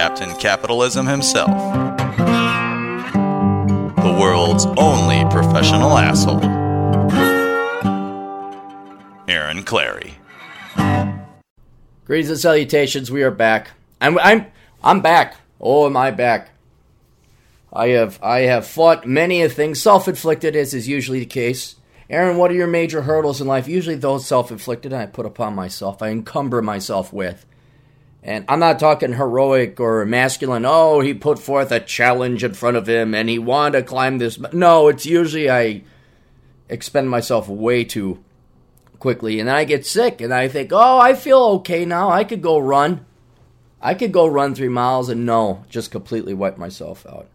Captain 0.00 0.34
Capitalism 0.36 1.06
himself, 1.06 1.50
the 3.96 4.16
world's 4.18 4.64
only 4.78 5.22
professional 5.30 5.98
asshole, 5.98 6.42
Aaron 9.28 9.62
Clarey. 9.62 10.14
Greetings 12.06 12.30
and 12.30 12.38
salutations. 12.38 13.10
We 13.10 13.22
are 13.24 13.30
back. 13.30 13.72
I'm 14.00 14.18
I'm 14.20 14.46
I'm 14.82 15.02
back. 15.02 15.36
Oh, 15.60 15.84
am 15.84 15.98
I 15.98 16.10
back? 16.12 16.48
I 17.70 17.88
have 17.88 18.18
I 18.22 18.38
have 18.40 18.66
fought 18.66 19.06
many 19.06 19.42
a 19.42 19.50
thing, 19.50 19.74
self-inflicted 19.74 20.56
as 20.56 20.72
is 20.72 20.88
usually 20.88 21.20
the 21.20 21.26
case. 21.26 21.76
Aaron, 22.08 22.38
what 22.38 22.50
are 22.50 22.54
your 22.54 22.66
major 22.66 23.02
hurdles 23.02 23.42
in 23.42 23.46
life? 23.46 23.68
Usually 23.68 23.96
those 23.96 24.26
self-inflicted 24.26 24.94
I 24.94 25.04
put 25.04 25.26
upon 25.26 25.54
myself. 25.54 26.00
I 26.00 26.08
encumber 26.08 26.62
myself 26.62 27.12
with. 27.12 27.44
And 28.22 28.44
I'm 28.48 28.60
not 28.60 28.78
talking 28.78 29.14
heroic 29.14 29.80
or 29.80 30.04
masculine. 30.04 30.66
Oh, 30.66 31.00
he 31.00 31.14
put 31.14 31.38
forth 31.38 31.72
a 31.72 31.80
challenge 31.80 32.44
in 32.44 32.52
front 32.52 32.76
of 32.76 32.88
him 32.88 33.14
and 33.14 33.28
he 33.28 33.38
wanted 33.38 33.78
to 33.78 33.84
climb 33.84 34.18
this. 34.18 34.38
No, 34.52 34.88
it's 34.88 35.06
usually 35.06 35.50
I 35.50 35.82
expend 36.68 37.08
myself 37.08 37.48
way 37.48 37.82
too 37.84 38.22
quickly 38.98 39.40
and 39.40 39.48
then 39.48 39.56
I 39.56 39.64
get 39.64 39.86
sick 39.86 40.20
and 40.20 40.34
I 40.34 40.48
think, 40.48 40.70
oh, 40.72 40.98
I 40.98 41.14
feel 41.14 41.38
okay 41.38 41.86
now. 41.86 42.10
I 42.10 42.24
could 42.24 42.42
go 42.42 42.58
run. 42.58 43.06
I 43.80 43.94
could 43.94 44.12
go 44.12 44.26
run 44.26 44.54
three 44.54 44.68
miles 44.68 45.08
and 45.08 45.24
no, 45.24 45.64
just 45.70 45.90
completely 45.90 46.34
wipe 46.34 46.58
myself 46.58 47.06
out. 47.06 47.28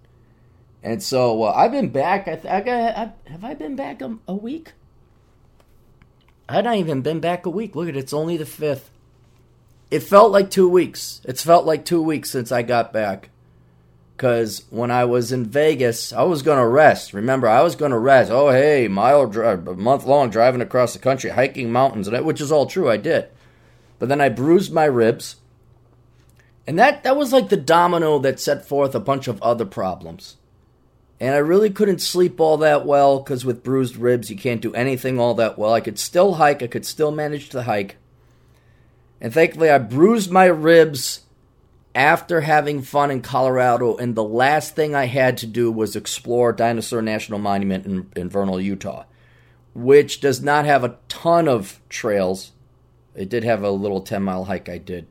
And 0.83 1.01
so 1.01 1.41
uh, 1.41 1.51
I've 1.51 1.71
been 1.71 1.89
back. 1.89 2.27
I, 2.27 2.35
th- 2.35 2.45
I 2.45 2.61
got, 2.61 2.95
I, 2.95 3.31
have 3.31 3.43
I 3.43 3.55
been 3.55 3.75
back 3.75 4.03
a, 4.03 4.19
a 4.27 4.35
week? 4.35 4.73
I've 6.47 6.65
not 6.65 6.75
even 6.75 7.01
been 7.01 7.19
back 7.19 7.47
a 7.47 7.49
week. 7.49 7.75
Look 7.75 7.89
at 7.89 7.95
it, 7.95 7.99
it's 7.99 8.13
only 8.13 8.37
the 8.37 8.45
fifth. 8.45 8.91
It 9.95 10.03
felt 10.03 10.33
like 10.33 10.51
two 10.51 10.67
weeks. 10.67 11.21
It's 11.23 11.41
felt 11.41 11.65
like 11.65 11.85
two 11.85 12.01
weeks 12.01 12.29
since 12.29 12.51
I 12.51 12.63
got 12.63 12.91
back. 12.91 13.29
Because 14.13 14.65
when 14.69 14.91
I 14.91 15.05
was 15.05 15.31
in 15.31 15.45
Vegas, 15.45 16.11
I 16.11 16.23
was 16.23 16.41
going 16.41 16.57
to 16.57 16.67
rest. 16.67 17.13
Remember, 17.13 17.47
I 17.47 17.61
was 17.61 17.77
going 17.77 17.91
to 17.91 17.97
rest. 17.97 18.29
Oh, 18.29 18.49
hey, 18.49 18.89
mile 18.89 19.25
drive, 19.25 19.63
month 19.77 20.05
long 20.05 20.29
driving 20.29 20.59
across 20.59 20.91
the 20.91 20.99
country, 20.99 21.29
hiking 21.29 21.71
mountains, 21.71 22.09
and 22.09 22.15
that, 22.15 22.25
which 22.25 22.41
is 22.41 22.51
all 22.51 22.65
true. 22.65 22.89
I 22.89 22.97
did. 22.97 23.29
But 23.97 24.09
then 24.09 24.19
I 24.19 24.27
bruised 24.27 24.73
my 24.73 24.83
ribs. 24.83 25.37
And 26.67 26.77
that, 26.77 27.03
that 27.03 27.15
was 27.15 27.31
like 27.31 27.47
the 27.47 27.55
domino 27.55 28.19
that 28.19 28.37
set 28.41 28.67
forth 28.67 28.95
a 28.95 28.99
bunch 28.99 29.29
of 29.29 29.41
other 29.41 29.65
problems. 29.65 30.35
And 31.21 31.33
I 31.33 31.37
really 31.37 31.69
couldn't 31.69 31.99
sleep 31.99 32.41
all 32.41 32.57
that 32.57 32.85
well 32.85 33.19
because 33.19 33.45
with 33.45 33.63
bruised 33.63 33.95
ribs, 33.95 34.29
you 34.29 34.35
can't 34.35 34.61
do 34.61 34.73
anything 34.73 35.21
all 35.21 35.35
that 35.35 35.57
well. 35.57 35.71
I 35.71 35.79
could 35.79 35.97
still 35.97 36.33
hike, 36.33 36.61
I 36.61 36.67
could 36.67 36.85
still 36.85 37.11
manage 37.11 37.47
to 37.51 37.63
hike. 37.63 37.95
And 39.21 39.33
thankfully, 39.33 39.69
I 39.69 39.77
bruised 39.77 40.31
my 40.31 40.45
ribs 40.45 41.21
after 41.95 42.41
having 42.41 42.81
fun 42.81 43.09
in 43.09 43.21
Colorado, 43.21 43.95
and 43.95 44.15
the 44.15 44.23
last 44.23 44.75
thing 44.75 44.93
I 44.93 45.05
had 45.05 45.37
to 45.37 45.47
do 45.47 45.71
was 45.71 45.95
explore 45.95 46.51
Dinosaur 46.51 47.01
National 47.01 47.39
Monument 47.39 47.85
in, 47.85 48.11
in 48.15 48.29
Vernal, 48.29 48.59
Utah, 48.59 49.05
which 49.73 50.19
does 50.19 50.41
not 50.41 50.65
have 50.65 50.83
a 50.83 50.97
ton 51.07 51.47
of 51.47 51.79
trails. 51.87 52.51
It 53.15 53.29
did 53.29 53.45
have 53.45 53.63
a 53.63 53.71
little 53.71 54.01
10 54.01 54.21
mile 54.21 54.43
hike 54.43 54.67
I 54.67 54.77
did. 54.77 55.07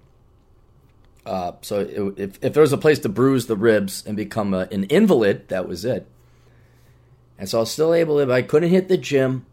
Uh, 1.24 1.52
so 1.62 1.80
it, 1.80 2.18
if, 2.18 2.38
if 2.42 2.52
there 2.52 2.60
was 2.60 2.74
a 2.74 2.78
place 2.78 2.98
to 2.98 3.08
bruise 3.08 3.46
the 3.46 3.56
ribs 3.56 4.04
and 4.06 4.14
become 4.14 4.52
a, 4.52 4.68
an 4.70 4.84
invalid, 4.84 5.48
that 5.48 5.66
was 5.66 5.86
it. 5.86 6.06
And 7.38 7.48
so 7.48 7.58
I 7.58 7.60
was 7.60 7.70
still 7.70 7.94
able 7.94 8.24
to, 8.24 8.30
I 8.30 8.42
couldn't 8.42 8.68
hit 8.68 8.88
the 8.88 8.98
gym. 8.98 9.46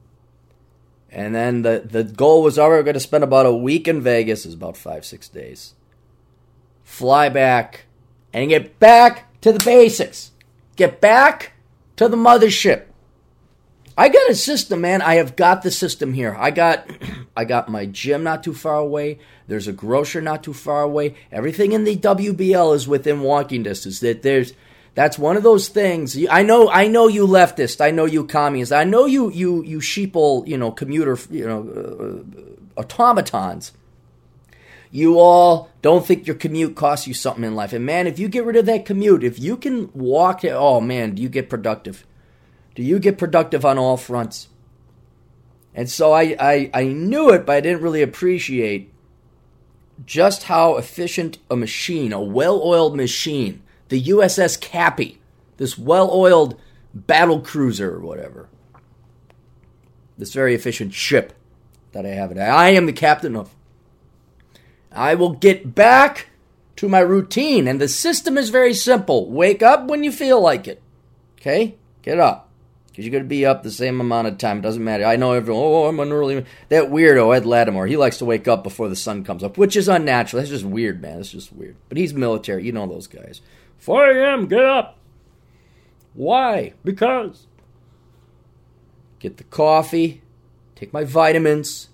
And 1.12 1.36
then 1.36 1.64
the, 1.64 1.84
the 1.84 2.04
goal 2.04 2.42
was 2.42 2.58
oh, 2.58 2.64
already 2.64 2.84
going 2.84 2.94
to 2.94 3.00
spend 3.00 3.24
about 3.24 3.46
a 3.46 3.54
week 3.54 3.88
in 3.88 4.02
Vegas, 4.02 4.46
is 4.46 4.54
about 4.54 4.78
five, 4.78 5.06
six 5.06 5.28
days. 5.28 5.74
Fly 6.84 7.28
back 7.30 7.86
and 8.34 8.50
get 8.50 8.80
back 8.80 9.42
to 9.42 9.52
the 9.52 9.64
basics. 9.64 10.32
Get 10.78 11.02
back 11.02 11.54
to 11.98 12.08
the 12.08 12.18
mothership. 12.18 12.86
I 13.98 14.08
got 14.08 14.30
a 14.30 14.36
system, 14.36 14.82
man. 14.82 15.02
I 15.02 15.16
have 15.16 15.36
got 15.36 15.64
the 15.64 15.72
system 15.72 16.14
here. 16.14 16.36
I 16.40 16.52
got 16.52 16.90
I 17.36 17.46
got 17.46 17.70
my 17.70 17.86
gym 17.86 18.24
not 18.24 18.44
too 18.44 18.54
far 18.54 18.78
away. 18.78 19.20
There's 19.48 19.68
a 19.68 19.74
grocer 19.74 20.22
not 20.22 20.44
too 20.44 20.54
far 20.54 20.82
away. 20.82 21.16
Everything 21.32 21.74
in 21.74 21.84
the 21.84 21.98
WBL 21.98 22.74
is 22.76 22.88
within 22.88 23.22
walking 23.22 23.64
distance. 23.64 24.00
That 24.00 24.22
there's 24.24 24.54
that's 24.94 25.18
one 25.18 25.38
of 25.38 25.44
those 25.44 25.70
things. 25.70 26.18
I 26.30 26.44
know 26.44 26.70
I 26.70 26.88
know 26.88 27.08
you 27.08 27.26
leftist. 27.26 27.80
I 27.82 27.92
know 27.92 28.06
you 28.06 28.26
communist. 28.26 28.74
I 28.74 28.84
know 28.84 29.06
you 29.06 29.32
you 29.32 29.64
you 29.64 29.80
sheeple, 29.80 30.48
you 30.48 30.58
know, 30.58 30.72
commuter, 30.72 31.18
you 31.30 31.48
know, 31.48 32.24
uh, 32.76 32.80
automatons. 32.80 33.72
You 34.94 35.20
all 35.20 35.70
don't 35.82 36.06
think 36.06 36.28
your 36.28 36.36
commute 36.36 36.76
costs 36.76 37.08
you 37.08 37.14
something 37.14 37.46
in 37.46 37.56
life. 37.56 37.72
And 37.72 37.86
man, 37.86 38.08
if 38.08 38.20
you 38.20 38.28
get 38.28 38.44
rid 38.44 38.58
of 38.58 38.66
that 38.66 38.86
commute, 38.86 39.24
if 39.24 39.40
you 39.40 39.56
can 39.56 39.90
walk, 39.94 40.44
oh 40.44 40.82
man, 40.82 41.16
do 41.16 41.22
you 41.22 41.30
get 41.30 41.50
productive? 41.50 42.06
Do 42.76 42.84
you 42.84 43.00
get 43.00 43.18
productive 43.18 43.64
on 43.64 43.78
all 43.78 43.96
fronts? 43.96 44.50
And 45.74 45.90
so 45.90 46.12
I, 46.12 46.36
I, 46.38 46.70
I 46.74 46.84
knew 46.84 47.30
it, 47.30 47.46
but 47.46 47.56
I 47.56 47.62
didn't 47.62 47.82
really 47.82 48.02
appreciate 48.02 48.92
just 50.06 50.44
how 50.44 50.76
efficient 50.76 51.38
a 51.50 51.56
machine, 51.56 52.12
a 52.12 52.20
well 52.20 52.62
oiled 52.62 52.96
machine, 52.96 53.62
the 53.92 54.02
USS 54.04 54.60
Cappy, 54.60 55.20
this 55.58 55.78
well 55.78 56.10
oiled 56.12 56.60
battle 56.94 57.42
cruiser 57.42 57.94
or 57.94 58.00
whatever, 58.00 58.48
this 60.18 60.34
very 60.34 60.56
efficient 60.56 60.94
ship 60.94 61.34
that 61.92 62.06
I 62.06 62.10
have. 62.10 62.30
Today. 62.30 62.46
I 62.46 62.70
am 62.70 62.86
the 62.86 62.94
captain 62.94 63.36
of. 63.36 63.54
I 64.94 65.14
will 65.16 65.34
get 65.34 65.76
back 65.76 66.28
to 66.78 66.88
my 66.88 67.00
routine, 67.00 67.68
and 67.68 67.82
the 67.82 67.90
system 67.90 68.38
is 68.38 68.50
very 68.50 68.74
simple. 68.74 69.30
Wake 69.30 69.62
up 69.62 69.88
when 69.88 70.06
you 70.06 70.12
feel 70.12 70.40
like 70.40 70.70
it. 70.70 70.82
Okay? 71.38 71.76
Get 72.02 72.18
up. 72.18 72.50
Because 72.88 73.06
you're 73.06 73.12
going 73.12 73.24
to 73.24 73.30
be 73.30 73.46
up 73.46 73.64
the 73.64 73.72
same 73.72 74.02
amount 74.02 74.28
of 74.28 74.38
time. 74.38 74.60
It 74.60 74.62
doesn't 74.62 74.84
matter. 74.84 75.06
I 75.06 75.16
know 75.16 75.34
everyone, 75.34 75.64
oh, 75.64 75.88
I'm 75.88 76.00
an 76.00 76.12
early. 76.12 76.46
That 76.70 76.92
weirdo, 76.92 77.36
Ed 77.36 77.44
Latimore, 77.44 77.90
he 77.90 77.96
likes 77.98 78.18
to 78.18 78.26
wake 78.26 78.48
up 78.48 78.64
before 78.64 78.90
the 78.90 78.96
sun 78.96 79.24
comes 79.24 79.44
up, 79.44 79.58
which 79.58 79.76
is 79.76 79.88
unnatural. 79.88 80.42
That's 80.42 80.50
just 80.50 80.66
weird, 80.66 81.02
man. 81.02 81.18
That's 81.18 81.32
just 81.32 81.54
weird. 81.54 81.76
But 81.88 81.98
he's 81.98 82.14
military. 82.14 82.66
You 82.66 82.74
know 82.74 82.88
those 82.88 83.08
guys. 83.08 83.42
4 83.82 84.12
a.m., 84.12 84.46
get 84.48 84.64
up. 84.64 84.98
Why? 86.14 86.74
Because. 86.84 87.48
Get 89.20 89.38
the 89.38 89.44
coffee, 89.44 90.22
take 90.76 90.94
my 90.94 91.04
vitamins, 91.04 91.90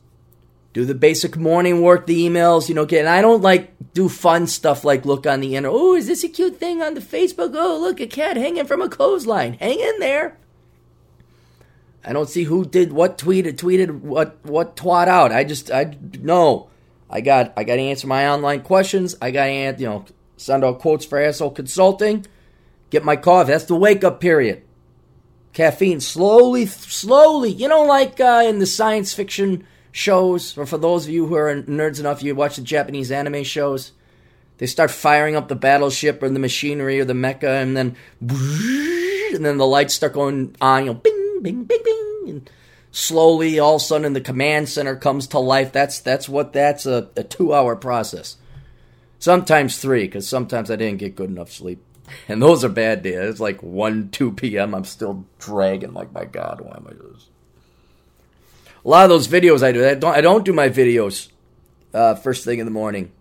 do 0.74 0.86
the 0.86 0.96
basic 0.96 1.38
morning 1.38 1.82
work, 1.82 2.06
the 2.06 2.28
emails, 2.28 2.70
you 2.70 2.76
know, 2.76 2.86
get, 2.86 3.00
and 3.00 3.10
I 3.10 3.22
don't 3.22 3.42
like 3.42 3.74
do 3.94 4.08
fun 4.08 4.48
stuff 4.48 4.84
like 4.84 5.06
look 5.06 5.26
on 5.26 5.40
the 5.40 5.56
internet. 5.56 5.78
Oh, 5.78 5.96
is 5.96 6.08
this 6.08 6.24
a 6.24 6.30
cute 6.30 6.58
thing 6.58 6.82
on 6.82 6.94
the 6.94 7.02
Facebook? 7.02 7.54
Oh, 7.56 7.80
look, 7.80 8.00
a 8.00 8.08
cat 8.08 8.38
hanging 8.38 8.66
from 8.66 8.82
a 8.82 8.90
clothesline. 8.90 9.54
Hang 9.54 9.80
in 9.80 10.00
there. 10.00 10.38
I 12.06 12.14
don't 12.14 12.30
see 12.30 12.44
who 12.44 12.64
did 12.64 12.94
what 12.94 13.18
tweeted 13.18 13.56
tweeted 13.56 14.02
what 14.02 14.38
what 14.44 14.76
twat 14.76 15.08
out. 15.08 15.32
I 15.32 15.44
just 15.44 15.72
I 15.72 15.98
no. 16.22 16.70
I 17.10 17.22
got 17.22 17.54
I 17.58 17.64
got 17.64 17.76
to 17.76 17.82
answer 17.82 18.08
my 18.08 18.30
online 18.30 18.62
questions. 18.62 19.16
I 19.22 19.32
got 19.32 19.46
to 19.46 19.76
you 19.78 19.86
know 19.86 20.06
send 20.38 20.64
out 20.64 20.80
quotes 20.80 21.06
for 21.06 21.20
asshole 21.20 21.52
consulting. 21.52 22.26
Get 22.90 23.04
my 23.04 23.16
coffee. 23.16 23.52
That's 23.52 23.66
the 23.66 23.76
wake 23.76 24.04
up 24.04 24.22
period. 24.22 24.64
Caffeine 25.54 26.00
slowly 26.00 26.66
slowly. 26.66 27.52
You 27.52 27.68
know 27.68 27.84
like 27.84 28.20
uh, 28.20 28.44
in 28.46 28.60
the 28.60 28.66
science 28.66 29.14
fiction 29.14 29.66
shows 29.92 30.58
or 30.58 30.66
for 30.66 30.78
those 30.78 31.06
of 31.06 31.12
you 31.12 31.26
who 31.26 31.36
are 31.36 31.54
nerds 31.64 32.00
enough 32.00 32.22
you 32.22 32.36
watch 32.36 32.56
the 32.56 32.62
Japanese 32.62 33.12
anime 33.12 33.44
shows. 33.44 33.92
They 34.60 34.68
start 34.68 34.90
firing 34.90 35.36
up 35.36 35.50
the 35.50 35.56
battleship 35.56 36.24
or 36.24 36.30
the 36.30 36.40
machinery 36.40 37.00
or 37.00 37.06
the 37.06 37.14
mecha 37.14 37.62
and 37.62 37.76
then 37.76 37.96
and 38.22 39.46
then 39.46 39.58
the 39.58 39.68
lights 39.68 39.96
start 39.96 40.14
going 40.14 40.56
on, 40.62 40.86
you 40.86 40.94
know, 40.94 41.00
bing 41.00 41.28
bing, 41.42 41.64
bing, 41.64 41.82
bing, 41.84 42.24
and 42.28 42.50
slowly, 42.92 43.60
all 43.60 43.76
of 43.76 43.82
a 43.82 43.86
sudden, 43.86 44.14
the 44.14 44.22
command 44.22 44.70
center 44.70 44.96
comes 44.96 45.28
to 45.28 45.40
life. 45.40 45.72
That's 45.72 46.00
that's 46.00 46.28
what 46.28 46.54
that's 46.54 46.86
a, 46.86 47.10
a 47.16 47.24
two 47.24 47.54
hour 47.54 47.76
process. 47.76 48.38
Sometimes 49.20 49.80
three, 49.80 50.06
because 50.06 50.28
sometimes 50.28 50.70
I 50.70 50.76
didn't 50.76 51.00
get 51.00 51.16
good 51.16 51.30
enough 51.30 51.52
sleep, 51.52 51.84
and 52.28 52.42
those 52.42 52.64
are 52.64 52.70
bad 52.70 53.02
days. 53.02 53.16
It's 53.18 53.40
like 53.40 53.64
one, 53.64 54.10
two 54.10 54.32
p.m. 54.32 54.76
I'm 54.76 54.86
still 54.86 55.26
dragging. 55.40 55.94
Like 55.94 56.14
my 56.14 56.26
God, 56.26 56.62
why 56.62 56.76
am 56.78 56.88
I 56.88 56.94
this? 56.94 57.30
A 58.86 58.88
lot 58.88 59.06
of 59.06 59.10
those 59.10 59.28
videos 59.28 59.64
I 59.64 59.72
do, 59.72 59.86
I 59.86 59.96
don't, 59.96 60.16
I 60.16 60.22
don't 60.22 60.46
do 60.46 60.54
my 60.54 60.70
videos 60.70 61.30
uh, 61.94 62.16
first 62.16 62.46
thing 62.46 62.60
in 62.60 62.66
the 62.66 62.72
morning. 62.72 63.12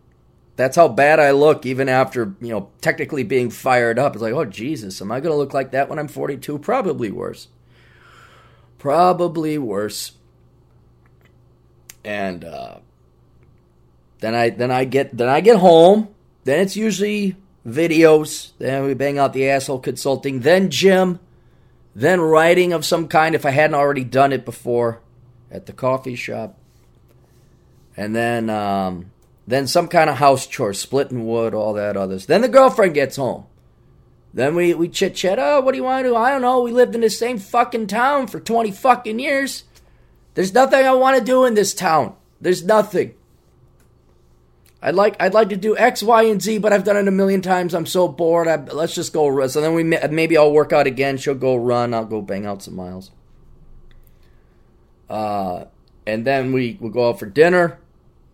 That's 0.56 0.76
how 0.76 0.88
bad 0.88 1.18
I 1.20 1.32
look, 1.32 1.66
even 1.66 1.88
after 1.88 2.34
you 2.40 2.48
know 2.48 2.70
technically 2.80 3.24
being 3.24 3.50
fired 3.50 3.98
up. 3.98 4.14
It's 4.14 4.22
like, 4.22 4.34
oh 4.34 4.44
Jesus, 4.44 5.00
am 5.00 5.12
I 5.12 5.20
going 5.20 5.32
to 5.32 5.36
look 5.36 5.54
like 5.54 5.70
that 5.72 5.88
when 5.88 5.98
I'm 5.98 6.08
42? 6.08 6.58
Probably 6.58 7.10
worse. 7.10 7.48
Probably 8.78 9.58
worse. 9.58 10.12
And 12.04 12.44
uh, 12.44 12.78
then 14.20 14.34
I 14.34 14.50
then 14.50 14.70
I 14.70 14.84
get 14.84 15.16
then 15.16 15.28
I 15.28 15.40
get 15.40 15.58
home. 15.58 16.08
Then 16.44 16.60
it's 16.60 16.76
usually 16.76 17.36
videos. 17.66 18.52
Then 18.58 18.84
we 18.84 18.94
bang 18.94 19.18
out 19.18 19.32
the 19.32 19.48
asshole 19.48 19.80
consulting. 19.80 20.40
Then 20.40 20.70
gym. 20.70 21.20
Then 21.94 22.20
writing 22.20 22.72
of 22.72 22.84
some 22.84 23.08
kind 23.08 23.34
if 23.34 23.46
I 23.46 23.50
hadn't 23.50 23.74
already 23.74 24.04
done 24.04 24.32
it 24.32 24.44
before 24.44 25.00
at 25.50 25.66
the 25.66 25.72
coffee 25.72 26.14
shop. 26.14 26.58
And 27.96 28.14
then 28.14 28.50
um, 28.50 29.10
then 29.46 29.66
some 29.66 29.88
kind 29.88 30.10
of 30.10 30.16
house 30.16 30.46
chore, 30.46 30.74
splitting 30.74 31.26
wood, 31.26 31.54
all 31.54 31.72
that 31.74 31.96
others. 31.96 32.26
Then 32.26 32.42
the 32.42 32.48
girlfriend 32.48 32.94
gets 32.94 33.16
home. 33.16 33.46
Then 34.34 34.54
we, 34.54 34.74
we 34.74 34.88
chit 34.88 35.14
chat. 35.14 35.38
Oh, 35.38 35.62
what 35.62 35.72
do 35.72 35.78
you 35.78 35.84
want 35.84 36.04
to 36.04 36.10
do? 36.10 36.16
I 36.16 36.30
don't 36.30 36.42
know. 36.42 36.60
We 36.60 36.70
lived 36.70 36.94
in 36.94 37.00
the 37.00 37.08
same 37.08 37.38
fucking 37.38 37.86
town 37.86 38.26
for 38.26 38.38
20 38.38 38.70
fucking 38.70 39.18
years. 39.18 39.64
There's 40.34 40.52
nothing 40.52 40.84
I 40.84 40.92
want 40.92 41.18
to 41.18 41.24
do 41.24 41.46
in 41.46 41.54
this 41.54 41.72
town. 41.72 42.14
There's 42.38 42.62
nothing. 42.62 43.14
I'd 44.82 44.94
like 44.94 45.16
I'd 45.20 45.34
like 45.34 45.48
to 45.48 45.56
do 45.56 45.76
X, 45.76 46.02
Y, 46.02 46.24
and 46.24 46.40
Z, 46.40 46.58
but 46.58 46.72
I've 46.72 46.84
done 46.84 46.96
it 46.96 47.08
a 47.08 47.12
million 47.12 47.42
times. 47.42 47.74
I'm 47.74 47.86
so 47.86 48.08
bored. 48.08 48.46
I, 48.46 48.56
let's 48.56 48.94
just 48.94 49.12
go. 49.12 49.26
Run. 49.26 49.48
So 49.48 49.60
then 49.60 49.74
we 49.74 49.82
maybe 49.82 50.36
I'll 50.36 50.52
work 50.52 50.72
out 50.72 50.86
again. 50.86 51.16
She'll 51.16 51.34
go 51.34 51.56
run. 51.56 51.94
I'll 51.94 52.04
go 52.04 52.20
bang 52.20 52.46
out 52.46 52.62
some 52.62 52.76
miles. 52.76 53.10
Uh, 55.08 55.64
and 56.06 56.24
then 56.26 56.52
we 56.52 56.76
will 56.80 56.90
go 56.90 57.08
out 57.08 57.18
for 57.18 57.26
dinner. 57.26 57.78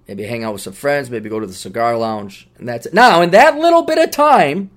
Maybe 0.09 0.25
hang 0.25 0.43
out 0.43 0.53
with 0.53 0.63
some 0.63 0.73
friends. 0.73 1.11
Maybe 1.11 1.29
go 1.29 1.39
to 1.41 1.47
the 1.47 1.53
cigar 1.55 1.97
lounge, 1.97 2.49
and 2.59 2.69
that's 2.69 2.87
it. 2.87 2.95
Now, 2.95 3.23
in 3.23 3.31
that 3.31 3.57
little 3.57 3.83
bit 3.83 3.99
of 3.99 4.11
time, 4.11 4.71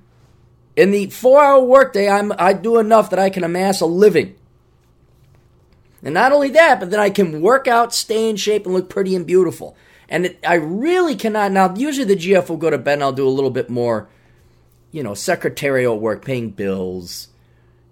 in 0.76 0.92
the 0.92 1.10
four-hour 1.10 1.64
workday, 1.64 2.08
I'm 2.08 2.32
I 2.38 2.54
do 2.54 2.78
enough 2.78 3.10
that 3.10 3.20
I 3.20 3.30
can 3.30 3.44
amass 3.44 3.82
a 3.82 3.86
living. 3.86 4.36
And 6.04 6.14
not 6.14 6.32
only 6.32 6.50
that, 6.52 6.80
but 6.80 6.92
then 6.92 7.00
I 7.00 7.10
can 7.10 7.42
work 7.42 7.68
out, 7.68 7.94
stay 7.94 8.30
in 8.30 8.36
shape, 8.36 8.66
and 8.66 8.76
look 8.76 8.90
pretty 8.90 9.16
and 9.16 9.26
beautiful. 9.26 9.76
And 10.10 10.28
it, 10.28 10.40
I 10.48 10.56
really 10.56 11.16
cannot 11.16 11.52
now. 11.52 11.74
Usually 11.76 12.06
the 12.06 12.16
GF 12.16 12.50
will 12.50 12.58
go 12.58 12.70
to 12.70 12.78
bed, 12.78 12.94
and 12.94 13.04
I'll 13.04 13.12
do 13.12 13.28
a 13.28 13.30
little 13.30 13.50
bit 13.50 13.70
more, 13.70 14.08
you 14.92 15.04
know, 15.04 15.14
secretarial 15.14 16.00
work, 16.00 16.24
paying 16.24 16.52
bills, 16.52 17.30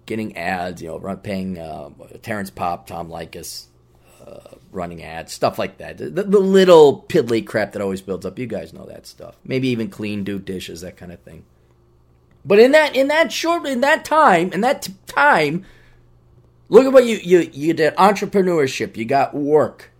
getting 0.06 0.36
ads, 0.36 0.82
you 0.82 0.88
know, 0.88 1.16
paying 1.16 1.58
uh, 1.58 1.90
Terrence 2.22 2.50
Popp, 2.50 2.86
Tom 2.86 3.08
Leykis, 3.08 3.66
uh, 4.26 4.56
running 4.70 5.02
ads, 5.02 5.32
stuff 5.32 5.58
like 5.58 5.78
that. 5.78 5.98
The, 5.98 6.10
the, 6.10 6.40
little 6.40 7.04
piddly 7.08 7.46
crap 7.46 7.72
that 7.72 7.82
always 7.82 8.02
builds 8.02 8.24
up. 8.26 8.38
You 8.38 8.46
guys 8.46 8.72
know 8.72 8.86
that 8.86 9.06
stuff. 9.06 9.36
Maybe 9.44 9.68
even 9.68 9.88
clean, 9.88 10.24
do 10.24 10.38
dishes, 10.38 10.80
that 10.82 10.96
kind 10.96 11.12
of 11.12 11.20
thing. 11.20 11.44
But 12.44 12.58
in 12.58 12.72
that 12.72 12.94
in 12.94 13.08
that 13.08 13.32
short 13.32 13.66
in 13.66 13.80
that 13.80 14.04
time 14.04 14.52
in 14.52 14.60
that 14.60 14.82
t- 14.82 14.94
time, 15.06 15.64
look 16.68 16.84
at 16.84 16.92
what 16.92 17.06
you 17.06 17.16
you 17.16 17.50
you 17.52 17.72
did 17.72 17.94
entrepreneurship. 17.96 18.96
You 18.96 19.06
got 19.06 19.34
work. 19.34 19.90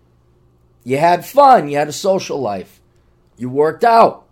You 0.84 0.98
had 0.98 1.26
fun. 1.26 1.68
You 1.68 1.78
had 1.78 1.88
a 1.88 1.92
social 1.92 2.40
life. 2.40 2.80
You 3.36 3.48
worked 3.48 3.82
out. 3.82 4.26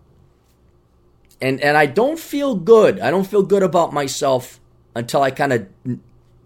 And 1.40 1.60
and 1.60 1.76
I 1.76 1.87
don't 1.87 2.20
feel 2.20 2.54
good. 2.54 3.00
I 3.00 3.10
don't 3.10 3.26
feel 3.26 3.43
good 3.43 3.64
about 3.64 3.93
myself 3.93 4.60
until 4.94 5.22
I 5.22 5.31
kind 5.32 5.52
of 5.52 5.66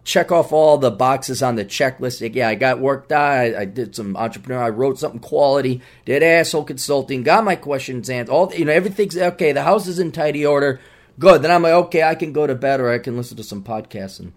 check 0.06 0.30
off 0.30 0.52
all 0.52 0.78
the 0.78 0.90
boxes 0.90 1.42
on 1.42 1.56
the 1.56 1.64
checklist. 1.64 2.22
Like, 2.22 2.36
yeah, 2.36 2.48
I 2.48 2.54
got 2.54 2.78
work 2.78 3.08
done. 3.08 3.20
I, 3.20 3.60
I, 3.62 3.64
did 3.64 3.96
some 3.96 4.16
entrepreneur. 4.16 4.62
I 4.62 4.68
wrote 4.68 5.00
something 5.00 5.20
quality. 5.20 5.82
Did 6.04 6.22
asshole 6.22 6.64
consulting. 6.64 7.24
Got 7.24 7.44
my 7.44 7.56
questions 7.56 8.08
answered. 8.08 8.32
All 8.32 8.54
you 8.54 8.64
know, 8.64 8.72
everything's 8.72 9.18
okay. 9.18 9.52
The 9.52 9.64
house 9.64 9.88
is 9.88 9.98
in 9.98 10.12
tidy 10.12 10.46
order. 10.46 10.80
Good. 11.18 11.42
Then 11.42 11.50
I'm 11.50 11.62
like, 11.62 11.72
okay, 11.72 12.04
I 12.04 12.14
can 12.14 12.32
go 12.32 12.46
to 12.46 12.54
bed 12.54 12.80
or 12.80 12.90
I 12.90 12.98
can 12.98 13.16
listen 13.16 13.36
to 13.36 13.42
some 13.42 13.64
podcasts. 13.64 14.20
And, 14.20 14.32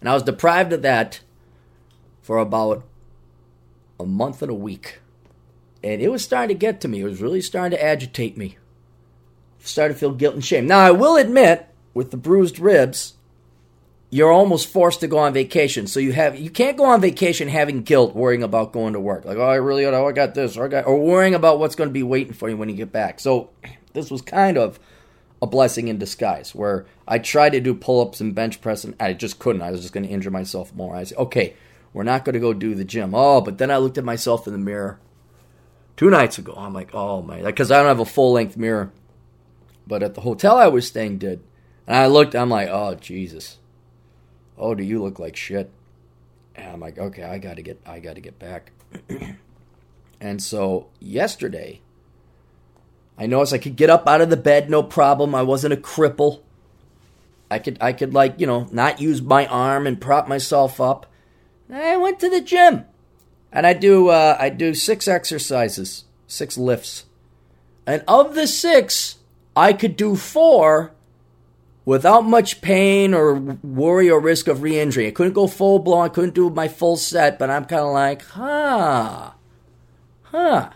and 0.00 0.08
I 0.08 0.14
was 0.14 0.22
deprived 0.22 0.72
of 0.72 0.82
that 0.82 1.20
for 2.22 2.38
about 2.38 2.84
a 3.98 4.06
month 4.06 4.42
and 4.42 4.50
a 4.50 4.54
week. 4.54 5.00
And 5.82 6.00
it 6.00 6.08
was 6.08 6.24
starting 6.24 6.54
to 6.54 6.58
get 6.58 6.80
to 6.80 6.88
me. 6.88 7.00
It 7.00 7.04
was 7.04 7.20
really 7.20 7.42
starting 7.42 7.76
to 7.76 7.84
agitate 7.84 8.36
me. 8.36 8.56
Started 9.60 9.94
to 9.94 10.00
feel 10.00 10.12
guilt 10.12 10.34
and 10.34 10.44
shame. 10.44 10.66
Now, 10.66 10.80
I 10.80 10.90
will 10.90 11.16
admit, 11.16 11.68
with 11.94 12.10
the 12.10 12.16
bruised 12.16 12.58
ribs, 12.58 13.14
you're 14.10 14.32
almost 14.32 14.68
forced 14.68 15.00
to 15.00 15.08
go 15.08 15.18
on 15.18 15.32
vacation. 15.32 15.86
So 15.86 16.00
you 16.00 16.12
have 16.12 16.38
you 16.38 16.50
can't 16.50 16.76
go 16.76 16.84
on 16.84 17.00
vacation 17.00 17.48
having 17.48 17.82
guilt, 17.82 18.14
worrying 18.14 18.42
about 18.42 18.72
going 18.72 18.92
to 18.92 19.00
work. 19.00 19.24
Like, 19.24 19.38
oh, 19.38 19.42
I 19.42 19.56
really, 19.56 19.84
ought 19.84 19.90
to, 19.90 19.96
oh, 19.98 20.08
I 20.08 20.12
got 20.12 20.34
this, 20.34 20.56
or 20.56 20.66
I 20.66 20.68
got, 20.68 20.86
or 20.86 20.98
worrying 20.98 21.34
about 21.34 21.58
what's 21.58 21.74
going 21.74 21.88
to 21.88 21.94
be 21.94 22.02
waiting 22.02 22.32
for 22.32 22.48
you 22.48 22.56
when 22.56 22.68
you 22.68 22.76
get 22.76 22.92
back. 22.92 23.18
So 23.20 23.50
this 23.92 24.10
was 24.10 24.22
kind 24.22 24.56
of 24.56 24.78
a 25.42 25.46
blessing 25.46 25.88
in 25.88 25.98
disguise, 25.98 26.54
where 26.54 26.86
I 27.08 27.18
tried 27.18 27.50
to 27.50 27.60
do 27.60 27.74
pull 27.74 28.00
ups 28.00 28.20
and 28.20 28.34
bench 28.34 28.60
press, 28.60 28.84
and 28.84 28.94
I 29.00 29.12
just 29.14 29.38
couldn't. 29.38 29.62
I 29.62 29.70
was 29.70 29.80
just 29.80 29.92
going 29.92 30.06
to 30.06 30.12
injure 30.12 30.30
myself 30.30 30.74
more. 30.74 30.94
I 30.94 31.04
said, 31.04 31.18
okay, 31.18 31.54
we're 31.94 32.02
not 32.02 32.24
going 32.24 32.34
to 32.34 32.40
go 32.40 32.52
do 32.52 32.74
the 32.74 32.84
gym. 32.84 33.14
Oh, 33.14 33.40
but 33.40 33.56
then 33.56 33.70
I 33.70 33.78
looked 33.78 33.96
at 33.96 34.04
myself 34.04 34.46
in 34.46 34.52
the 34.52 34.58
mirror 34.58 34.98
two 35.96 36.10
nights 36.10 36.36
ago. 36.36 36.52
I'm 36.54 36.74
like, 36.74 36.90
oh 36.92 37.22
my, 37.22 37.40
because 37.40 37.70
I 37.70 37.78
don't 37.78 37.86
have 37.86 38.00
a 38.00 38.04
full 38.04 38.32
length 38.32 38.56
mirror. 38.58 38.92
But 39.86 40.02
at 40.02 40.14
the 40.14 40.22
hotel 40.22 40.58
I 40.58 40.66
was 40.66 40.86
staying 40.86 41.18
did. 41.18 41.42
And 41.86 41.96
I 41.96 42.06
looked, 42.06 42.34
I'm 42.34 42.50
like, 42.50 42.68
oh 42.68 42.96
Jesus. 42.96 43.58
Oh, 44.58 44.74
do 44.74 44.82
you 44.82 45.02
look 45.02 45.18
like 45.18 45.36
shit? 45.36 45.70
And 46.56 46.68
I'm 46.68 46.80
like, 46.80 46.98
okay, 46.98 47.22
I 47.22 47.38
gotta 47.38 47.62
get 47.62 47.80
I 47.86 48.00
gotta 48.00 48.20
get 48.20 48.38
back. 48.38 48.72
and 50.20 50.42
so 50.42 50.88
yesterday 51.00 51.80
I 53.16 53.26
noticed 53.26 53.52
I 53.52 53.58
could 53.58 53.76
get 53.76 53.90
up 53.90 54.08
out 54.08 54.20
of 54.20 54.30
the 54.30 54.36
bed, 54.36 54.68
no 54.68 54.82
problem. 54.82 55.34
I 55.34 55.42
wasn't 55.42 55.74
a 55.74 55.76
cripple. 55.76 56.40
I 57.50 57.60
could 57.60 57.78
I 57.80 57.92
could 57.92 58.14
like, 58.14 58.40
you 58.40 58.48
know, 58.48 58.68
not 58.72 59.00
use 59.00 59.22
my 59.22 59.46
arm 59.46 59.86
and 59.86 60.00
prop 60.00 60.26
myself 60.26 60.80
up. 60.80 61.06
I 61.72 61.96
went 61.96 62.20
to 62.20 62.28
the 62.28 62.40
gym, 62.40 62.84
and 63.52 63.66
I 63.66 63.72
do 63.72 64.08
uh, 64.08 64.36
I 64.38 64.48
do 64.50 64.74
six 64.74 65.08
exercises, 65.08 66.04
six 66.26 66.58
lifts, 66.58 67.06
and 67.86 68.02
of 68.06 68.34
the 68.34 68.46
six, 68.46 69.16
I 69.56 69.72
could 69.72 69.96
do 69.96 70.16
four 70.16 70.92
without 71.84 72.22
much 72.22 72.60
pain 72.60 73.14
or 73.14 73.34
worry 73.34 74.10
or 74.10 74.20
risk 74.20 74.48
of 74.48 74.62
re-injury. 74.62 75.06
I 75.06 75.10
couldn't 75.10 75.34
go 75.34 75.46
full 75.46 75.78
blown. 75.78 76.04
I 76.04 76.08
couldn't 76.08 76.34
do 76.34 76.48
my 76.50 76.68
full 76.68 76.96
set, 76.96 77.38
but 77.38 77.50
I'm 77.50 77.66
kind 77.66 77.82
of 77.82 77.92
like, 77.92 78.22
huh, 78.22 79.32
huh. 80.22 80.70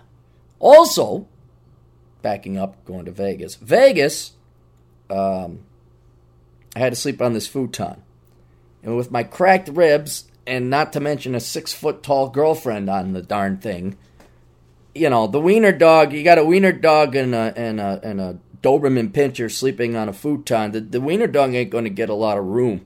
Also, 0.59 1.27
backing 2.23 2.59
up, 2.59 2.85
going 2.85 3.05
to 3.05 3.13
Vegas. 3.13 3.55
Vegas, 3.57 4.33
um, 5.11 5.61
I 6.75 6.81
had 6.81 6.93
to 6.93 6.97
sleep 6.97 7.23
on 7.23 7.33
this 7.33 7.47
futon, 7.47 8.03
and 8.83 8.97
with 8.97 9.11
my 9.11 9.23
cracked 9.23 9.69
ribs 9.69 10.28
and 10.49 10.71
not 10.71 10.93
to 10.95 11.01
mention 11.01 11.35
a 11.35 11.41
six 11.41 11.73
foot 11.73 12.03
tall 12.03 12.29
girlfriend 12.31 12.89
on 12.89 13.13
the 13.13 13.23
darn 13.23 13.59
thing. 13.59 13.97
You 14.95 15.11
know, 15.11 15.27
the 15.27 15.41
wiener 15.41 15.73
dog, 15.73 16.13
you 16.13 16.25
got 16.25 16.39
a 16.39 16.45
wiener 16.45 16.73
dog 16.73 17.15
and 17.15 17.35
a, 17.35 17.53
and 17.57 17.79
a, 17.79 18.01
and 18.03 18.21
a 18.21 18.39
Doberman 18.63 19.13
Pinscher 19.13 19.53
sleeping 19.53 19.95
on 19.95 20.09
a 20.09 20.13
futon. 20.13 20.73
The, 20.73 20.81
the 20.81 21.01
wiener 21.01 21.27
dog 21.27 21.55
ain't 21.55 21.71
going 21.71 21.85
to 21.85 21.91
get 21.91 22.09
a 22.09 22.15
lot 22.15 22.39
of 22.39 22.45
room. 22.45 22.85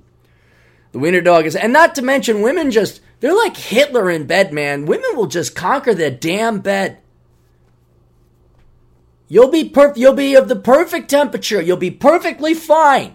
The 0.91 0.99
wiener 0.99 1.23
dog 1.23 1.47
is, 1.47 1.57
and 1.57 1.73
not 1.73 1.95
to 1.95 2.03
mention 2.03 2.43
women 2.43 2.71
just, 2.71 3.01
they're 3.21 3.35
like 3.35 3.57
Hitler 3.57 4.11
in 4.11 4.27
bed, 4.27 4.53
man. 4.53 4.85
Women 4.85 5.11
will 5.15 5.27
just 5.27 5.55
conquer 5.55 5.95
their 5.95 6.11
damn 6.11 6.61
bed. 6.61 6.99
You'll 9.29 9.51
be 9.51 9.71
perf- 9.71 9.97
you'll 9.97 10.13
be 10.13 10.35
of 10.35 10.49
the 10.49 10.57
perfect 10.57 11.09
temperature. 11.09 11.63
You'll 11.63 11.79
be 11.79 11.91
perfectly 11.91 12.53
fine. 12.53 13.15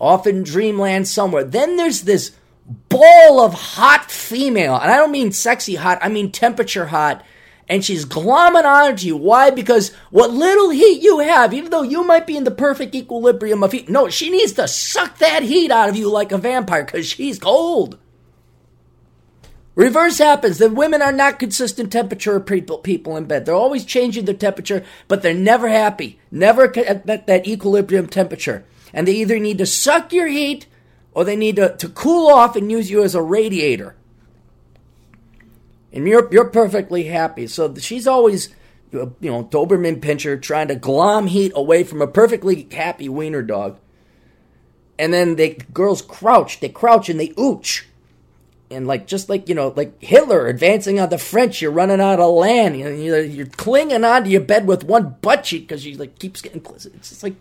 Off 0.00 0.26
in 0.26 0.42
dreamland 0.42 1.06
somewhere. 1.06 1.44
Then 1.44 1.76
there's 1.76 2.00
this 2.00 2.32
ball 2.66 3.40
of 3.40 3.54
hot 3.54 4.10
female, 4.10 4.76
and 4.76 4.90
I 4.90 4.96
don't 4.96 5.12
mean 5.12 5.32
sexy 5.32 5.74
hot, 5.74 5.98
I 6.02 6.08
mean 6.08 6.30
temperature 6.30 6.86
hot, 6.86 7.24
and 7.68 7.84
she's 7.84 8.04
glomming 8.04 8.64
onto 8.64 9.06
you. 9.06 9.16
Why? 9.16 9.50
Because 9.50 9.94
what 10.10 10.30
little 10.30 10.70
heat 10.70 11.02
you 11.02 11.20
have, 11.20 11.54
even 11.54 11.70
though 11.70 11.82
you 11.82 12.04
might 12.04 12.26
be 12.26 12.36
in 12.36 12.44
the 12.44 12.50
perfect 12.50 12.94
equilibrium 12.94 13.62
of 13.62 13.72
heat, 13.72 13.88
no, 13.88 14.08
she 14.08 14.30
needs 14.30 14.52
to 14.52 14.68
suck 14.68 15.18
that 15.18 15.42
heat 15.42 15.70
out 15.70 15.88
of 15.88 15.96
you 15.96 16.10
like 16.10 16.32
a 16.32 16.38
vampire 16.38 16.84
because 16.84 17.06
she's 17.06 17.38
cold. 17.38 17.98
Reverse 19.74 20.18
happens. 20.18 20.58
The 20.58 20.68
women 20.68 21.00
are 21.00 21.12
not 21.12 21.38
consistent 21.38 21.90
temperature 21.90 22.38
people, 22.40 22.78
people 22.78 23.16
in 23.16 23.24
bed. 23.24 23.46
They're 23.46 23.54
always 23.54 23.86
changing 23.86 24.26
their 24.26 24.34
temperature, 24.34 24.84
but 25.08 25.22
they're 25.22 25.32
never 25.32 25.68
happy. 25.68 26.20
Never 26.30 26.76
at 26.78 27.06
that, 27.06 27.26
that 27.26 27.46
equilibrium 27.46 28.06
temperature. 28.06 28.64
And 28.92 29.08
they 29.08 29.12
either 29.12 29.38
need 29.38 29.58
to 29.58 29.66
suck 29.66 30.12
your 30.12 30.26
heat 30.26 30.66
or 31.14 31.24
they 31.24 31.36
need 31.36 31.56
to, 31.56 31.76
to 31.76 31.88
cool 31.88 32.28
off 32.28 32.56
and 32.56 32.70
use 32.70 32.90
you 32.90 33.02
as 33.02 33.14
a 33.14 33.22
radiator. 33.22 33.94
And 35.92 36.08
you're, 36.08 36.32
you're 36.32 36.48
perfectly 36.48 37.04
happy. 37.04 37.46
So 37.46 37.74
she's 37.74 38.06
always, 38.06 38.48
uh, 38.94 39.06
you 39.20 39.30
know, 39.30 39.44
Doberman 39.44 40.00
Pinscher 40.00 40.40
trying 40.40 40.68
to 40.68 40.74
glom 40.74 41.26
heat 41.26 41.52
away 41.54 41.84
from 41.84 42.00
a 42.00 42.06
perfectly 42.06 42.66
happy 42.72 43.08
wiener 43.10 43.42
dog. 43.42 43.78
And 44.98 45.12
then 45.12 45.36
the 45.36 45.58
girls 45.72 46.00
crouch, 46.00 46.60
they 46.60 46.68
crouch 46.68 47.08
and 47.08 47.20
they 47.20 47.28
ooch. 47.30 47.82
and 48.70 48.86
like 48.86 49.06
just 49.06 49.28
like 49.28 49.48
you 49.48 49.54
know 49.54 49.72
like 49.76 50.02
Hitler 50.02 50.46
advancing 50.46 50.98
on 50.98 51.08
the 51.10 51.18
French, 51.18 51.60
you're 51.60 51.70
running 51.70 52.00
out 52.00 52.20
of 52.20 52.34
land. 52.34 52.76
You 52.76 52.84
know, 52.84 52.90
you're, 52.90 53.22
you're 53.22 53.46
clinging 53.46 54.04
onto 54.04 54.30
your 54.30 54.40
bed 54.40 54.66
with 54.66 54.84
one 54.84 55.16
butt 55.20 55.44
cheek 55.44 55.68
because 55.68 55.82
she 55.82 55.96
like 55.96 56.18
keeps 56.18 56.40
getting 56.40 56.60
close. 56.60 56.86
It's 56.86 57.10
just 57.10 57.22
like 57.22 57.34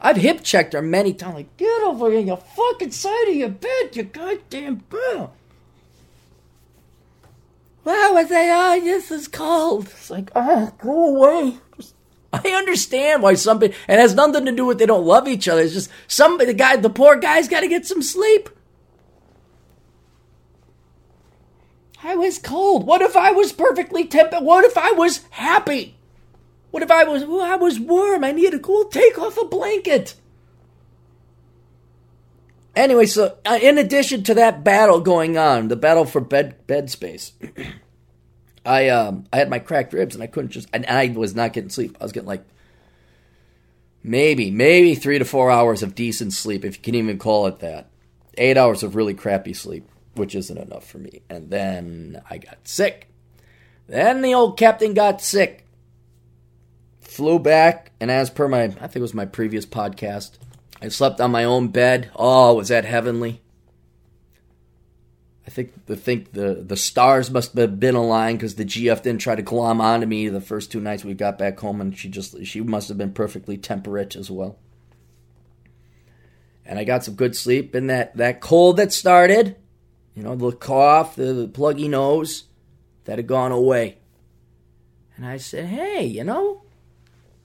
I've 0.00 0.16
hip 0.16 0.42
checked 0.42 0.72
her 0.72 0.82
many 0.82 1.12
times. 1.12 1.34
Like 1.34 1.56
get 1.56 1.82
over 1.82 2.10
here, 2.10 2.20
you 2.20 2.36
fucking 2.36 2.90
side 2.90 3.28
of 3.28 3.34
your 3.34 3.50
bed, 3.50 3.94
you 3.94 4.04
goddamn 4.04 4.76
bell. 4.88 5.34
Wow, 7.84 8.10
was 8.14 8.28
they? 8.28 8.50
Oh, 8.52 8.80
this 8.80 9.10
is 9.10 9.28
cold. 9.28 9.86
It's 9.86 10.10
like, 10.10 10.30
oh, 10.34 10.72
go 10.78 11.16
away. 11.16 11.58
I 12.32 12.50
understand 12.50 13.22
why 13.22 13.34
somebody, 13.34 13.74
and 13.88 13.98
it 13.98 14.02
has 14.02 14.14
nothing 14.14 14.44
to 14.44 14.52
do 14.52 14.66
with 14.66 14.78
they 14.78 14.86
don't 14.86 15.04
love 15.04 15.26
each 15.26 15.48
other. 15.48 15.62
It's 15.62 15.72
just 15.72 15.90
somebody, 16.06 16.46
the 16.46 16.54
guy, 16.54 16.76
the 16.76 16.90
poor 16.90 17.16
guy's 17.16 17.48
got 17.48 17.60
to 17.60 17.68
get 17.68 17.86
some 17.86 18.02
sleep. 18.02 18.48
I 22.02 22.14
was 22.14 22.38
cold. 22.38 22.86
What 22.86 23.02
if 23.02 23.16
I 23.16 23.32
was 23.32 23.52
perfectly 23.52 24.06
tempered? 24.06 24.42
What 24.42 24.64
if 24.64 24.78
I 24.78 24.92
was 24.92 25.24
happy? 25.30 25.96
What 26.70 26.82
if 26.82 26.90
I 26.90 27.04
was 27.04 27.24
well, 27.24 27.42
I 27.42 27.56
was 27.56 27.80
warm? 27.80 28.24
I 28.24 28.32
needed 28.32 28.54
a 28.54 28.58
cool. 28.58 28.84
Take 28.84 29.18
off 29.18 29.38
a 29.38 29.44
blanket. 29.44 30.14
Anyway, 32.76 33.06
so 33.06 33.36
uh, 33.44 33.58
in 33.60 33.78
addition 33.78 34.22
to 34.24 34.34
that 34.34 34.62
battle 34.62 35.00
going 35.00 35.36
on, 35.36 35.68
the 35.68 35.76
battle 35.76 36.04
for 36.04 36.20
bed 36.20 36.66
bed 36.66 36.90
space, 36.90 37.32
I 38.64 38.88
um 38.88 39.24
I 39.32 39.38
had 39.38 39.50
my 39.50 39.58
cracked 39.58 39.92
ribs 39.92 40.14
and 40.14 40.22
I 40.22 40.28
couldn't 40.28 40.50
just 40.50 40.68
and 40.72 40.86
I 40.86 41.08
was 41.08 41.34
not 41.34 41.52
getting 41.52 41.70
sleep. 41.70 41.96
I 42.00 42.04
was 42.04 42.12
getting 42.12 42.28
like 42.28 42.44
maybe 44.02 44.50
maybe 44.50 44.94
three 44.94 45.18
to 45.18 45.24
four 45.24 45.50
hours 45.50 45.82
of 45.82 45.94
decent 45.94 46.32
sleep, 46.32 46.64
if 46.64 46.76
you 46.76 46.82
can 46.82 46.94
even 46.94 47.18
call 47.18 47.46
it 47.46 47.58
that. 47.60 47.90
Eight 48.38 48.56
hours 48.56 48.82
of 48.82 48.94
really 48.94 49.14
crappy 49.14 49.52
sleep 49.52 49.88
which 50.14 50.34
isn't 50.34 50.58
enough 50.58 50.86
for 50.86 50.98
me. 50.98 51.22
And 51.28 51.50
then 51.50 52.22
I 52.28 52.38
got 52.38 52.58
sick. 52.64 53.08
Then 53.86 54.22
the 54.22 54.34
old 54.34 54.58
captain 54.58 54.94
got 54.94 55.20
sick. 55.20 55.66
Flew 57.20 57.38
back, 57.38 57.92
and 58.00 58.10
as 58.10 58.30
per 58.30 58.48
my, 58.48 58.62
I 58.62 58.68
think 58.70 58.96
it 58.96 59.02
was 59.02 59.12
my 59.12 59.26
previous 59.26 59.66
podcast, 59.66 60.38
I 60.80 60.88
slept 60.88 61.20
on 61.20 61.30
my 61.30 61.44
own 61.44 61.68
bed. 61.68 62.10
Oh, 62.16 62.54
was 62.54 62.68
that 62.68 62.86
heavenly? 62.86 63.42
I 65.46 65.50
think 65.50 65.84
the 65.84 65.96
think 65.96 66.32
the 66.32 66.64
the 66.66 66.78
stars 66.78 67.30
must 67.30 67.54
have 67.58 67.78
been 67.78 67.94
aligned 67.94 68.38
because 68.38 68.54
the 68.54 68.64
GF 68.64 69.02
didn't 69.02 69.20
try 69.20 69.34
to 69.34 69.42
glom 69.42 69.82
onto 69.82 70.06
me 70.06 70.28
the 70.28 70.40
first 70.40 70.72
two 70.72 70.80
nights 70.80 71.04
we 71.04 71.12
got 71.12 71.36
back 71.36 71.60
home, 71.60 71.82
and 71.82 71.94
she 71.94 72.08
just 72.08 72.46
she 72.46 72.62
must 72.62 72.88
have 72.88 72.96
been 72.96 73.12
perfectly 73.12 73.58
temperate 73.58 74.16
as 74.16 74.30
well. 74.30 74.56
And 76.64 76.78
I 76.78 76.84
got 76.84 77.04
some 77.04 77.16
good 77.16 77.36
sleep, 77.36 77.74
and 77.74 77.90
that 77.90 78.16
that 78.16 78.40
cold 78.40 78.78
that 78.78 78.94
started 78.94 79.56
you 80.14 80.22
know, 80.22 80.34
the 80.36 80.52
cough, 80.52 81.16
the, 81.16 81.34
the 81.34 81.48
pluggy 81.48 81.90
nose, 81.90 82.44
that 83.04 83.18
had 83.18 83.26
gone 83.26 83.52
away. 83.52 83.98
And 85.16 85.26
I 85.26 85.36
said, 85.36 85.66
hey, 85.66 86.04
you 86.04 86.24
know, 86.24 86.62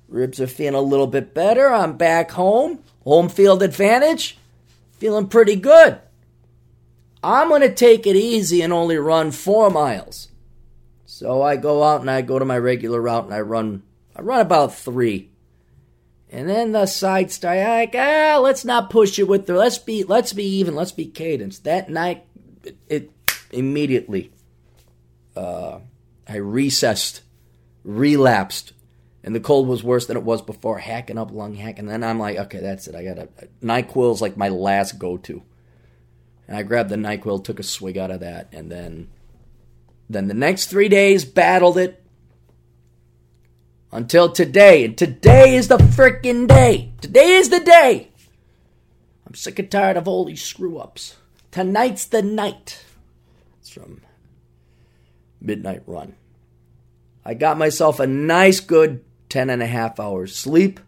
ribs 0.07 0.39
are 0.39 0.47
feeling 0.47 0.75
a 0.75 0.81
little 0.81 1.07
bit 1.07 1.33
better. 1.33 1.69
I'm 1.69 1.97
back 1.97 2.31
home, 2.31 2.79
home 3.03 3.29
field 3.29 3.63
advantage, 3.63 4.37
feeling 4.93 5.27
pretty 5.27 5.55
good. 5.55 5.99
I'm 7.23 7.49
going 7.49 7.61
to 7.61 7.73
take 7.73 8.05
it 8.05 8.15
easy 8.15 8.61
and 8.61 8.71
only 8.71 8.97
run 8.97 9.31
four 9.31 9.69
miles. 9.69 10.29
So 11.05 11.41
I 11.41 11.55
go 11.55 11.83
out 11.83 12.01
and 12.01 12.11
I 12.11 12.21
go 12.21 12.37
to 12.37 12.45
my 12.45 12.57
regular 12.57 13.01
route 13.01 13.25
and 13.25 13.33
I 13.33 13.41
run, 13.41 13.83
I 14.15 14.21
run 14.21 14.41
about 14.41 14.75
three. 14.75 15.31
And 16.29 16.49
then 16.49 16.71
the 16.71 16.85
side 16.85 17.31
start 17.31 17.59
like, 17.59 17.95
ah, 17.95 18.39
let's 18.41 18.65
not 18.65 18.89
push 18.89 19.17
it 19.17 19.27
with 19.27 19.47
the, 19.47 19.53
let's 19.53 19.77
be, 19.77 20.03
let's 20.03 20.33
be 20.33 20.43
even, 20.43 20.75
let's 20.75 20.91
be 20.91 21.05
cadence. 21.05 21.59
That 21.59 21.89
night 21.89 22.25
it, 22.63 22.77
it 22.89 23.11
immediately 23.51 24.31
uh, 25.35 25.79
I 26.27 26.35
recessed, 26.37 27.21
relapsed, 27.83 28.73
and 29.25 29.33
the 29.33 29.39
cold 29.39 29.67
was 29.67 29.83
worse 29.83 30.05
than 30.05 30.17
it 30.17 30.23
was 30.23 30.43
before, 30.43 30.77
hacking 30.77 31.17
up 31.17 31.31
lung 31.31 31.55
hack. 31.55 31.79
And 31.79 31.89
then 31.89 32.03
I'm 32.03 32.19
like, 32.19 32.37
okay, 32.37 32.59
that's 32.59 32.87
it. 32.87 32.93
I 32.93 33.03
got 33.03 33.17
a 33.17 33.27
Nyquil's 33.59 34.21
like 34.21 34.37
my 34.37 34.49
last 34.49 34.99
go 34.99 35.17
to. 35.17 35.41
And 36.47 36.55
I 36.55 36.61
grabbed 36.61 36.91
the 36.91 36.95
Nyquil, 36.95 37.43
took 37.43 37.59
a 37.59 37.63
swig 37.63 37.97
out 37.97 38.11
of 38.11 38.19
that, 38.19 38.49
and 38.53 38.71
then 38.71 39.09
then 40.07 40.27
the 40.27 40.35
next 40.35 40.67
three 40.67 40.89
days 40.89 41.25
battled 41.25 41.79
it 41.79 42.03
until 43.91 44.31
today. 44.31 44.85
And 44.85 44.95
today 44.95 45.55
is 45.55 45.69
the 45.69 45.77
freaking 45.77 46.47
day. 46.47 46.93
Today 47.01 47.29
is 47.31 47.49
the 47.49 47.61
day. 47.61 48.11
I'm 49.25 49.33
sick 49.33 49.57
and 49.57 49.71
tired 49.71 49.97
of 49.97 50.07
all 50.07 50.25
these 50.25 50.43
screw 50.43 50.77
ups. 50.77 51.15
Tonight's 51.49 52.05
the 52.05 52.21
night. 52.21 52.85
It's 53.59 53.71
from 53.71 54.01
Midnight 55.41 55.81
Run. 55.87 56.15
I 57.25 57.33
got 57.33 57.57
myself 57.57 57.99
a 57.99 58.05
nice, 58.05 58.59
good 58.59 59.03
10 59.35 59.49
and 59.49 59.61
a 59.61 59.67
half 59.67 59.99
hours 59.99 60.33
sleep. 60.33 60.79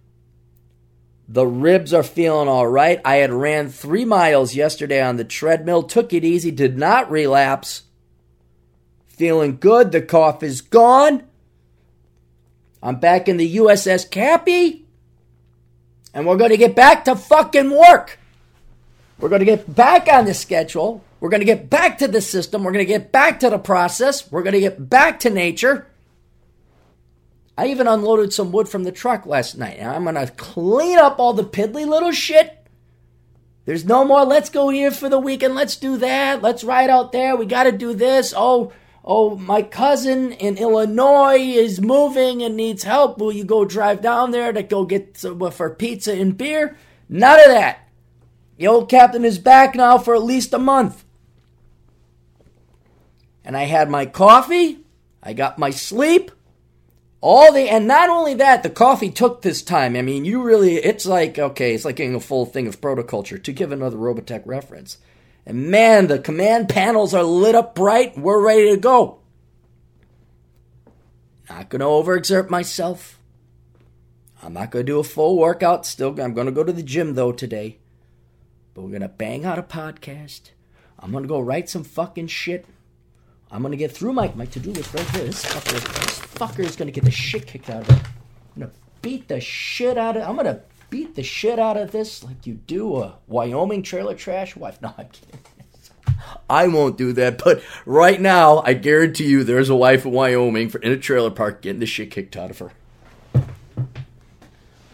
The 1.28 1.46
ribs 1.46 1.94
are 1.94 2.02
feeling 2.02 2.48
all 2.48 2.66
right. 2.66 3.02
I 3.04 3.18
had 3.18 3.34
ran 3.34 3.68
three 3.68 4.06
miles 4.06 4.56
yesterday 4.56 5.02
on 5.02 5.18
the 5.18 5.26
treadmill, 5.26 5.84
took 5.84 6.14
it 6.14 6.24
easy, 6.24 6.50
did 6.50 6.78
not 6.78 7.12
relapse. 7.12 7.84
Feeling 9.06 9.58
good. 9.58 9.92
The 9.92 10.02
cough 10.02 10.44
is 10.44 10.62
gone. 10.62 11.24
I'm 12.82 13.02
back 13.02 13.28
in 13.28 13.36
the 13.36 13.58
USS 13.58 14.10
Cappy. 14.10 14.86
And 16.14 16.26
we're 16.26 16.38
going 16.38 16.52
to 16.52 16.56
get 16.56 16.74
back 16.74 17.04
to 17.04 17.18
fucking 17.18 17.70
work. 17.70 18.18
We're 19.20 19.28
going 19.28 19.42
to 19.42 19.46
get 19.46 19.76
back 19.76 20.08
on 20.08 20.24
the 20.24 20.34
schedule. 20.34 21.04
We're 21.20 21.32
going 21.32 21.42
to 21.42 21.46
get 21.46 21.70
back 21.70 21.98
to 21.98 22.08
the 22.08 22.22
system. 22.22 22.64
We're 22.64 22.72
going 22.72 22.86
to 22.88 22.94
get 22.94 23.12
back 23.12 23.42
to 23.42 23.50
the 23.50 23.60
process. 23.60 24.32
We're 24.32 24.44
going 24.44 24.54
to 24.54 24.62
get 24.62 24.90
back 24.90 25.20
to 25.20 25.30
nature. 25.30 25.88
I 27.58 27.68
even 27.68 27.88
unloaded 27.88 28.34
some 28.34 28.52
wood 28.52 28.70
from 28.70 28.84
the 28.84 28.92
truck 28.92 29.26
last 29.26 29.58
night. 29.58 29.78
And 29.80 29.90
I'm 29.90 30.14
to 30.14 30.32
clean 30.34 31.00
up 31.00 31.20
all 31.20 31.34
the 31.34 31.44
piddly 31.44 31.88
little 31.88 32.12
shit. 32.12 32.54
There's 33.66 33.84
no 33.84 34.06
more, 34.06 34.24
let's 34.24 34.50
go 34.50 34.70
here 34.70 34.92
for 34.92 35.10
the 35.10 35.20
weekend. 35.20 35.56
Let's 35.56 35.76
do 35.76 35.98
that. 35.98 36.42
Let's 36.42 36.64
ride 36.64 36.90
out 36.90 37.12
there. 37.12 37.36
We 37.36 37.48
got 37.48 37.64
to 37.64 37.72
do 37.72 37.96
this. 37.96 38.34
Oh, 38.38 38.72
oh, 39.04 39.36
my 39.36 39.64
cousin 39.64 40.32
in 40.34 40.58
Illinois 40.58 41.40
is 41.40 41.82
moving 41.82 42.44
and 42.44 42.56
needs 42.56 42.84
help. 42.84 43.18
Will 43.18 43.32
you 43.32 43.44
go 43.44 43.66
drive 43.66 44.02
down 44.02 44.32
there 44.32 44.54
to 44.54 44.62
go 44.62 44.86
get 44.86 45.18
some, 45.18 45.42
uh, 45.42 45.50
for 45.50 45.70
pizza 45.72 46.14
and 46.14 46.38
beer? 46.38 46.78
None 47.10 47.40
of 47.40 47.48
that. 47.48 47.90
The 48.58 48.68
old 48.68 48.88
captain 48.88 49.26
is 49.26 49.40
back 49.40 49.76
now 49.76 49.98
for 49.98 50.16
at 50.16 50.24
least 50.24 50.54
a 50.54 50.60
month. 50.60 51.04
And 53.44 53.58
I 53.58 53.64
had 53.64 53.90
my 53.90 54.06
coffee, 54.06 54.80
I 55.24 55.34
got 55.34 55.58
my 55.58 55.72
sleep, 55.72 56.32
all 57.22 57.52
the 57.52 57.70
and 57.70 57.88
not 57.88 58.10
only 58.10 58.34
that, 58.36 58.64
the 58.64 58.70
coffee 58.70 59.10
took 59.10 59.42
this 59.42 59.62
time. 59.62 59.96
I 59.96 60.02
mean, 60.02 60.26
you 60.26 60.42
really 60.42 60.76
it's 60.76 61.06
like 61.06 61.38
okay, 61.38 61.74
it's 61.74 61.86
like 61.86 61.96
getting 61.96 62.16
a 62.16 62.20
full 62.20 62.46
thing 62.46 62.68
of 62.68 62.82
protoculture 62.82 63.42
to 63.44 63.54
give 63.54 63.72
another 63.72 63.98
Robotech 63.98 64.44
reference. 64.46 64.98
And 65.46 65.70
man, 65.70 66.08
the 66.08 66.20
command 66.20 66.70
panels 66.70 67.14
are 67.14 67.24
lit 67.24 67.56
up 67.56 67.74
bright. 67.74 68.18
We're 68.18 68.46
ready 68.46 68.70
to 68.72 68.78
go. 68.78 69.20
Not 71.50 71.70
going 71.70 71.80
to 71.80 71.86
overexert 71.86 72.50
myself. 72.50 73.18
I'm 74.44 74.52
not 74.52 74.72
going 74.72 74.86
to 74.86 74.92
do 74.92 75.00
a 75.00 75.06
full 75.06 75.38
workout. 75.38 75.86
Still, 75.86 76.10
I'm 76.20 76.34
going 76.34 76.48
to 76.48 76.52
go 76.52 76.66
to 76.66 76.74
the 76.74 76.84
gym 76.84 77.16
though 77.16 77.32
today. 77.32 77.78
But 78.78 78.84
we're 78.84 78.92
gonna 78.92 79.10
bang 79.10 79.44
out 79.44 79.58
a 79.58 79.64
podcast. 79.64 80.52
I'm 81.00 81.12
gonna 81.12 81.26
go 81.26 81.40
write 81.40 81.68
some 81.68 81.84
fucking 81.84 82.28
shit. 82.28 82.68
I'm 83.52 83.62
gonna 83.62 83.78
get 83.78 83.92
through 83.92 84.14
my, 84.14 84.32
my 84.36 84.46
to-do 84.46 84.72
list 84.72 84.94
right 84.94 85.10
here. 85.12 85.26
This 85.26 85.46
fucker, 85.46 85.72
this 85.74 86.20
fucker 86.20 86.60
is 86.60 86.76
gonna 86.76 86.92
get 86.92 87.04
the 87.04 87.12
shit 87.12 87.48
kicked 87.48 87.70
out 87.70 87.84
of 87.84 87.90
it. 87.90 88.04
I'm 88.56 88.62
gonna 88.62 88.72
beat 89.02 89.28
the 89.28 89.40
shit 89.40 89.98
out 89.98 90.18
of 90.18 90.28
I'm 90.28 90.36
gonna 90.36 90.62
beat 90.90 91.16
the 91.16 91.24
shit 91.24 91.60
out 91.60 91.78
of 91.78 91.92
this 91.92 92.24
like 92.24 92.46
you 92.46 92.56
do 92.56 92.98
a 92.98 93.16
Wyoming 93.28 93.84
trailer 93.84 94.16
trash 94.16 94.56
wife. 94.56 94.80
No, 94.82 94.94
I'm 94.98 95.08
kidding. 95.08 95.40
I 96.50 96.68
won't 96.68 96.98
do 96.98 97.14
that, 97.14 97.42
but 97.44 97.62
right 97.86 98.20
now, 98.20 98.62
I 98.66 98.74
guarantee 98.74 99.28
you 99.28 99.44
there's 99.44 99.70
a 99.70 99.76
wife 99.76 100.06
in 100.06 100.12
Wyoming 100.12 100.70
for 100.70 100.80
in 100.80 100.92
a 100.92 100.98
trailer 100.98 101.30
park 101.30 101.62
getting 101.62 101.80
the 101.80 101.86
shit 101.86 102.12
kicked 102.12 102.36
out 102.36 102.50
of 102.50 102.60
her 102.60 102.72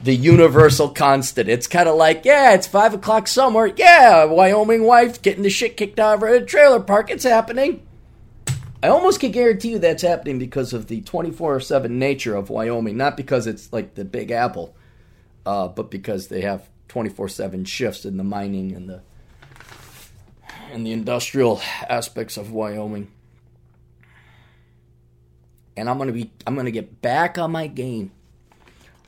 the 0.04 0.14
universal 0.14 0.90
constant. 0.90 1.48
It's 1.50 1.66
kind 1.68 1.88
of 1.88 1.96
like, 1.96 2.26
yeah, 2.26 2.54
it's 2.54 2.68
five 2.68 2.94
o'clock 2.94 3.28
somewhere. 3.28 3.68
Yeah, 3.68 4.26
Wyoming 4.26 4.84
wife 4.84 5.22
getting 5.22 5.44
the 5.44 5.50
shit 5.50 5.78
kicked 5.78 6.00
out 6.00 6.16
of 6.16 6.22
her 6.22 6.28
at 6.28 6.44
a 6.44 6.46
trailer 6.46 6.82
park. 6.82 7.10
It's 7.10 7.24
happening. 7.24 7.82
I 8.84 8.90
almost 8.90 9.22
can 9.22 9.32
guarantee 9.32 9.70
you 9.70 9.80
that's 9.80 10.04
happening 10.04 10.40
because 10.40 10.74
of 10.74 10.88
the 10.88 11.00
24 11.00 11.62
7 11.62 11.98
nature 11.98 12.36
of 12.36 12.50
Wyoming, 12.50 12.98
not 12.98 13.16
because 13.16 13.48
it's 13.48 13.72
like 13.72 13.96
the 13.96 14.04
Big 14.04 14.30
Apple, 14.30 14.76
uh, 15.46 15.70
but 15.70 15.90
because 15.90 16.28
they 16.28 16.42
have 16.42 16.68
24 16.90 17.30
7 17.30 17.64
shifts 17.64 18.04
in 18.04 18.18
the 18.18 18.26
mining 18.26 18.74
and 18.74 18.90
the 18.90 19.02
and 20.74 20.86
the 20.86 20.92
industrial 20.92 21.62
aspects 21.88 22.36
of 22.36 22.52
Wyoming. 22.52 23.10
And 25.78 25.90
I'm 25.90 25.98
gonna 25.98 26.12
be 26.12 26.32
I'm 26.46 26.58
gonna 26.58 26.70
get 26.70 27.02
back 27.02 27.38
on 27.38 27.54
my 27.54 27.68
game. 27.68 28.12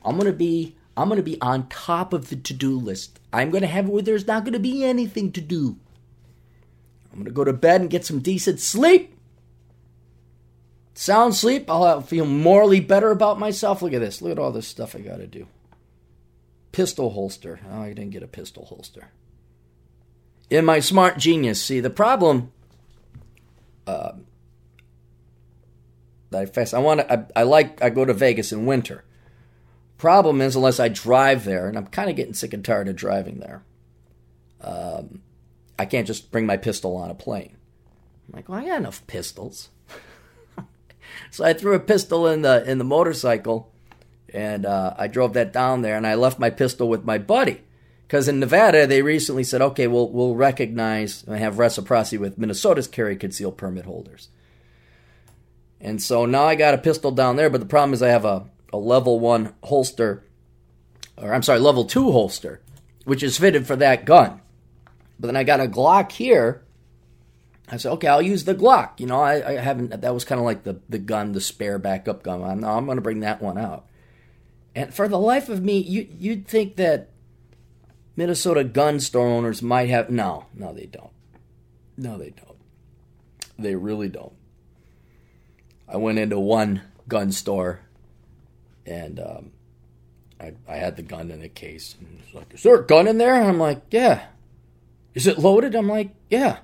I'm 0.02 0.16
gonna 0.16 0.32
be 0.32 0.74
I'm 0.96 1.10
to 1.10 1.22
be 1.22 1.38
on 1.42 1.68
top 1.68 2.14
of 2.14 2.30
the 2.30 2.36
to 2.36 2.54
do 2.54 2.78
list. 2.78 3.20
I'm 3.30 3.50
to 3.52 3.66
have 3.66 3.90
where 3.90 4.00
there's 4.00 4.26
not 4.26 4.46
to 4.46 4.58
be 4.58 4.82
anything 4.82 5.32
to 5.32 5.42
do. 5.42 5.76
I'm 7.12 7.26
to 7.26 7.30
go 7.30 7.44
to 7.44 7.52
bed 7.52 7.82
and 7.82 7.90
get 7.90 8.06
some 8.06 8.20
decent 8.20 8.58
sleep. 8.58 9.15
Sound 10.98 11.34
sleep, 11.34 11.70
I'll 11.70 12.00
feel 12.00 12.24
morally 12.24 12.80
better 12.80 13.10
about 13.10 13.38
myself. 13.38 13.82
Look 13.82 13.92
at 13.92 14.00
this. 14.00 14.22
Look 14.22 14.32
at 14.32 14.38
all 14.38 14.50
this 14.50 14.66
stuff 14.66 14.96
I 14.96 15.00
got 15.00 15.18
to 15.18 15.26
do. 15.26 15.46
Pistol 16.72 17.10
holster. 17.10 17.60
Oh, 17.70 17.82
I 17.82 17.88
didn't 17.92 18.12
get 18.12 18.22
a 18.22 18.26
pistol 18.26 18.64
holster. 18.64 19.10
In 20.48 20.64
my 20.64 20.80
smart 20.80 21.18
genius, 21.18 21.62
see, 21.62 21.80
the 21.80 21.90
problem 21.90 22.50
uh, 23.86 24.12
that 26.30 26.40
I 26.40 26.46
face, 26.46 26.72
I 26.72 26.78
want 26.78 27.00
to, 27.00 27.12
I, 27.12 27.40
I 27.40 27.42
like, 27.42 27.82
I 27.82 27.90
go 27.90 28.06
to 28.06 28.14
Vegas 28.14 28.50
in 28.50 28.64
winter. 28.64 29.04
Problem 29.98 30.40
is, 30.40 30.56
unless 30.56 30.80
I 30.80 30.88
drive 30.88 31.44
there, 31.44 31.68
and 31.68 31.76
I'm 31.76 31.88
kind 31.88 32.08
of 32.08 32.16
getting 32.16 32.32
sick 32.32 32.54
and 32.54 32.64
tired 32.64 32.88
of 32.88 32.96
driving 32.96 33.40
there, 33.40 33.64
um, 34.62 35.20
I 35.78 35.84
can't 35.84 36.06
just 36.06 36.30
bring 36.30 36.46
my 36.46 36.56
pistol 36.56 36.96
on 36.96 37.10
a 37.10 37.14
plane. 37.14 37.58
I'm 38.28 38.36
like, 38.36 38.48
well, 38.48 38.60
I 38.60 38.64
got 38.64 38.78
enough 38.78 39.06
pistols. 39.06 39.68
So 41.30 41.44
I 41.44 41.52
threw 41.52 41.74
a 41.74 41.80
pistol 41.80 42.26
in 42.26 42.42
the 42.42 42.68
in 42.68 42.78
the 42.78 42.84
motorcycle, 42.84 43.72
and 44.32 44.66
uh, 44.66 44.94
I 44.96 45.06
drove 45.06 45.32
that 45.34 45.52
down 45.52 45.82
there, 45.82 45.96
and 45.96 46.06
I 46.06 46.14
left 46.14 46.38
my 46.38 46.50
pistol 46.50 46.88
with 46.88 47.04
my 47.04 47.18
buddy. 47.18 47.62
Because 48.06 48.28
in 48.28 48.38
Nevada, 48.38 48.86
they 48.86 49.02
recently 49.02 49.42
said, 49.42 49.60
okay, 49.60 49.86
we'll 49.86 50.10
we'll 50.10 50.36
recognize 50.36 51.24
and 51.26 51.36
have 51.38 51.58
reciprocity 51.58 52.18
with 52.18 52.38
Minnesota's 52.38 52.86
carry 52.86 53.16
concealed 53.16 53.56
permit 53.56 53.84
holders. 53.84 54.28
And 55.80 56.00
so 56.00 56.24
now 56.24 56.44
I 56.44 56.54
got 56.54 56.74
a 56.74 56.78
pistol 56.78 57.10
down 57.10 57.36
there, 57.36 57.50
but 57.50 57.60
the 57.60 57.66
problem 57.66 57.92
is 57.92 58.02
I 58.02 58.08
have 58.08 58.24
a 58.24 58.46
a 58.72 58.78
level 58.78 59.18
one 59.18 59.54
holster, 59.64 60.24
or 61.16 61.32
I'm 61.32 61.42
sorry, 61.42 61.58
level 61.58 61.84
two 61.84 62.12
holster, 62.12 62.60
which 63.04 63.22
is 63.22 63.38
fitted 63.38 63.66
for 63.66 63.76
that 63.76 64.04
gun. 64.04 64.40
But 65.18 65.28
then 65.28 65.36
I 65.36 65.44
got 65.44 65.60
a 65.60 65.66
Glock 65.66 66.12
here. 66.12 66.62
I 67.68 67.78
said, 67.78 67.92
okay, 67.92 68.08
I'll 68.08 68.22
use 68.22 68.44
the 68.44 68.54
Glock. 68.54 69.00
You 69.00 69.06
know, 69.06 69.20
I, 69.20 69.46
I 69.48 69.52
haven't, 69.54 70.00
that 70.00 70.14
was 70.14 70.24
kind 70.24 70.38
of 70.38 70.44
like 70.44 70.62
the, 70.62 70.80
the 70.88 70.98
gun, 70.98 71.32
the 71.32 71.40
spare 71.40 71.78
backup 71.78 72.22
gun. 72.22 72.44
I'm, 72.44 72.64
I'm 72.64 72.84
going 72.86 72.96
to 72.96 73.02
bring 73.02 73.20
that 73.20 73.42
one 73.42 73.58
out. 73.58 73.86
And 74.74 74.94
for 74.94 75.08
the 75.08 75.18
life 75.18 75.48
of 75.48 75.62
me, 75.62 75.78
you, 75.78 76.08
you'd 76.18 76.46
think 76.46 76.76
that 76.76 77.10
Minnesota 78.14 78.62
gun 78.62 79.00
store 79.00 79.26
owners 79.26 79.62
might 79.62 79.88
have, 79.88 80.10
no, 80.10 80.46
no, 80.54 80.72
they 80.72 80.86
don't. 80.86 81.10
No, 81.96 82.18
they 82.18 82.30
don't. 82.30 82.58
They 83.58 83.74
really 83.74 84.08
don't. 84.08 84.34
I 85.88 85.96
went 85.96 86.18
into 86.18 86.38
one 86.38 86.82
gun 87.08 87.32
store 87.32 87.80
and 88.86 89.18
um, 89.18 89.52
I, 90.40 90.52
I 90.68 90.76
had 90.76 90.96
the 90.96 91.02
gun 91.02 91.30
in 91.30 91.42
a 91.42 91.48
case. 91.48 91.96
And 91.98 92.20
he's 92.24 92.34
like, 92.34 92.54
"Is 92.54 92.62
there 92.62 92.76
a 92.76 92.86
gun 92.86 93.08
in 93.08 93.18
there?" 93.18 93.34
I'm 93.34 93.58
like, 93.58 93.82
"Yeah." 93.90 94.26
Is 95.14 95.26
it 95.26 95.38
loaded? 95.38 95.74
I'm 95.74 95.88
like, 95.88 96.14
"Yeah." 96.30 96.58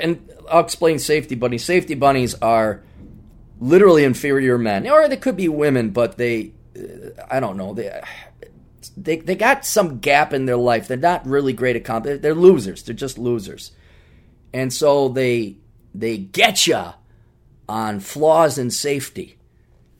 And 0.00 0.30
I'll 0.50 0.64
explain 0.64 0.98
safety 0.98 1.34
bunnies. 1.34 1.64
Safety 1.64 1.94
bunnies 1.94 2.34
are 2.34 2.82
literally 3.60 4.04
inferior 4.04 4.58
men, 4.58 4.88
or 4.88 5.08
they 5.08 5.16
could 5.16 5.36
be 5.36 5.48
women, 5.48 5.90
but 5.90 6.16
they, 6.16 6.52
uh, 6.76 7.10
I 7.30 7.40
don't 7.40 7.56
know, 7.56 7.74
they, 7.74 8.00
they, 8.96 9.16
they 9.16 9.34
got 9.34 9.64
some 9.64 9.98
gap 9.98 10.32
in 10.32 10.46
their 10.46 10.56
life. 10.56 10.88
They're 10.88 10.96
not 10.96 11.26
really 11.26 11.52
great 11.52 11.76
at 11.76 11.84
comp. 11.84 12.06
They're 12.06 12.34
losers. 12.34 12.82
They're 12.82 12.94
just 12.94 13.18
losers, 13.18 13.72
and 14.52 14.72
so 14.72 15.08
they 15.08 15.56
they 15.94 16.16
get 16.16 16.66
you 16.66 16.84
on 17.68 18.00
flaws 18.00 18.58
in 18.58 18.70
safety. 18.70 19.36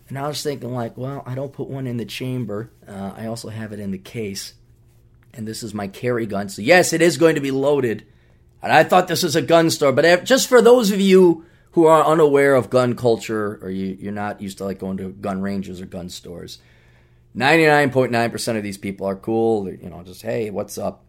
And 0.08 0.18
I 0.18 0.26
was 0.26 0.42
thinking, 0.42 0.74
like, 0.74 0.96
well, 0.96 1.22
I 1.24 1.36
don't 1.36 1.52
put 1.52 1.68
one 1.68 1.86
in 1.86 1.96
the 1.96 2.04
chamber. 2.04 2.72
Uh, 2.86 3.12
I 3.16 3.26
also 3.26 3.48
have 3.48 3.72
it 3.72 3.78
in 3.78 3.92
the 3.92 3.98
case. 3.98 4.54
And 5.32 5.46
this 5.46 5.62
is 5.62 5.72
my 5.72 5.86
carry 5.86 6.26
gun. 6.26 6.48
So, 6.48 6.62
yes, 6.62 6.92
it 6.92 7.00
is 7.00 7.16
going 7.16 7.36
to 7.36 7.40
be 7.40 7.52
loaded. 7.52 8.04
And 8.62 8.72
I 8.72 8.84
thought 8.84 9.08
this 9.08 9.22
was 9.22 9.36
a 9.36 9.42
gun 9.42 9.70
store. 9.70 9.92
But 9.92 10.24
just 10.24 10.48
for 10.48 10.60
those 10.60 10.90
of 10.90 11.00
you 11.00 11.44
who 11.72 11.86
are 11.86 12.04
unaware 12.04 12.54
of 12.54 12.70
gun 12.70 12.94
culture 12.94 13.58
or 13.62 13.70
you, 13.70 13.96
you're 14.00 14.12
not 14.12 14.40
used 14.40 14.58
to 14.58 14.64
like 14.64 14.78
going 14.78 14.96
to 14.98 15.10
gun 15.10 15.40
ranges 15.40 15.80
or 15.80 15.86
gun 15.86 16.08
stores, 16.08 16.58
99.9% 17.36 18.56
of 18.56 18.62
these 18.62 18.78
people 18.78 19.06
are 19.06 19.16
cool. 19.16 19.64
They're, 19.64 19.75
you 19.75 19.88
know, 19.88 20.02
just, 20.02 20.23
hey, 20.23 20.50
what's 20.50 20.78
up? 20.78 21.04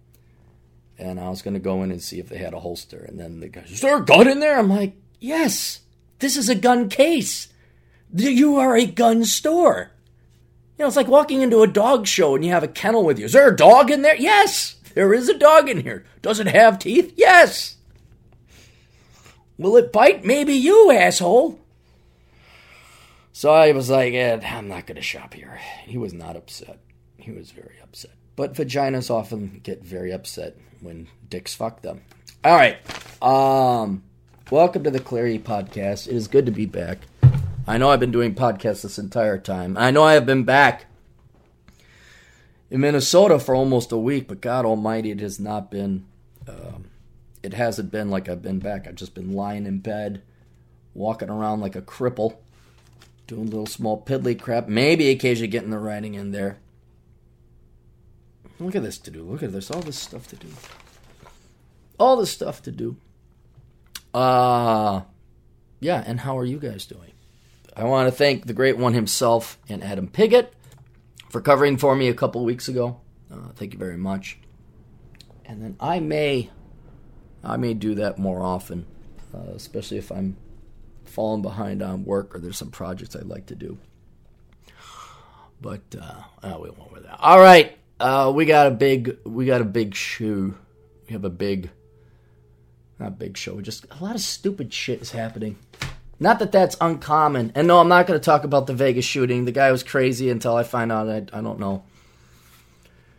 And 0.98 1.20
I 1.20 1.30
was 1.30 1.42
going 1.42 1.56
to 1.56 1.60
go 1.60 1.82
in 1.82 1.92
and 1.92 2.02
see 2.02 2.20
if 2.20 2.30
they 2.30 2.38
had 2.38 2.54
a 2.54 2.60
holster. 2.60 3.04
And 3.04 3.20
then 3.20 3.40
the 3.40 3.50
guy, 3.50 3.62
is 3.62 3.82
there 3.82 3.98
a 3.98 4.06
gun 4.06 4.28
in 4.28 4.40
there? 4.40 4.60
I'm 4.60 4.70
like, 4.70 4.94
yes, 5.20 5.80
this 6.20 6.38
is 6.38 6.48
a 6.48 6.56
gun 6.56 6.90
case. 6.90 7.48
You 8.14 8.58
are 8.58 8.76
a 8.76 8.86
gun 8.86 9.26
store. 9.26 9.92
You 10.78 10.84
know, 10.84 10.88
it's 10.88 10.98
like 10.98 11.08
walking 11.08 11.42
into 11.42 11.64
a 11.64 11.68
dog 11.68 12.06
show 12.08 12.36
and 12.36 12.46
you 12.46 12.52
have 12.52 12.64
a 12.64 12.68
kennel 12.68 13.04
with 13.04 13.18
you. 13.18 13.26
Is 13.26 13.34
there 13.34 13.48
a 13.48 13.56
dog 13.56 13.90
in 13.90 14.04
there? 14.04 14.16
Yes, 14.16 14.76
there 14.94 15.14
is 15.14 15.30
a 15.30 15.38
dog 15.38 15.70
in 15.70 15.82
here. 15.82 16.06
Does 16.22 16.40
it 16.40 16.48
have 16.48 16.80
teeth? 16.80 17.14
Yes. 17.16 17.78
Will 19.58 19.78
it 19.78 19.92
bite? 19.92 20.26
Maybe 20.26 20.54
you, 20.54 20.92
asshole. 20.92 21.60
So 23.32 23.52
I 23.52 23.72
was 23.72 23.90
like, 23.90 24.14
eh, 24.14 24.40
I'm 24.44 24.68
not 24.68 24.88
going 24.88 24.96
to 24.96 25.02
shop 25.02 25.34
here. 25.34 25.60
He 25.86 25.98
was 25.98 26.14
not 26.14 26.36
upset. 26.36 26.80
He 27.18 27.32
was 27.32 27.52
very 27.52 27.76
upset. 27.82 28.12
But 28.36 28.54
vaginas 28.54 29.10
often 29.10 29.62
get 29.64 29.84
very 29.84 30.12
upset 30.12 30.58
when 30.80 31.08
dicks 31.30 31.54
fuck 31.54 31.82
them. 31.82 32.02
All 32.44 32.56
right. 32.56 32.78
Um, 33.22 34.04
welcome 34.50 34.84
to 34.84 34.92
the 34.92 35.00
Clarity 35.00 35.40
Podcast. 35.40 36.08
It 36.08 36.16
is 36.16 36.28
good 36.28 36.46
to 36.48 36.52
be 36.52 36.66
back. 36.66 37.00
I 37.68 37.78
know 37.78 37.90
I've 37.90 38.00
been 38.00 38.12
doing 38.12 38.34
podcasts 38.34 38.82
this 38.82 38.98
entire 38.98 39.38
time. 39.38 39.78
I 39.78 39.92
know 39.92 40.04
I 40.04 40.14
have 40.14 40.26
been 40.26 40.44
back 40.44 40.86
in 42.72 42.80
Minnesota 42.80 43.38
for 43.38 43.54
almost 43.54 43.92
a 43.92 43.98
week, 43.98 44.30
but 44.30 44.40
God 44.40 44.66
Almighty, 44.66 45.12
it 45.12 45.20
has 45.20 45.40
not 45.40 45.70
been. 45.70 46.06
Um, 46.48 46.86
it 47.44 47.54
hasn't 47.54 47.92
been 47.92 48.10
like 48.10 48.30
I've 48.30 48.42
been 48.42 48.60
back. 48.60 48.88
I've 48.88 48.96
just 48.96 49.14
been 49.14 49.34
lying 49.34 49.66
in 49.66 49.80
bed, 49.80 50.22
walking 50.94 51.30
around 51.30 51.60
like 51.60 51.76
a 51.76 51.82
cripple, 51.82 52.38
doing 53.28 53.46
little 53.46 53.66
small 53.66 54.02
piddly 54.02 54.40
crap. 54.40 54.68
Maybe 54.68 55.10
occasionally 55.10 55.50
getting 55.50 55.70
the 55.70 55.80
writing 55.80 56.14
in 56.14 56.32
there. 56.32 56.60
Look 58.60 58.76
at 58.76 58.84
this 58.84 59.00
to 59.00 59.12
do. 59.12 59.24
Look 59.24 59.44
at 59.44 59.52
this. 59.52 59.70
All 59.70 59.82
this 59.82 59.98
stuff 59.98 60.28
to 60.30 60.36
do. 60.36 60.48
All 62.00 62.16
this 62.16 62.32
stuff 62.32 62.62
to 62.64 62.72
do. 62.72 62.96
Uh 64.14 65.02
yeah, 65.80 66.04
and 66.06 66.20
how 66.22 66.38
are 66.38 66.46
you 66.46 66.60
guys 66.60 66.86
doing? 66.86 67.12
I 67.76 67.86
want 67.86 68.08
to 68.08 68.16
thank 68.16 68.46
the 68.46 68.54
great 68.54 68.78
one 68.78 68.94
himself 68.94 69.58
and 69.68 69.84
Adam 69.84 70.08
Piggott 70.08 70.54
for 71.32 71.40
covering 71.40 71.78
for 71.78 71.96
me 71.96 72.10
a 72.10 72.14
couple 72.14 72.44
weeks 72.44 72.68
ago. 72.68 73.00
Uh, 73.32 73.50
thank 73.56 73.72
you 73.72 73.80
very 73.80 73.98
much. 73.98 74.38
And 75.46 75.64
then 75.64 75.78
I 75.80 76.00
may, 76.00 76.50
I 77.44 77.56
may 77.56 77.74
do 77.74 77.96
that 77.96 78.20
more 78.20 78.44
often, 78.44 78.86
uh, 79.34 79.54
especially 79.56 79.98
if 79.98 80.12
I'm 80.12 80.36
falling 81.06 81.42
behind 81.42 81.82
on 81.82 82.04
work 82.04 82.36
or 82.36 82.40
there's 82.40 82.58
some 82.58 82.70
projects 82.70 83.16
I'd 83.16 83.24
like 83.24 83.46
to 83.48 83.56
do. 83.56 83.78
But 85.62 85.82
uh, 86.00 86.22
oh, 86.44 86.60
we 86.60 86.70
won't 86.70 86.92
with 86.92 87.04
that. 87.04 87.20
All 87.20 87.40
right, 87.40 87.78
uh, 88.00 88.32
we 88.36 88.46
got 88.46 88.68
a 88.68 88.72
big, 88.72 89.18
we 89.24 89.46
got 89.46 89.62
a 89.62 89.66
big 89.66 89.96
shoe. 89.96 90.58
We 91.08 91.14
have 91.14 91.24
a 91.24 91.30
big, 91.30 91.70
not 93.00 93.20
big 93.20 93.38
show. 93.38 93.62
Just 93.62 93.86
a 93.90 94.04
lot 94.04 94.16
of 94.16 94.22
stupid 94.22 94.74
shit 94.74 95.02
is 95.02 95.12
happening. 95.12 95.58
Not 96.22 96.38
that 96.38 96.52
that's 96.52 96.78
uncommon. 96.80 97.52
And 97.56 97.68
no, 97.68 97.80
I'm 97.80 97.88
not 97.88 98.06
going 98.06 98.20
to 98.20 98.24
talk 98.24 98.44
about 98.44 98.68
the 98.68 98.76
Vegas 98.76 99.06
shooting. 99.06 99.46
The 99.46 99.52
guy 99.52 99.72
was 99.72 99.82
crazy 99.82 100.30
until 100.30 100.56
I 100.56 100.62
find 100.62 100.92
out. 100.92 101.10
I, 101.10 101.16
I 101.34 101.42
don't 101.42 101.60
know. 101.60 101.84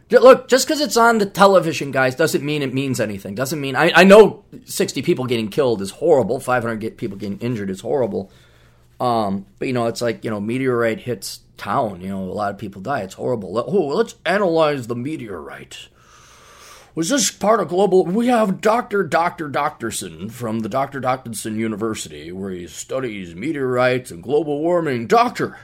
Look, 0.09 0.47
just 0.47 0.69
because 0.69 0.81
it's 0.81 0.97
on 0.97 1.19
the 1.19 1.27
television, 1.27 1.91
guys, 1.91 2.15
doesn't 2.15 2.45
mean 2.45 2.63
it 2.63 2.73
means 2.73 3.01
anything. 3.01 3.35
Doesn't 3.35 3.61
mean 3.61 3.75
I, 3.75 3.91
I 3.93 4.05
know 4.05 4.45
60 4.67 5.03
people 5.03 5.25
getting 5.25 5.49
killed 5.49 5.83
is 5.83 5.91
horrible. 5.91 6.39
500 6.39 6.77
get 6.77 6.97
people 6.97 7.19
getting 7.19 7.41
injured 7.41 7.71
is 7.71 7.81
horrible. 7.81 8.31
Um, 9.01 9.47
but 9.59 9.67
you 9.67 9.75
know, 9.75 9.89
it's 9.89 10.01
like 10.01 10.23
you 10.23 10.31
know, 10.31 10.41
meteorite 10.41 11.01
hits 11.01 11.41
town. 11.57 12.03
You 12.03 12.09
know, 12.11 12.23
a 12.23 12.31
lot 12.31 12.53
of 12.53 12.59
people 12.59 12.81
die. 12.83 13.01
It's 13.01 13.15
horrible. 13.15 13.59
Oh, 13.59 13.97
let's 13.97 14.15
analyze 14.25 14.87
the 14.87 14.95
meteorite 14.95 15.89
was 16.95 17.09
this 17.09 17.31
part 17.31 17.61
of 17.61 17.69
global? 17.69 18.05
We 18.05 18.27
have 18.27 18.61
Dr. 18.61 19.03
Dr. 19.05 19.49
Doctorson 19.49 20.31
from 20.31 20.61
the 20.61 20.69
Dr. 20.69 21.01
Doctorson 21.01 21.57
University, 21.57 22.31
where 22.33 22.51
he 22.51 22.67
studies 22.67 23.35
meteorites 23.35 24.11
and 24.11 24.23
global 24.23 24.61
warming. 24.61 25.07
Doctor, 25.07 25.59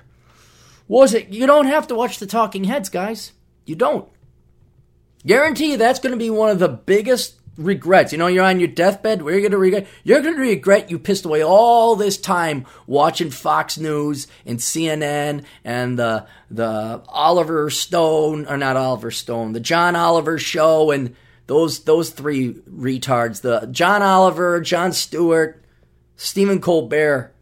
was 0.87 1.13
it? 1.13 1.29
You 1.29 1.47
don't 1.47 1.67
have 1.67 1.87
to 1.89 1.95
watch 1.95 2.19
the 2.19 2.27
talking 2.27 2.65
heads, 2.65 2.89
guys. 2.89 3.33
You 3.67 3.77
don't. 3.77 4.09
Guarantee 5.27 5.77
that's 5.77 5.99
going 5.99 6.13
to 6.13 6.19
be 6.19 6.31
one 6.31 6.51
of 6.51 6.59
the 6.59 6.69
biggest 6.69 7.38
regrets. 7.59 8.13
You 8.13 8.19
know, 8.19 8.29
you're 8.29 8.45
on 8.45 8.61
your 8.61 8.69
deathbed. 8.69 9.21
Where 9.21 9.35
are 9.35 9.37
you 9.37 9.43
going 9.43 9.53
to 9.53 9.59
regret? 9.59 9.87
You're 10.05 10.23
going 10.23 10.37
to 10.37 10.41
regret 10.41 10.91
you 10.91 10.99
pissed 10.99 11.27
away 11.27 11.43
all 11.43 11.97
this 11.97 12.17
time 12.17 12.65
watching 12.87 13.31
Fox 13.31 13.77
News 13.77 14.27
and 14.47 14.59
CNN 14.59 15.45
and 15.65 15.99
the 15.99 16.27
the 16.51 17.03
Oliver 17.09 17.69
Stone 17.69 18.47
or 18.47 18.57
not 18.57 18.77
Oliver 18.77 19.11
Stone, 19.11 19.53
the 19.53 19.61
John 19.61 19.97
Oliver 19.97 20.39
show 20.39 20.91
and 20.91 21.15
those 21.47 21.81
those 21.81 22.11
three 22.11 22.55
retards. 22.55 23.43
The 23.43 23.67
John 23.67 24.03
Oliver, 24.03 24.61
Jon 24.61 24.93
Stewart, 24.93 25.63
Stephen 26.17 26.61
Colbert, 26.61 27.35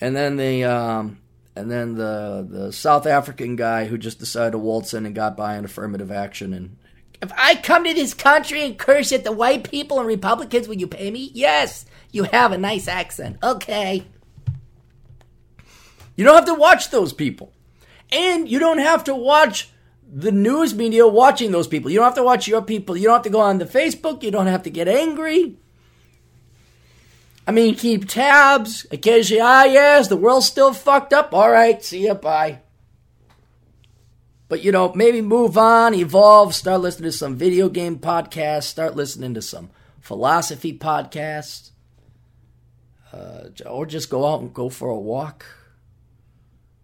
and 0.00 0.16
then 0.16 0.36
the 0.36 0.64
um, 0.64 1.18
and 1.54 1.70
then 1.70 1.94
the 1.94 2.46
the 2.48 2.72
South 2.72 3.06
African 3.06 3.54
guy 3.56 3.86
who 3.86 3.96
just 3.96 4.18
decided 4.18 4.52
to 4.52 4.58
waltz 4.58 4.92
in 4.92 5.06
and 5.06 5.14
got 5.14 5.36
by 5.36 5.56
on 5.56 5.64
affirmative 5.64 6.10
action 6.10 6.52
and 6.52 6.76
If 7.20 7.32
I 7.36 7.56
come 7.56 7.84
to 7.84 7.94
this 7.94 8.14
country 8.14 8.64
and 8.64 8.78
curse 8.78 9.10
at 9.12 9.24
the 9.24 9.32
white 9.32 9.68
people 9.68 9.98
and 9.98 10.06
Republicans, 10.06 10.68
will 10.68 10.76
you 10.76 10.86
pay 10.86 11.10
me? 11.10 11.30
Yes. 11.34 11.84
You 12.12 12.24
have 12.24 12.52
a 12.52 12.58
nice 12.58 12.86
accent. 12.88 13.38
Okay. 13.42 14.06
You 16.16 16.24
don't 16.24 16.36
have 16.36 16.44
to 16.46 16.54
watch 16.54 16.90
those 16.90 17.12
people. 17.12 17.52
And 18.10 18.48
you 18.48 18.58
don't 18.58 18.78
have 18.78 19.04
to 19.04 19.14
watch 19.14 19.70
the 20.10 20.32
news 20.32 20.74
media 20.74 21.06
watching 21.06 21.50
those 21.50 21.68
people. 21.68 21.90
You 21.90 21.98
don't 21.98 22.06
have 22.06 22.14
to 22.14 22.22
watch 22.22 22.48
your 22.48 22.62
people. 22.62 22.96
You 22.96 23.04
don't 23.04 23.14
have 23.14 23.22
to 23.22 23.30
go 23.30 23.40
on 23.40 23.58
the 23.58 23.66
Facebook. 23.66 24.22
You 24.22 24.30
don't 24.30 24.46
have 24.46 24.62
to 24.62 24.70
get 24.70 24.88
angry. 24.88 25.56
I 27.46 27.50
mean, 27.50 27.74
keep 27.74 28.08
tabs. 28.08 28.86
Occasionally, 28.90 29.40
ah, 29.40 29.64
yes, 29.64 30.08
the 30.08 30.16
world's 30.16 30.46
still 30.46 30.72
fucked 30.72 31.12
up. 31.12 31.34
All 31.34 31.50
right, 31.50 31.82
see 31.82 32.06
ya, 32.06 32.14
bye. 32.14 32.60
But, 34.48 34.64
you 34.64 34.72
know, 34.72 34.92
maybe 34.94 35.20
move 35.20 35.58
on, 35.58 35.94
evolve, 35.94 36.54
start 36.54 36.80
listening 36.80 37.10
to 37.10 37.16
some 37.16 37.36
video 37.36 37.68
game 37.68 37.98
podcasts, 37.98 38.64
start 38.64 38.96
listening 38.96 39.34
to 39.34 39.42
some 39.42 39.70
philosophy 40.00 40.76
podcasts, 40.76 41.70
uh, 43.12 43.48
or 43.66 43.84
just 43.84 44.08
go 44.08 44.26
out 44.26 44.40
and 44.40 44.54
go 44.54 44.68
for 44.70 44.88
a 44.88 44.98
walk. 44.98 45.44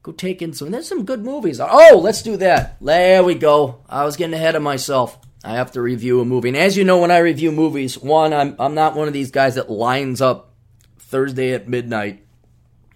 Go 0.03 0.13
take 0.13 0.43
in 0.43 0.53
some. 0.53 0.71
There's 0.71 0.87
some 0.89 1.07
good 1.07 1.25
movies. 1.25 1.59
Oh, 1.61 1.99
let's 2.03 2.21
do 2.21 2.37
that. 2.37 2.77
There 2.83 3.25
we 3.25 3.35
go. 3.35 3.81
I 3.89 4.05
was 4.05 4.17
getting 4.17 4.35
ahead 4.35 4.55
of 4.55 4.63
myself. 4.63 5.19
I 5.43 5.53
have 5.53 5.73
to 5.73 5.81
review 5.81 6.21
a 6.21 6.25
movie, 6.25 6.49
and 6.49 6.57
as 6.57 6.77
you 6.77 6.85
know, 6.85 6.99
when 6.99 7.11
I 7.11 7.19
review 7.19 7.53
movies, 7.53 7.99
one, 7.99 8.33
I'm 8.33 8.57
I'm 8.59 8.75
not 8.75 8.97
one 8.97 9.09
of 9.09 9.15
these 9.15 9.31
guys 9.31 9.57
that 9.57 9.71
lines 9.71 10.23
up 10.23 10.55
Thursday 10.99 11.53
at 11.53 11.69
midnight 11.69 12.27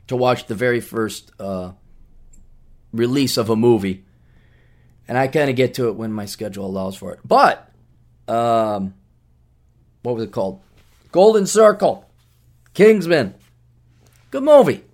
to 0.06 0.16
watch 0.16 0.46
the 0.46 0.54
very 0.54 0.80
first 0.80 1.30
uh, 1.38 1.72
release 2.92 3.36
of 3.36 3.50
a 3.50 3.56
movie, 3.56 4.06
and 5.08 5.18
I 5.18 5.26
kind 5.26 5.50
of 5.50 5.56
get 5.56 5.74
to 5.74 5.88
it 5.88 5.96
when 5.96 6.12
my 6.12 6.26
schedule 6.26 6.66
allows 6.66 6.96
for 6.96 7.12
it. 7.14 7.20
But, 7.24 7.68
um, 8.28 8.94
what 10.02 10.14
was 10.14 10.24
it 10.24 10.32
called? 10.32 10.60
Golden 11.10 11.46
Circle, 11.46 12.08
Kingsman, 12.74 13.34
good 14.30 14.42
movie, 14.42 14.84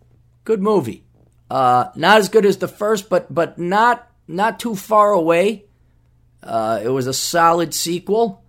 good 0.44 0.62
movie. 0.62 1.04
Uh, 1.50 1.90
not 1.94 2.18
as 2.18 2.28
good 2.28 2.46
as 2.46 2.56
the 2.58 2.68
first, 2.68 3.08
but 3.08 3.32
but 3.32 3.58
not 3.58 4.10
not 4.26 4.58
too 4.58 4.74
far 4.74 5.12
away. 5.12 5.64
Uh, 6.42 6.80
it 6.82 6.88
was 6.88 7.06
a 7.06 7.12
solid 7.12 7.74
sequel. 7.74 8.42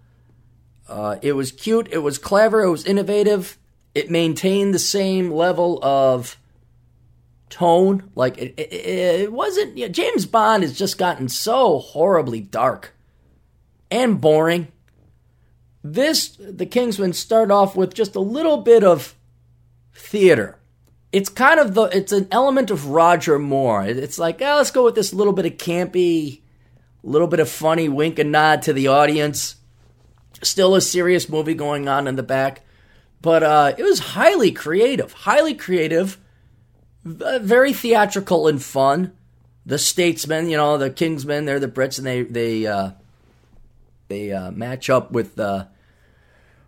Uh, 0.88 1.18
it 1.22 1.34
was 1.34 1.52
cute. 1.52 1.90
It 1.92 1.98
was 2.00 2.18
clever. 2.18 2.64
It 2.64 2.70
was 2.70 2.86
innovative. 2.86 3.58
It 3.94 4.12
maintained 4.12 4.74
the 4.74 4.80
same 4.80 5.32
level 5.32 5.80
of 5.84 6.38
tone. 7.56 8.12
Like 8.16 8.38
it, 8.38 8.54
it, 8.58 8.74
it 8.74 9.34
wasn't. 9.34 9.78
You 9.78 9.86
know, 9.86 9.92
James 9.92 10.26
Bond 10.26 10.64
has 10.64 10.78
just 10.78 10.98
gotten 10.98 11.30
so 11.30 11.80
horribly 11.80 12.42
dark 12.42 12.94
and 13.90 14.20
boring. 14.20 14.68
This, 15.84 16.30
the 16.40 16.66
Kingsman, 16.66 17.14
start 17.14 17.52
off 17.52 17.76
with 17.76 17.94
just 17.94 18.16
a 18.16 18.20
little 18.20 18.58
bit 18.58 18.84
of 18.84 19.16
theater 19.94 20.58
it's 21.16 21.30
kind 21.30 21.62
of 21.62 21.74
the 21.76 21.84
it's 21.84 22.12
an 22.12 22.28
element 22.30 22.70
of 22.70 22.88
Roger 22.88 23.40
Moore. 23.40 23.86
It's 23.86 24.20
like, 24.20 24.42
oh, 24.42 24.58
let's 24.58 24.70
go 24.70 24.84
with 24.84 24.96
this 24.96 25.14
little 25.14 25.32
bit 25.32 25.46
of 25.46 25.54
campy, 25.54 26.42
little 27.04 27.30
bit 27.30 27.40
of 27.40 27.48
funny 27.48 27.88
wink 27.88 28.20
and 28.20 28.34
nod 28.34 28.64
to 28.64 28.74
the 28.74 28.88
audience. 28.88 29.56
Still 30.42 30.76
a 30.76 30.82
serious 30.82 31.30
movie 31.30 31.54
going 31.54 31.88
on 31.88 32.10
in 32.10 32.18
the 32.18 32.22
back, 32.22 32.64
but 33.22 33.44
uh, 33.44 33.74
it 33.78 33.84
was 33.84 34.00
highly 34.00 34.52
creative, 34.52 35.14
highly 35.14 35.54
creative, 35.54 36.18
very 37.06 37.72
theatrical 37.72 38.48
and 38.48 38.62
fun. 38.62 39.14
The 39.66 39.80
Statesmen, 39.80 40.50
you 40.50 40.58
know, 40.58 40.78
the 40.78 40.90
Kingsmen, 40.90 41.46
they're 41.46 41.60
the 41.60 41.68
Brits, 41.68 41.98
and 41.98 42.06
they 42.06 42.24
they 42.24 42.68
uh, 42.68 42.92
they 44.10 44.32
uh, 44.32 44.52
match 44.52 44.90
up 44.90 45.12
with 45.12 45.40
uh, 45.40 45.66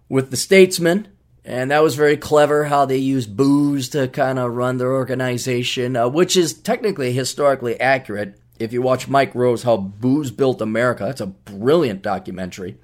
with 0.09 0.31
the 0.31 0.37
Statesmen 0.37 1.09
and 1.47 1.71
that 1.71 1.81
was 1.81 1.95
very 1.95 2.17
clever 2.17 2.65
how 2.65 2.83
they 2.83 2.97
used 2.97 3.37
booze 3.37 3.87
to 3.89 4.09
kind 4.09 4.37
of 4.37 4.53
run 4.53 4.77
their 4.77 4.91
organization, 4.91 5.95
uh, 5.95 6.09
which 6.09 6.35
is 6.35 6.53
technically 6.53 7.13
historically 7.13 7.79
accurate. 7.79 8.37
If 8.59 8.73
you 8.73 8.81
watch 8.81 9.07
Mike 9.07 9.33
Rowe's, 9.33 9.63
How 9.63 9.77
Booze 9.77 10.29
Built 10.29 10.61
America, 10.61 11.05
that's 11.05 11.21
a 11.21 11.27
brilliant 11.27 12.01
documentary. 12.01 12.77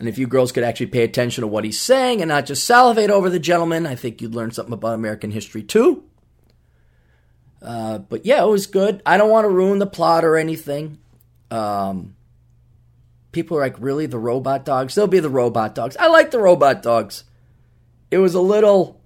And 0.00 0.08
if 0.08 0.16
you 0.16 0.26
girls 0.26 0.50
could 0.50 0.64
actually 0.64 0.86
pay 0.86 1.04
attention 1.04 1.42
to 1.42 1.46
what 1.46 1.62
he's 1.62 1.78
saying 1.78 2.22
and 2.22 2.30
not 2.30 2.46
just 2.46 2.64
salivate 2.64 3.10
over 3.10 3.28
the 3.28 3.38
gentleman, 3.38 3.86
I 3.86 3.94
think 3.94 4.22
you'd 4.22 4.34
learn 4.34 4.50
something 4.50 4.72
about 4.72 4.94
American 4.94 5.30
history 5.30 5.62
too. 5.62 6.04
Uh, 7.60 7.98
but 7.98 8.24
yeah, 8.24 8.42
it 8.42 8.48
was 8.48 8.66
good. 8.66 9.02
I 9.04 9.18
don't 9.18 9.28
want 9.28 9.44
to 9.44 9.50
ruin 9.50 9.78
the 9.78 9.86
plot 9.86 10.24
or 10.24 10.38
anything. 10.38 10.98
Um, 11.50 12.16
people 13.30 13.58
are 13.58 13.60
like, 13.60 13.76
really, 13.78 14.06
the 14.06 14.18
robot 14.18 14.64
dogs? 14.64 14.94
They'll 14.94 15.06
be 15.06 15.20
the 15.20 15.28
robot 15.28 15.74
dogs. 15.74 15.98
I 15.98 16.08
like 16.08 16.30
the 16.30 16.40
robot 16.40 16.82
dogs. 16.82 17.24
It 18.10 18.18
was 18.18 18.32
a 18.34 18.40
little, 18.40 19.02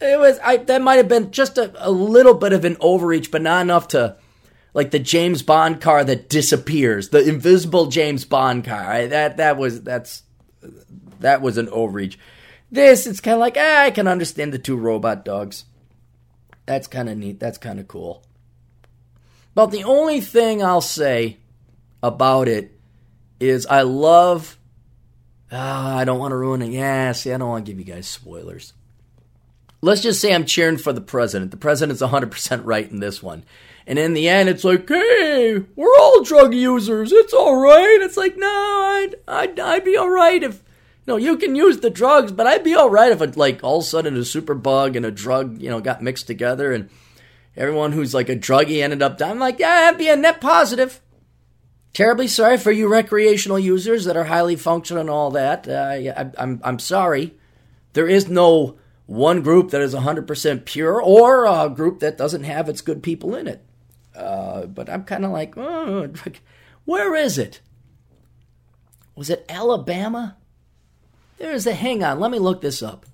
it 0.00 0.18
was, 0.18 0.38
I 0.42 0.56
that 0.56 0.80
might 0.80 0.96
have 0.96 1.08
been 1.08 1.32
just 1.32 1.58
a, 1.58 1.70
a 1.76 1.90
little 1.90 2.34
bit 2.34 2.54
of 2.54 2.64
an 2.64 2.78
overreach, 2.80 3.30
but 3.30 3.42
not 3.42 3.60
enough 3.60 3.88
to, 3.88 4.16
like 4.74 4.90
the 4.90 4.98
James 4.98 5.42
Bond 5.42 5.80
car 5.80 6.04
that 6.04 6.28
disappears, 6.28 7.08
the 7.08 7.26
invisible 7.26 7.86
James 7.86 8.24
Bond 8.24 8.64
car. 8.64 8.80
I, 8.80 9.06
that 9.06 9.38
that 9.38 9.56
was 9.56 9.82
that's 9.82 10.24
that 11.20 11.40
was 11.40 11.56
an 11.56 11.68
overreach. 11.68 12.18
This 12.70 13.06
it's 13.06 13.20
kind 13.20 13.34
of 13.34 13.40
like 13.40 13.56
ah, 13.58 13.82
I 13.82 13.90
can 13.92 14.08
understand 14.08 14.52
the 14.52 14.58
two 14.58 14.76
robot 14.76 15.24
dogs. 15.24 15.64
That's 16.66 16.88
kind 16.88 17.08
of 17.08 17.16
neat. 17.16 17.38
That's 17.40 17.58
kind 17.58 17.78
of 17.78 17.88
cool. 17.88 18.24
But 19.54 19.66
the 19.66 19.84
only 19.84 20.20
thing 20.20 20.62
I'll 20.62 20.80
say 20.80 21.38
about 22.02 22.48
it 22.48 22.76
is 23.38 23.66
I 23.66 23.82
love. 23.82 24.58
Uh, 25.52 25.56
I 25.56 26.04
don't 26.04 26.18
want 26.18 26.32
to 26.32 26.36
ruin 26.36 26.62
it. 26.62 26.70
Yeah, 26.70 27.12
see, 27.12 27.32
I 27.32 27.38
don't 27.38 27.48
want 27.48 27.64
to 27.64 27.70
give 27.70 27.78
you 27.78 27.84
guys 27.84 28.08
spoilers. 28.08 28.72
Let's 29.82 30.00
just 30.00 30.20
say 30.20 30.34
I'm 30.34 30.46
cheering 30.46 30.78
for 30.78 30.92
the 30.92 31.00
president. 31.00 31.50
The 31.50 31.58
president's 31.58 32.02
100% 32.02 32.62
right 32.64 32.90
in 32.90 32.98
this 32.98 33.22
one. 33.22 33.44
And 33.86 33.98
in 33.98 34.14
the 34.14 34.28
end, 34.28 34.48
it's 34.48 34.64
like, 34.64 34.88
hey, 34.88 35.62
we're 35.76 35.98
all 35.98 36.22
drug 36.22 36.54
users. 36.54 37.12
It's 37.12 37.34
all 37.34 37.56
right. 37.56 37.98
It's 38.00 38.16
like, 38.16 38.36
no, 38.36 38.46
I'd, 38.46 39.14
I'd, 39.28 39.60
I'd 39.60 39.84
be 39.84 39.96
all 39.96 40.08
right 40.08 40.42
if, 40.42 40.62
know, 41.06 41.16
you 41.16 41.36
can 41.36 41.54
use 41.54 41.80
the 41.80 41.90
drugs, 41.90 42.32
but 42.32 42.46
I'd 42.46 42.64
be 42.64 42.74
all 42.74 42.88
right 42.88 43.12
if, 43.12 43.36
like, 43.36 43.62
all 43.62 43.78
of 43.78 43.84
a 43.84 43.86
sudden 43.86 44.16
a 44.16 44.20
superbug 44.20 44.96
and 44.96 45.04
a 45.04 45.10
drug, 45.10 45.60
you 45.60 45.68
know, 45.68 45.80
got 45.80 46.02
mixed 46.02 46.26
together 46.26 46.72
and 46.72 46.88
everyone 47.56 47.92
who's 47.92 48.14
like 48.14 48.28
a 48.28 48.36
druggie 48.36 48.82
ended 48.82 49.02
up 49.02 49.18
dying. 49.18 49.32
I'm 49.32 49.38
like, 49.38 49.58
yeah, 49.58 49.90
I'd 49.90 49.98
be 49.98 50.08
a 50.08 50.16
net 50.16 50.40
positive. 50.40 51.00
Terribly 51.92 52.26
sorry 52.26 52.56
for 52.56 52.72
you 52.72 52.88
recreational 52.88 53.58
users 53.58 54.04
that 54.06 54.16
are 54.16 54.24
highly 54.24 54.56
functional 54.56 55.00
and 55.00 55.10
all 55.10 55.30
that. 55.32 55.68
Uh, 55.68 55.72
I, 55.72 56.30
I'm, 56.38 56.60
I'm 56.64 56.78
sorry. 56.78 57.34
There 57.92 58.08
is 58.08 58.28
no 58.28 58.78
one 59.06 59.42
group 59.42 59.70
that 59.70 59.80
is 59.80 59.94
100% 59.94 60.64
pure 60.64 61.00
or 61.00 61.46
a 61.46 61.68
group 61.68 62.00
that 62.00 62.18
doesn't 62.18 62.44
have 62.44 62.68
its 62.68 62.80
good 62.80 63.02
people 63.02 63.34
in 63.34 63.46
it. 63.46 63.64
Uh, 64.14 64.66
but 64.66 64.88
I'm 64.88 65.04
kind 65.04 65.24
of 65.24 65.30
like, 65.30 65.56
oh, 65.56 66.08
where 66.84 67.14
is 67.14 67.38
it? 67.38 67.60
Was 69.16 69.30
it 69.30 69.44
Alabama? 69.48 70.36
There's 71.38 71.66
a, 71.66 71.74
hang 71.74 72.02
on, 72.02 72.20
let 72.20 72.30
me 72.30 72.38
look 72.38 72.60
this 72.60 72.82
up. 72.82 73.06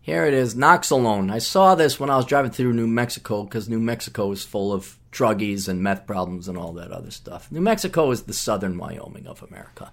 Here 0.00 0.24
it 0.24 0.34
is, 0.34 0.54
Naloxone. 0.54 1.30
I 1.30 1.38
saw 1.38 1.74
this 1.74 2.00
when 2.00 2.10
I 2.10 2.16
was 2.16 2.24
driving 2.24 2.50
through 2.50 2.72
New 2.72 2.86
Mexico 2.86 3.44
because 3.44 3.68
New 3.68 3.78
Mexico 3.78 4.32
is 4.32 4.44
full 4.44 4.72
of 4.72 4.98
druggies 5.12 5.68
and 5.68 5.82
meth 5.82 6.06
problems 6.06 6.48
and 6.48 6.56
all 6.56 6.72
that 6.72 6.90
other 6.90 7.10
stuff. 7.10 7.50
New 7.52 7.60
Mexico 7.60 8.10
is 8.10 8.22
the 8.22 8.32
southern 8.32 8.78
Wyoming 8.78 9.26
of 9.26 9.42
America. 9.42 9.92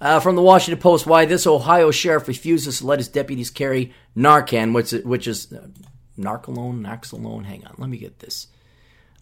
Uh, 0.00 0.20
from 0.20 0.36
the 0.36 0.42
Washington 0.42 0.82
Post, 0.82 1.06
why 1.06 1.24
this 1.24 1.46
Ohio 1.46 1.90
sheriff 1.90 2.28
refuses 2.28 2.78
to 2.78 2.86
let 2.86 2.98
his 2.98 3.08
deputies 3.08 3.48
carry 3.48 3.94
Narcan, 4.16 4.74
which, 4.74 4.90
which 5.04 5.26
is 5.26 5.52
uh, 5.52 5.68
Narcolone, 6.18 6.80
Naxalone. 6.80 7.44
Hang 7.44 7.64
on, 7.64 7.74
let 7.78 7.88
me 7.88 7.96
get 7.96 8.18
this. 8.18 8.48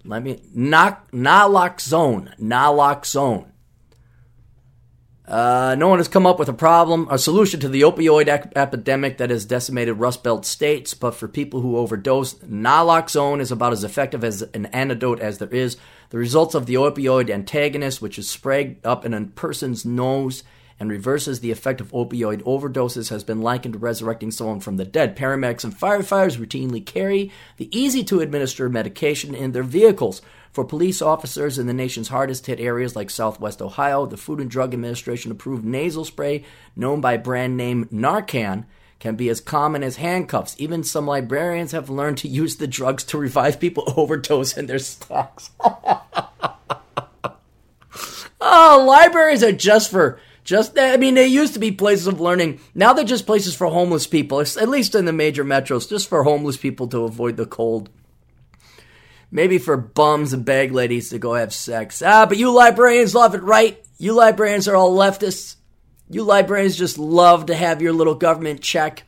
Let 0.05 0.23
me 0.23 0.43
naloxone, 0.55 2.39
naloxone. 2.41 3.47
Uh, 5.27 5.77
no 5.79 5.89
one 5.89 6.01
has 6.01 6.09
come 6.09 6.27
up 6.27 6.39
with 6.39 6.49
a 6.49 6.53
problem, 6.53 7.07
a 7.09 7.17
solution 7.17 7.61
to 7.61 7.69
the 7.69 7.83
opioid 7.83 8.29
epidemic 8.57 9.19
that 9.19 9.31
has 9.31 9.45
decimated 9.45 9.95
Rust 9.95 10.25
Belt 10.25 10.45
states. 10.45 10.95
But 10.95 11.15
for 11.15 11.29
people 11.29 11.61
who 11.61 11.77
overdose, 11.77 12.35
naloxone 12.35 13.41
is 13.41 13.53
about 13.53 13.73
as 13.73 13.85
effective 13.85 14.25
as 14.25 14.43
an 14.43 14.67
antidote 14.67 15.21
as 15.21 15.39
there 15.39 15.49
is. 15.49 15.77
The 16.11 16.19
results 16.19 16.55
of 16.55 16.67
the 16.67 16.75
opioid 16.75 17.31
antagonist, 17.31 18.03
which 18.03 18.19
is 18.19 18.29
sprayed 18.29 18.85
up 18.85 19.05
in 19.05 19.15
a 19.15 19.25
person's 19.27 19.87
nose 19.87 20.43
and 20.83 20.91
reverses 20.91 21.39
the 21.39 21.53
effect 21.53 21.81
of 21.81 21.93
opioid 21.93 22.43
overdoses, 22.43 23.09
has 23.11 23.23
been 23.23 23.41
likened 23.41 23.75
to 23.75 23.79
resurrecting 23.79 24.33
someone 24.33 24.59
from 24.59 24.79
the 24.79 24.85
dead. 24.85 25.17
Paramedics 25.17 25.63
and 25.63 25.73
firefighters 25.73 26.39
routinely 26.39 26.85
carry 26.85 27.31
the 27.57 27.69
easy 27.71 28.03
to 28.03 28.19
administer 28.19 28.69
medication 28.69 29.33
in 29.33 29.53
their 29.53 29.63
vehicles. 29.63 30.23
For 30.51 30.65
police 30.65 31.01
officers 31.01 31.57
in 31.57 31.69
the 31.69 31.73
nation's 31.73 32.09
hardest 32.09 32.47
hit 32.47 32.59
areas 32.59 32.97
like 32.97 33.11
southwest 33.11 33.63
Ohio, 33.63 34.07
the 34.07 34.17
Food 34.17 34.41
and 34.41 34.51
Drug 34.51 34.75
Administration 34.75 35.31
approved 35.31 35.65
nasal 35.65 36.05
spray, 36.05 36.43
known 36.75 37.01
by 37.01 37.17
brand 37.17 37.57
name 37.57 37.85
Narcan, 37.85 38.65
can 38.99 39.15
be 39.15 39.29
as 39.29 39.41
common 39.41 39.85
as 39.85 39.97
handcuffs. 39.97 40.57
Even 40.59 40.83
some 40.83 41.07
librarians 41.07 41.71
have 41.71 41.91
learned 41.91 42.19
to 42.19 42.29
use 42.29 42.57
the 42.57 42.67
drugs 42.67 43.05
to 43.05 43.19
revive 43.19 43.61
people 43.61 43.85
overdose 43.97 44.57
in 44.57 44.67
their 44.67 44.81
stacks. 44.81 45.51
oh, 45.61 45.79
ah, 46.13 46.43
Oh, 48.45 48.85
libraries 48.85 49.45
are 49.45 49.53
just 49.53 49.89
for 49.89 50.19
just 50.45 50.75
that 50.75 50.95
I 50.95 50.97
mean 50.97 51.15
they 51.15 51.27
used 51.27 51.55
to 51.55 51.61
be 51.61 51.73
places 51.73 52.07
of 52.07 52.21
learning. 52.21 52.61
Now 52.75 52.93
they're 52.93 53.05
just 53.05 53.27
places 53.27 53.55
for 53.55 53.69
homeless 53.69 54.07
people. 54.07 54.41
At 54.41 54.69
least 54.69 54.95
in 54.95 55.05
the 55.05 55.13
major 55.13 55.45
metros, 55.45 55.89
just 55.89 56.09
for 56.09 56.25
homeless 56.25 56.57
people 56.57 56.89
to 56.89 57.05
avoid 57.05 57.37
the 57.37 57.47
cold. 57.47 57.91
Maybe 59.31 59.59
for 59.59 59.77
bums 59.77 60.33
and 60.33 60.45
bag 60.45 60.73
ladies 60.73 61.09
to 61.11 61.19
go 61.19 61.35
have 61.35 61.55
sex. 61.55 62.03
Ah, 62.05 62.27
but 62.27 62.37
you 62.37 62.53
librarians 62.53 63.15
love 63.15 63.35
it, 63.35 63.43
right? 63.43 63.83
You 63.99 64.13
librarians 64.13 64.69
are 64.69 64.77
all 64.77 64.95
leftists. 64.95 65.57
You 66.11 66.25
librarians 66.25 66.77
just 66.77 66.99
love 66.99 67.47
to 67.47 67.55
have 67.55 67.81
your 67.81 67.95
little 67.95 68.15
government 68.15 68.61
check. 68.61 69.05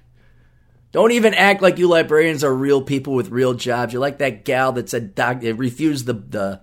Don't 0.93 1.11
even 1.11 1.35
act 1.35 1.61
like 1.61 1.77
you 1.77 1.89
librarians 1.89 2.45
are 2.45 2.55
real 2.55 2.81
people 2.81 3.15
with 3.15 3.31
real 3.31 3.53
jobs. 3.53 3.93
You're 3.93 4.01
like 4.01 4.19
that 4.19 4.45
gal 4.45 4.73
that 4.73 4.89
said 4.89 5.15
doc, 5.15 5.43
refused 5.43 6.07
the 6.07 6.15
the 6.15 6.61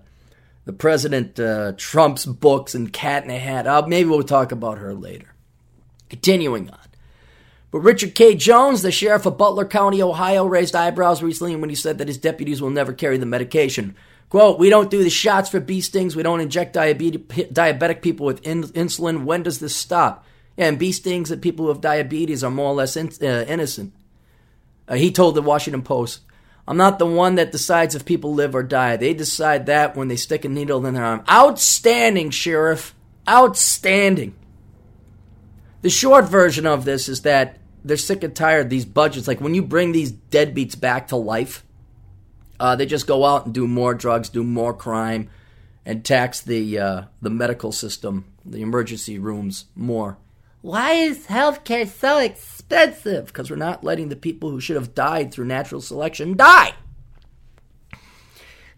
the 0.64 0.72
President 0.72 1.38
uh, 1.40 1.72
Trump's 1.76 2.26
books 2.26 2.74
and 2.74 2.92
Cat 2.92 3.24
in 3.24 3.30
a 3.30 3.38
Hat. 3.38 3.66
Uh, 3.66 3.84
maybe 3.86 4.08
we'll 4.08 4.22
talk 4.22 4.52
about 4.52 4.78
her 4.78 4.94
later. 4.94 5.34
Continuing 6.08 6.70
on. 6.70 6.78
But 7.70 7.80
Richard 7.80 8.14
K. 8.14 8.34
Jones, 8.34 8.82
the 8.82 8.92
sheriff 8.92 9.24
of 9.24 9.38
Butler 9.38 9.64
County, 9.64 10.02
Ohio, 10.02 10.44
raised 10.44 10.76
eyebrows 10.76 11.22
recently 11.22 11.56
when 11.56 11.70
he 11.70 11.74
said 11.74 11.98
that 11.98 12.08
his 12.08 12.18
deputies 12.18 12.60
will 12.60 12.70
never 12.70 12.92
carry 12.92 13.16
the 13.16 13.26
medication. 13.26 13.96
Quote, 14.28 14.58
we 14.58 14.70
don't 14.70 14.90
do 14.90 15.02
the 15.02 15.10
shots 15.10 15.48
for 15.48 15.58
bee 15.58 15.80
stings. 15.80 16.14
We 16.14 16.22
don't 16.22 16.40
inject 16.40 16.74
diabetic 16.74 18.02
people 18.02 18.26
with 18.26 18.46
in- 18.46 18.62
insulin. 18.62 19.24
When 19.24 19.42
does 19.42 19.58
this 19.58 19.74
stop? 19.74 20.26
And 20.58 20.78
bee 20.78 20.92
stings 20.92 21.30
and 21.30 21.40
people 21.40 21.66
with 21.66 21.80
diabetes 21.80 22.44
are 22.44 22.50
more 22.50 22.68
or 22.68 22.74
less 22.74 22.96
in- 22.96 23.10
uh, 23.22 23.44
innocent. 23.48 23.94
Uh, 24.86 24.94
he 24.94 25.10
told 25.10 25.34
the 25.34 25.42
Washington 25.42 25.82
Post. 25.82 26.20
I'm 26.66 26.76
not 26.76 26.98
the 26.98 27.06
one 27.06 27.34
that 27.34 27.52
decides 27.52 27.94
if 27.94 28.04
people 28.04 28.34
live 28.34 28.54
or 28.54 28.62
die. 28.62 28.96
They 28.96 29.14
decide 29.14 29.66
that 29.66 29.96
when 29.96 30.08
they 30.08 30.16
stick 30.16 30.44
a 30.44 30.48
needle 30.48 30.86
in 30.86 30.94
their 30.94 31.04
arm. 31.04 31.24
Outstanding, 31.28 32.30
Sheriff. 32.30 32.94
Outstanding. 33.28 34.34
The 35.82 35.90
short 35.90 36.26
version 36.26 36.66
of 36.66 36.84
this 36.84 37.08
is 37.08 37.22
that 37.22 37.58
they're 37.84 37.96
sick 37.96 38.22
and 38.22 38.34
tired 38.34 38.66
of 38.66 38.70
these 38.70 38.84
budgets. 38.84 39.26
Like 39.26 39.40
when 39.40 39.54
you 39.54 39.62
bring 39.62 39.90
these 39.90 40.12
deadbeats 40.12 40.78
back 40.78 41.08
to 41.08 41.16
life, 41.16 41.64
uh, 42.60 42.76
they 42.76 42.86
just 42.86 43.08
go 43.08 43.24
out 43.24 43.46
and 43.46 43.54
do 43.54 43.66
more 43.66 43.94
drugs, 43.94 44.28
do 44.28 44.44
more 44.44 44.72
crime, 44.72 45.28
and 45.84 46.04
tax 46.04 46.40
the 46.40 46.78
uh, 46.78 47.02
the 47.20 47.30
medical 47.30 47.72
system, 47.72 48.24
the 48.44 48.62
emergency 48.62 49.18
rooms 49.18 49.64
more. 49.74 50.18
Why 50.62 50.92
is 50.92 51.26
healthcare 51.26 51.88
so 51.88 52.18
expensive? 52.18 53.26
Because 53.26 53.50
we're 53.50 53.56
not 53.56 53.82
letting 53.82 54.08
the 54.08 54.16
people 54.16 54.50
who 54.50 54.60
should 54.60 54.76
have 54.76 54.94
died 54.94 55.32
through 55.32 55.46
natural 55.46 55.80
selection 55.80 56.36
die. 56.36 56.74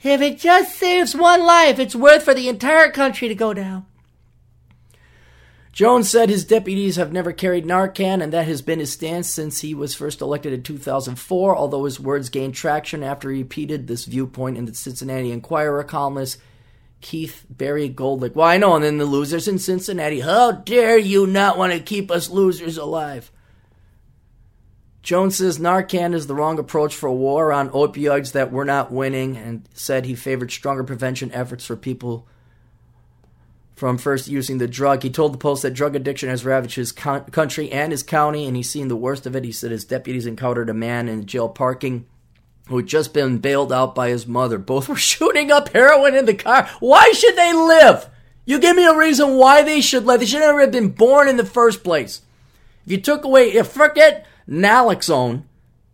If 0.03 0.20
it 0.20 0.38
just 0.38 0.77
saves 0.77 1.14
one 1.14 1.44
life, 1.44 1.79
it's 1.79 1.94
worth 1.94 2.25
for 2.25 2.35
the 2.35 2.49
entire 2.49 2.90
country 2.90 3.29
to 3.29 3.35
go 3.35 3.53
down. 3.53 3.87
Jones 5.73 6.09
said 6.09 6.31
his 6.31 6.44
deputies 6.44 6.97
have 6.97 7.12
never 7.12 7.33
carried 7.33 7.66
Narcan, 7.66 8.23
and 8.23 8.33
that 8.33 8.47
has 8.47 8.62
been 8.62 8.79
his 8.79 8.92
stance 8.92 9.29
since 9.29 9.61
he 9.61 9.75
was 9.75 9.94
first 9.94 10.20
elected 10.20 10.53
in 10.53 10.62
2004, 10.62 11.57
although 11.57 11.85
his 11.85 11.99
words 11.99 12.29
gained 12.29 12.55
traction 12.55 13.03
after 13.03 13.31
he 13.31 13.38
repeated 13.42 13.87
this 13.87 14.05
viewpoint 14.05 14.57
in 14.57 14.66
the 14.66 14.75
Cincinnati 14.75 15.33
Enquirer 15.33 15.83
columnist 15.83 16.38
Keith 17.04 17.44
BieryGolick. 17.54 18.34
Well, 18.34 18.48
I 18.48 18.56
know, 18.56 18.76
and 18.76 18.82
then 18.82 18.96
the 18.96 19.04
losers 19.04 19.46
in 19.46 19.58
Cincinnati. 19.58 20.20
How 20.20 20.52
dare 20.52 20.96
you 20.96 21.26
not 21.26 21.58
want 21.58 21.74
to 21.74 21.78
keep 21.78 22.10
us 22.10 22.30
losers 22.30 22.78
alive? 22.78 23.30
Jones 25.02 25.36
says 25.36 25.58
Narcan 25.58 26.14
is 26.14 26.28
the 26.28 26.34
wrong 26.34 26.58
approach 26.58 26.94
for 26.94 27.06
a 27.06 27.12
war 27.12 27.52
on 27.52 27.68
opioids 27.68 28.32
that 28.32 28.50
we're 28.50 28.64
not 28.64 28.90
winning, 28.90 29.36
and 29.36 29.68
said 29.74 30.06
he 30.06 30.14
favored 30.14 30.50
stronger 30.50 30.82
prevention 30.82 31.30
efforts 31.32 31.66
for 31.66 31.76
people 31.76 32.26
from 33.76 33.98
first 33.98 34.26
using 34.26 34.56
the 34.56 34.66
drug. 34.66 35.02
He 35.02 35.10
told 35.10 35.34
the 35.34 35.38
Post 35.38 35.60
that 35.60 35.74
drug 35.74 35.94
addiction 35.94 36.30
has 36.30 36.46
ravaged 36.46 36.76
his 36.76 36.90
country 36.90 37.70
and 37.70 37.92
his 37.92 38.02
county, 38.02 38.46
and 38.46 38.56
he's 38.56 38.70
seen 38.70 38.88
the 38.88 38.96
worst 38.96 39.26
of 39.26 39.36
it. 39.36 39.44
He 39.44 39.52
said 39.52 39.72
his 39.72 39.84
deputies 39.84 40.24
encountered 40.24 40.70
a 40.70 40.74
man 40.74 41.10
in 41.10 41.26
jail 41.26 41.50
parking 41.50 42.06
who 42.68 42.79
had 42.79 42.87
just 42.87 43.12
been 43.12 43.38
bailed 43.38 43.72
out 43.72 43.94
by 43.94 44.09
his 44.09 44.27
mother. 44.27 44.59
Both 44.59 44.88
were 44.90 44.96
shooting 44.96 45.50
up 45.50 45.68
heroin 45.70 46.14
in 46.14 46.27
the 46.27 46.35
car. 46.35 46.68
Why 46.81 47.12
should 47.12 47.37
they 47.37 47.53
live? 47.53 48.09
You 48.46 48.59
give 48.59 48.77
me 48.77 48.87
a 48.87 48.96
reason 48.96 49.37
why 49.37 49.62
they 49.62 49.81
should 49.81 50.05
live. 50.05 50.20
They 50.20 50.27
should 50.27 50.40
never 50.40 50.61
have 50.61 50.72
been 50.72 50.90
born 50.90 51.29
in 51.29 51.37
the 51.37 51.46
first 51.46 51.83
place. 51.83 52.20
If 52.85 52.92
you 52.92 53.00
took 53.00 53.24
away, 53.24 53.53
if 53.53 53.68
forget 53.68 54.27
naloxone, 54.48 55.44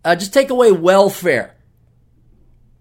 uh, 0.05 0.17
just 0.17 0.35
take 0.35 0.51
away 0.51 0.73
welfare. 0.73 1.55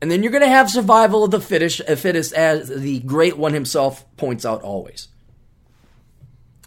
And 0.02 0.10
then 0.10 0.24
you're 0.24 0.32
going 0.32 0.44
to 0.44 0.50
have 0.50 0.72
survival 0.72 1.24
of 1.24 1.32
the 1.32 1.42
fittest, 1.42 1.82
uh, 1.88 1.96
fittest, 1.96 2.34
as 2.34 2.70
the 2.70 3.00
great 3.02 3.38
one 3.38 3.54
himself 3.54 4.06
points 4.18 4.46
out 4.46 4.62
always. 4.62 5.10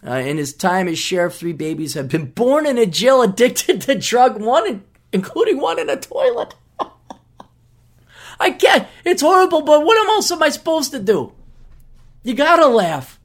Uh, 0.05 0.15
in 0.15 0.37
his 0.37 0.53
time 0.53 0.87
as 0.87 0.99
sheriff, 0.99 1.35
three 1.35 1.53
babies 1.53 1.95
have 1.95 2.09
been 2.09 2.25
born 2.25 2.65
in 2.65 2.77
a 2.77 2.85
jail 2.85 3.21
addicted 3.21 3.81
to 3.81 3.95
drug, 3.95 4.39
one, 4.39 4.83
including 5.11 5.59
one 5.59 5.79
in 5.79 5.89
a 5.89 5.99
toilet. 5.99 6.55
I 8.39 8.51
can't. 8.51 8.87
It's 9.05 9.21
horrible, 9.21 9.61
but 9.61 9.85
what 9.85 9.97
else 10.07 10.31
am 10.31 10.43
I 10.43 10.49
supposed 10.49 10.91
to 10.91 10.99
do? 10.99 11.33
You 12.23 12.33
gotta 12.33 12.67
laugh. 12.67 13.19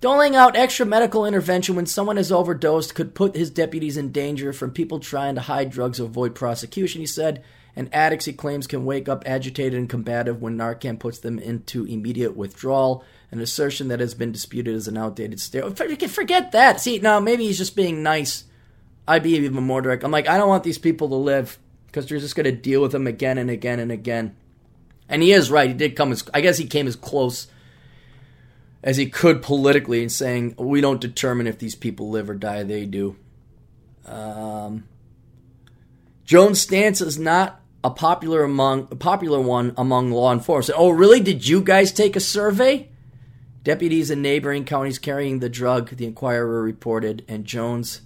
Doling 0.00 0.36
out 0.36 0.56
extra 0.56 0.84
medical 0.84 1.24
intervention 1.24 1.74
when 1.74 1.86
someone 1.86 2.18
has 2.18 2.30
overdosed 2.30 2.94
could 2.94 3.14
put 3.14 3.34
his 3.34 3.50
deputies 3.50 3.96
in 3.96 4.12
danger 4.12 4.52
from 4.52 4.70
people 4.70 5.00
trying 5.00 5.34
to 5.34 5.40
hide 5.40 5.70
drugs 5.70 5.98
or 5.98 6.04
avoid 6.04 6.34
prosecution, 6.34 7.00
he 7.00 7.06
said. 7.06 7.42
And 7.74 7.92
addicts, 7.94 8.26
he 8.26 8.32
claims, 8.32 8.66
can 8.66 8.84
wake 8.84 9.08
up 9.08 9.22
agitated 9.26 9.78
and 9.78 9.88
combative 9.88 10.40
when 10.40 10.56
Narcan 10.56 10.98
puts 10.98 11.18
them 11.18 11.38
into 11.38 11.84
immediate 11.84 12.36
withdrawal, 12.36 13.04
an 13.30 13.40
assertion 13.40 13.88
that 13.88 14.00
has 14.00 14.14
been 14.14 14.32
disputed 14.32 14.74
as 14.74 14.88
an 14.88 14.96
outdated 14.96 15.40
stereotype. 15.40 16.02
Oh, 16.02 16.08
forget 16.08 16.52
that. 16.52 16.80
See, 16.80 16.98
now 16.98 17.20
maybe 17.20 17.46
he's 17.46 17.58
just 17.58 17.76
being 17.76 18.02
nice. 18.02 18.44
I'd 19.08 19.22
be 19.22 19.36
even 19.36 19.62
more 19.62 19.82
direct. 19.82 20.04
I'm 20.04 20.10
like, 20.10 20.28
I 20.28 20.36
don't 20.36 20.48
want 20.48 20.64
these 20.64 20.78
people 20.78 21.08
to 21.08 21.14
live 21.16 21.58
because 21.96 22.10
you're 22.10 22.20
just 22.20 22.36
going 22.36 22.44
to 22.44 22.52
deal 22.52 22.82
with 22.82 22.94
him 22.94 23.06
again 23.06 23.38
and 23.38 23.48
again 23.48 23.80
and 23.80 23.90
again. 23.90 24.36
And 25.08 25.22
he 25.22 25.32
is 25.32 25.50
right. 25.50 25.70
He 25.70 25.74
did 25.74 25.96
come 25.96 26.12
as, 26.12 26.28
I 26.34 26.42
guess 26.42 26.58
he 26.58 26.66
came 26.66 26.86
as 26.86 26.94
close 26.94 27.46
as 28.82 28.98
he 28.98 29.06
could 29.06 29.40
politically 29.40 30.02
in 30.02 30.10
saying, 30.10 30.56
we 30.58 30.82
don't 30.82 31.00
determine 31.00 31.46
if 31.46 31.58
these 31.58 31.74
people 31.74 32.10
live 32.10 32.28
or 32.28 32.34
die, 32.34 32.64
they 32.64 32.84
do. 32.84 33.16
Um, 34.04 34.86
Jones' 36.26 36.60
stance 36.60 37.00
is 37.00 37.18
not 37.18 37.62
a 37.82 37.88
popular 37.88 38.44
among 38.44 38.88
a 38.90 38.96
popular 38.96 39.40
one 39.40 39.72
among 39.78 40.10
law 40.10 40.34
enforcement. 40.34 40.78
Oh, 40.78 40.90
really? 40.90 41.20
Did 41.20 41.48
you 41.48 41.62
guys 41.62 41.92
take 41.92 42.14
a 42.14 42.20
survey? 42.20 42.90
Deputies 43.64 44.10
in 44.10 44.20
neighboring 44.20 44.66
counties 44.66 44.98
carrying 44.98 45.38
the 45.38 45.48
drug, 45.48 45.96
the 45.96 46.04
Enquirer 46.04 46.60
reported, 46.60 47.24
and 47.26 47.46
Jones 47.46 48.02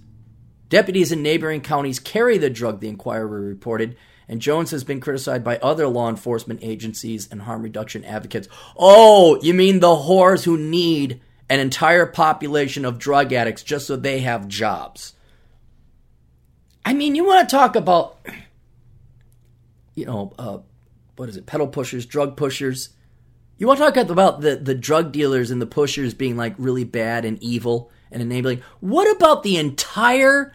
Deputies 0.71 1.11
in 1.11 1.21
neighboring 1.21 1.59
counties 1.59 1.99
carry 1.99 2.37
the 2.37 2.49
drug, 2.49 2.79
the 2.79 2.87
Enquirer 2.87 3.41
reported, 3.41 3.97
and 4.29 4.39
Jones 4.39 4.71
has 4.71 4.85
been 4.85 5.01
criticized 5.01 5.43
by 5.43 5.57
other 5.57 5.85
law 5.85 6.07
enforcement 6.07 6.61
agencies 6.63 7.27
and 7.29 7.41
harm 7.41 7.61
reduction 7.61 8.05
advocates. 8.05 8.47
Oh, 8.77 9.37
you 9.41 9.53
mean 9.53 9.81
the 9.81 9.87
whores 9.87 10.45
who 10.45 10.57
need 10.57 11.19
an 11.49 11.59
entire 11.59 12.05
population 12.05 12.85
of 12.85 12.99
drug 12.99 13.33
addicts 13.33 13.63
just 13.63 13.85
so 13.85 13.97
they 13.97 14.21
have 14.21 14.47
jobs? 14.47 15.13
I 16.85 16.93
mean, 16.93 17.15
you 17.15 17.25
want 17.25 17.49
to 17.49 17.53
talk 17.53 17.75
about, 17.75 18.25
you 19.93 20.05
know, 20.05 20.31
uh, 20.39 20.59
what 21.17 21.27
is 21.27 21.35
it, 21.35 21.47
pedal 21.47 21.67
pushers, 21.67 22.05
drug 22.05 22.37
pushers? 22.37 22.91
You 23.57 23.67
want 23.67 23.79
to 23.79 23.91
talk 23.91 24.09
about 24.09 24.39
the, 24.39 24.55
the 24.55 24.73
drug 24.73 25.11
dealers 25.11 25.51
and 25.51 25.61
the 25.61 25.65
pushers 25.65 26.13
being 26.13 26.37
like 26.37 26.55
really 26.57 26.85
bad 26.85 27.25
and 27.25 27.43
evil 27.43 27.91
and 28.09 28.21
enabling? 28.21 28.61
What 28.79 29.13
about 29.13 29.43
the 29.43 29.57
entire 29.57 30.53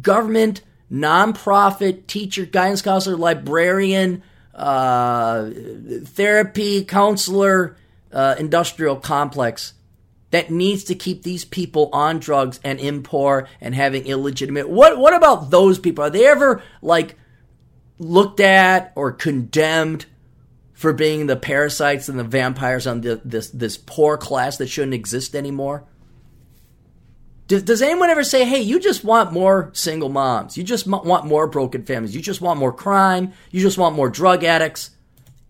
government, 0.00 0.62
nonprofit, 0.90 2.06
teacher, 2.06 2.46
guidance 2.46 2.82
counselor, 2.82 3.16
librarian, 3.16 4.22
uh, 4.54 5.50
therapy, 6.04 6.84
counselor, 6.84 7.76
uh, 8.12 8.34
industrial 8.38 8.96
complex 8.96 9.74
that 10.32 10.50
needs 10.50 10.84
to 10.84 10.94
keep 10.94 11.22
these 11.22 11.44
people 11.44 11.90
on 11.92 12.18
drugs 12.18 12.58
and 12.64 12.80
in 12.80 13.02
poor 13.02 13.46
and 13.60 13.74
having 13.74 14.06
illegitimate. 14.06 14.68
What 14.68 14.98
what 14.98 15.14
about 15.14 15.50
those 15.50 15.78
people? 15.78 16.04
Are 16.04 16.10
they 16.10 16.26
ever 16.26 16.62
like 16.80 17.16
looked 17.98 18.40
at 18.40 18.92
or 18.96 19.12
condemned 19.12 20.06
for 20.72 20.92
being 20.92 21.26
the 21.26 21.36
parasites 21.36 22.08
and 22.08 22.18
the 22.18 22.24
vampires 22.24 22.86
on 22.86 23.02
the, 23.02 23.20
this 23.24 23.50
this 23.50 23.76
poor 23.76 24.16
class 24.16 24.56
that 24.56 24.68
shouldn't 24.68 24.94
exist 24.94 25.36
anymore? 25.36 25.84
Does, 27.48 27.62
does 27.62 27.82
anyone 27.82 28.10
ever 28.10 28.24
say, 28.24 28.44
hey, 28.44 28.60
you 28.60 28.80
just 28.80 29.04
want 29.04 29.32
more 29.32 29.70
single 29.72 30.08
moms? 30.08 30.56
You 30.56 30.64
just 30.64 30.86
want 30.86 31.26
more 31.26 31.46
broken 31.46 31.84
families. 31.84 32.14
You 32.14 32.22
just 32.22 32.40
want 32.40 32.58
more 32.58 32.72
crime. 32.72 33.32
You 33.50 33.60
just 33.60 33.78
want 33.78 33.96
more 33.96 34.08
drug 34.08 34.44
addicts. 34.44 34.90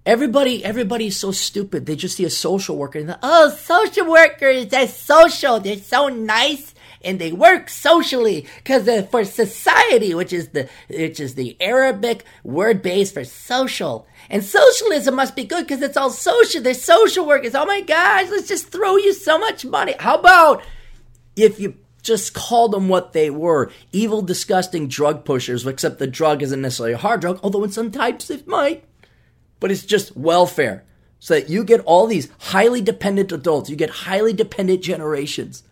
Everybody, 0.04 0.64
everybody's 0.64 1.16
so 1.16 1.30
stupid. 1.30 1.86
They 1.86 1.94
just 1.94 2.16
see 2.16 2.24
a 2.24 2.30
social 2.30 2.76
worker 2.76 2.98
and 2.98 3.16
oh, 3.22 3.50
social 3.50 4.10
workers, 4.10 4.66
they're 4.66 4.88
social. 4.88 5.60
They're 5.60 5.76
so 5.76 6.08
nice 6.08 6.74
and 7.04 7.18
they 7.18 7.32
work 7.32 7.68
socially 7.68 8.46
because 8.56 8.88
for 9.08 9.24
society, 9.24 10.14
which 10.14 10.32
is 10.32 10.48
the 10.48 10.68
which 10.88 11.20
is 11.20 11.34
the 11.34 11.56
Arabic 11.60 12.24
word 12.42 12.82
base 12.82 13.12
for 13.12 13.24
social. 13.24 14.06
And 14.30 14.42
socialism 14.42 15.16
must 15.16 15.36
be 15.36 15.44
good 15.44 15.66
because 15.66 15.82
it's 15.82 15.96
all 15.96 16.10
social. 16.10 16.62
They're 16.62 16.74
social 16.74 17.26
workers. 17.26 17.54
Oh 17.54 17.66
my 17.66 17.80
gosh, 17.80 18.30
let's 18.30 18.48
just 18.48 18.68
throw 18.68 18.96
you 18.96 19.12
so 19.12 19.38
much 19.38 19.64
money. 19.64 19.94
How 19.98 20.16
about 20.16 20.62
if 21.36 21.60
you 21.60 21.76
just 22.02 22.34
call 22.34 22.68
them 22.68 22.88
what 22.88 23.12
they 23.12 23.30
were 23.30 23.70
evil, 23.92 24.22
disgusting 24.22 24.88
drug 24.88 25.24
pushers, 25.24 25.66
except 25.66 25.98
the 25.98 26.06
drug 26.06 26.42
isn't 26.42 26.60
necessarily 26.60 26.94
a 26.94 26.98
hard 26.98 27.20
drug, 27.20 27.40
although 27.42 27.64
in 27.64 27.70
some 27.70 27.90
types 27.90 28.30
it 28.30 28.46
might. 28.46 28.84
But 29.60 29.70
it's 29.70 29.84
just 29.84 30.16
welfare. 30.16 30.84
So 31.20 31.34
that 31.34 31.48
you 31.48 31.62
get 31.62 31.80
all 31.80 32.08
these 32.08 32.28
highly 32.40 32.80
dependent 32.80 33.30
adults, 33.30 33.70
you 33.70 33.76
get 33.76 33.90
highly 33.90 34.32
dependent 34.32 34.82
generations 34.82 35.62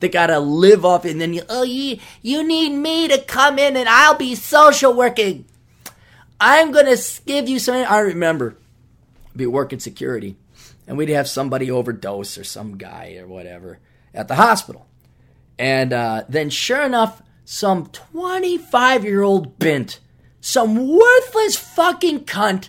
that 0.00 0.12
gotta 0.12 0.38
live 0.38 0.84
off, 0.84 1.04
and 1.04 1.20
then 1.20 1.34
you, 1.34 1.42
oh, 1.50 1.62
you, 1.62 1.98
you 2.22 2.42
need 2.42 2.70
me 2.70 3.08
to 3.08 3.20
come 3.20 3.58
in 3.58 3.76
and 3.76 3.88
I'll 3.88 4.16
be 4.16 4.34
social 4.34 4.94
working. 4.94 5.44
I'm 6.40 6.72
gonna 6.72 6.96
give 7.26 7.48
you 7.48 7.58
something. 7.58 7.84
I 7.84 7.98
remember 7.98 8.56
be 9.36 9.46
working 9.46 9.78
security, 9.78 10.36
and 10.86 10.96
we'd 10.96 11.10
have 11.10 11.28
somebody 11.28 11.70
overdose 11.70 12.38
or 12.38 12.44
some 12.44 12.78
guy 12.78 13.16
or 13.20 13.26
whatever 13.26 13.80
at 14.14 14.28
the 14.28 14.36
hospital. 14.36 14.86
And 15.58 15.92
uh, 15.92 16.24
then, 16.28 16.50
sure 16.50 16.82
enough, 16.82 17.22
some 17.44 17.86
25 17.86 19.04
year 19.04 19.22
old 19.22 19.58
bint, 19.58 20.00
some 20.40 20.88
worthless 20.88 21.56
fucking 21.56 22.24
cunt 22.24 22.68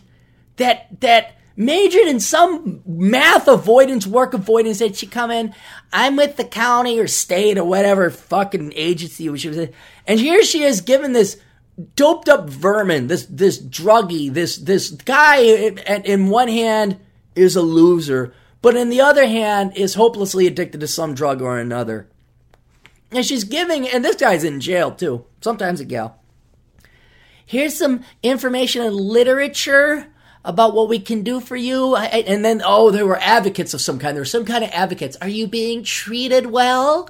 that 0.58 1.00
that 1.02 1.36
majored 1.58 2.08
in 2.08 2.20
some 2.20 2.82
math 2.86 3.48
avoidance, 3.48 4.06
work 4.06 4.34
avoidance, 4.34 4.80
said 4.80 4.96
she 4.96 5.08
come 5.08 5.32
in, 5.32 5.54
I'm 5.94 6.16
with 6.16 6.36
the 6.36 6.44
county 6.44 7.00
or 7.00 7.08
state 7.08 7.58
or 7.58 7.64
whatever 7.64 8.10
fucking 8.10 8.74
agency 8.76 9.36
she 9.38 9.48
was 9.48 9.58
in. 9.58 9.74
And 10.06 10.20
here 10.20 10.44
she 10.44 10.64
is 10.64 10.82
giving 10.82 11.14
this 11.14 11.40
doped 11.96 12.30
up 12.30 12.50
vermin, 12.50 13.08
this 13.08 13.26
this 13.26 13.62
druggie, 13.62 14.34
this 14.34 14.58
this 14.58 14.92
guy 14.92 15.38
in, 15.38 15.78
in 15.78 16.30
one 16.30 16.48
hand 16.48 17.00
is 17.36 17.56
a 17.56 17.62
loser, 17.62 18.34
but 18.62 18.76
in 18.76 18.90
the 18.90 19.02
other 19.02 19.26
hand 19.26 19.74
is 19.76 19.96
hopelessly 19.96 20.48
addicted 20.48 20.82
to 20.82 20.88
some 20.88 21.14
drug 21.14 21.42
or 21.42 21.58
another. 21.60 22.10
And 23.16 23.26
she's 23.26 23.46
giving, 23.46 23.88
and 23.88 24.04
this 24.04 24.18
guy's 24.18 24.44
in 24.44 24.60
jail 24.60 24.92
too. 24.92 25.26
Sometimes 25.40 25.80
a 25.80 25.86
gal. 25.86 26.20
Here's 27.46 27.78
some 27.78 28.04
information 28.22 28.82
and 28.82 28.94
literature 28.94 30.08
about 30.44 30.74
what 30.76 30.90
we 30.90 31.00
can 31.00 31.24
do 31.24 31.40
for 31.40 31.56
you. 31.56 31.96
And 31.96 32.44
then, 32.44 32.62
oh, 32.64 32.92
there 32.92 33.06
were 33.06 33.20
advocates 33.22 33.74
of 33.74 33.80
some 33.80 34.00
kind. 34.00 34.18
There 34.18 34.22
were 34.22 34.26
some 34.26 34.44
kind 34.44 34.66
of 34.66 34.70
advocates. 34.72 35.16
Are 35.22 35.30
you 35.30 35.48
being 35.48 35.82
treated 35.82 36.48
well? 36.48 37.10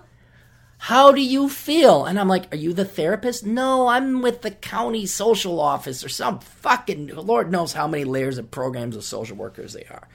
How 0.77 1.11
do 1.11 1.21
you 1.21 1.49
feel? 1.49 2.05
And 2.05 2.19
I'm 2.19 2.27
like, 2.27 2.53
Are 2.53 2.57
you 2.57 2.71
the 2.71 2.85
therapist? 2.85 3.43
No, 3.43 3.87
I'm 3.87 4.21
with 4.21 4.43
the 4.43 4.51
county 4.51 5.07
social 5.07 5.59
office 5.59 6.05
or 6.05 6.09
some 6.09 6.37
fucking, 6.37 7.15
Lord 7.15 7.51
knows 7.51 7.73
how 7.73 7.87
many 7.87 8.03
layers 8.03 8.37
of 8.37 8.51
programs 8.51 8.95
of 8.95 9.03
social 9.03 9.37
workers 9.37 9.73
they 9.73 9.85
are. 9.85 10.07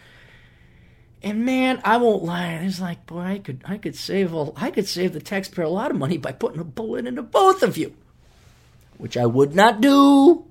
And 1.22 1.44
man, 1.44 1.80
I 1.84 1.98
won't 1.98 2.24
lie. 2.24 2.54
It's 2.54 2.80
like, 2.80 3.04
boy, 3.06 3.20
I 3.20 3.38
could, 3.38 3.62
I 3.66 3.76
could 3.76 3.94
save, 3.94 4.32
a, 4.32 4.52
I 4.56 4.70
could 4.70 4.88
save 4.88 5.12
the 5.12 5.20
taxpayer 5.20 5.66
a 5.66 5.68
lot 5.68 5.90
of 5.90 5.98
money 5.98 6.16
by 6.16 6.32
putting 6.32 6.60
a 6.60 6.64
bullet 6.64 7.06
into 7.06 7.22
both 7.22 7.62
of 7.62 7.76
you, 7.76 7.94
which 8.96 9.16
I 9.16 9.26
would 9.26 9.54
not 9.54 9.80
do. 9.80 10.46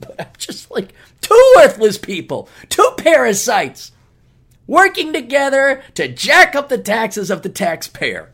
But 0.00 0.18
I'm 0.18 0.32
just 0.38 0.70
like 0.70 0.94
two 1.20 1.54
worthless 1.56 1.98
people, 1.98 2.48
two 2.70 2.90
parasites, 2.96 3.92
working 4.66 5.12
together 5.12 5.82
to 5.94 6.08
jack 6.08 6.54
up 6.54 6.70
the 6.70 6.78
taxes 6.78 7.30
of 7.30 7.42
the 7.42 7.50
taxpayer. 7.50 8.32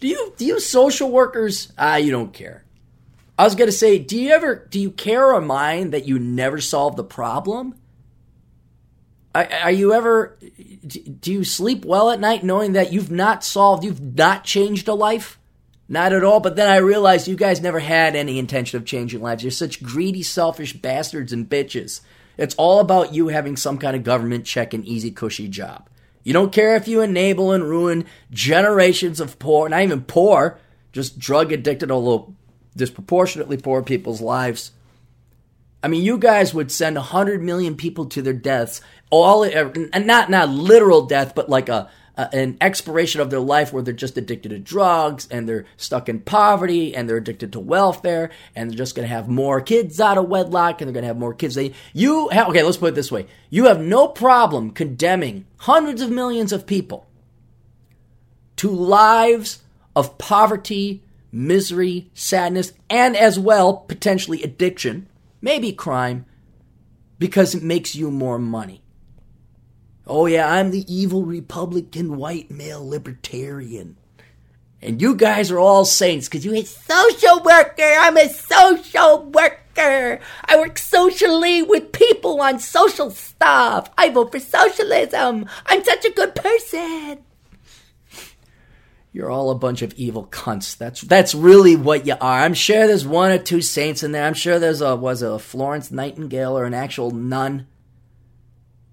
Do 0.00 0.08
you, 0.08 0.32
do 0.38 0.46
you 0.46 0.60
social 0.60 1.10
workers? 1.10 1.72
Ah, 1.76 1.96
you 1.96 2.10
don't 2.10 2.32
care. 2.32 2.64
I 3.36 3.44
was 3.44 3.54
gonna 3.54 3.70
say, 3.70 3.98
do 3.98 4.18
you 4.18 4.30
ever, 4.30 4.66
do 4.70 4.80
you 4.80 4.90
care 4.90 5.34
or 5.34 5.40
mind 5.42 5.92
that 5.92 6.06
you 6.08 6.18
never 6.18 6.60
solve 6.60 6.96
the 6.96 7.04
problem? 7.04 7.74
Are, 9.34 9.70
you 9.70 9.92
ever, 9.92 10.36
do 10.86 11.32
you 11.32 11.44
sleep 11.44 11.84
well 11.84 12.10
at 12.10 12.18
night 12.18 12.42
knowing 12.42 12.72
that 12.72 12.92
you've 12.92 13.10
not 13.10 13.44
solved, 13.44 13.84
you've 13.84 14.16
not 14.16 14.44
changed 14.44 14.88
a 14.88 14.94
life? 14.94 15.38
Not 15.88 16.12
at 16.12 16.24
all. 16.24 16.40
But 16.40 16.56
then 16.56 16.68
I 16.68 16.78
realized 16.78 17.28
you 17.28 17.36
guys 17.36 17.60
never 17.60 17.78
had 17.78 18.16
any 18.16 18.38
intention 18.38 18.78
of 18.78 18.86
changing 18.86 19.22
lives. 19.22 19.42
You're 19.42 19.50
such 19.50 19.82
greedy, 19.82 20.22
selfish 20.22 20.72
bastards 20.72 21.32
and 21.32 21.48
bitches. 21.48 22.00
It's 22.36 22.54
all 22.54 22.80
about 22.80 23.14
you 23.14 23.28
having 23.28 23.56
some 23.56 23.78
kind 23.78 23.96
of 23.96 24.04
government 24.04 24.44
check 24.44 24.74
and 24.74 24.84
easy, 24.84 25.10
cushy 25.10 25.48
job. 25.48 25.88
You 26.24 26.32
don't 26.32 26.52
care 26.52 26.76
if 26.76 26.88
you 26.88 27.00
enable 27.00 27.52
and 27.52 27.64
ruin 27.64 28.04
generations 28.30 29.20
of 29.20 29.38
poor, 29.38 29.68
not 29.68 29.82
even 29.82 30.02
poor, 30.02 30.58
just 30.92 31.18
drug 31.18 31.52
addicted, 31.52 31.90
although 31.90 32.34
disproportionately 32.76 33.56
poor 33.56 33.82
people's 33.82 34.20
lives. 34.20 34.72
I 35.82 35.88
mean, 35.88 36.04
you 36.04 36.18
guys 36.18 36.52
would 36.52 36.72
send 36.72 36.96
100 36.96 37.42
million 37.42 37.76
people 37.76 38.06
to 38.06 38.22
their 38.22 38.32
deaths 38.32 38.80
all 39.10 39.42
and 39.42 40.06
not 40.06 40.30
not 40.30 40.48
literal 40.48 41.06
death, 41.06 41.34
but 41.34 41.48
like 41.48 41.68
a, 41.68 41.90
a, 42.16 42.34
an 42.34 42.56
expiration 42.60 43.20
of 43.20 43.30
their 43.30 43.40
life 43.40 43.72
where 43.72 43.82
they're 43.82 43.94
just 43.94 44.18
addicted 44.18 44.50
to 44.50 44.58
drugs 44.58 45.26
and 45.30 45.48
they're 45.48 45.64
stuck 45.76 46.08
in 46.08 46.20
poverty 46.20 46.94
and 46.94 47.08
they're 47.08 47.16
addicted 47.16 47.52
to 47.52 47.60
welfare 47.60 48.30
and 48.54 48.70
they're 48.70 48.76
just 48.76 48.94
going 48.94 49.08
to 49.08 49.14
have 49.14 49.28
more 49.28 49.60
kids 49.60 50.00
out 50.00 50.18
of 50.18 50.28
wedlock 50.28 50.80
and 50.80 50.88
they're 50.88 50.94
going 50.94 51.04
to 51.04 51.08
have 51.08 51.16
more 51.16 51.34
kids. 51.34 51.54
They 51.54 51.72
you 51.94 52.28
have, 52.28 52.48
okay, 52.48 52.62
let's 52.62 52.76
put 52.76 52.90
it 52.90 52.94
this 52.94 53.12
way: 53.12 53.26
you 53.50 53.66
have 53.66 53.80
no 53.80 54.08
problem 54.08 54.72
condemning 54.72 55.46
hundreds 55.58 56.02
of 56.02 56.10
millions 56.10 56.52
of 56.52 56.66
people 56.66 57.06
to 58.56 58.68
lives 58.70 59.62
of 59.94 60.18
poverty, 60.18 61.02
misery, 61.32 62.10
sadness, 62.14 62.72
and 62.90 63.16
as 63.16 63.38
well 63.38 63.74
potentially 63.74 64.42
addiction, 64.42 65.08
maybe 65.40 65.72
crime, 65.72 66.26
because 67.18 67.54
it 67.54 67.62
makes 67.62 67.94
you 67.94 68.10
more 68.10 68.38
money. 68.38 68.82
Oh, 70.08 70.24
yeah, 70.26 70.50
I'm 70.50 70.70
the 70.70 70.90
evil 70.92 71.24
Republican 71.24 72.16
white 72.16 72.50
male 72.50 72.86
libertarian. 72.86 73.96
And 74.80 75.02
you 75.02 75.14
guys 75.14 75.50
are 75.50 75.58
all 75.58 75.84
saints 75.84 76.28
because 76.28 76.44
you 76.44 76.52
hate 76.52 76.68
social 76.68 77.42
worker. 77.42 77.82
I'm 77.82 78.16
a 78.16 78.28
social 78.28 79.24
worker. 79.24 80.20
I 80.44 80.56
work 80.56 80.78
socially 80.78 81.62
with 81.62 81.92
people 81.92 82.40
on 82.40 82.58
social 82.58 83.10
stuff. 83.10 83.90
I 83.98 84.08
vote 84.08 84.32
for 84.32 84.40
socialism. 84.40 85.46
I'm 85.66 85.84
such 85.84 86.04
a 86.04 86.12
good 86.12 86.34
person. 86.34 87.18
You're 89.12 89.30
all 89.30 89.50
a 89.50 89.56
bunch 89.56 89.82
of 89.82 89.92
evil 89.94 90.26
cunts. 90.26 90.76
That's 90.76 91.00
that's 91.00 91.34
really 91.34 91.74
what 91.74 92.06
you 92.06 92.14
are. 92.20 92.40
I'm 92.40 92.54
sure 92.54 92.86
there's 92.86 93.06
one 93.06 93.32
or 93.32 93.38
two 93.38 93.62
saints 93.62 94.02
in 94.02 94.12
there. 94.12 94.24
I'm 94.24 94.34
sure 94.34 94.58
there's 94.58 94.80
a 94.80 94.94
was 94.94 95.22
a 95.22 95.38
Florence 95.38 95.90
Nightingale 95.90 96.56
or 96.56 96.64
an 96.64 96.74
actual 96.74 97.10
nun 97.10 97.66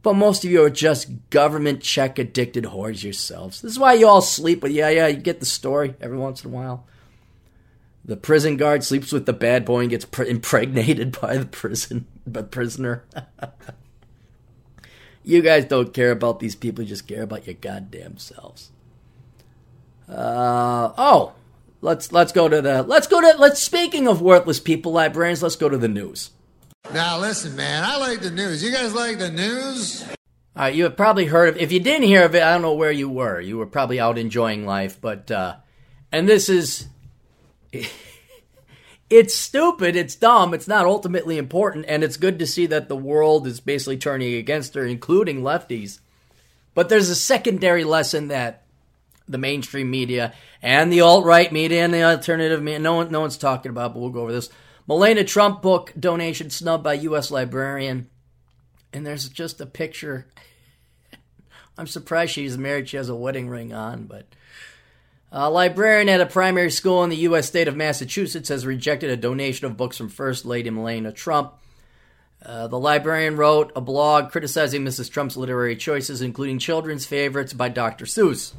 but 0.05 0.13
most 0.13 0.45
of 0.45 0.51
you 0.51 0.63
are 0.63 0.69
just 0.69 1.31
government 1.31 1.81
check 1.81 2.19
addicted 2.19 2.65
whores 2.65 3.03
yourselves. 3.03 3.61
This 3.61 3.71
is 3.71 3.79
why 3.79 3.93
you 3.93 4.07
all 4.07 4.21
sleep 4.21 4.61
with, 4.61 4.71
yeah, 4.71 4.89
yeah, 4.89 5.07
you 5.07 5.17
get 5.17 5.39
the 5.39 5.47
story 5.47 5.95
every 5.99 6.19
once 6.19 6.45
in 6.45 6.51
a 6.51 6.53
while. 6.53 6.85
The 8.05 8.15
prison 8.15 8.55
guard 8.55 8.83
sleeps 8.83 9.11
with 9.11 9.25
the 9.25 9.33
bad 9.33 9.65
boy 9.65 9.79
and 9.79 9.89
gets 9.89 10.05
pre- 10.05 10.29
impregnated 10.29 11.19
by 11.19 11.37
the 11.37 11.47
prison 11.47 12.05
the 12.23 12.43
prisoner. 12.43 13.03
you 15.23 15.41
guys 15.41 15.65
don't 15.65 15.91
care 15.91 16.11
about 16.11 16.39
these 16.39 16.55
people, 16.55 16.83
you 16.83 16.89
just 16.89 17.07
care 17.07 17.23
about 17.23 17.47
your 17.47 17.55
goddamn 17.55 18.19
selves. 18.19 18.69
Uh, 20.07 20.93
oh, 20.99 21.33
let's 21.81 22.11
let's 22.11 22.31
go 22.31 22.47
to 22.47 22.61
the 22.61 22.83
let's 22.83 23.07
go 23.07 23.21
to 23.21 23.39
let's 23.39 23.59
speaking 23.59 24.07
of 24.07 24.21
worthless 24.21 24.59
people 24.59 24.91
librarians, 24.91 25.41
let's 25.41 25.55
go 25.55 25.67
to 25.67 25.79
the 25.79 25.87
news. 25.87 26.29
Now, 26.93 27.19
listen, 27.19 27.55
man, 27.55 27.83
I 27.83 27.97
like 27.97 28.21
the 28.21 28.31
news. 28.31 28.63
You 28.63 28.71
guys 28.71 28.93
like 28.93 29.17
the 29.17 29.31
news? 29.31 30.05
Uh, 30.57 30.65
you 30.65 30.83
have 30.83 30.95
probably 30.95 31.25
heard 31.25 31.49
of. 31.49 31.57
If 31.57 31.71
you 31.71 31.79
didn't 31.79 32.07
hear 32.07 32.23
of 32.23 32.35
it, 32.35 32.43
I 32.43 32.53
don't 32.53 32.61
know 32.61 32.75
where 32.75 32.91
you 32.91 33.09
were. 33.09 33.41
You 33.41 33.57
were 33.57 33.65
probably 33.65 33.99
out 33.99 34.17
enjoying 34.17 34.65
life, 34.65 34.99
but 35.01 35.29
uh, 35.29 35.57
and 36.11 36.29
this 36.29 36.47
is. 36.47 36.87
it's 39.09 39.35
stupid. 39.35 39.95
It's 39.95 40.15
dumb. 40.15 40.53
It's 40.53 40.67
not 40.67 40.85
ultimately 40.85 41.37
important, 41.37 41.85
and 41.87 42.03
it's 42.03 42.17
good 42.17 42.39
to 42.39 42.47
see 42.47 42.67
that 42.67 42.87
the 42.87 42.95
world 42.95 43.47
is 43.47 43.59
basically 43.59 43.97
turning 43.97 44.35
against 44.35 44.75
her, 44.75 44.85
including 44.85 45.41
lefties. 45.41 45.99
But 46.73 46.87
there's 46.89 47.09
a 47.09 47.15
secondary 47.15 47.83
lesson 47.83 48.29
that 48.29 48.63
the 49.27 49.37
mainstream 49.37 49.89
media 49.89 50.33
and 50.61 50.93
the 50.93 51.01
alt 51.01 51.25
right 51.25 51.51
media 51.51 51.83
and 51.83 51.93
the 51.93 52.03
alternative 52.03 52.61
media, 52.61 52.79
no 52.79 52.93
one, 52.93 53.11
no 53.11 53.21
one's 53.21 53.37
talking 53.37 53.71
about. 53.71 53.93
But 53.93 53.99
we'll 53.99 54.09
go 54.09 54.21
over 54.21 54.31
this. 54.31 54.49
Melania 54.87 55.23
Trump 55.23 55.61
book 55.61 55.93
donation 55.99 56.49
snubbed 56.49 56.83
by 56.83 56.93
U.S. 56.93 57.31
librarian. 57.31 58.09
And 58.93 59.05
there's 59.05 59.27
just 59.29 59.59
a 59.59 59.65
picture. 59.65 60.27
I'm 61.77 61.87
surprised 61.87 62.33
she's 62.33 62.57
married. 62.57 62.89
She 62.89 62.97
has 62.97 63.09
a 63.09 63.15
wedding 63.15 63.49
ring 63.49 63.73
on, 63.73 64.05
but. 64.05 64.27
A 65.31 65.49
librarian 65.49 66.07
at 66.07 66.21
a 66.21 66.25
primary 66.25 66.71
school 66.71 67.03
in 67.03 67.09
the 67.09 67.17
U.S. 67.17 67.47
state 67.47 67.67
of 67.67 67.75
Massachusetts 67.75 68.47
has 68.47 68.65
rejected 68.65 69.09
a 69.09 69.17
donation 69.17 69.65
of 69.65 69.75
books 69.75 69.97
from 69.97 70.07
First 70.07 70.45
Lady 70.45 70.69
Melania 70.69 71.11
Trump. 71.11 71.55
Uh, 72.45 72.67
the 72.67 72.79
librarian 72.79 73.35
wrote 73.35 73.71
a 73.75 73.81
blog 73.81 74.31
criticizing 74.31 74.85
Mrs. 74.85 75.11
Trump's 75.11 75.35
literary 75.35 75.75
choices, 75.75 76.21
including 76.21 76.59
children's 76.59 77.05
favorites 77.05 77.51
by 77.53 77.67
Dr. 77.67 78.05
Seuss. 78.05 78.53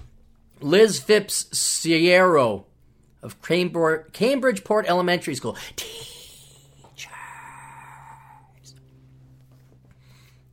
Liz 0.60 0.98
Phipps 0.98 1.44
Soeiro 1.44 2.64
of 3.22 3.40
Cambridgeport 3.40 4.86
Elementary 4.86 5.34
School. 5.34 5.56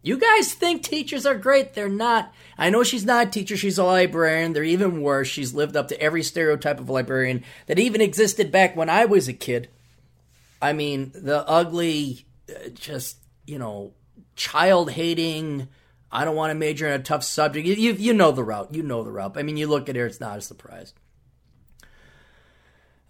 You 0.03 0.17
guys 0.17 0.53
think 0.53 0.83
teachers 0.83 1.25
are 1.25 1.33
great? 1.33 1.73
They're 1.73 1.87
not. 1.87 2.33
I 2.57 2.69
know 2.69 2.83
she's 2.83 3.05
not 3.05 3.27
a 3.27 3.29
teacher, 3.29 3.55
she's 3.55 3.77
a 3.77 3.85
librarian. 3.85 4.51
They're 4.51 4.63
even 4.63 5.01
worse. 5.01 5.29
She's 5.29 5.53
lived 5.53 5.77
up 5.77 5.87
to 5.87 5.99
every 5.99 6.21
stereotype 6.23 6.79
of 6.79 6.89
librarian 6.89 7.43
that 7.67 7.79
even 7.79 8.01
existed 8.01 8.51
back 8.51 8.75
when 8.75 8.89
I 8.89 9.05
was 9.05 9.29
a 9.29 9.33
kid. 9.33 9.69
I 10.61 10.73
mean, 10.73 11.13
the 11.15 11.47
ugly, 11.47 12.25
uh, 12.49 12.69
just, 12.73 13.17
you 13.47 13.57
know, 13.57 13.93
child 14.35 14.91
hating, 14.91 15.69
I 16.11 16.25
don't 16.25 16.35
want 16.35 16.51
to 16.51 16.55
major 16.55 16.85
in 16.85 16.99
a 16.99 17.03
tough 17.03 17.23
subject. 17.23 17.65
You, 17.65 17.73
you, 17.73 17.93
you 17.93 18.13
know 18.13 18.31
the 18.31 18.43
route. 18.43 18.73
You 18.73 18.83
know 18.83 19.03
the 19.03 19.11
route. 19.11 19.37
I 19.37 19.43
mean, 19.43 19.57
you 19.57 19.67
look 19.67 19.87
at 19.87 19.95
her, 19.95 20.05
it's 20.05 20.19
not 20.19 20.37
a 20.37 20.41
surprise. 20.41 20.93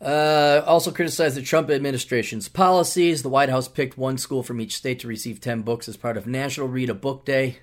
Uh, 0.03 0.61
also 0.65 0.91
criticized 0.91 1.37
the 1.37 1.41
Trump 1.41 1.69
administration's 1.69 2.49
policies. 2.49 3.23
The 3.23 3.29
White 3.29 3.47
House 3.47 3.69
picked 3.69 3.97
one 3.97 4.17
school 4.17 4.43
from 4.43 4.59
each 4.59 4.75
state 4.75 4.99
to 4.99 5.07
receive 5.07 5.39
10 5.39 5.61
books 5.61 5.87
as 5.87 5.95
part 5.95 6.17
of 6.17 6.27
National 6.27 6.67
Read 6.67 6.89
a 6.89 6.93
Book 6.93 7.23
Day. 7.23 7.59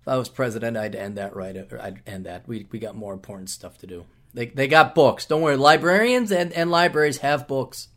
If 0.00 0.08
I 0.08 0.16
was 0.16 0.28
president, 0.28 0.76
I'd 0.76 0.96
end 0.96 1.16
that 1.16 1.36
right. 1.36 1.56
I'd 1.56 2.02
end 2.04 2.26
that. 2.26 2.48
We, 2.48 2.66
we 2.72 2.80
got 2.80 2.96
more 2.96 3.12
important 3.12 3.50
stuff 3.50 3.78
to 3.78 3.86
do. 3.86 4.04
They, 4.34 4.46
they 4.46 4.66
got 4.66 4.96
books. 4.96 5.26
Don't 5.26 5.42
worry. 5.42 5.56
Librarians 5.56 6.32
and, 6.32 6.52
and 6.54 6.72
libraries 6.72 7.18
have 7.18 7.46
books. 7.46 7.88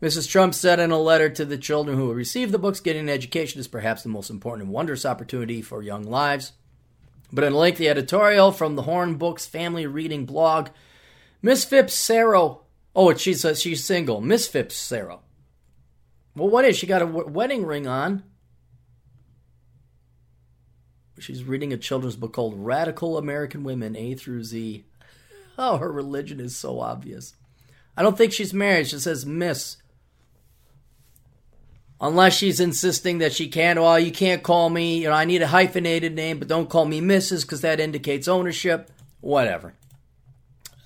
Mrs. 0.00 0.26
Trump 0.30 0.54
said 0.54 0.80
in 0.80 0.90
a 0.90 0.98
letter 0.98 1.28
to 1.28 1.44
the 1.44 1.58
children 1.58 1.98
who 1.98 2.06
will 2.06 2.14
receive 2.14 2.50
the 2.50 2.58
books, 2.58 2.80
getting 2.80 3.02
an 3.02 3.08
education 3.10 3.60
is 3.60 3.68
perhaps 3.68 4.02
the 4.02 4.08
most 4.08 4.30
important 4.30 4.64
and 4.64 4.72
wondrous 4.72 5.04
opportunity 5.04 5.60
for 5.60 5.82
young 5.82 6.04
lives. 6.04 6.52
But 7.30 7.44
in 7.44 7.52
a 7.52 7.58
lengthy 7.58 7.90
editorial 7.90 8.52
from 8.52 8.74
the 8.74 8.82
Horn 8.82 9.16
Books 9.16 9.46
family 9.46 9.86
reading 9.86 10.24
blog, 10.24 10.70
Miss 11.42 11.64
Phipps 11.64 11.94
Sarah 11.94 12.56
Oh, 12.94 13.14
she's 13.14 13.44
uh, 13.44 13.54
she's 13.54 13.84
single. 13.84 14.20
Miss 14.20 14.48
Phipps 14.48 14.76
Sarah. 14.76 15.20
Well, 16.34 16.48
what 16.48 16.64
is 16.64 16.76
she 16.76 16.86
got 16.86 17.02
a 17.02 17.06
w- 17.06 17.28
wedding 17.28 17.64
ring 17.64 17.86
on? 17.86 18.24
She's 21.18 21.44
reading 21.44 21.72
a 21.72 21.76
children's 21.76 22.16
book 22.16 22.32
called 22.32 22.54
Radical 22.56 23.18
American 23.18 23.62
Women 23.62 23.94
A 23.94 24.14
through 24.14 24.44
Z. 24.44 24.84
Oh, 25.58 25.76
her 25.76 25.92
religion 25.92 26.40
is 26.40 26.56
so 26.56 26.80
obvious. 26.80 27.34
I 27.96 28.02
don't 28.02 28.16
think 28.16 28.32
she's 28.32 28.54
married. 28.54 28.88
She 28.88 28.98
says 28.98 29.26
Miss. 29.26 29.76
Unless 32.00 32.34
she's 32.34 32.60
insisting 32.60 33.18
that 33.18 33.34
she 33.34 33.48
can't, 33.48 33.78
well, 33.78 34.00
you 34.00 34.10
can't 34.10 34.42
call 34.42 34.70
me, 34.70 35.02
you 35.02 35.08
know, 35.10 35.14
I 35.14 35.26
need 35.26 35.42
a 35.42 35.48
hyphenated 35.48 36.14
name, 36.14 36.38
but 36.38 36.48
don't 36.48 36.70
call 36.70 36.86
me 36.86 37.02
Mrs. 37.02 37.42
because 37.42 37.60
that 37.60 37.78
indicates 37.78 38.26
ownership. 38.26 38.90
Whatever. 39.20 39.74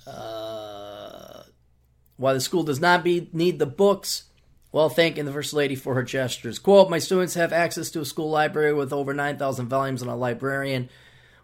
Uh, 0.05 0.34
why 2.17 2.33
the 2.33 2.39
school 2.39 2.63
does 2.63 2.79
not 2.79 3.03
be, 3.03 3.29
need 3.33 3.59
the 3.59 3.65
books, 3.65 4.23
well, 4.71 4.89
thanking 4.89 5.25
the 5.25 5.31
First 5.31 5.53
Lady 5.53 5.75
for 5.75 5.95
her 5.95 6.03
gestures. 6.03 6.59
Quote, 6.59 6.89
my 6.89 6.99
students 6.99 7.35
have 7.35 7.53
access 7.53 7.89
to 7.91 8.01
a 8.01 8.05
school 8.05 8.29
library 8.29 8.73
with 8.73 8.91
over 8.91 9.13
9,000 9.13 9.67
volumes 9.67 10.01
and 10.01 10.11
a 10.11 10.15
librarian 10.15 10.89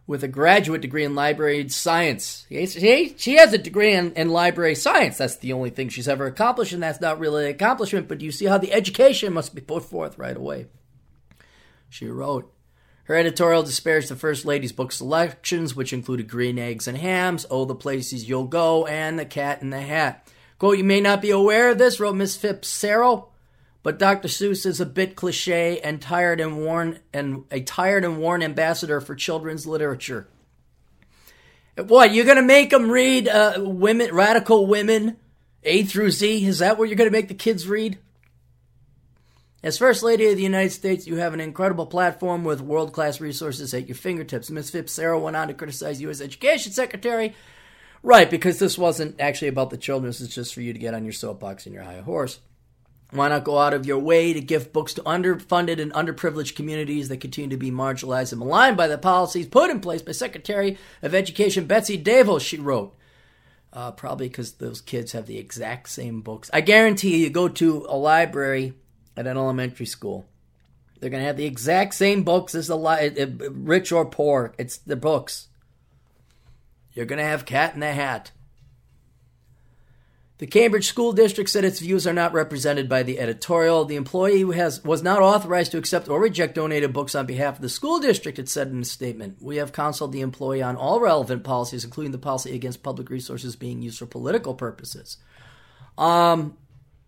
with 0.08 0.24
a 0.24 0.28
graduate 0.28 0.82
degree 0.82 1.06
in 1.06 1.16
library 1.16 1.70
science. 1.70 2.46
She, 2.50 3.16
she 3.18 3.38
has 3.38 3.54
a 3.54 3.58
degree 3.58 3.94
in, 3.94 4.14
in 4.14 4.30
library 4.30 4.76
science. 4.76 5.18
That's 5.18 5.38
the 5.38 5.54
only 5.54 5.70
thing 5.70 5.90
she's 5.90 6.10
ever 6.10 6.26
accomplished, 6.26 6.74
and 6.74 6.84
that's 6.84 7.00
not 7.00 7.20
really 7.20 7.46
an 7.46 7.52
accomplishment, 7.52 8.08
but 8.10 8.20
you 8.20 8.32
see 8.32 8.46
how 8.46 8.58
the 8.58 8.74
education 8.74 9.32
must 9.32 9.56
be 9.56 9.62
put 9.62 9.86
forth 9.86 10.18
right 10.18 10.36
away. 10.36 10.68
She 11.90 12.08
wrote, 12.08 12.52
her 13.06 13.16
editorial 13.16 13.64
disparaged 13.64 14.10
the 14.10 14.16
First 14.16 14.46
Lady's 14.46 14.72
book 14.72 14.92
selections, 14.92 15.76
which 15.76 15.94
included 15.94 16.30
Green 16.30 16.60
Eggs 16.60 16.88
and 16.88 16.98
Hams, 16.98 17.46
Oh, 17.50 17.66
the 17.66 17.76
Places 17.76 18.28
You'll 18.28 18.46
Go, 18.46 18.86
and 18.86 19.18
The 19.18 19.26
Cat 19.26 19.62
in 19.62 19.70
the 19.70 19.82
Hat. 19.82 20.31
Quote, 20.62 20.78
you 20.78 20.84
may 20.84 21.02
not 21.02 21.24
be 21.24 21.32
aware 21.32 21.72
of 21.72 21.80
this, 21.80 22.00
wrote 22.00 22.14
Miss 22.14 22.40
Sarah, 22.62 23.24
but 23.82 23.98
Dr. 23.98 24.28
Seuss 24.28 24.64
is 24.68 24.80
a 24.80 24.86
bit 24.86 25.16
cliche 25.16 25.80
and 25.80 26.00
tired 26.00 26.40
and 26.40 26.56
worn 26.56 27.00
and 27.12 27.46
a 27.50 27.62
tired 27.62 28.06
and 28.06 28.20
worn 28.20 28.44
ambassador 28.44 29.02
for 29.02 29.16
children's 29.16 29.66
literature. 29.66 30.28
What 31.76 32.14
you're 32.14 32.28
gonna 32.28 32.44
make 32.44 32.70
them 32.70 32.92
read? 32.92 33.28
Uh, 33.28 33.56
women, 33.58 34.14
radical 34.14 34.68
women, 34.68 35.18
A 35.64 35.82
through 35.82 36.12
Z. 36.12 36.46
Is 36.46 36.60
that 36.60 36.78
what 36.78 36.90
you're 36.90 36.96
gonna 36.96 37.10
make 37.10 37.30
the 37.30 37.34
kids 37.34 37.68
read? 37.68 37.98
As 39.64 39.80
First 39.80 40.04
Lady 40.04 40.28
of 40.28 40.38
the 40.38 40.44
United 40.44 40.74
States, 40.74 41.08
you 41.08 41.16
have 41.16 41.34
an 41.34 41.42
incredible 41.42 41.88
platform 41.88 42.44
with 42.44 42.62
world 42.62 42.94
class 42.94 43.20
resources 43.20 43.74
at 43.74 43.88
your 43.88 43.96
fingertips. 43.96 44.52
Ms. 44.52 44.76
Sarah 44.86 45.18
went 45.18 45.36
on 45.36 45.48
to 45.48 45.56
criticize 45.56 46.00
as 46.04 46.22
Education 46.22 46.72
Secretary. 46.72 47.34
Right, 48.04 48.30
because 48.30 48.58
this 48.58 48.78
wasn't 48.78 49.22
actually 49.22 49.50
about 49.50 49.70
the 49.70 49.78
children, 49.78 50.10
this 50.10 50.22
is 50.22 50.34
just 50.34 50.54
for 50.54 50.62
you 50.62 50.74
to 50.74 50.80
get 50.80 50.94
on 50.94 51.04
your 51.04 51.14
soapbox 51.14 51.66
and 51.66 51.76
your 51.76 51.84
high 51.84 52.02
horse. 52.02 52.40
Why 53.12 53.28
not 53.28 53.44
go 53.44 53.58
out 53.58 53.74
of 53.74 53.86
your 53.86 54.00
way 54.00 54.32
to 54.34 54.40
give 54.40 54.72
books 54.72 54.94
to 54.94 55.02
underfunded 55.02 55.80
and 55.82 55.92
underprivileged 55.94 56.56
communities 56.56 57.10
that 57.10 57.18
continue 57.18 57.50
to 57.50 57.58
be 57.58 57.70
marginalized 57.70 58.32
and 58.32 58.40
maligned 58.40 58.78
by 58.78 58.88
the 58.88 58.98
policies 58.98 59.48
put 59.48 59.70
in 59.70 59.82
place 59.82 60.02
by 60.02 60.14
Secretary 60.14 60.78
of 61.02 61.14
Education 61.14 61.66
Betsy 61.66 62.02
DeVos, 62.02 62.42
she 62.42 62.58
wrote. 62.58 62.96
Uh, 63.74 63.92
probably 63.92 64.28
because 64.28 64.54
those 64.54 64.82
kids 64.82 65.12
have 65.12 65.28
the 65.28 65.38
exact 65.38 65.90
same 65.90 66.22
books. 66.22 66.50
I 66.54 66.62
guarantee 66.62 67.12
you, 67.12 67.24
you 67.24 67.30
go 67.30 67.48
to 67.48 67.86
a 67.88 67.96
library 67.96 68.74
at 69.16 69.28
an 69.28 69.38
elementary 69.38 69.86
school, 69.86 70.26
they're 71.00 71.10
going 71.10 71.22
to 71.22 71.28
have 71.28 71.38
the 71.38 71.46
exact 71.46 71.94
same 71.94 72.24
books 72.24 72.56
as 72.56 72.68
the 72.68 72.78
li- 72.78 73.14
rich 73.50 73.92
or 73.92 74.06
poor. 74.06 74.54
It's 74.58 74.78
the 74.78 74.96
books. 74.96 75.48
You're 76.94 77.06
going 77.06 77.20
to 77.20 77.26
have 77.26 77.46
Cat 77.46 77.74
in 77.74 77.80
the 77.80 77.92
Hat. 77.92 78.32
The 80.42 80.48
Cambridge 80.48 80.88
School 80.88 81.14
District 81.14 81.48
said 81.52 81.64
its 81.64 81.80
views 81.80 82.08
are 82.08 82.14
not 82.14 82.34
represented 82.34 82.90
by 82.90 83.04
the 83.04 83.20
editorial. 83.20 83.86
The 83.86 83.96
employee 83.96 84.42
has 84.58 84.84
was 84.84 85.04
not 85.04 85.22
authorized 85.22 85.72
to 85.74 85.78
accept 85.78 86.10
or 86.10 86.20
reject 86.20 86.56
donated 86.56 86.94
books 86.94 87.14
on 87.14 87.28
behalf 87.28 87.58
of 87.58 87.62
the 87.62 87.70
school 87.70 88.00
district, 88.00 88.40
it 88.40 88.50
said 88.50 88.70
in 88.70 88.82
a 88.82 88.86
statement. 88.86 89.38
We 89.40 89.58
have 89.58 89.72
counseled 89.72 90.12
the 90.12 90.22
employee 90.22 90.64
on 90.64 90.78
all 90.78 91.00
relevant 91.00 91.44
policies, 91.44 91.84
including 91.86 92.12
the 92.12 92.18
policy 92.18 92.56
against 92.56 92.82
public 92.82 93.12
resources 93.12 93.56
being 93.56 93.84
used 93.84 94.00
for 94.00 94.08
political 94.08 94.56
purposes. 94.56 95.18
Um, 95.96 96.58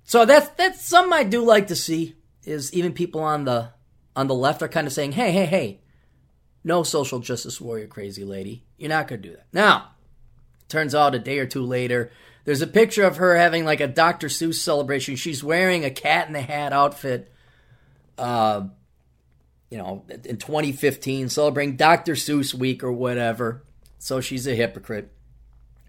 so 0.03 0.25
that's 0.25 0.49
that's 0.49 0.87
something 0.87 1.13
I 1.13 1.23
do 1.23 1.43
like 1.43 1.69
to 1.69 1.75
see 1.75 2.15
is 2.43 2.71
even 2.71 2.93
people 2.93 3.21
on 3.21 3.45
the 3.45 3.69
on 4.15 4.27
the 4.27 4.35
left 4.35 4.61
are 4.61 4.67
kind 4.67 4.85
of 4.85 4.93
saying, 4.93 5.13
"Hey, 5.13 5.31
hey, 5.31 5.47
hey, 5.47 5.79
no 6.63 6.83
social 6.83 7.19
justice 7.19 7.59
warrior, 7.59 7.87
crazy 7.87 8.23
lady, 8.23 8.63
you're 8.77 8.89
not 8.89 9.07
going 9.07 9.21
to 9.21 9.29
do 9.29 9.35
that." 9.35 9.47
Now, 9.51 9.91
turns 10.67 10.95
out 10.95 11.15
a 11.15 11.19
day 11.19 11.39
or 11.39 11.45
two 11.45 11.63
later 11.63 12.11
there's 12.45 12.61
a 12.61 12.67
picture 12.67 13.03
of 13.03 13.17
her 13.17 13.37
having 13.37 13.65
like 13.65 13.79
a 13.79 13.87
Dr. 13.87 14.27
Seuss 14.27 14.55
celebration. 14.55 15.15
She's 15.15 15.43
wearing 15.43 15.85
a 15.85 15.89
cat 15.89 16.27
in 16.27 16.33
the 16.33 16.41
hat 16.41 16.73
outfit. 16.73 17.31
Uh, 18.17 18.67
you 19.69 19.77
know, 19.77 20.05
in 20.25 20.37
2015, 20.37 21.29
celebrating 21.29 21.77
Dr. 21.77 22.13
Seuss 22.13 22.53
week 22.53 22.83
or 22.83 22.91
whatever. 22.91 23.63
So 23.97 24.21
she's 24.21 24.45
a 24.45 24.55
hypocrite. 24.55 25.11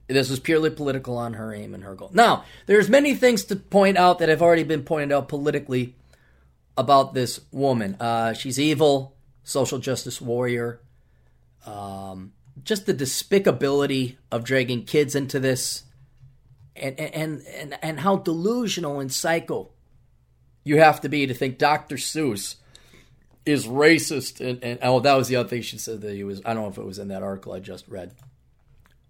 This 0.06 0.30
was 0.30 0.38
purely 0.38 0.70
political 0.70 1.18
on 1.18 1.34
her 1.34 1.52
aim 1.52 1.74
and 1.74 1.82
her 1.82 1.94
goal. 1.94 2.10
Now, 2.12 2.44
there's 2.66 2.88
many 2.88 3.14
things 3.14 3.44
to 3.44 3.56
point 3.56 3.98
out 3.98 4.20
that 4.20 4.28
have 4.28 4.42
already 4.42 4.62
been 4.62 4.84
pointed 4.84 5.12
out 5.12 5.28
politically 5.28 5.96
about 6.76 7.14
this 7.14 7.40
woman. 7.50 7.96
Uh, 7.98 8.32
she's 8.32 8.60
evil, 8.60 9.13
social 9.44 9.78
justice 9.78 10.20
warrior. 10.20 10.80
Um, 11.64 12.32
just 12.62 12.86
the 12.86 12.94
despicability 12.94 14.16
of 14.32 14.44
dragging 14.44 14.84
kids 14.84 15.14
into 15.14 15.38
this 15.38 15.84
and 16.76 16.98
and 16.98 17.42
and 17.46 17.78
and 17.82 18.00
how 18.00 18.16
delusional 18.16 19.00
and 19.00 19.12
psycho 19.12 19.70
you 20.64 20.78
have 20.78 21.00
to 21.02 21.08
be 21.08 21.26
to 21.26 21.34
think 21.34 21.58
Dr. 21.58 21.96
Seuss 21.96 22.56
is 23.46 23.66
racist 23.66 24.40
and, 24.40 24.62
and 24.62 24.78
oh 24.82 25.00
that 25.00 25.14
was 25.14 25.28
the 25.28 25.36
other 25.36 25.48
thing 25.48 25.62
she 25.62 25.78
said 25.78 26.00
that 26.00 26.14
he 26.14 26.24
was 26.24 26.40
I 26.44 26.54
don't 26.54 26.64
know 26.64 26.70
if 26.70 26.78
it 26.78 26.84
was 26.84 26.98
in 26.98 27.08
that 27.08 27.22
article 27.22 27.52
I 27.52 27.60
just 27.60 27.86
read. 27.88 28.12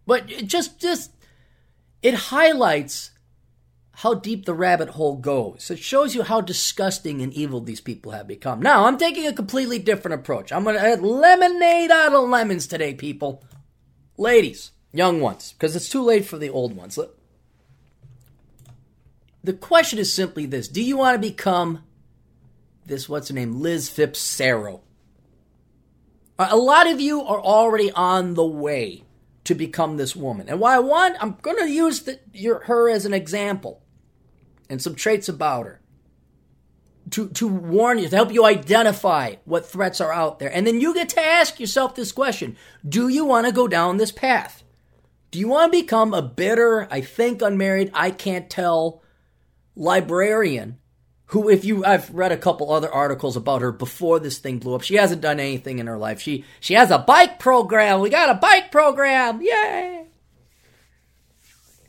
But 0.07 0.31
it 0.31 0.47
just 0.47 0.81
just 0.81 1.13
it 2.03 2.15
highlights 2.15 3.11
how 3.97 4.15
deep 4.15 4.45
the 4.45 4.55
rabbit 4.55 4.91
hole 4.91 5.17
goes. 5.17 5.71
It 5.71 5.79
shows 5.79 6.15
you 6.15 6.25
how 6.25 6.41
disgusting 6.41 7.23
and 7.23 7.33
evil 7.33 7.61
these 7.61 7.81
people 7.81 8.13
have 8.13 8.27
become. 8.27 8.61
Now, 8.61 8.87
I'm 8.87 8.99
taking 8.99 9.27
a 9.27 9.33
completely 9.33 9.79
different 9.79 10.21
approach. 10.21 10.53
I'm 10.53 10.65
going 10.65 10.75
to 10.75 10.83
add 10.83 11.03
lemonade 11.03 11.91
out 11.91 12.13
of 12.13 12.29
lemons 12.29 12.67
today, 12.67 12.95
people. 12.95 13.45
Ladies, 14.17 14.73
young 14.93 15.21
ones, 15.21 15.53
because 15.53 15.77
it's 15.77 15.89
too 15.89 16.03
late 16.03 16.25
for 16.25 16.39
the 16.39 16.51
old 16.51 16.77
ones. 16.77 16.99
The 19.45 19.53
question 19.53 19.99
is 19.99 20.13
simply 20.13 20.47
this 20.47 20.67
Do 20.67 20.83
you 20.83 20.97
want 20.97 21.15
to 21.15 21.29
become 21.29 21.85
this, 22.85 23.09
what's 23.09 23.29
her 23.29 23.35
name, 23.35 23.61
Liz 23.61 23.89
Phipps 23.89 24.19
Sarah? 24.19 24.79
Uh, 26.37 26.49
a 26.51 26.57
lot 26.57 26.91
of 26.91 27.01
you 27.01 27.23
are 27.23 27.41
already 27.41 27.93
on 27.93 28.35
the 28.35 28.45
way 28.45 29.05
to 29.45 29.55
become 29.55 29.99
this 29.99 30.17
woman. 30.17 30.49
And 30.49 30.59
why 30.59 30.75
I 30.75 30.81
want, 30.81 31.17
I'm 31.21 31.39
going 31.43 31.59
to 31.59 31.71
use 31.71 32.03
the, 32.03 32.19
your, 32.33 32.65
her 32.65 32.91
as 32.91 33.07
an 33.07 33.15
example 33.15 33.83
and 34.75 34.83
some 34.83 34.95
traits 34.95 35.29
about 35.29 35.67
her 35.67 35.81
to, 37.13 37.29
to 37.29 37.47
warn 37.47 37.99
you, 37.99 38.09
to 38.09 38.17
help 38.17 38.33
you 38.33 38.45
identify 38.45 39.37
what 39.45 39.67
threats 39.67 40.01
are 40.01 40.13
out 40.13 40.39
there. 40.41 40.53
And 40.53 40.67
then 40.67 40.81
you 40.81 40.93
get 40.93 41.11
to 41.11 41.21
ask 41.21 41.61
yourself 41.61 41.95
this 41.95 42.13
question 42.13 42.57
Do 42.87 43.09
you 43.09 43.25
want 43.25 43.47
to 43.47 43.53
go 43.53 43.69
down 43.69 43.97
this 43.97 44.13
path? 44.13 44.65
Do 45.31 45.39
you 45.39 45.49
want 45.49 45.73
to 45.73 45.81
become 45.81 46.13
a 46.13 46.23
bitter, 46.23 46.89
I 46.91 47.01
think 47.01 47.41
unmarried, 47.41 47.91
I 47.95 48.11
can't 48.11 48.51
tell 48.51 49.03
librarian 49.77 50.79
who 51.27 51.49
if 51.49 51.65
you 51.65 51.85
I've 51.85 52.11
read 52.11 52.33
a 52.33 52.37
couple 52.37 52.73
other 52.73 52.93
articles 52.93 53.37
about 53.37 53.63
her 53.63 53.73
before 53.73 54.21
this 54.21 54.39
thing 54.39 54.59
blew 54.59 54.75
up. 54.75 54.83
She 54.83 54.95
hasn't 54.95 55.23
done 55.23 55.41
anything 55.41 55.79
in 55.79 55.87
her 55.87 55.99
life. 55.99 56.21
She 56.21 56.45
she 56.61 56.75
has 56.75 56.91
a 56.91 56.99
bike 56.99 57.39
program. 57.39 58.01
We 58.01 58.11
got 58.11 58.31
a 58.31 58.35
bike 58.35 58.71
program. 58.71 59.41
Yay. 59.41 60.07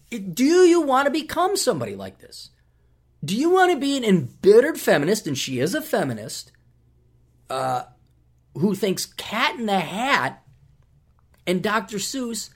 Do 0.10 0.44
you 0.44 0.82
want 0.82 1.06
to 1.06 1.12
become 1.12 1.58
somebody 1.58 1.96
like 1.96 2.20
this? 2.20 2.50
Do 3.26 3.36
you 3.36 3.50
want 3.50 3.72
to 3.72 3.78
be 3.78 3.98
an 3.98 4.06
embittered 4.06 4.80
feminist 4.80 5.28
and 5.28 5.38
she 5.38 5.60
is 5.60 5.74
a 5.74 5.82
feminist 5.82 6.52
uh 7.50 7.84
who 8.54 8.74
thinks 8.74 9.06
Cat 9.06 9.60
in 9.60 9.66
the 9.66 9.80
Hat 9.80 10.42
and 11.46 11.62
Dr. 11.62 11.98
Seuss 11.98 12.52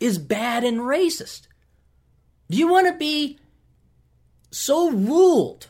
is 0.00 0.18
bad 0.18 0.64
and 0.64 0.80
racist? 0.80 1.42
Do 2.50 2.56
you 2.56 2.68
want 2.68 2.88
to 2.88 2.94
be 2.94 3.38
so 4.50 4.90
ruled 4.90 5.68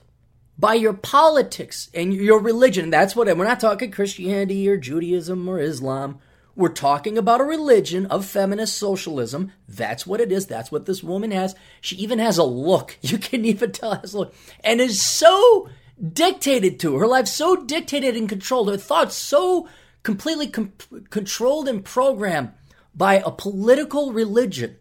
by 0.58 0.74
your 0.74 0.94
politics 0.94 1.90
and 1.92 2.14
your 2.14 2.40
religion. 2.40 2.90
That's 2.90 3.14
what 3.14 3.26
we're 3.36 3.44
not 3.44 3.60
talking 3.60 3.90
Christianity 3.90 4.68
or 4.68 4.76
Judaism 4.76 5.48
or 5.48 5.58
Islam. 5.58 6.18
We're 6.56 6.70
talking 6.70 7.18
about 7.18 7.42
a 7.42 7.44
religion 7.44 8.06
of 8.06 8.24
feminist 8.24 8.78
socialism. 8.78 9.52
That's 9.68 10.06
what 10.06 10.22
it 10.22 10.32
is. 10.32 10.46
That's 10.46 10.72
what 10.72 10.86
this 10.86 11.02
woman 11.02 11.30
has. 11.30 11.54
She 11.82 11.96
even 11.96 12.18
has 12.18 12.38
a 12.38 12.44
look. 12.44 12.96
You 13.06 13.18
can 13.18 13.44
even 13.44 13.72
tell 13.72 13.94
has 13.94 14.14
a 14.14 14.18
look. 14.18 14.34
And 14.64 14.80
is 14.80 15.00
so 15.00 15.68
dictated 16.12 16.80
to. 16.80 16.96
Her 16.96 17.06
life 17.06 17.28
so 17.28 17.56
dictated 17.56 18.16
and 18.16 18.28
controlled. 18.28 18.70
Her 18.70 18.78
thoughts 18.78 19.14
so 19.14 19.68
completely 20.02 20.48
com- 20.48 20.72
controlled 21.10 21.68
and 21.68 21.84
programmed 21.84 22.52
by 22.94 23.16
a 23.16 23.30
political 23.30 24.12
religion 24.12 24.76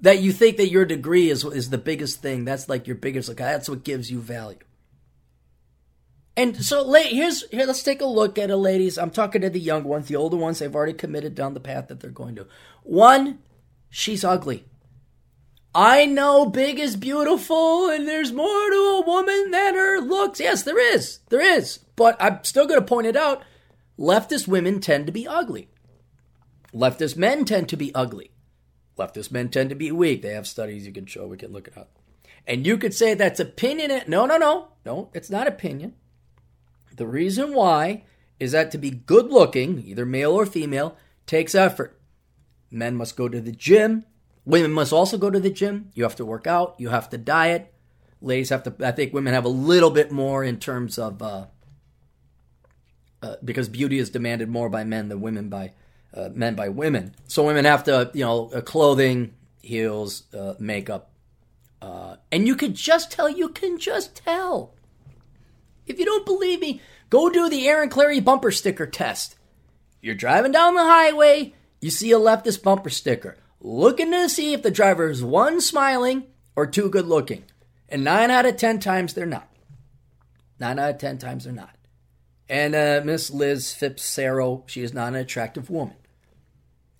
that 0.00 0.20
you 0.20 0.32
think 0.32 0.56
that 0.58 0.70
your 0.70 0.84
degree 0.84 1.28
is 1.28 1.44
is 1.44 1.70
the 1.70 1.78
biggest 1.78 2.22
thing. 2.22 2.44
That's 2.44 2.68
like 2.68 2.86
your 2.86 2.96
biggest. 2.96 3.28
Like 3.28 3.38
that's 3.38 3.68
what 3.68 3.84
gives 3.84 4.10
you 4.10 4.20
value. 4.20 4.58
And 6.36 6.64
so, 6.64 6.90
here's 6.92 7.48
here. 7.50 7.66
Let's 7.66 7.82
take 7.82 8.00
a 8.00 8.06
look 8.06 8.38
at 8.38 8.50
it, 8.50 8.56
ladies. 8.56 8.96
I'm 8.96 9.10
talking 9.10 9.42
to 9.42 9.50
the 9.50 9.60
young 9.60 9.84
ones, 9.84 10.08
the 10.08 10.16
older 10.16 10.36
ones. 10.36 10.58
They've 10.58 10.74
already 10.74 10.94
committed 10.94 11.34
down 11.34 11.54
the 11.54 11.60
path 11.60 11.88
that 11.88 12.00
they're 12.00 12.10
going 12.10 12.36
to. 12.36 12.46
One, 12.82 13.40
she's 13.90 14.24
ugly. 14.24 14.64
I 15.74 16.06
know 16.06 16.46
big 16.46 16.78
is 16.78 16.96
beautiful, 16.96 17.88
and 17.88 18.06
there's 18.06 18.32
more 18.32 18.46
to 18.46 19.02
a 19.02 19.04
woman 19.06 19.50
than 19.50 19.74
her 19.74 20.00
looks. 20.00 20.40
Yes, 20.40 20.62
there 20.62 20.78
is. 20.78 21.20
There 21.28 21.40
is. 21.40 21.78
But 21.96 22.16
I'm 22.20 22.44
still 22.44 22.66
going 22.66 22.80
to 22.80 22.86
point 22.86 23.06
it 23.06 23.16
out. 23.16 23.42
Leftist 23.98 24.48
women 24.48 24.80
tend 24.80 25.06
to 25.06 25.12
be 25.12 25.26
ugly. 25.26 25.68
Leftist 26.74 27.16
men 27.16 27.44
tend 27.44 27.68
to 27.70 27.76
be 27.76 27.94
ugly. 27.94 28.30
Leftist 28.98 29.30
men 29.30 29.48
tend 29.48 29.70
to 29.70 29.74
be 29.74 29.92
weak. 29.92 30.22
They 30.22 30.32
have 30.32 30.46
studies 30.46 30.86
you 30.86 30.92
can 30.92 31.06
show. 31.06 31.26
We 31.26 31.36
can 31.36 31.52
look 31.52 31.68
it 31.68 31.76
up. 31.76 31.98
And 32.46 32.66
you 32.66 32.76
could 32.76 32.94
say 32.94 33.14
that's 33.14 33.40
opinion. 33.40 34.02
No, 34.08 34.26
no, 34.26 34.36
no. 34.36 34.68
No, 34.84 35.10
it's 35.14 35.30
not 35.30 35.46
opinion. 35.46 35.94
The 36.96 37.06
reason 37.06 37.54
why 37.54 38.04
is 38.38 38.52
that 38.52 38.70
to 38.72 38.78
be 38.78 38.90
good 38.90 39.30
looking, 39.30 39.82
either 39.86 40.06
male 40.06 40.32
or 40.32 40.46
female, 40.46 40.96
takes 41.26 41.54
effort. 41.54 41.98
Men 42.70 42.96
must 42.96 43.16
go 43.16 43.28
to 43.28 43.40
the 43.40 43.52
gym. 43.52 44.04
Women 44.44 44.72
must 44.72 44.92
also 44.92 45.18
go 45.18 45.30
to 45.30 45.40
the 45.40 45.50
gym. 45.50 45.90
You 45.94 46.02
have 46.02 46.16
to 46.16 46.24
work 46.24 46.46
out. 46.46 46.74
You 46.78 46.88
have 46.88 47.08
to 47.10 47.18
diet. 47.18 47.72
Ladies 48.20 48.50
have 48.50 48.62
to, 48.64 48.74
I 48.84 48.92
think 48.92 49.12
women 49.12 49.34
have 49.34 49.44
a 49.44 49.48
little 49.48 49.90
bit 49.90 50.10
more 50.10 50.42
in 50.42 50.58
terms 50.58 50.98
of, 50.98 51.22
uh, 51.22 51.46
uh, 53.22 53.36
because 53.44 53.68
beauty 53.68 53.98
is 53.98 54.10
demanded 54.10 54.48
more 54.48 54.68
by 54.68 54.84
men 54.84 55.08
than 55.08 55.20
women 55.20 55.48
by 55.48 55.72
uh, 56.14 56.28
men 56.34 56.54
by 56.54 56.68
women. 56.68 57.14
So 57.26 57.44
women 57.44 57.64
have 57.64 57.84
to, 57.84 58.10
you 58.14 58.24
know, 58.24 58.50
uh, 58.54 58.60
clothing, 58.60 59.34
heels, 59.62 60.24
uh, 60.34 60.54
makeup, 60.58 61.10
uh, 61.80 62.16
and 62.30 62.46
you 62.46 62.54
can 62.54 62.74
just 62.74 63.10
tell. 63.10 63.28
You 63.28 63.48
can 63.48 63.78
just 63.78 64.14
tell. 64.14 64.74
If 65.86 65.98
you 65.98 66.04
don't 66.04 66.26
believe 66.26 66.60
me, 66.60 66.80
go 67.10 67.28
do 67.28 67.48
the 67.48 67.68
Aaron 67.68 67.90
Clarey 67.90 68.22
bumper 68.22 68.50
sticker 68.50 68.86
test. 68.86 69.36
You're 70.00 70.14
driving 70.14 70.52
down 70.52 70.74
the 70.74 70.84
highway, 70.84 71.54
you 71.80 71.90
see 71.90 72.12
a 72.12 72.18
leftist 72.18 72.62
bumper 72.62 72.90
sticker, 72.90 73.36
looking 73.60 74.10
to 74.10 74.28
see 74.28 74.52
if 74.52 74.62
the 74.62 74.70
driver 74.70 75.10
is 75.10 75.22
one 75.22 75.60
smiling 75.60 76.24
or 76.56 76.66
two 76.66 76.88
good 76.88 77.06
looking, 77.06 77.44
and 77.88 78.04
nine 78.04 78.30
out 78.30 78.46
of 78.46 78.56
ten 78.56 78.78
times 78.78 79.14
they're 79.14 79.26
not. 79.26 79.48
Nine 80.58 80.78
out 80.78 80.90
of 80.90 80.98
ten 80.98 81.18
times 81.18 81.44
they're 81.44 81.52
not. 81.52 81.76
And 82.48 82.74
uh, 82.74 83.00
Miss 83.04 83.30
Liz 83.30 83.66
Sarro, 83.96 84.64
she 84.66 84.82
is 84.82 84.92
not 84.92 85.08
an 85.08 85.14
attractive 85.14 85.70
woman. 85.70 85.96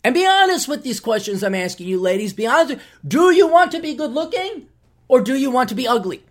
And 0.05 0.15
be 0.15 0.27
honest 0.27 0.69
with 0.69 0.83
these 0.83 1.01
questions 1.01 1.43
I'm 1.43 1.55
asking 1.55 1.89
you, 1.89 2.01
ladies. 2.01 2.33
Be 2.33 2.47
honest. 2.47 2.81
Do 3.07 3.31
you 3.31 3.47
want 3.47 3.71
to 3.73 3.81
be 3.81 3.95
good 3.95 4.13
looking 4.13 4.69
or 5.09 5.21
do 5.21 5.37
you 5.37 5.51
want 5.51 5.69
to 5.69 5.75
be 5.75 5.87
ugly? 5.87 6.25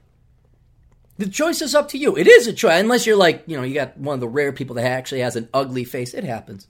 The 1.22 1.30
choice 1.30 1.62
is 1.62 1.76
up 1.76 1.90
to 1.90 2.00
you. 2.00 2.18
It 2.18 2.26
is 2.26 2.48
a 2.48 2.54
choice, 2.54 2.80
unless 2.80 3.06
you're 3.06 3.16
like, 3.16 3.44
you 3.46 3.56
know, 3.56 3.62
you 3.62 3.76
got 3.76 3.96
one 3.96 4.16
of 4.16 4.22
the 4.22 4.28
rare 4.28 4.52
people 4.52 4.74
that 4.78 4.88
actually 4.88 5.20
has 5.20 5.36
an 5.36 5.50
ugly 5.54 5.84
face. 5.84 6.16
It 6.16 6.24
happens. 6.24 6.68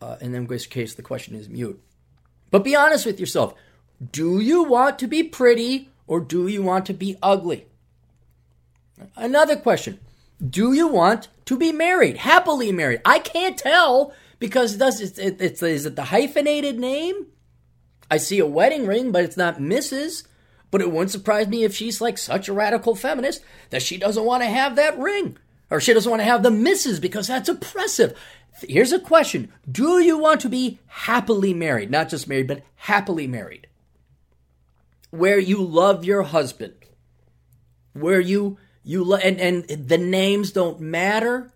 Uh, 0.00 0.18
in 0.20 0.46
this 0.46 0.66
case, 0.68 0.94
the 0.94 1.02
question 1.02 1.34
is 1.34 1.48
mute. 1.48 1.82
But 2.52 2.62
be 2.62 2.76
honest 2.76 3.06
with 3.06 3.18
yourself. 3.18 3.54
Do 4.12 4.38
you 4.38 4.62
want 4.62 5.00
to 5.00 5.08
be 5.08 5.24
pretty 5.24 5.88
or 6.06 6.20
do 6.20 6.46
you 6.46 6.62
want 6.62 6.86
to 6.86 6.94
be 6.94 7.16
ugly? 7.24 7.66
Another 9.16 9.56
question. 9.56 9.98
Do 10.48 10.72
you 10.72 10.86
want 10.86 11.26
to 11.46 11.58
be 11.58 11.72
married, 11.72 12.18
happily 12.18 12.70
married? 12.70 13.00
I 13.04 13.18
can't 13.18 13.58
tell 13.58 14.14
because 14.38 14.76
it 14.76 14.78
does 14.78 15.00
it's, 15.00 15.18
it, 15.18 15.40
it's 15.40 15.60
is 15.60 15.86
it 15.86 15.96
the 15.96 16.04
hyphenated 16.04 16.78
name? 16.78 17.26
I 18.08 18.18
see 18.18 18.38
a 18.38 18.46
wedding 18.46 18.86
ring, 18.86 19.10
but 19.10 19.24
it's 19.24 19.36
not 19.36 19.58
Mrs. 19.58 20.22
But 20.70 20.80
it 20.80 20.90
wouldn't 20.90 21.10
surprise 21.10 21.48
me 21.48 21.64
if 21.64 21.74
she's 21.74 22.00
like 22.00 22.18
such 22.18 22.48
a 22.48 22.52
radical 22.52 22.94
feminist 22.94 23.42
that 23.70 23.82
she 23.82 23.96
doesn't 23.96 24.24
want 24.24 24.42
to 24.42 24.48
have 24.48 24.76
that 24.76 24.98
ring. 24.98 25.36
Or 25.70 25.80
she 25.80 25.92
doesn't 25.92 26.10
want 26.10 26.20
to 26.20 26.24
have 26.24 26.42
the 26.42 26.50
Mrs. 26.50 27.00
because 27.00 27.28
that's 27.28 27.48
oppressive. 27.48 28.18
Here's 28.62 28.92
a 28.92 28.98
question 28.98 29.52
Do 29.70 30.00
you 30.00 30.18
want 30.18 30.40
to 30.42 30.48
be 30.48 30.80
happily 30.86 31.54
married? 31.54 31.90
Not 31.90 32.08
just 32.08 32.28
married, 32.28 32.48
but 32.48 32.62
happily 32.76 33.26
married. 33.26 33.66
Where 35.10 35.38
you 35.38 35.62
love 35.62 36.04
your 36.04 36.22
husband. 36.22 36.74
Where 37.92 38.20
you 38.20 38.58
you 38.82 39.04
lo- 39.04 39.18
and, 39.18 39.40
and 39.40 39.88
the 39.88 39.98
names 39.98 40.52
don't 40.52 40.80
matter 40.80 41.52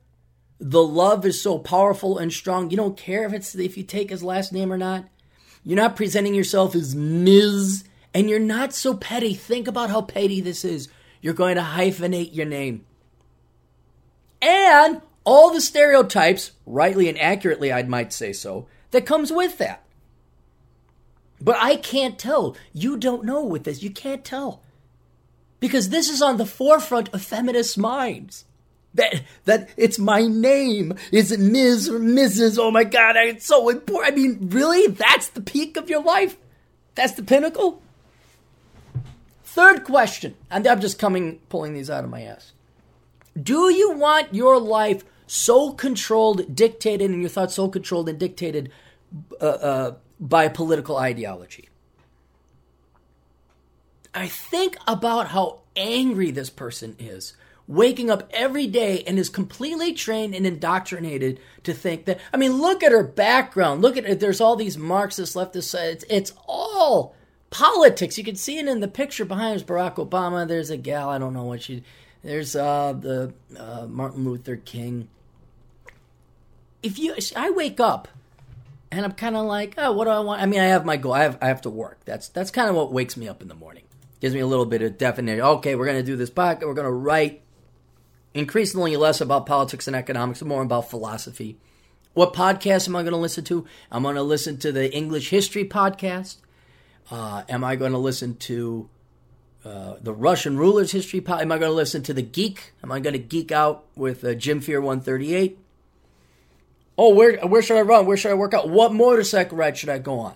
the 0.61 0.83
love 0.83 1.27
is 1.27 1.41
so 1.41 1.59
powerful 1.59 2.17
and 2.19 2.33
strong. 2.33 2.71
You 2.71 2.77
don't 2.77 2.97
care 2.97 3.27
if 3.27 3.33
it's 3.33 3.55
if 3.55 3.77
you 3.77 3.83
take 3.83 4.11
his 4.11 4.23
last 4.23 4.53
name 4.53 4.73
or 4.73 4.79
not. 4.79 5.05
You're 5.63 5.77
not 5.77 5.97
presenting 5.97 6.35
yourself 6.35 6.75
as 6.75 6.95
Ms. 6.95 7.85
and 8.15 8.31
you're 8.31 8.39
not 8.39 8.73
so 8.73 8.95
petty. 8.95 9.35
Think 9.35 9.67
about 9.67 9.91
how 9.91 10.01
petty 10.01 10.41
this 10.41 10.65
is. 10.65 10.89
You're 11.21 11.35
going 11.35 11.57
to 11.57 11.63
hyphenate 11.63 12.35
your 12.35 12.47
name. 12.47 12.87
And 14.41 15.03
all 15.25 15.53
the 15.53 15.61
stereotypes, 15.61 16.53
rightly 16.65 17.09
and 17.09 17.19
accurately, 17.19 17.73
I 17.73 17.83
might 17.83 18.13
say 18.13 18.33
so, 18.33 18.69
that 18.93 19.07
comes 19.07 19.33
with 19.33 19.59
that. 19.59 19.83
But 21.41 21.57
I 21.59 21.77
can't 21.77 22.19
tell. 22.19 22.57
You 22.73 22.97
don't 22.97 23.25
know 23.25 23.43
with 23.45 23.65
this. 23.65 23.83
You 23.83 23.91
can't 23.91 24.25
tell. 24.25 24.63
Because 25.61 25.89
this 25.89 26.09
is 26.09 26.23
on 26.23 26.37
the 26.37 26.47
forefront 26.47 27.13
of 27.13 27.23
feminist 27.23 27.77
minds. 27.77 28.45
That 28.95 29.23
that 29.45 29.71
it's 29.77 29.99
my 29.99 30.23
name. 30.23 30.95
Is 31.11 31.33
it 31.33 31.41
Ms. 31.41 31.89
or 31.89 31.99
Mrs.? 31.99 32.59
Oh 32.61 32.71
my 32.71 32.85
god, 32.85 33.17
it's 33.17 33.45
so 33.45 33.69
important. 33.69 34.13
I 34.13 34.17
mean, 34.17 34.39
really? 34.51 34.87
That's 34.87 35.29
the 35.29 35.41
peak 35.41 35.77
of 35.77 35.91
your 35.91 36.03
life? 36.03 36.37
That's 36.95 37.15
the 37.15 37.25
pinnacle? 37.25 37.83
Third 39.55 39.85
question, 39.85 40.35
and 40.51 40.67
I'm 40.67 40.81
just 40.81 40.99
coming 40.99 41.39
pulling 41.49 41.75
these 41.75 41.89
out 41.89 42.03
of 42.03 42.11
my 42.11 42.23
ass. 42.23 42.55
Do 43.41 43.73
you 43.73 43.93
want 43.93 44.35
your 44.35 44.59
life 44.59 45.05
so 45.29 45.71
controlled, 45.71 46.57
dictated, 46.57 47.09
and 47.13 47.21
your 47.21 47.29
thoughts 47.29 47.55
so 47.55 47.69
controlled 47.69 48.09
and 48.09 48.19
dictated 48.19 48.73
uh, 49.41 49.45
uh, 49.45 49.95
by 50.19 50.49
political 50.49 50.97
ideology? 50.97 51.69
I 54.13 54.27
think 54.27 54.77
about 54.89 55.29
how 55.29 55.61
angry 55.77 56.33
this 56.33 56.51
person 56.51 56.97
is 56.99 57.35
waking 57.69 58.11
up 58.11 58.29
every 58.33 58.67
day 58.67 59.05
and 59.07 59.21
is 59.21 59.29
completely 59.29 59.93
trained 59.93 60.35
and 60.35 60.49
indoctrinated 60.49 61.39
to 61.63 61.73
think 61.73 62.07
that. 62.07 62.19
I 62.33 62.39
mean, 62.39 62.55
look 62.55 62.83
at 62.83 62.91
her 62.91 63.05
background. 63.05 63.83
Look 63.83 63.97
at 63.97 64.05
it. 64.05 64.19
There's 64.19 64.41
all 64.41 64.57
these 64.57 64.77
Marxist 64.77 65.37
leftist. 65.37 65.77
It's, 65.77 66.05
it's 66.11 66.33
all 66.49 67.15
politics. 67.55 68.19
You 68.19 68.25
can 68.25 68.35
see 68.35 68.59
it 68.59 68.67
in 68.67 68.81
the 68.81 68.89
picture 68.89 69.25
behind 69.25 69.55
us. 69.55 69.63
Barack 69.63 69.95
Obama. 69.95 70.47
There's 70.47 70.71
a 70.71 70.77
gal. 70.77 71.09
I 71.09 71.19
don't 71.19 71.33
know 71.33 71.45
what 71.45 71.63
she. 71.63 71.85
There's 72.23 72.57
uh, 72.57 72.93
the 72.93 73.33
uh, 73.57 73.87
Martin 73.89 74.25
Luther 74.25 74.57
King. 74.57 75.09
If 76.83 76.99
you, 76.99 77.15
I 77.37 77.51
wake 77.51 77.81
up 77.81 78.09
and 78.91 79.05
I'm 79.05 79.13
kind 79.13 79.37
of 79.37 79.47
like, 79.47 79.75
oh, 79.79 79.93
what 79.93 80.05
do 80.05 80.11
I 80.11 80.19
want? 80.19 80.43
I 80.43 80.47
mean, 80.47 80.61
I 80.61 80.65
have 80.65 80.85
my 80.85 80.97
goal. 80.97 81.13
I 81.13 81.23
have 81.23 81.39
I 81.41 81.47
have 81.47 81.63
to 81.63 81.71
work. 81.71 82.01
That's 82.05 82.29
that's 82.29 82.51
kind 82.51 82.69
of 82.69 82.75
what 82.75 82.93
wakes 82.93 83.17
me 83.17 83.29
up 83.29 83.41
in 83.41 83.49
the 83.49 83.55
morning. 83.55 83.85
Gives 84.21 84.35
me 84.35 84.41
a 84.41 84.47
little 84.47 84.67
bit 84.67 84.83
of 84.83 84.99
definition. 84.99 85.41
Okay, 85.41 85.77
we're 85.77 85.87
gonna 85.87 86.03
do 86.03 86.17
this 86.17 86.31
podcast. 86.31 86.67
We're 86.67 86.75
gonna 86.75 86.91
write 86.91 87.43
increasingly 88.35 88.97
less 88.97 89.21
about 89.21 89.47
politics 89.47 89.87
and 89.87 89.95
economics, 89.95 90.43
more 90.43 90.63
about 90.63 90.91
philosophy. 90.91 91.57
What 92.15 92.33
podcast 92.33 92.89
am 92.89 92.97
I 92.97 93.03
going 93.03 93.13
to 93.13 93.19
listen 93.19 93.43
to? 93.45 93.65
I'm 93.91 94.05
going 94.05 94.15
to 94.15 94.23
listen 94.23 94.57
to 94.59 94.71
the 94.71 94.93
English 94.93 95.31
History 95.31 95.65
podcast. 95.65 96.37
Uh, 97.11 97.43
am 97.49 97.65
I 97.65 97.77
going 97.77 97.93
to 97.93 97.99
listen 97.99 98.37
to 98.37 98.89
uh, 99.65 99.95
the 100.01 100.13
Russian 100.13 100.57
Rulers 100.57 100.93
History 100.93 101.21
podcast? 101.21 101.43
Am 101.43 101.53
I 101.53 101.59
going 101.59 101.71
to 101.71 101.77
listen 101.77 102.03
to 102.05 102.15
the 102.15 102.23
Geek? 102.23 102.73
Am 102.83 102.91
I 102.91 103.01
going 103.01 103.13
to 103.13 103.19
geek 103.19 103.53
out 103.53 103.85
with 103.95 104.25
uh, 104.25 104.35
Jim 104.35 104.61
Fear 104.61 104.81
138? 104.81 105.59
Oh, 106.97 107.13
where 107.15 107.39
where 107.41 107.61
should 107.61 107.77
I 107.77 107.83
run? 107.83 108.07
Where 108.07 108.17
should 108.17 108.31
I 108.31 108.35
work 108.35 108.55
out? 108.55 108.69
What 108.69 108.93
motorcycle 108.93 109.59
ride 109.59 109.77
should 109.77 109.89
I 109.89 109.99
go 109.99 110.21
on? 110.21 110.35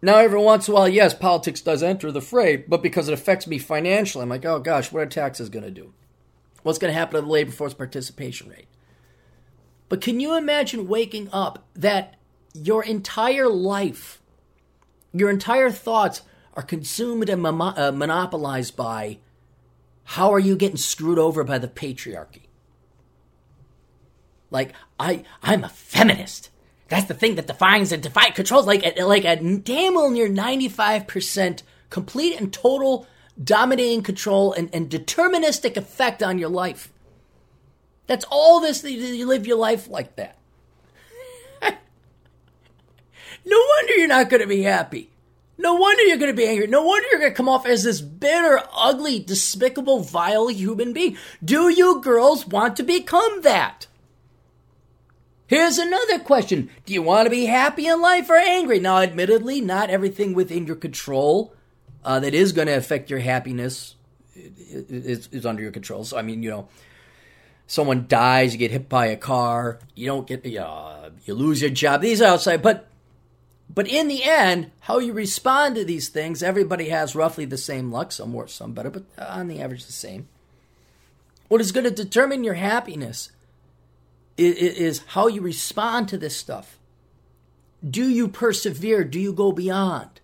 Now, 0.00 0.18
every 0.18 0.38
once 0.38 0.68
in 0.68 0.72
a 0.72 0.74
while, 0.74 0.88
yes, 0.88 1.14
politics 1.14 1.62
does 1.62 1.82
enter 1.82 2.12
the 2.12 2.20
fray, 2.20 2.56
but 2.56 2.82
because 2.82 3.08
it 3.08 3.14
affects 3.14 3.46
me 3.46 3.58
financially, 3.58 4.22
I'm 4.22 4.28
like, 4.28 4.44
oh 4.44 4.60
gosh, 4.60 4.92
what 4.92 5.02
are 5.02 5.06
taxes 5.06 5.48
going 5.48 5.64
to 5.64 5.70
do? 5.70 5.92
What's 6.62 6.78
going 6.78 6.92
to 6.92 6.98
happen 6.98 7.16
to 7.16 7.22
the 7.22 7.32
labor 7.32 7.50
force 7.50 7.74
participation 7.74 8.50
rate? 8.50 8.68
But 9.88 10.00
can 10.00 10.20
you 10.20 10.36
imagine 10.36 10.88
waking 10.88 11.28
up 11.32 11.64
that 11.74 12.16
your 12.52 12.84
entire 12.84 13.48
life, 13.48 14.20
your 15.14 15.30
entire 15.30 15.70
thoughts 15.70 16.22
are 16.54 16.62
consumed 16.62 17.28
and 17.28 17.46
uh, 17.46 17.92
monopolized 17.92 18.76
by 18.76 19.18
how 20.04 20.32
are 20.32 20.38
you 20.38 20.56
getting 20.56 20.76
screwed 20.76 21.18
over 21.18 21.44
by 21.44 21.58
the 21.58 21.68
patriarchy? 21.68 22.42
Like 24.50 24.72
I, 25.00 25.24
I'm 25.42 25.64
a 25.64 25.68
feminist. 25.68 26.50
That's 26.88 27.06
the 27.06 27.14
thing 27.14 27.36
that 27.36 27.46
defines 27.46 27.92
and 27.92 28.02
defines 28.02 28.36
controls. 28.36 28.66
Like, 28.66 28.98
like 29.00 29.24
a 29.24 29.36
damn 29.36 29.94
well 29.94 30.10
near 30.10 30.28
ninety 30.28 30.68
five 30.68 31.06
percent 31.06 31.62
complete 31.90 32.38
and 32.38 32.52
total 32.52 33.06
dominating 33.42 34.02
control 34.02 34.52
and, 34.52 34.68
and 34.72 34.90
deterministic 34.90 35.76
effect 35.76 36.22
on 36.22 36.38
your 36.38 36.50
life. 36.50 36.92
That's 38.06 38.26
all 38.30 38.60
this. 38.60 38.84
You 38.84 39.26
live 39.26 39.46
your 39.46 39.56
life 39.56 39.88
like 39.88 40.16
that. 40.16 40.36
No 43.44 43.56
wonder 43.56 43.94
you're 43.94 44.08
not 44.08 44.30
going 44.30 44.42
to 44.42 44.48
be 44.48 44.62
happy. 44.62 45.10
No 45.56 45.74
wonder 45.74 46.02
you're 46.02 46.18
going 46.18 46.32
to 46.32 46.36
be 46.36 46.46
angry. 46.46 46.66
No 46.66 46.82
wonder 46.82 47.06
you're 47.10 47.20
going 47.20 47.32
to 47.32 47.36
come 47.36 47.48
off 47.48 47.66
as 47.66 47.84
this 47.84 48.00
bitter, 48.00 48.60
ugly, 48.74 49.20
despicable, 49.20 50.00
vile 50.00 50.48
human 50.48 50.92
being. 50.92 51.16
Do 51.44 51.68
you 51.68 52.00
girls 52.00 52.46
want 52.46 52.76
to 52.76 52.82
become 52.82 53.42
that? 53.42 53.86
Here's 55.46 55.78
another 55.78 56.18
question. 56.18 56.70
Do 56.86 56.92
you 56.92 57.02
want 57.02 57.26
to 57.26 57.30
be 57.30 57.44
happy 57.44 57.86
in 57.86 58.00
life 58.00 58.28
or 58.30 58.36
angry? 58.36 58.80
Now, 58.80 58.98
admittedly, 58.98 59.60
not 59.60 59.90
everything 59.90 60.34
within 60.34 60.66
your 60.66 60.76
control 60.76 61.54
uh, 62.04 62.18
that 62.20 62.34
is 62.34 62.52
going 62.52 62.66
to 62.66 62.74
affect 62.74 63.10
your 63.10 63.20
happiness 63.20 63.94
is, 64.34 65.28
is, 65.28 65.46
under 65.46 65.62
your 65.62 65.70
control. 65.70 66.02
So, 66.04 66.16
I 66.16 66.22
mean, 66.22 66.42
you 66.42 66.50
know, 66.50 66.68
someone 67.66 68.06
dies, 68.08 68.52
you 68.52 68.58
get 68.58 68.70
hit 68.70 68.88
by 68.88 69.06
a 69.06 69.16
car, 69.16 69.78
you 69.94 70.06
don't 70.06 70.26
get, 70.26 70.44
uh, 70.56 71.10
you 71.24 71.34
lose 71.34 71.60
your 71.60 71.70
job. 71.70 72.00
These 72.00 72.20
are 72.20 72.32
outside, 72.32 72.62
but 72.62 72.88
but 73.72 73.88
in 73.88 74.08
the 74.08 74.24
end, 74.24 74.70
how 74.80 74.98
you 74.98 75.12
respond 75.12 75.74
to 75.76 75.84
these 75.84 76.08
things, 76.08 76.42
everybody 76.42 76.90
has 76.90 77.14
roughly 77.16 77.44
the 77.44 77.58
same 77.58 77.90
luck, 77.90 78.12
some 78.12 78.32
worse, 78.32 78.52
some 78.52 78.72
better, 78.72 78.90
but 78.90 79.04
on 79.18 79.48
the 79.48 79.60
average, 79.60 79.86
the 79.86 79.92
same. 79.92 80.28
What 81.48 81.60
is 81.60 81.72
going 81.72 81.84
to 81.84 81.90
determine 81.90 82.44
your 82.44 82.54
happiness 82.54 83.30
is 84.36 85.00
how 85.08 85.26
you 85.28 85.40
respond 85.40 86.08
to 86.08 86.18
this 86.18 86.36
stuff. 86.36 86.78
Do 87.88 88.08
you 88.08 88.28
persevere? 88.28 89.04
Do 89.04 89.20
you 89.20 89.32
go 89.32 89.52
beyond? 89.52 90.20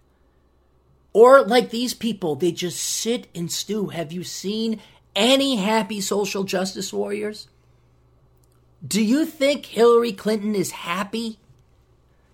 Or, 1.12 1.42
like 1.42 1.70
these 1.70 1.92
people, 1.92 2.36
they 2.36 2.52
just 2.52 2.80
sit 2.80 3.26
and 3.34 3.50
stew. 3.50 3.88
Have 3.88 4.12
you 4.12 4.22
seen 4.22 4.80
any 5.16 5.56
happy 5.56 6.00
social 6.00 6.44
justice 6.44 6.92
warriors? 6.92 7.48
Do 8.86 9.04
you 9.04 9.26
think 9.26 9.66
Hillary 9.66 10.12
Clinton 10.12 10.54
is 10.54 10.70
happy? 10.70 11.39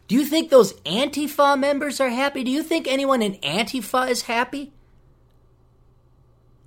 Do 0.09 0.15
you 0.15 0.25
think 0.25 0.51
those 0.51 0.75
Antifa 0.83 1.59
members 1.59 2.01
are 2.01 2.11
happy? 2.11 2.45
Do 2.45 2.51
you 2.51 2.63
think 2.63 2.87
anyone 2.87 3.23
in 3.23 3.35
Antifa 3.37 4.09
is 4.09 4.23
happy? 4.23 4.73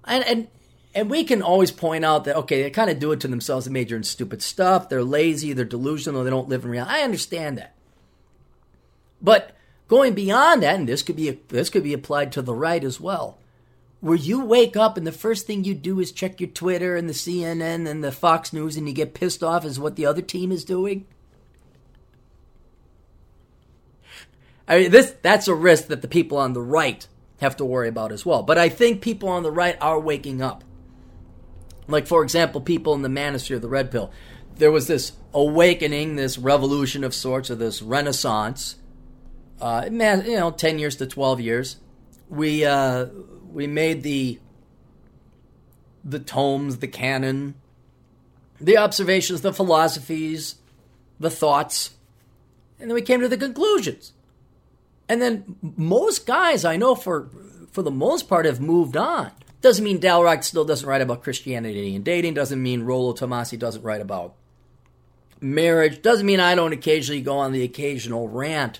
And, 0.03 0.23
and 0.25 0.47
and 0.95 1.09
we 1.09 1.23
can 1.23 1.41
always 1.41 1.71
point 1.71 2.03
out 2.03 2.25
that 2.25 2.35
okay, 2.35 2.63
they 2.63 2.69
kind 2.69 2.89
of 2.89 2.99
do 2.99 3.11
it 3.11 3.19
to 3.21 3.27
themselves. 3.27 3.65
They 3.65 3.71
major 3.71 3.95
in 3.95 4.03
stupid 4.03 4.41
stuff. 4.41 4.89
They're 4.89 5.03
lazy. 5.03 5.53
They're 5.53 5.65
delusional. 5.65 6.23
They 6.23 6.29
don't 6.29 6.49
live 6.49 6.65
in 6.65 6.71
reality. 6.71 6.93
I 6.93 7.03
understand 7.03 7.57
that. 7.57 7.75
But 9.21 9.55
going 9.87 10.13
beyond 10.13 10.63
that, 10.63 10.75
and 10.75 10.89
this 10.89 11.03
could 11.03 11.15
be 11.15 11.29
this 11.49 11.69
could 11.69 11.83
be 11.83 11.93
applied 11.93 12.31
to 12.33 12.41
the 12.41 12.55
right 12.55 12.83
as 12.83 12.99
well, 12.99 13.37
where 14.01 14.17
you 14.17 14.43
wake 14.43 14.75
up 14.75 14.97
and 14.97 15.05
the 15.05 15.11
first 15.11 15.45
thing 15.45 15.63
you 15.63 15.75
do 15.75 15.99
is 15.99 16.11
check 16.11 16.41
your 16.41 16.49
Twitter 16.49 16.95
and 16.95 17.07
the 17.07 17.13
CNN 17.13 17.87
and 17.87 18.03
the 18.03 18.11
Fox 18.11 18.51
News, 18.51 18.75
and 18.75 18.87
you 18.87 18.93
get 18.93 19.13
pissed 19.13 19.43
off 19.43 19.63
as 19.65 19.79
what 19.79 19.95
the 19.95 20.05
other 20.05 20.21
team 20.21 20.51
is 20.51 20.65
doing. 20.65 21.05
I 24.69 24.81
mean, 24.81 24.91
this 24.91 25.15
that's 25.23 25.47
a 25.47 25.55
risk 25.55 25.87
that 25.87 26.03
the 26.03 26.07
people 26.07 26.37
on 26.37 26.53
the 26.53 26.61
right 26.61 27.05
have 27.41 27.57
to 27.57 27.65
worry 27.65 27.89
about 27.89 28.11
as 28.11 28.25
well. 28.25 28.43
But 28.43 28.59
I 28.59 28.69
think 28.69 29.01
people 29.01 29.27
on 29.27 29.43
the 29.43 29.51
right 29.51 29.75
are 29.81 29.99
waking 29.99 30.41
up. 30.41 30.63
Like, 31.87 32.05
for 32.05 32.21
example, 32.21 32.61
people 32.61 32.93
in 32.93 33.01
the 33.01 33.09
manosphere, 33.09 33.59
the 33.59 33.67
red 33.67 33.89
pill. 33.89 34.11
There 34.55 34.71
was 34.71 34.85
this 34.87 35.13
awakening, 35.33 36.17
this 36.17 36.37
revolution 36.37 37.03
of 37.03 37.15
sorts, 37.15 37.49
or 37.49 37.55
this 37.55 37.81
renaissance. 37.81 38.75
Uh, 39.59 39.85
you 39.89 39.97
know, 40.37 40.51
ten 40.51 40.77
years 40.77 40.95
to 40.97 41.07
twelve 41.07 41.41
years. 41.41 41.77
We 42.29 42.63
uh, 42.63 43.07
we 43.51 43.65
made 43.65 44.03
the 44.03 44.39
the 46.03 46.19
tomes, 46.19 46.77
the 46.77 46.87
canon, 46.87 47.55
the 48.61 48.77
observations, 48.77 49.41
the 49.41 49.53
philosophies, 49.53 50.55
the 51.19 51.31
thoughts, 51.31 51.95
and 52.79 52.89
then 52.89 52.95
we 52.95 53.01
came 53.01 53.19
to 53.21 53.27
the 53.27 53.37
conclusions. 53.37 54.13
And 55.09 55.21
then 55.21 55.57
most 55.61 56.25
guys 56.25 56.63
I 56.63 56.77
know 56.77 56.95
for 56.95 57.29
for 57.71 57.81
the 57.81 57.91
most 57.91 58.29
part 58.29 58.45
have 58.45 58.61
moved 58.61 58.95
on. 58.95 59.31
Doesn't 59.61 59.83
mean 59.83 59.99
Dalrock 59.99 60.43
still 60.43 60.63
doesn't 60.63 60.87
write 60.87 61.01
about 61.01 61.23
Christianity 61.23 61.95
and 61.95 62.05
dating. 62.05 62.35
Doesn't 62.35 62.61
mean 62.61 62.83
Rollo 62.83 63.13
Tomassi 63.13 63.59
doesn't 63.59 63.81
write 63.81 64.01
about 64.01 64.35
marriage. 65.41 66.01
Doesn't 66.01 66.25
mean 66.25 66.39
I 66.39 66.55
don't 66.55 66.71
occasionally 66.71 67.21
go 67.21 67.37
on 67.39 67.51
the 67.51 67.63
occasional 67.63 68.29
rant. 68.29 68.79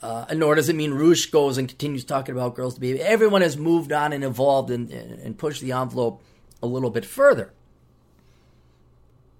Uh, 0.00 0.26
nor 0.34 0.56
does 0.56 0.68
it 0.68 0.74
mean 0.74 0.90
Roosh 0.90 1.26
goes 1.26 1.58
and 1.58 1.68
continues 1.68 2.04
talking 2.04 2.34
about 2.34 2.56
girls 2.56 2.74
to 2.74 2.80
be. 2.80 3.00
Everyone 3.00 3.40
has 3.40 3.56
moved 3.56 3.92
on 3.92 4.12
and 4.12 4.24
evolved 4.24 4.70
and, 4.70 4.90
and 4.90 5.38
pushed 5.38 5.62
the 5.62 5.70
envelope 5.70 6.20
a 6.60 6.66
little 6.66 6.90
bit 6.90 7.04
further. 7.04 7.52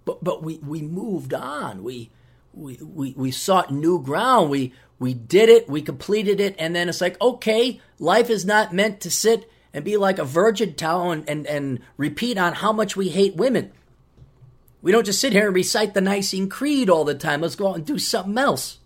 But 0.05 0.23
but 0.23 0.43
we, 0.43 0.59
we 0.59 0.83
moved 0.83 1.35
on. 1.35 1.83
We, 1.83 2.11
we 2.55 2.79
we 2.81 3.13
we 3.17 3.31
sought 3.33 3.73
new 3.73 4.01
ground. 4.01 4.51
We 4.51 4.73
we 5.03 5.15
did 5.15 5.49
it. 5.49 5.69
We 5.69 5.83
completed 5.83 6.39
it, 6.39 6.55
and 6.61 6.77
then 6.77 6.89
it's 6.89 7.01
like 7.01 7.21
okay, 7.21 7.81
life 7.99 8.31
is 8.31 8.45
not 8.45 8.73
meant 8.73 9.01
to 9.01 9.11
sit 9.11 9.51
and 9.75 9.85
be 9.85 9.97
like 9.97 10.21
a 10.21 10.25
virgin 10.25 10.75
towel 10.75 11.11
and, 11.11 11.29
and, 11.29 11.45
and 11.47 11.81
repeat 11.97 12.39
on 12.39 12.53
how 12.53 12.73
much 12.73 12.95
we 12.95 13.09
hate 13.09 13.35
women. 13.35 13.73
We 14.81 14.93
don't 14.93 15.07
just 15.07 15.21
sit 15.21 15.33
here 15.33 15.47
and 15.47 15.55
recite 15.57 15.95
the 15.95 16.01
Nicene 16.01 16.49
Creed 16.49 16.89
all 16.89 17.05
the 17.05 17.17
time. 17.17 17.41
Let's 17.41 17.57
go 17.57 17.69
out 17.69 17.77
and 17.77 17.87
do 17.87 17.99
something 17.99 18.39
else. 18.39 18.79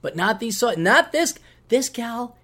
But 0.00 0.16
not 0.16 0.40
these, 0.40 0.60
not 0.76 1.12
this. 1.12 1.34
This 1.68 1.88
gal 1.88 2.36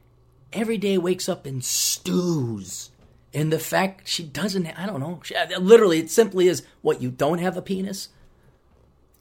every 0.53 0.79
day 0.79 0.99
wakes 0.99 1.29
up 1.29 1.47
and 1.47 1.65
stews 1.65 2.91
in 3.33 3.51
the 3.51 3.59
fact 3.59 4.07
she 4.07 4.23
doesn't. 4.23 4.67
I 4.79 4.87
don't 4.87 5.01
know. 5.01 5.21
She, 5.25 5.35
uh, 5.35 5.59
literally, 5.59 5.99
it 5.99 6.11
simply 6.11 6.47
is 6.47 6.63
what 6.81 7.03
you 7.03 7.11
don't 7.11 7.39
have 7.39 7.57
a 7.57 7.63
penis. 7.63 8.11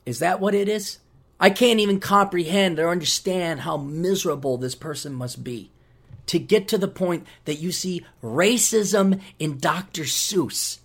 Is 0.05 0.19
that 0.19 0.39
what 0.39 0.53
it 0.53 0.69
is? 0.69 0.99
I 1.39 1.49
can't 1.49 1.79
even 1.79 1.99
comprehend 1.99 2.79
or 2.79 2.89
understand 2.89 3.61
how 3.61 3.77
miserable 3.77 4.57
this 4.57 4.75
person 4.75 5.13
must 5.13 5.43
be 5.43 5.71
to 6.27 6.39
get 6.39 6.67
to 6.69 6.77
the 6.77 6.87
point 6.87 7.27
that 7.45 7.59
you 7.59 7.71
see 7.71 8.05
racism 8.21 9.21
in 9.39 9.57
Dr. 9.57 10.03
Seuss. 10.03 10.79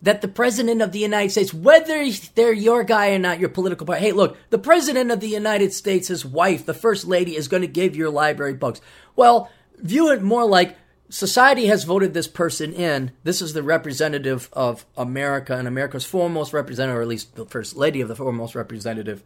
That 0.00 0.20
the 0.20 0.28
president 0.28 0.80
of 0.80 0.92
the 0.92 1.00
United 1.00 1.30
States, 1.30 1.52
whether 1.52 2.08
they're 2.36 2.52
your 2.52 2.84
guy 2.84 3.10
or 3.10 3.18
not, 3.18 3.40
your 3.40 3.48
political 3.48 3.84
party, 3.84 4.04
hey, 4.04 4.12
look, 4.12 4.36
the 4.50 4.58
president 4.58 5.10
of 5.10 5.18
the 5.18 5.28
United 5.28 5.72
States, 5.72 6.06
his 6.06 6.24
wife, 6.24 6.64
the 6.64 6.74
first 6.74 7.04
lady, 7.04 7.34
is 7.34 7.48
going 7.48 7.62
to 7.62 7.66
give 7.66 7.96
your 7.96 8.10
library 8.10 8.54
books. 8.54 8.80
Well, 9.16 9.50
view 9.76 10.12
it 10.12 10.22
more 10.22 10.46
like 10.46 10.76
society 11.10 11.66
has 11.66 11.82
voted 11.82 12.14
this 12.14 12.28
person 12.28 12.72
in. 12.72 13.10
This 13.24 13.42
is 13.42 13.54
the 13.54 13.62
representative 13.64 14.48
of 14.52 14.86
America, 14.96 15.56
and 15.56 15.66
America's 15.66 16.04
foremost 16.04 16.52
representative, 16.52 16.98
or 16.98 17.02
at 17.02 17.08
least 17.08 17.34
the 17.34 17.46
first 17.46 17.74
lady 17.74 18.00
of 18.00 18.06
the 18.06 18.14
foremost 18.14 18.54
representative, 18.54 19.24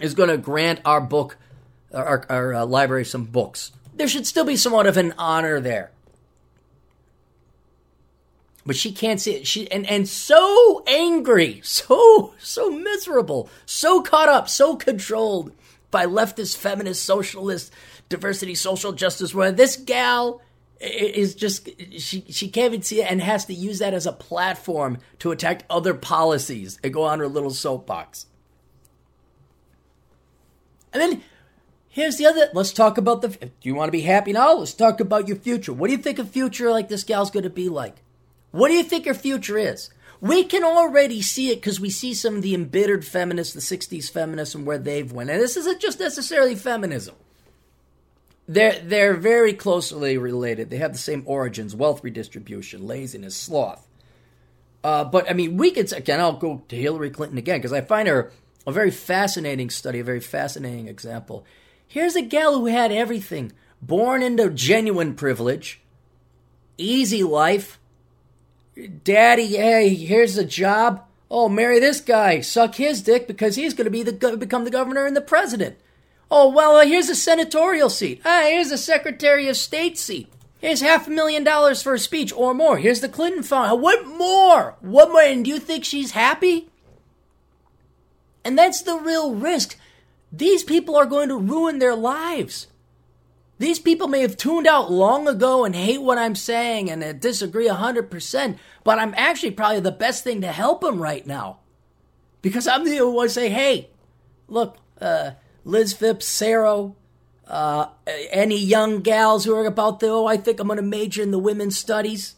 is 0.00 0.14
going 0.14 0.28
to 0.28 0.38
grant 0.38 0.80
our 0.84 1.00
book, 1.00 1.36
our, 1.92 2.24
our 2.28 2.54
uh, 2.54 2.66
library 2.66 3.04
some 3.04 3.24
books 3.24 3.72
there 3.96 4.08
should 4.08 4.26
still 4.26 4.44
be 4.44 4.56
somewhat 4.56 4.86
of 4.86 4.96
an 4.96 5.14
honor 5.18 5.60
there. 5.60 5.90
But 8.66 8.76
she 8.76 8.92
can't 8.92 9.20
see 9.20 9.34
it. 9.34 9.46
She 9.46 9.70
and, 9.70 9.86
and 9.86 10.08
so 10.08 10.82
angry, 10.86 11.60
so 11.64 12.34
so 12.38 12.70
miserable, 12.70 13.48
so 13.66 14.02
caught 14.02 14.28
up, 14.28 14.48
so 14.48 14.74
controlled 14.74 15.52
by 15.90 16.06
leftist, 16.06 16.56
feminist, 16.56 17.04
socialist, 17.04 17.72
diversity, 18.08 18.54
social 18.54 18.92
justice. 18.92 19.34
Where 19.34 19.52
this 19.52 19.76
gal 19.76 20.40
is 20.80 21.34
just 21.34 21.68
she 21.98 22.24
she 22.30 22.48
can't 22.48 22.72
even 22.72 22.82
see 22.82 23.02
it 23.02 23.10
and 23.10 23.20
has 23.20 23.44
to 23.46 23.54
use 23.54 23.80
that 23.80 23.92
as 23.92 24.06
a 24.06 24.12
platform 24.12 24.96
to 25.18 25.30
attack 25.30 25.64
other 25.68 25.92
policies 25.92 26.78
and 26.82 26.92
go 26.92 27.02
on 27.02 27.18
her 27.18 27.28
little 27.28 27.50
soapbox. 27.50 28.26
And 30.94 31.02
then 31.02 31.22
here's 31.88 32.16
the 32.16 32.26
other. 32.26 32.48
Let's 32.54 32.72
talk 32.72 32.96
about 32.96 33.20
the. 33.20 33.28
Do 33.28 33.50
you 33.62 33.74
want 33.74 33.88
to 33.88 33.92
be 33.92 34.02
happy 34.02 34.32
now? 34.32 34.54
Let's 34.54 34.72
talk 34.72 35.00
about 35.00 35.28
your 35.28 35.36
future. 35.36 35.72
What 35.72 35.88
do 35.88 35.92
you 35.92 36.02
think 36.02 36.18
a 36.18 36.24
future 36.24 36.70
like 36.70 36.88
this 36.88 37.04
gal's 37.04 37.30
going 37.30 37.42
to 37.42 37.50
be 37.50 37.68
like? 37.68 37.96
What 38.52 38.68
do 38.68 38.74
you 38.74 38.84
think 38.84 39.04
her 39.06 39.14
future 39.14 39.58
is? 39.58 39.90
We 40.20 40.44
can 40.44 40.64
already 40.64 41.20
see 41.20 41.50
it 41.50 41.56
because 41.56 41.80
we 41.80 41.90
see 41.90 42.14
some 42.14 42.36
of 42.36 42.42
the 42.42 42.54
embittered 42.54 43.04
feminists, 43.04 43.52
the 43.52 43.76
60s 43.76 44.10
feminists, 44.10 44.54
and 44.54 44.64
where 44.64 44.78
they've 44.78 45.12
went. 45.12 45.28
And 45.28 45.40
this 45.40 45.56
isn't 45.56 45.80
just 45.80 46.00
necessarily 46.00 46.54
feminism. 46.54 47.16
They're, 48.46 48.78
they're 48.78 49.14
very 49.14 49.52
closely 49.52 50.16
related. 50.16 50.70
They 50.70 50.76
have 50.76 50.92
the 50.92 50.98
same 50.98 51.24
origins 51.26 51.74
wealth 51.74 52.04
redistribution, 52.04 52.86
laziness, 52.86 53.36
sloth. 53.36 53.86
Uh, 54.82 55.04
but 55.04 55.28
I 55.28 55.34
mean, 55.34 55.56
we 55.56 55.70
could, 55.70 55.92
again, 55.92 56.20
I'll 56.20 56.34
go 56.34 56.62
to 56.68 56.76
Hillary 56.76 57.10
Clinton 57.10 57.38
again 57.38 57.58
because 57.58 57.72
I 57.72 57.80
find 57.80 58.06
her 58.06 58.32
a 58.66 58.72
very 58.72 58.90
fascinating 58.90 59.70
study, 59.70 60.00
a 60.00 60.04
very 60.04 60.20
fascinating 60.20 60.88
example. 60.88 61.44
Here's 61.86 62.16
a 62.16 62.22
gal 62.22 62.54
who 62.54 62.66
had 62.66 62.92
everything 62.92 63.52
born 63.80 64.22
into 64.22 64.50
genuine 64.50 65.14
privilege, 65.14 65.80
easy 66.78 67.22
life. 67.22 67.78
Daddy, 69.04 69.56
hey, 69.56 69.94
here's 69.94 70.36
a 70.36 70.44
job. 70.44 71.04
Oh, 71.30 71.48
marry 71.48 71.78
this 71.78 72.00
guy, 72.00 72.40
suck 72.40 72.76
his 72.76 73.02
dick 73.02 73.26
because 73.26 73.56
he's 73.56 73.74
going 73.74 73.86
to 73.86 73.90
be 73.90 74.02
the 74.02 74.36
become 74.36 74.64
the 74.64 74.70
governor 74.70 75.06
and 75.06 75.16
the 75.16 75.20
president. 75.20 75.76
Oh, 76.30 76.48
well, 76.48 76.76
uh, 76.76 76.86
here's 76.86 77.08
a 77.08 77.14
senatorial 77.14 77.90
seat. 77.90 78.20
Ah, 78.24 78.44
here's 78.46 78.70
a 78.70 78.78
Secretary 78.78 79.48
of 79.48 79.56
State 79.56 79.98
seat. 79.98 80.32
Here's 80.58 80.80
half 80.80 81.06
a 81.06 81.10
million 81.10 81.44
dollars 81.44 81.82
for 81.82 81.94
a 81.94 81.98
speech 81.98 82.32
or 82.32 82.54
more. 82.54 82.78
Here's 82.78 83.00
the 83.00 83.08
Clinton 83.08 83.42
Fund. 83.42 83.82
What 83.82 84.06
more? 84.06 84.76
What 84.80 85.10
more? 85.10 85.20
And 85.20 85.44
do 85.44 85.50
you 85.50 85.58
think 85.58 85.84
she's 85.84 86.12
happy? 86.12 86.70
And 88.44 88.58
that's 88.58 88.82
the 88.82 88.96
real 88.96 89.34
risk. 89.34 89.76
These 90.30 90.64
people 90.64 90.96
are 90.96 91.06
going 91.06 91.28
to 91.28 91.38
ruin 91.38 91.78
their 91.78 91.94
lives. 91.94 92.66
These 93.58 93.78
people 93.78 94.08
may 94.08 94.20
have 94.20 94.36
tuned 94.36 94.66
out 94.66 94.90
long 94.90 95.28
ago 95.28 95.64
and 95.64 95.74
hate 95.74 96.02
what 96.02 96.18
I'm 96.18 96.34
saying 96.34 96.90
and 96.90 97.20
disagree 97.20 97.68
100%, 97.68 98.58
but 98.82 98.98
I'm 98.98 99.14
actually 99.16 99.52
probably 99.52 99.80
the 99.80 99.92
best 99.92 100.24
thing 100.24 100.40
to 100.40 100.50
help 100.50 100.80
them 100.80 101.00
right 101.00 101.24
now. 101.26 101.60
Because 102.42 102.66
I'm 102.66 102.84
the 102.84 103.08
one 103.08 103.28
say, 103.28 103.48
hey, 103.48 103.90
look, 104.48 104.76
uh, 105.00 105.32
Liz 105.64 105.92
Phipps, 105.92 106.26
Sarah, 106.26 106.90
uh, 107.46 107.86
any 108.30 108.58
young 108.58 109.00
gals 109.00 109.44
who 109.44 109.54
are 109.54 109.64
about 109.64 110.00
the, 110.00 110.08
oh, 110.08 110.26
I 110.26 110.36
think 110.36 110.60
I'm 110.60 110.66
going 110.66 110.76
to 110.76 110.82
major 110.82 111.22
in 111.22 111.30
the 111.30 111.38
women's 111.38 111.78
studies. 111.78 112.34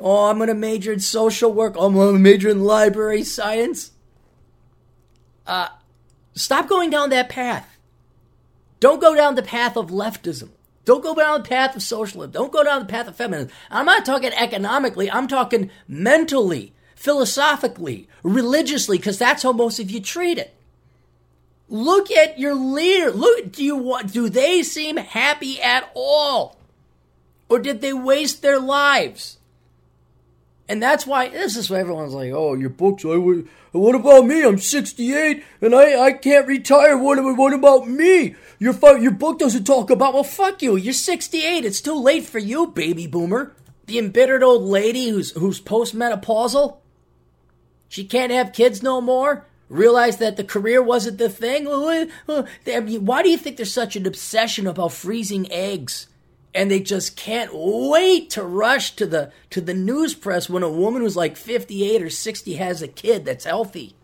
Oh, 0.00 0.26
I'm 0.26 0.38
going 0.38 0.48
to 0.48 0.54
major 0.54 0.92
in 0.92 1.00
social 1.00 1.52
work. 1.52 1.76
Oh, 1.78 1.86
I'm 1.86 1.94
going 1.94 2.14
to 2.14 2.18
major 2.18 2.48
in 2.48 2.64
library 2.64 3.22
science. 3.22 3.92
Uh, 5.46 5.68
stop 6.34 6.68
going 6.68 6.90
down 6.90 7.10
that 7.10 7.28
path. 7.28 7.76
Don't 8.80 9.00
go 9.00 9.14
down 9.14 9.34
the 9.34 9.42
path 9.42 9.76
of 9.76 9.90
leftism. 9.90 10.50
Don't 10.84 11.02
go 11.02 11.14
down 11.14 11.42
the 11.42 11.48
path 11.48 11.74
of 11.74 11.82
socialism. 11.82 12.30
Don't 12.32 12.52
go 12.52 12.62
down 12.62 12.80
the 12.80 12.86
path 12.86 13.08
of 13.08 13.16
feminism. 13.16 13.50
I'm 13.70 13.86
not 13.86 14.04
talking 14.04 14.32
economically. 14.32 15.10
I'm 15.10 15.28
talking 15.28 15.70
mentally, 15.88 16.74
philosophically, 16.94 18.08
religiously, 18.22 18.98
because 18.98 19.18
that's 19.18 19.42
how 19.42 19.52
most 19.52 19.78
of 19.78 19.90
you 19.90 20.00
treat 20.00 20.36
it. 20.36 20.54
Look 21.68 22.10
at 22.10 22.38
your 22.38 22.54
leader. 22.54 23.10
Look, 23.10 23.52
do 23.52 23.64
you 23.64 23.76
want, 23.76 24.12
do 24.12 24.28
they 24.28 24.62
seem 24.62 24.98
happy 24.98 25.60
at 25.62 25.90
all? 25.94 26.58
Or 27.48 27.58
did 27.58 27.80
they 27.80 27.92
waste 27.92 28.42
their 28.42 28.60
lives? 28.60 29.38
And 30.68 30.82
that's 30.82 31.06
why 31.06 31.28
this 31.28 31.56
is 31.56 31.68
why 31.70 31.80
everyone's 31.80 32.14
like, 32.14 32.32
"Oh, 32.32 32.54
your 32.54 32.70
books. 32.70 33.04
I, 33.04 33.16
what 33.72 33.94
about 33.94 34.26
me? 34.26 34.42
I'm 34.44 34.58
68 34.58 35.44
and 35.60 35.74
I, 35.74 36.00
I 36.00 36.12
can't 36.12 36.46
retire. 36.46 36.96
What, 36.96 37.18
what 37.36 37.52
about 37.52 37.88
me? 37.88 38.34
Your 38.58 38.74
your 38.98 39.10
book 39.10 39.40
doesn't 39.40 39.64
talk 39.64 39.90
about. 39.90 40.14
Well, 40.14 40.24
fuck 40.24 40.62
you. 40.62 40.76
You're 40.76 40.94
68. 40.94 41.64
It's 41.64 41.80
too 41.80 42.00
late 42.00 42.24
for 42.24 42.38
you, 42.38 42.68
baby 42.68 43.06
boomer. 43.06 43.52
The 43.86 43.98
embittered 43.98 44.42
old 44.42 44.62
lady 44.62 45.08
who's 45.08 45.32
who's 45.32 45.60
postmenopausal. 45.60 46.78
She 47.88 48.04
can't 48.04 48.32
have 48.32 48.52
kids 48.52 48.82
no 48.82 49.00
more 49.00 49.46
realized 49.68 50.18
that 50.20 50.36
the 50.36 50.44
career 50.44 50.82
wasn't 50.82 51.18
the 51.18 51.28
thing. 51.28 51.64
Why 53.06 53.22
do 53.22 53.28
you 53.28 53.36
think 53.36 53.56
there's 53.56 53.72
such 53.72 53.96
an 53.96 54.06
obsession 54.06 54.66
about 54.66 54.92
freezing 54.92 55.50
eggs? 55.50 56.06
And 56.54 56.70
they 56.70 56.80
just 56.80 57.16
can't 57.16 57.50
wait 57.52 58.30
to 58.30 58.44
rush 58.44 58.94
to 58.96 59.06
the 59.06 59.32
to 59.50 59.60
the 59.60 59.74
news 59.74 60.14
press 60.14 60.48
when 60.48 60.62
a 60.62 60.70
woman 60.70 61.02
who's 61.02 61.16
like 61.16 61.36
58 61.36 62.02
or 62.02 62.10
60 62.10 62.54
has 62.54 62.80
a 62.80 62.88
kid 62.88 63.24
that's 63.24 63.44
healthy. 63.44 63.96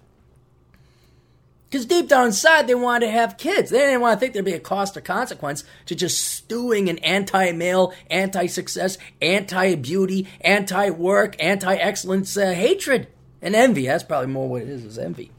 Because 1.70 1.86
deep 1.86 2.08
down 2.08 2.26
inside, 2.26 2.66
they 2.66 2.74
want 2.74 3.04
to 3.04 3.10
have 3.10 3.38
kids. 3.38 3.70
They 3.70 3.78
didn't 3.78 4.00
want 4.00 4.16
to 4.16 4.20
think 4.20 4.32
there'd 4.32 4.44
be 4.44 4.54
a 4.54 4.58
cost 4.58 4.96
or 4.96 5.00
consequence 5.00 5.62
to 5.86 5.94
just 5.94 6.18
stewing 6.18 6.88
in 6.88 6.98
anti 6.98 7.52
male, 7.52 7.94
anti 8.10 8.46
success, 8.46 8.98
anti 9.22 9.76
beauty, 9.76 10.26
anti 10.40 10.90
work, 10.90 11.36
anti 11.38 11.76
excellence 11.76 12.36
uh, 12.36 12.52
hatred 12.52 13.06
and 13.40 13.54
envy. 13.54 13.86
That's 13.86 14.02
probably 14.02 14.32
more 14.32 14.48
what 14.48 14.62
it 14.62 14.68
is, 14.68 14.84
is 14.84 14.98
envy. 14.98 15.30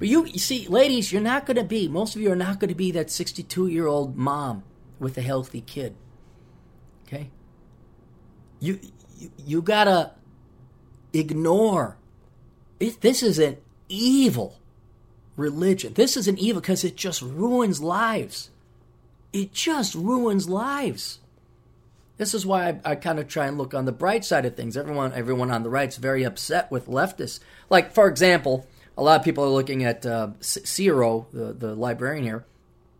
But 0.00 0.08
you, 0.08 0.24
you 0.24 0.38
see, 0.38 0.66
ladies, 0.66 1.12
you're 1.12 1.20
not 1.20 1.44
going 1.44 1.58
to 1.58 1.62
be, 1.62 1.86
most 1.86 2.16
of 2.16 2.22
you 2.22 2.32
are 2.32 2.36
not 2.36 2.58
going 2.58 2.70
to 2.70 2.74
be 2.74 2.90
that 2.92 3.10
62 3.10 3.66
year 3.66 3.86
old 3.86 4.16
mom 4.16 4.64
with 4.98 5.18
a 5.18 5.20
healthy 5.20 5.60
kid. 5.60 5.94
Okay? 7.06 7.30
You, 8.60 8.80
you, 9.18 9.30
you 9.36 9.62
got 9.62 9.84
to 9.84 10.12
ignore. 11.12 11.98
It, 12.80 13.02
this 13.02 13.22
is 13.22 13.38
an 13.38 13.58
evil 13.90 14.58
religion. 15.36 15.92
This 15.92 16.16
is 16.16 16.26
an 16.28 16.38
evil 16.38 16.62
because 16.62 16.82
it 16.82 16.96
just 16.96 17.20
ruins 17.20 17.82
lives. 17.82 18.48
It 19.34 19.52
just 19.52 19.94
ruins 19.94 20.48
lives. 20.48 21.18
This 22.16 22.32
is 22.32 22.46
why 22.46 22.68
I, 22.68 22.92
I 22.92 22.94
kind 22.94 23.18
of 23.18 23.28
try 23.28 23.48
and 23.48 23.58
look 23.58 23.74
on 23.74 23.84
the 23.84 23.92
bright 23.92 24.24
side 24.24 24.46
of 24.46 24.56
things. 24.56 24.78
Everyone, 24.78 25.12
everyone 25.12 25.50
on 25.50 25.62
the 25.62 25.68
right's 25.68 25.96
very 25.96 26.24
upset 26.24 26.70
with 26.70 26.86
leftists. 26.86 27.40
Like, 27.68 27.92
for 27.92 28.08
example, 28.08 28.66
a 29.00 29.02
lot 29.02 29.18
of 29.18 29.24
people 29.24 29.42
are 29.42 29.48
looking 29.48 29.82
at 29.82 30.04
uh, 30.04 30.28
Zero, 30.42 31.26
the, 31.32 31.54
the 31.54 31.74
librarian 31.74 32.22
here, 32.22 32.44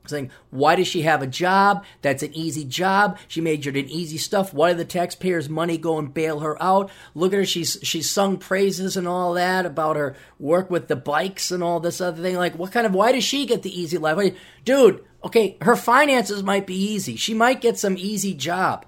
saying, 0.06 0.30
why 0.48 0.74
does 0.74 0.88
she 0.88 1.02
have 1.02 1.20
a 1.20 1.26
job? 1.26 1.84
That's 2.00 2.22
an 2.22 2.34
easy 2.34 2.64
job. 2.64 3.18
She 3.28 3.42
majored 3.42 3.76
in 3.76 3.90
easy 3.90 4.16
stuff. 4.16 4.54
Why 4.54 4.70
did 4.70 4.78
the 4.78 4.86
taxpayers' 4.86 5.50
money 5.50 5.76
go 5.76 5.98
and 5.98 6.12
bail 6.12 6.40
her 6.40 6.60
out? 6.60 6.90
Look 7.14 7.34
at 7.34 7.40
her. 7.40 7.44
She's 7.44 7.76
she's 7.82 8.10
sung 8.10 8.38
praises 8.38 8.96
and 8.96 9.06
all 9.06 9.34
that 9.34 9.66
about 9.66 9.96
her 9.96 10.16
work 10.38 10.70
with 10.70 10.88
the 10.88 10.96
bikes 10.96 11.50
and 11.50 11.62
all 11.62 11.80
this 11.80 12.00
other 12.00 12.22
thing. 12.22 12.36
Like, 12.36 12.58
what 12.58 12.72
kind 12.72 12.86
of? 12.86 12.94
Why 12.94 13.12
does 13.12 13.24
she 13.24 13.44
get 13.44 13.62
the 13.62 13.78
easy 13.78 13.98
life? 13.98 14.34
Dude, 14.64 15.04
okay, 15.22 15.58
her 15.60 15.76
finances 15.76 16.42
might 16.42 16.66
be 16.66 16.74
easy. 16.74 17.16
She 17.16 17.34
might 17.34 17.60
get 17.60 17.78
some 17.78 17.98
easy 17.98 18.32
job, 18.32 18.86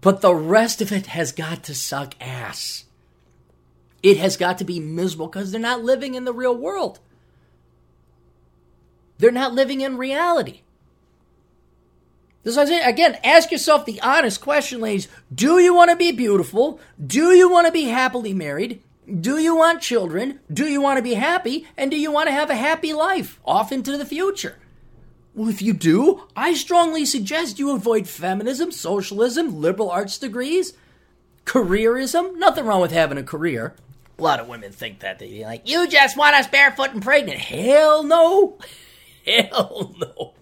but 0.00 0.22
the 0.22 0.34
rest 0.34 0.82
of 0.82 0.90
it 0.90 1.06
has 1.06 1.30
got 1.30 1.62
to 1.64 1.74
suck 1.74 2.14
ass. 2.20 2.84
It 4.04 4.18
has 4.18 4.36
got 4.36 4.58
to 4.58 4.64
be 4.64 4.78
miserable 4.78 5.28
because 5.28 5.50
they're 5.50 5.58
not 5.58 5.82
living 5.82 6.14
in 6.14 6.26
the 6.26 6.32
real 6.34 6.54
world. 6.54 7.00
They're 9.16 9.32
not 9.32 9.54
living 9.54 9.80
in 9.80 9.96
reality. 9.96 10.60
This 12.42 12.58
is. 12.58 12.70
Again, 12.70 13.16
ask 13.24 13.50
yourself 13.50 13.86
the 13.86 14.02
honest 14.02 14.42
question, 14.42 14.80
ladies. 14.80 15.08
Do 15.34 15.58
you 15.58 15.74
want 15.74 15.90
to 15.90 15.96
be 15.96 16.12
beautiful? 16.12 16.78
Do 17.04 17.30
you 17.30 17.50
want 17.50 17.66
to 17.66 17.72
be 17.72 17.84
happily 17.84 18.34
married? 18.34 18.82
Do 19.08 19.38
you 19.38 19.56
want 19.56 19.80
children? 19.80 20.40
Do 20.52 20.66
you 20.66 20.82
want 20.82 20.98
to 20.98 21.02
be 21.02 21.14
happy? 21.14 21.66
And 21.74 21.90
do 21.90 21.96
you 21.96 22.12
want 22.12 22.28
to 22.28 22.34
have 22.34 22.50
a 22.50 22.56
happy 22.56 22.92
life 22.92 23.40
off 23.46 23.72
into 23.72 23.96
the 23.96 24.04
future? 24.04 24.58
Well, 25.34 25.48
if 25.48 25.62
you 25.62 25.72
do, 25.72 26.24
I 26.36 26.52
strongly 26.52 27.06
suggest 27.06 27.58
you 27.58 27.70
avoid 27.70 28.06
feminism, 28.06 28.70
socialism, 28.70 29.62
liberal 29.62 29.90
arts 29.90 30.18
degrees, 30.18 30.74
careerism. 31.46 32.36
Nothing 32.36 32.66
wrong 32.66 32.82
with 32.82 32.92
having 32.92 33.16
a 33.16 33.22
career. 33.22 33.74
A 34.18 34.22
lot 34.22 34.40
of 34.40 34.48
women 34.48 34.72
think 34.72 35.00
that 35.00 35.18
they 35.18 35.44
like, 35.44 35.68
you 35.68 35.88
just 35.88 36.16
want 36.16 36.36
us 36.36 36.46
barefoot 36.46 36.92
and 36.92 37.02
pregnant. 37.02 37.38
Hell 37.38 38.02
no. 38.04 38.58
Hell 39.26 39.94
no. 39.98 40.34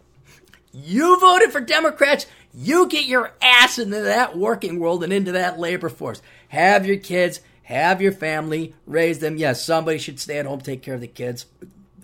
You 0.73 1.19
voted 1.21 1.53
for 1.53 1.61
Democrats. 1.61 2.27
You 2.55 2.89
get 2.89 3.07
your 3.07 3.33
ass 3.41 3.79
into 3.79 4.01
that 4.01 4.37
working 4.37 4.79
world 4.79 5.03
and 5.03 5.13
into 5.13 5.33
that 5.33 5.59
labor 5.59 5.89
force. 5.89 6.21
Have 6.49 6.87
your 6.87 6.99
kids, 6.99 7.41
have 7.63 8.03
your 8.03 8.13
family, 8.13 8.75
raise 8.87 9.21
them. 9.21 9.37
Yes, 9.37 9.65
somebody 9.65 9.99
should 9.99 10.21
stay 10.21 10.39
at 10.39 10.47
home, 10.47 10.61
take 10.61 10.83
care 10.83 10.95
of 10.95 11.01
the 11.01 11.07
kids. 11.07 11.47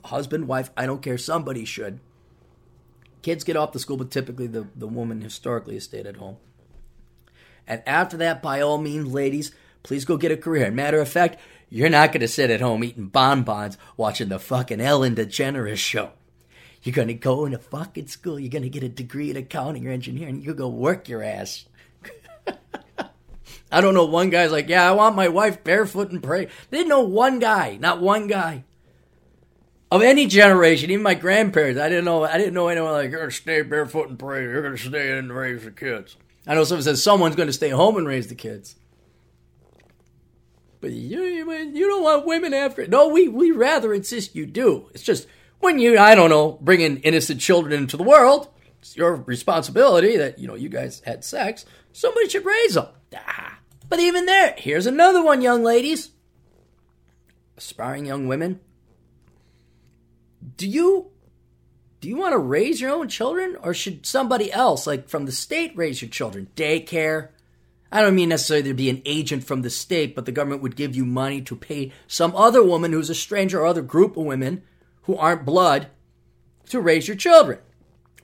Husband, 0.04 0.48
wife, 0.48 0.70
I 0.76 0.86
don't 0.86 1.02
care. 1.02 1.18
Somebody 1.18 1.66
should. 1.66 2.00
Kids 3.20 3.44
get 3.44 3.56
off 3.56 3.72
the 3.72 3.78
school, 3.78 3.98
but 3.98 4.10
typically 4.10 4.46
the, 4.46 4.68
the 4.74 4.86
woman 4.86 5.20
historically 5.20 5.74
has 5.74 5.84
stayed 5.84 6.06
at 6.06 6.16
home. 6.16 6.36
And 7.66 7.82
after 7.86 8.16
that, 8.18 8.40
by 8.40 8.62
all 8.62 8.78
means, 8.78 9.12
ladies, 9.12 9.52
please 9.82 10.06
go 10.06 10.16
get 10.16 10.32
a 10.32 10.36
career. 10.36 10.70
Matter 10.70 11.00
of 11.00 11.08
fact, 11.08 11.38
you're 11.70 11.90
not 11.90 12.12
going 12.12 12.20
to 12.20 12.28
sit 12.28 12.50
at 12.50 12.60
home 12.60 12.82
eating 12.84 13.08
bonbons 13.08 13.76
watching 13.96 14.28
the 14.28 14.38
fucking 14.38 14.80
Ellen 14.80 15.14
DeGeneres 15.14 15.76
show. 15.76 16.12
You're 16.82 16.94
going 16.94 17.08
to 17.08 17.14
go 17.14 17.44
into 17.44 17.58
fucking 17.58 18.06
school. 18.06 18.38
You're 18.38 18.50
going 18.50 18.62
to 18.62 18.68
get 18.68 18.82
a 18.82 18.88
degree 18.88 19.30
in 19.30 19.36
accounting 19.36 19.86
or 19.86 19.90
engineering. 19.90 20.40
You'll 20.40 20.54
go 20.54 20.68
work 20.68 21.08
your 21.08 21.22
ass. 21.22 21.66
I 23.70 23.80
don't 23.80 23.94
know. 23.94 24.06
One 24.06 24.30
guy's 24.30 24.52
like, 24.52 24.68
yeah, 24.68 24.88
I 24.88 24.92
want 24.92 25.16
my 25.16 25.28
wife 25.28 25.62
barefoot 25.62 26.10
and 26.10 26.22
pray. 26.22 26.46
They 26.70 26.78
didn't 26.78 26.88
know 26.88 27.02
one 27.02 27.38
guy, 27.38 27.76
not 27.76 28.00
one 28.00 28.28
guy. 28.28 28.64
of 29.90 30.02
any 30.02 30.26
generation, 30.26 30.90
even 30.90 31.02
my 31.02 31.14
grandparents, 31.14 31.80
I 31.80 31.88
didn't 31.88 32.04
know. 32.04 32.24
I 32.24 32.38
didn't 32.38 32.54
know 32.54 32.68
anyone 32.68 32.92
like 32.92 33.10
you're 33.10 33.20
gonna 33.20 33.30
stay 33.30 33.62
barefoot 33.62 34.08
and 34.08 34.18
pray. 34.18 34.42
You're 34.42 34.62
gonna 34.62 34.76
stay 34.76 35.10
in 35.10 35.18
and 35.18 35.32
raise 35.34 35.64
the 35.64 35.70
kids. 35.70 36.16
I 36.46 36.54
know 36.54 36.64
someone 36.64 36.82
says 36.82 37.02
someone's 37.02 37.36
gonna 37.36 37.52
stay 37.52 37.70
home 37.70 37.96
and 37.96 38.06
raise 38.06 38.28
the 38.28 38.34
kids. 38.34 38.76
But 40.80 40.92
you, 40.92 41.22
you 41.22 41.88
don't 41.88 42.02
want 42.02 42.26
women 42.26 42.54
after 42.54 42.82
it. 42.82 42.90
No, 42.90 43.08
we 43.08 43.28
we 43.28 43.50
rather 43.50 43.92
insist 43.92 44.36
you 44.36 44.46
do. 44.46 44.90
It's 44.94 45.02
just 45.02 45.26
when 45.60 45.78
you, 45.78 45.98
I 45.98 46.14
don't 46.14 46.30
know, 46.30 46.58
bringing 46.60 46.98
innocent 46.98 47.40
children 47.40 47.72
into 47.72 47.96
the 47.96 48.04
world, 48.04 48.48
it's 48.78 48.96
your 48.96 49.16
responsibility 49.16 50.16
that 50.16 50.38
you 50.38 50.46
know 50.46 50.54
you 50.54 50.68
guys 50.68 51.02
had 51.04 51.24
sex. 51.24 51.64
Somebody 51.92 52.28
should 52.28 52.44
raise 52.44 52.74
them. 52.74 52.86
Ah. 53.16 53.58
But 53.88 54.00
even 54.00 54.26
there, 54.26 54.54
here's 54.56 54.86
another 54.86 55.24
one, 55.24 55.40
young 55.40 55.64
ladies, 55.64 56.10
aspiring 57.56 58.06
young 58.06 58.28
women. 58.28 58.60
Do 60.56 60.68
you 60.68 61.10
do 62.00 62.08
you 62.08 62.16
want 62.16 62.32
to 62.32 62.38
raise 62.38 62.80
your 62.80 62.92
own 62.92 63.08
children, 63.08 63.56
or 63.62 63.74
should 63.74 64.06
somebody 64.06 64.52
else, 64.52 64.86
like 64.86 65.08
from 65.08 65.26
the 65.26 65.32
state, 65.32 65.76
raise 65.76 66.00
your 66.00 66.10
children? 66.10 66.48
Daycare, 66.54 67.30
I 67.90 68.02
don't 68.02 68.14
mean 68.14 68.28
necessarily 68.28 68.62
there'd 68.62 68.76
be 68.76 68.90
an 68.90 69.02
agent 69.06 69.44
from 69.44 69.62
the 69.62 69.70
state, 69.70 70.14
but 70.14 70.26
the 70.26 70.32
government 70.32 70.62
would 70.62 70.76
give 70.76 70.94
you 70.94 71.06
money 71.06 71.40
to 71.42 71.56
pay 71.56 71.92
some 72.06 72.36
other 72.36 72.62
woman 72.62 72.92
who's 72.92 73.08
a 73.08 73.14
stranger 73.14 73.60
or 73.60 73.66
other 73.66 73.82
group 73.82 74.16
of 74.16 74.24
women 74.24 74.62
who 75.02 75.16
aren't 75.16 75.46
blood 75.46 75.88
to 76.68 76.80
raise 76.80 77.08
your 77.08 77.16
children, 77.16 77.58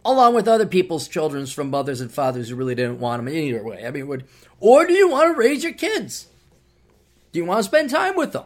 along 0.04 0.34
with 0.34 0.46
other 0.46 0.66
people's 0.66 1.08
children 1.08 1.46
from 1.46 1.70
mothers 1.70 2.02
and 2.02 2.12
fathers 2.12 2.50
who 2.50 2.56
really 2.56 2.74
didn't 2.74 3.00
want 3.00 3.20
them 3.20 3.28
in 3.28 3.42
either 3.42 3.64
way. 3.64 3.86
I 3.86 3.90
mean, 3.90 4.06
would 4.06 4.26
or 4.60 4.86
do 4.86 4.92
you 4.92 5.08
want 5.08 5.32
to 5.32 5.38
raise 5.38 5.64
your 5.64 5.72
kids? 5.72 6.26
Do 7.32 7.38
you 7.38 7.46
want 7.46 7.60
to 7.60 7.64
spend 7.64 7.90
time 7.90 8.16
with 8.16 8.32
them? 8.32 8.44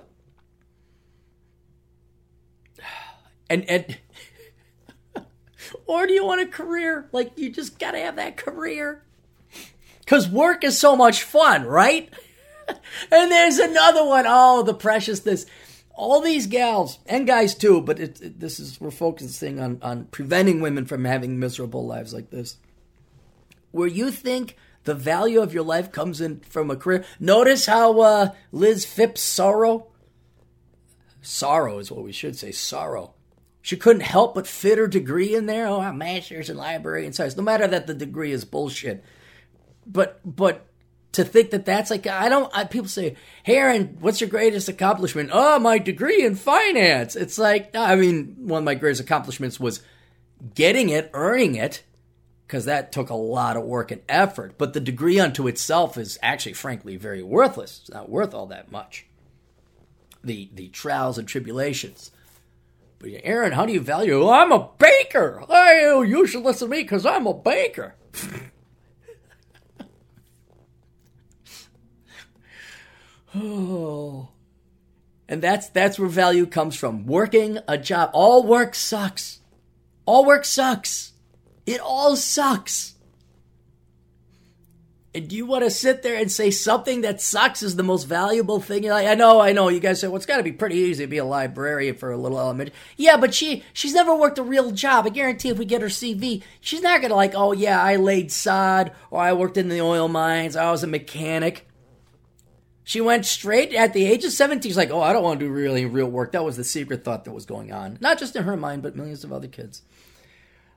And 3.50 3.64
and 3.64 3.98
or 5.86 6.06
do 6.06 6.12
you 6.12 6.24
want 6.24 6.42
a 6.42 6.46
career? 6.46 7.08
Like 7.12 7.38
you 7.38 7.50
just 7.50 7.78
gotta 7.78 7.98
have 7.98 8.16
that 8.16 8.36
career. 8.36 9.02
Because 10.08 10.26
work 10.26 10.64
is 10.64 10.80
so 10.80 10.96
much 10.96 11.22
fun, 11.22 11.66
right? 11.66 12.08
and 12.66 13.30
there's 13.30 13.58
another 13.58 14.06
one. 14.06 14.24
Oh, 14.26 14.62
the 14.62 14.72
preciousness. 14.72 15.44
All 15.92 16.22
these 16.22 16.46
gals 16.46 16.98
and 17.04 17.26
guys 17.26 17.54
too, 17.54 17.82
but 17.82 18.00
it, 18.00 18.22
it, 18.22 18.40
this 18.40 18.58
is 18.58 18.80
we're 18.80 18.90
focusing 18.90 19.60
on 19.60 19.78
on 19.82 20.06
preventing 20.06 20.62
women 20.62 20.86
from 20.86 21.04
having 21.04 21.38
miserable 21.38 21.86
lives 21.86 22.14
like 22.14 22.30
this. 22.30 22.56
Where 23.70 23.86
you 23.86 24.10
think 24.10 24.56
the 24.84 24.94
value 24.94 25.42
of 25.42 25.52
your 25.52 25.64
life 25.64 25.92
comes 25.92 26.22
in 26.22 26.40
from 26.40 26.70
a 26.70 26.76
career. 26.76 27.04
Notice 27.20 27.66
how 27.66 28.00
uh, 28.00 28.30
Liz 28.50 28.86
Phipps 28.86 29.20
sorrow. 29.20 29.88
Sorrow 31.20 31.80
is 31.80 31.92
what 31.92 32.02
we 32.02 32.12
should 32.12 32.34
say. 32.34 32.50
Sorrow. 32.50 33.12
She 33.60 33.76
couldn't 33.76 34.00
help 34.00 34.34
but 34.34 34.46
fit 34.46 34.78
her 34.78 34.86
degree 34.86 35.34
in 35.34 35.44
there. 35.44 35.66
Oh, 35.66 35.80
I'm 35.80 35.98
master's 35.98 36.48
in 36.48 36.56
library 36.56 37.04
and 37.04 37.14
science. 37.14 37.36
No 37.36 37.42
matter 37.42 37.66
that 37.66 37.86
the 37.86 37.92
degree 37.92 38.32
is 38.32 38.46
bullshit 38.46 39.04
but 39.88 40.20
but 40.24 40.68
to 41.12 41.24
think 41.24 41.50
that 41.50 41.64
that's 41.64 41.90
like 41.90 42.06
I 42.06 42.28
don't. 42.28 42.54
I, 42.54 42.64
people 42.64 42.88
say, 42.88 43.16
"Hey, 43.42 43.56
Aaron, 43.56 43.96
what's 44.00 44.20
your 44.20 44.30
greatest 44.30 44.68
accomplishment?" 44.68 45.30
Oh, 45.32 45.58
my 45.58 45.78
degree 45.78 46.24
in 46.24 46.36
finance. 46.36 47.16
It's 47.16 47.38
like 47.38 47.74
I 47.74 47.96
mean, 47.96 48.36
one 48.38 48.58
of 48.58 48.64
my 48.64 48.74
greatest 48.74 49.00
accomplishments 49.00 49.58
was 49.58 49.80
getting 50.54 50.90
it, 50.90 51.10
earning 51.14 51.54
it, 51.56 51.82
because 52.46 52.66
that 52.66 52.92
took 52.92 53.10
a 53.10 53.14
lot 53.14 53.56
of 53.56 53.64
work 53.64 53.90
and 53.90 54.02
effort. 54.08 54.56
But 54.58 54.74
the 54.74 54.80
degree 54.80 55.18
unto 55.18 55.48
itself 55.48 55.96
is 55.96 56.18
actually, 56.22 56.52
frankly, 56.52 56.96
very 56.96 57.22
worthless. 57.22 57.80
It's 57.80 57.90
not 57.90 58.10
worth 58.10 58.34
all 58.34 58.46
that 58.46 58.70
much. 58.70 59.06
The 60.22 60.50
the 60.52 60.68
trials 60.68 61.18
and 61.18 61.26
tribulations. 61.26 62.10
But 62.98 63.10
Aaron, 63.22 63.52
how 63.52 63.64
do 63.64 63.72
you 63.72 63.80
value? 63.80 64.18
Well, 64.18 64.30
I'm 64.30 64.52
a 64.52 64.68
baker. 64.78 65.44
Oh, 65.48 66.02
you 66.02 66.26
should 66.26 66.42
listen 66.42 66.68
to 66.68 66.76
me 66.76 66.82
because 66.82 67.06
I'm 67.06 67.26
a 67.26 67.34
baker. 67.34 67.94
Oh. 73.34 74.28
And 75.28 75.42
that's 75.42 75.68
that's 75.68 75.98
where 75.98 76.08
value 76.08 76.46
comes 76.46 76.74
from. 76.74 77.06
Working 77.06 77.58
a 77.68 77.76
job. 77.76 78.10
All 78.14 78.42
work 78.42 78.74
sucks. 78.74 79.40
All 80.06 80.24
work 80.24 80.44
sucks. 80.44 81.12
It 81.66 81.80
all 81.80 82.16
sucks. 82.16 82.94
And 85.14 85.26
do 85.26 85.36
you 85.36 85.46
want 85.46 85.64
to 85.64 85.70
sit 85.70 86.02
there 86.02 86.16
and 86.16 86.30
say 86.30 86.50
something 86.50 87.00
that 87.00 87.20
sucks 87.20 87.62
is 87.62 87.76
the 87.76 87.82
most 87.82 88.04
valuable 88.04 88.60
thing? 88.60 88.84
Like, 88.84 89.06
I 89.06 89.14
know, 89.14 89.40
I 89.40 89.52
know. 89.52 89.68
You 89.68 89.80
guys 89.80 90.00
say, 90.00 90.06
well, 90.06 90.16
it's 90.16 90.26
got 90.26 90.36
to 90.36 90.42
be 90.42 90.52
pretty 90.52 90.76
easy 90.76 91.04
to 91.04 91.08
be 91.08 91.16
a 91.16 91.24
librarian 91.24 91.96
for 91.96 92.12
a 92.12 92.16
little 92.16 92.38
element. 92.38 92.72
Yeah, 92.96 93.16
but 93.16 93.34
she 93.34 93.64
she's 93.72 93.94
never 93.94 94.14
worked 94.14 94.38
a 94.38 94.42
real 94.42 94.70
job. 94.70 95.06
I 95.06 95.08
guarantee 95.08 95.48
if 95.48 95.58
we 95.58 95.64
get 95.64 95.82
her 95.82 95.88
CV, 95.88 96.42
she's 96.60 96.82
not 96.82 97.02
gonna 97.02 97.14
like, 97.16 97.34
oh 97.34 97.52
yeah, 97.52 97.82
I 97.82 97.96
laid 97.96 98.30
sod, 98.30 98.92
or 99.10 99.20
I 99.20 99.32
worked 99.32 99.56
in 99.56 99.68
the 99.68 99.80
oil 99.80 100.08
mines, 100.08 100.56
I 100.56 100.70
was 100.70 100.84
a 100.84 100.86
mechanic. 100.86 101.66
She 102.88 103.02
went 103.02 103.26
straight 103.26 103.74
at 103.74 103.92
the 103.92 104.06
age 104.06 104.24
of 104.24 104.32
17. 104.32 104.70
She's 104.70 104.74
like, 104.78 104.90
oh, 104.90 105.02
I 105.02 105.12
don't 105.12 105.22
want 105.22 105.40
to 105.40 105.44
do 105.44 105.52
really 105.52 105.84
real 105.84 106.08
work. 106.08 106.32
That 106.32 106.42
was 106.42 106.56
the 106.56 106.64
secret 106.64 107.04
thought 107.04 107.26
that 107.26 107.34
was 107.34 107.44
going 107.44 107.70
on. 107.70 107.98
Not 108.00 108.18
just 108.18 108.34
in 108.34 108.44
her 108.44 108.56
mind, 108.56 108.80
but 108.82 108.96
millions 108.96 109.24
of 109.24 109.30
other 109.30 109.46
kids. 109.46 109.82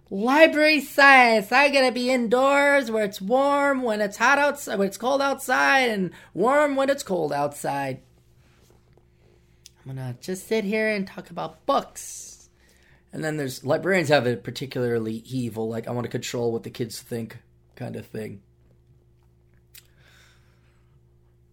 Library 0.09 0.81
science. 0.81 1.53
I 1.53 1.69
gotta 1.69 1.93
be 1.93 2.11
indoors 2.11 2.91
where 2.91 3.05
it's 3.05 3.21
warm 3.21 3.81
when 3.81 4.01
it's 4.01 4.17
hot 4.17 4.37
outside, 4.37 4.77
when 4.77 4.89
it's 4.89 4.97
cold 4.97 5.21
outside, 5.21 5.89
and 5.89 6.11
warm 6.33 6.75
when 6.75 6.89
it's 6.89 7.01
cold 7.01 7.31
outside. 7.31 8.01
I'm 9.79 9.95
gonna 9.95 10.17
just 10.19 10.49
sit 10.49 10.65
here 10.65 10.89
and 10.89 11.07
talk 11.07 11.29
about 11.29 11.65
books. 11.65 12.49
And 13.13 13.23
then 13.23 13.37
there's 13.37 13.63
librarians 13.63 14.09
have 14.09 14.27
a 14.27 14.35
particularly 14.35 15.23
evil, 15.25 15.69
like 15.69 15.87
I 15.87 15.91
want 15.91 16.03
to 16.03 16.11
control 16.11 16.51
what 16.51 16.63
the 16.63 16.71
kids 16.71 16.99
think 16.99 17.37
kind 17.77 17.95
of 17.95 18.05
thing. 18.05 18.41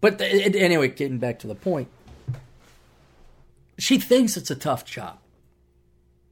But 0.01 0.21
anyway, 0.21 0.87
getting 0.89 1.17
back 1.17 1.39
to 1.39 1.47
the 1.47 1.55
point, 1.55 1.89
she 3.77 3.97
thinks 3.99 4.37
it's 4.37 4.51
a 4.51 4.55
tough 4.55 4.85
job. 4.85 5.19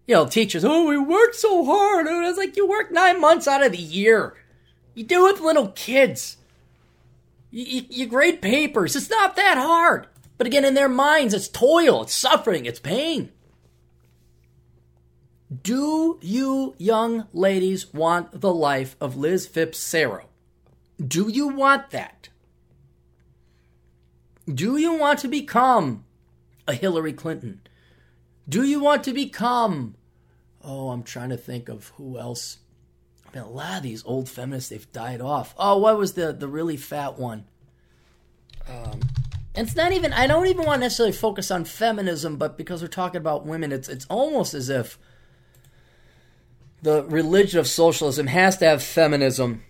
You 0.06 0.16
know, 0.16 0.26
teachers, 0.26 0.64
oh, 0.64 0.86
we 0.88 0.98
worked 0.98 1.36
so 1.36 1.66
hard. 1.66 2.08
And 2.08 2.16
I 2.16 2.30
was 2.30 2.38
like, 2.38 2.56
you 2.56 2.68
work 2.68 2.92
nine 2.92 3.20
months 3.20 3.48
out 3.48 3.66
of 3.66 3.74
the 3.74 3.78
year. 3.78 4.36
You 4.94 5.04
do 5.04 5.28
it 5.28 5.34
with 5.34 5.42
little 5.42 5.68
kids. 5.70 6.38
You, 7.52 7.66
you, 7.66 7.86
you 7.90 8.06
grade 8.08 8.42
papers. 8.42 8.96
It's 8.96 9.10
not 9.10 9.36
that 9.36 9.58
hard. 9.58 10.08
But 10.38 10.48
again, 10.48 10.66
in 10.66 10.76
their 10.76 10.90
minds, 10.90 11.34
it's 11.34 11.48
toil, 11.48 12.04
it's 12.04 12.14
suffering, 12.14 12.66
it's 12.66 12.80
pain. 12.80 13.32
Do 15.64 16.20
you 16.22 16.76
young 16.78 17.28
ladies 17.34 17.94
want 17.94 18.42
the 18.42 18.54
life 18.54 18.96
of 19.00 19.16
Liz 19.16 19.48
Phipps 19.48 19.80
Saro? 19.80 20.26
Do 21.06 21.30
you 21.30 21.48
want 21.48 21.92
that? 21.92 22.17
Do 24.52 24.78
you 24.78 24.94
want 24.94 25.20
to 25.20 25.28
become 25.28 26.06
a 26.68 26.74
Hillary 26.74 27.14
Clinton? 27.14 27.62
Do 28.48 28.64
you 28.64 28.80
want 28.80 29.04
to 29.04 29.14
become, 29.14 29.96
oh, 30.64 30.90
I'm 30.90 31.04
trying 31.04 31.30
to 31.30 31.38
think 31.38 31.68
of 31.68 31.90
who 31.98 32.18
else. 32.18 32.60
I 33.28 33.38
mean, 33.38 33.46
a 33.46 33.50
lot 33.50 33.78
of 33.78 33.84
these 33.84 34.06
old 34.06 34.30
feminists, 34.30 34.70
they've 34.70 34.92
died 34.94 35.20
off. 35.20 35.54
Oh, 35.58 35.78
what 35.78 35.98
was 35.98 36.14
the, 36.14 36.32
the 36.32 36.48
really 36.48 36.78
fat 36.78 37.20
one? 37.20 37.44
Um, 38.70 39.02
it's 39.54 39.76
not 39.76 39.92
even, 39.92 40.14
I 40.14 40.28
don't 40.28 40.48
even 40.48 40.66
want 40.66 40.80
to 40.80 40.86
necessarily 40.86 41.14
focus 41.14 41.52
on 41.52 41.66
feminism, 41.66 42.38
but 42.38 42.58
because 42.58 42.82
we're 42.82 42.88
talking 42.88 43.20
about 43.20 43.46
women, 43.46 43.72
it's, 43.74 43.90
it's 43.90 44.06
almost 44.06 44.54
as 44.54 44.70
if 44.70 44.98
the 46.82 47.04
religion 47.06 47.60
of 47.60 47.68
socialism 47.68 48.28
has 48.28 48.58
to 48.58 48.66
have 48.66 48.84
feminism 48.84 49.64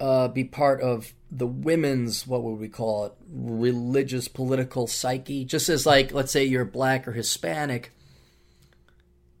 uh, 0.00 0.28
be 0.28 0.42
part 0.42 0.80
of 0.80 1.12
the 1.30 1.46
women's 1.46 2.26
what 2.26 2.42
would 2.42 2.58
we 2.58 2.68
call 2.68 3.04
it 3.06 3.12
religious 3.30 4.28
political 4.28 4.86
psyche. 4.86 5.44
Just 5.44 5.68
as 5.68 5.84
like 5.84 6.12
let's 6.12 6.32
say 6.32 6.44
you're 6.44 6.64
black 6.64 7.06
or 7.06 7.12
hispanic 7.12 7.92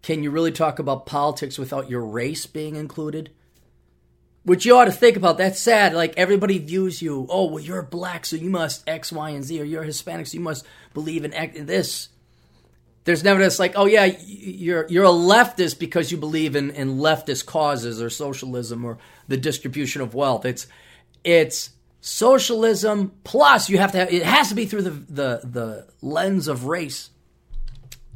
can 0.02 0.22
you 0.22 0.30
really 0.30 0.52
talk 0.52 0.78
about 0.78 1.06
politics 1.06 1.58
without 1.58 1.90
your 1.90 2.04
race 2.04 2.46
being 2.46 2.76
included? 2.76 3.30
Which 4.42 4.64
you 4.64 4.76
ought 4.76 4.86
to 4.86 4.92
think 4.92 5.16
about. 5.16 5.36
That's 5.36 5.60
sad. 5.60 5.92
Like 5.92 6.14
everybody 6.16 6.58
views 6.58 7.02
you 7.02 7.26
oh 7.28 7.46
well 7.46 7.62
you're 7.62 7.82
black 7.82 8.24
so 8.24 8.36
you 8.36 8.48
must 8.48 8.88
x 8.88 9.12
y 9.12 9.30
and 9.30 9.44
z 9.44 9.60
or 9.60 9.64
you're 9.64 9.82
hispanic 9.82 10.26
so 10.26 10.34
you 10.36 10.40
must 10.40 10.64
believe 10.94 11.24
in 11.24 11.66
this. 11.66 12.08
There's 13.04 13.24
never 13.24 13.40
this 13.40 13.58
like 13.58 13.72
oh 13.76 13.86
yeah 13.86 14.04
you're 14.26 14.86
you're 14.88 15.04
a 15.04 15.08
leftist 15.08 15.78
because 15.78 16.10
you 16.10 16.16
believe 16.16 16.56
in 16.56 16.70
in 16.70 16.96
leftist 16.98 17.44
causes 17.44 18.00
or 18.00 18.08
socialism 18.08 18.84
or 18.84 18.98
the 19.26 19.36
distribution 19.36 20.00
of 20.00 20.14
wealth. 20.14 20.46
It's 20.46 20.66
it's 21.24 21.70
socialism 22.00 23.12
plus 23.24 23.68
you 23.68 23.78
have 23.78 23.92
to 23.92 23.98
have 23.98 24.12
it 24.12 24.22
has 24.22 24.48
to 24.48 24.54
be 24.54 24.66
through 24.66 24.82
the 24.82 24.90
the, 24.90 25.40
the 25.44 25.88
lens 26.00 26.46
of 26.46 26.64
race 26.64 27.10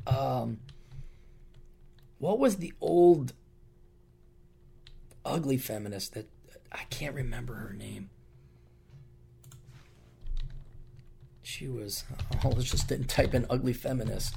um 0.06 0.58
what 2.18 2.38
was 2.38 2.56
the 2.56 2.72
old 2.80 3.32
ugly 5.24 5.56
feminist 5.56 6.14
that 6.14 6.28
i 6.70 6.84
can't 6.90 7.14
remember 7.14 7.54
her 7.54 7.72
name 7.72 8.08
she 11.42 11.66
was 11.66 12.04
oh 12.44 12.50
let's 12.50 12.70
just 12.70 12.88
didn't 12.88 13.08
type 13.08 13.34
in 13.34 13.44
ugly 13.50 13.72
feminist 13.72 14.36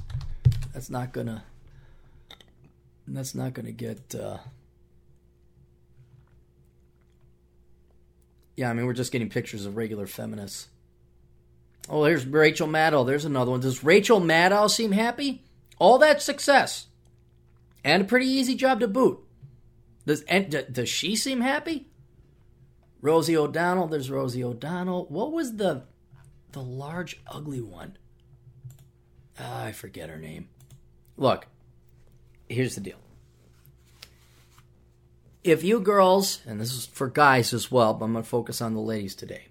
that's 0.72 0.90
not 0.90 1.12
gonna 1.12 1.44
that's 3.08 3.34
not 3.34 3.54
to 3.54 3.72
get. 3.72 4.14
Uh... 4.14 4.38
Yeah, 8.56 8.70
I 8.70 8.72
mean, 8.72 8.86
we're 8.86 8.94
just 8.94 9.12
getting 9.12 9.28
pictures 9.28 9.66
of 9.66 9.76
regular 9.76 10.06
feminists. 10.06 10.68
Oh, 11.88 12.02
there's 12.02 12.26
Rachel 12.26 12.66
Maddow. 12.66 13.06
There's 13.06 13.24
another 13.24 13.50
one. 13.50 13.60
Does 13.60 13.84
Rachel 13.84 14.20
Maddow 14.20 14.68
seem 14.68 14.92
happy? 14.92 15.44
All 15.78 15.98
that 15.98 16.22
success 16.22 16.86
and 17.84 18.02
a 18.02 18.06
pretty 18.06 18.26
easy 18.26 18.56
job 18.56 18.80
to 18.80 18.88
boot. 18.88 19.20
Does 20.06 20.22
and, 20.22 20.66
does 20.72 20.88
she 20.88 21.14
seem 21.16 21.40
happy? 21.40 21.88
Rosie 23.00 23.36
O'Donnell. 23.36 23.86
There's 23.86 24.10
Rosie 24.10 24.42
O'Donnell. 24.42 25.06
What 25.08 25.32
was 25.32 25.56
the 25.56 25.84
the 26.52 26.62
large 26.62 27.20
ugly 27.26 27.60
one? 27.60 27.96
Ah, 29.38 29.64
I 29.64 29.72
forget 29.72 30.08
her 30.08 30.18
name. 30.18 30.48
Look, 31.16 31.46
here's 32.48 32.74
the 32.74 32.80
deal. 32.80 32.96
If 35.46 35.62
you 35.62 35.78
girls, 35.78 36.40
and 36.44 36.60
this 36.60 36.72
is 36.74 36.86
for 36.86 37.08
guys 37.08 37.52
as 37.52 37.70
well, 37.70 37.94
but 37.94 38.06
I'm 38.06 38.12
going 38.12 38.24
to 38.24 38.28
focus 38.28 38.60
on 38.60 38.74
the 38.74 38.80
ladies 38.80 39.14
today. 39.14 39.46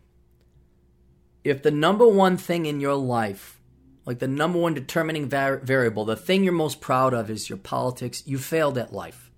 If 1.45 1.63
the 1.63 1.71
number 1.71 2.05
one 2.05 2.35
thing 2.35 2.65
in 2.65 2.81
your 2.81 2.95
life, 2.95 3.61
like 4.05 4.19
the 4.19 4.27
number 4.27 4.59
one 4.59 4.73
determining 4.73 5.29
var- 5.29 5.59
variable, 5.59 6.03
the 6.03 6.17
thing 6.17 6.43
you're 6.43 6.53
most 6.53 6.81
proud 6.81 7.13
of 7.13 7.29
is 7.29 7.49
your 7.49 7.57
politics, 7.57 8.23
you 8.25 8.37
failed 8.37 8.77
at 8.77 8.91
life. 8.91 9.31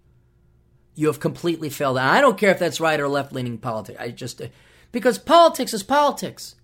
You 0.96 1.08
have 1.08 1.20
completely 1.20 1.70
failed. 1.70 1.98
And 2.00 2.08
I 2.08 2.22
don't 2.22 2.40
care 2.40 2.52
if 2.52 2.60
that's 2.60 2.80
right 2.80 3.00
or 3.00 3.08
left 3.08 3.34
leaning 3.34 3.60
politics. 3.60 4.00
I 4.00 4.10
just, 4.10 4.42
because 4.92 5.20
politics 5.20 5.76
is 5.76 5.84
politics. 5.84 6.56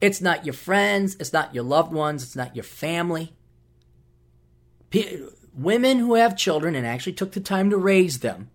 It's 0.00 0.20
not 0.20 0.46
your 0.46 0.52
friends, 0.54 1.16
it's 1.18 1.32
not 1.32 1.54
your 1.54 1.64
loved 1.64 1.92
ones, 1.92 2.22
it's 2.22 2.36
not 2.36 2.54
your 2.54 2.62
family. 2.62 3.34
P- 4.90 5.26
women 5.56 5.98
who 5.98 6.14
have 6.14 6.36
children 6.36 6.76
and 6.76 6.86
actually 6.86 7.14
took 7.14 7.32
the 7.32 7.40
time 7.40 7.70
to 7.70 7.76
raise 7.76 8.20
them, 8.20 8.50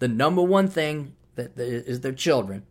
the 0.00 0.08
number 0.08 0.42
one 0.42 0.66
thing 0.66 1.14
that 1.36 1.56
is 1.56 2.00
their 2.00 2.12
children, 2.12 2.64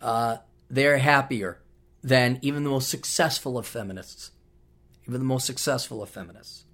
uh, 0.00 0.38
they're 0.70 0.98
happier 0.98 1.60
than 2.02 2.38
even 2.40 2.64
the 2.64 2.70
most 2.70 2.88
successful 2.88 3.58
of 3.58 3.66
feminists. 3.66 4.30
Even 5.06 5.20
the 5.20 5.26
most 5.26 5.46
successful 5.46 6.02
of 6.02 6.08
feminists. 6.08 6.64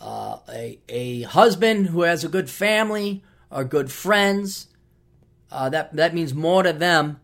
Uh, 0.00 0.38
a, 0.48 0.80
a 0.88 1.22
husband 1.22 1.88
who 1.88 2.02
has 2.02 2.24
a 2.24 2.28
good 2.28 2.48
family 2.48 3.22
or 3.50 3.64
good 3.64 3.90
friends, 3.90 4.68
uh, 5.50 5.68
that, 5.68 5.94
that 5.94 6.14
means 6.14 6.32
more 6.32 6.62
to 6.62 6.72
them 6.72 7.20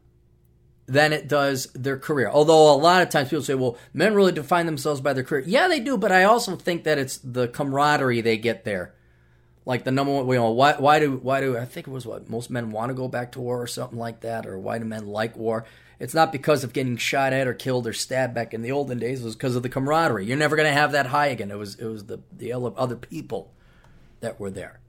than 0.87 1.13
it 1.13 1.29
does 1.29 1.69
their 1.75 1.99
career. 1.99 2.29
Although 2.29 2.75
a 2.75 2.77
lot 2.77 3.01
of 3.01 3.09
times 3.09 3.31
people 3.31 3.45
say, 3.45 3.55
well, 3.55 3.79
men 3.95 4.15
really 4.15 4.33
define 4.33 4.67
themselves 4.67 5.01
by 5.01 5.13
their 5.13 5.25
career. 5.25 5.45
Yeah, 5.47 5.69
they 5.69 5.81
do, 5.81 5.97
but 5.97 6.13
I 6.13 6.25
also 6.25 6.57
think 6.57 6.85
that 6.85 6.99
it's 6.99 7.19
the 7.19 7.49
camaraderie 7.49 8.21
they 8.21 8.37
get 8.37 8.65
there. 8.65 8.95
Like 9.67 9.85
the 9.85 9.91
number 9.91 10.13
one, 10.13 10.29
you 10.29 10.35
know, 10.35 10.51
why, 10.51 10.75
why 10.75 10.99
do, 10.99 11.17
why 11.17 11.41
do, 11.41 11.57
I 11.57 11.65
think 11.65 11.87
it 11.87 11.91
was 11.91 12.07
what, 12.07 12.29
most 12.29 12.51
men 12.51 12.71
want 12.71 12.91
to 12.91 12.95
go 12.95 13.09
back 13.09 13.33
to 13.33 13.41
war 13.41 13.63
or 13.63 13.67
something 13.67 13.99
like 13.99 14.21
that, 14.21 14.47
or 14.47 14.59
why 14.59 14.79
do 14.79 14.85
men 14.85 15.07
like 15.07 15.37
war? 15.37 15.65
It's 15.99 16.13
not 16.13 16.33
because 16.33 16.65
of 16.65 16.73
getting 16.73 16.97
shot 16.99 17.33
at 17.33 17.47
or 17.47 17.55
killed 17.55 17.87
or 17.87 17.95
stabbed 17.95 18.35
back 18.35 18.53
in 18.53 18.63
the 18.63 18.73
olden 18.73 18.99
days. 18.99 19.23
It 19.23 19.25
was 19.25 19.37
because 19.37 19.57
of 19.57 19.63
the 19.63 19.69
camaraderie. 19.71 20.27
You're 20.27 20.37
never 20.37 20.57
going 20.57 20.69
to 20.69 20.79
have 20.79 20.93
that 20.93 21.07
high 21.07 21.29
again. 21.29 21.51
It 21.51 21.57
was, 21.57 21.77
it 21.77 21.87
was 21.87 22.07
the, 22.07 22.21
the 22.31 22.53
other 22.53 22.97
people 22.97 23.53
that 24.21 24.39
were 24.39 24.51
there. 24.51 24.81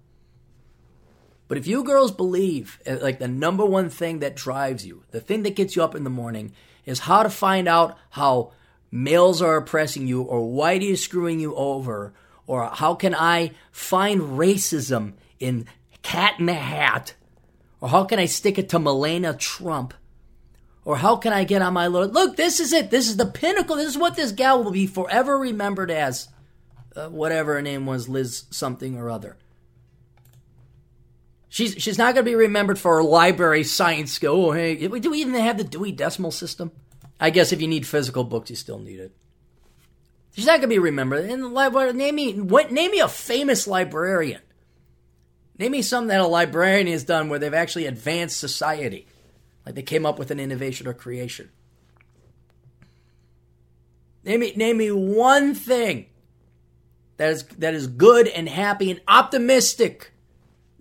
But 1.48 1.58
if 1.58 1.68
you 1.68 1.84
girls 1.84 2.12
believe, 2.12 2.80
uh, 2.88 2.98
like 3.02 3.20
the 3.20 3.28
number 3.28 3.66
one 3.66 3.90
thing 3.90 4.20
that 4.20 4.36
drives 4.36 4.86
you, 4.86 5.04
the 5.12 5.22
thing 5.22 5.44
that 5.44 5.56
gets 5.56 5.76
you 5.76 5.84
up 5.84 5.96
in 5.96 6.04
the 6.04 6.10
morning, 6.10 6.54
is 6.86 7.00
how 7.00 7.24
to 7.24 7.30
find 7.30 7.68
out 7.68 7.98
how 8.10 8.52
males 8.92 9.42
are 9.42 9.58
oppressing 9.58 10.08
you, 10.08 10.22
or 10.22 10.40
whitey 10.40 10.90
is 10.90 11.04
screwing 11.04 11.40
you 11.40 11.56
over, 11.56 12.14
or 12.48 12.70
how 12.72 12.96
can 12.96 13.16
I 13.16 13.52
find 13.72 14.22
racism 14.22 15.14
in 15.40 15.66
Cat 16.02 16.40
in 16.40 16.46
the 16.46 16.54
Hat, 16.54 17.16
or 17.82 17.90
how 17.90 18.04
can 18.04 18.20
I 18.20 18.26
stick 18.26 18.58
it 18.58 18.70
to 18.70 18.80
Melania 18.80 19.34
Trump, 19.34 19.94
or 20.84 20.98
how 20.98 21.16
can 21.16 21.34
I 21.34 21.44
get 21.44 21.62
on 21.62 21.74
my 21.74 21.88
Lord? 21.88 22.14
Look, 22.14 22.38
this 22.38 22.60
is 22.60 22.72
it. 22.72 22.92
This 22.92 23.08
is 23.08 23.18
the 23.18 23.26
pinnacle. 23.26 23.76
This 23.76 23.90
is 23.90 23.98
what 23.98 24.16
this 24.16 24.32
gal 24.32 24.64
will 24.64 24.72
be 24.72 24.86
forever 24.88 25.38
remembered 25.38 25.90
as. 25.90 26.28
Uh, 26.96 27.10
whatever 27.10 27.56
her 27.56 27.62
name 27.62 27.86
was, 27.86 28.08
Liz 28.08 28.46
something 28.52 28.98
or 28.98 29.10
other. 29.10 29.36
She's 31.50 31.74
she's 31.78 31.98
not 31.98 32.14
going 32.14 32.26
to 32.26 32.32
be 32.32 32.36
remembered 32.36 32.78
for 32.78 32.98
her 32.98 33.04
library 33.04 33.64
science 33.64 34.12
skill. 34.12 34.48
Oh, 34.48 34.52
hey, 34.52 34.76
do 34.76 35.10
we 35.10 35.20
even 35.20 35.34
have 35.34 35.58
the 35.58 35.64
Dewey 35.64 35.92
Decimal 35.92 36.32
System? 36.32 36.72
I 37.20 37.30
guess 37.30 37.52
if 37.52 37.62
you 37.62 37.68
need 37.68 37.88
physical 37.88 38.24
books, 38.24 38.50
you 38.50 38.56
still 38.56 38.80
need 38.80 39.00
it. 39.00 39.16
She's 40.36 40.46
not 40.46 40.60
going 40.60 40.64
to 40.64 40.68
be 40.68 40.80
remembered. 40.80 41.30
In 41.30 41.40
the 41.40 41.48
library, 41.48 41.94
name 41.94 42.16
me 42.16 42.34
what? 42.34 42.70
Name 42.70 42.92
me 42.92 43.00
a 43.00 43.08
famous 43.08 43.68
librarian. 43.68 44.42
Name 45.58 45.72
me 45.72 45.82
something 45.82 46.10
that 46.10 46.20
a 46.20 46.28
librarian 46.28 46.88
has 46.88 47.06
done 47.06 47.30
where 47.30 47.40
they've 47.40 47.54
actually 47.54 47.86
advanced 47.86 48.38
society, 48.38 49.08
like 49.66 49.76
they 49.76 49.82
came 49.82 50.06
up 50.06 50.20
with 50.20 50.32
an 50.32 50.40
innovation 50.42 50.88
or 50.88 50.94
creation. 50.94 51.52
Name 54.26 54.42
me 54.42 54.52
name 54.58 54.76
me 54.76 54.92
one 54.92 55.56
thing 55.56 56.08
that 57.16 57.30
is 57.30 57.44
that 57.60 57.74
is 57.74 57.88
good 57.88 58.28
and 58.28 58.50
happy 58.50 58.92
and 58.92 59.00
optimistic 59.08 60.12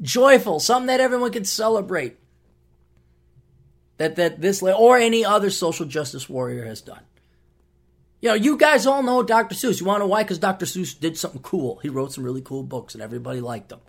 joyful, 0.02 0.58
something 0.58 0.88
that 0.88 0.98
everyone 0.98 1.30
can 1.30 1.44
celebrate. 1.44 2.16
That 3.98 4.16
that 4.16 4.40
this 4.40 4.60
or 4.64 4.98
any 4.98 5.24
other 5.24 5.50
social 5.50 5.86
justice 5.86 6.28
warrior 6.28 6.64
has 6.64 6.80
done. 6.80 7.02
You 8.24 8.30
know, 8.30 8.36
you 8.36 8.56
guys 8.56 8.86
all 8.86 9.02
know 9.02 9.22
Dr. 9.22 9.54
Seuss. 9.54 9.80
You 9.80 9.84
want 9.84 9.98
to 9.98 10.04
know 10.04 10.06
why? 10.06 10.22
Because 10.22 10.38
Dr. 10.38 10.64
Seuss 10.64 10.98
did 10.98 11.18
something 11.18 11.42
cool. 11.42 11.76
He 11.82 11.90
wrote 11.90 12.10
some 12.10 12.24
really 12.24 12.40
cool 12.40 12.62
books, 12.62 12.94
and 12.94 13.02
everybody 13.02 13.38
liked 13.38 13.68
them. 13.68 13.80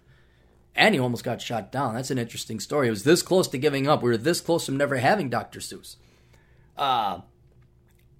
And 0.75 0.93
he 0.93 0.99
almost 0.99 1.23
got 1.23 1.41
shot 1.41 1.71
down. 1.71 1.95
That's 1.95 2.11
an 2.11 2.17
interesting 2.17 2.59
story. 2.59 2.87
It 2.87 2.89
was 2.89 3.05
this 3.05 3.21
close 3.21 3.47
to 3.47 3.57
giving 3.57 3.87
up. 3.87 4.03
We 4.03 4.09
were 4.09 4.17
this 4.17 4.41
close 4.41 4.65
from 4.65 4.75
never 4.75 4.97
having 4.97 5.29
Dr. 5.29 5.61
Seuss. 5.61 5.95
Uh, 6.75 7.21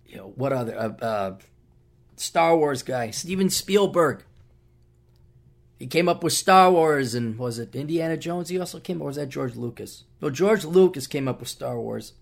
you 0.06 0.16
know, 0.16 0.32
what 0.38 0.54
other 0.54 0.80
uh, 0.80 1.06
uh, 1.06 1.38
Star 2.16 2.56
Wars 2.56 2.82
guy? 2.82 3.10
Steven 3.10 3.50
Spielberg 3.50 4.24
he 5.78 5.88
came 5.88 6.08
up 6.08 6.24
with 6.24 6.32
Star 6.32 6.72
Wars 6.72 7.14
and 7.14 7.38
was 7.38 7.60
it 7.60 7.76
Indiana 7.76 8.16
Jones? 8.16 8.48
He 8.48 8.58
also 8.58 8.80
came, 8.80 9.02
or 9.02 9.08
was 9.08 9.18
that 9.18 9.28
George 9.28 9.58
Lucas? 9.58 10.06
No, 10.22 10.30
George 10.30 10.64
Lucas 10.64 11.08
came 11.08 11.28
up 11.28 11.42
with 11.42 11.50
Star 11.50 11.78
Wars. 11.78 12.14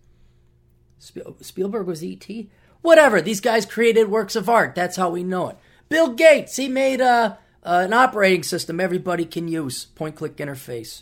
Spielberg 0.98 1.86
was 1.86 2.04
E.T. 2.04 2.50
Whatever. 2.84 3.22
These 3.22 3.42
guys 3.42 3.66
created 3.66 4.12
works 4.12 4.36
of 4.36 4.48
art. 4.48 4.76
That's 4.76 4.98
how 4.98 5.10
we 5.10 5.24
know 5.24 5.50
it. 5.50 5.58
Bill 5.90 6.10
Gates. 6.10 6.58
He 6.58 6.68
made 6.68 7.02
uh, 7.02 7.38
uh, 7.64 7.82
an 7.86 7.94
operating 7.94 8.44
system 8.44 8.80
everybody 8.80 9.26
can 9.26 9.48
use. 9.48 9.86
Point 9.86 10.16
click 10.16 10.38
interface. 10.38 11.02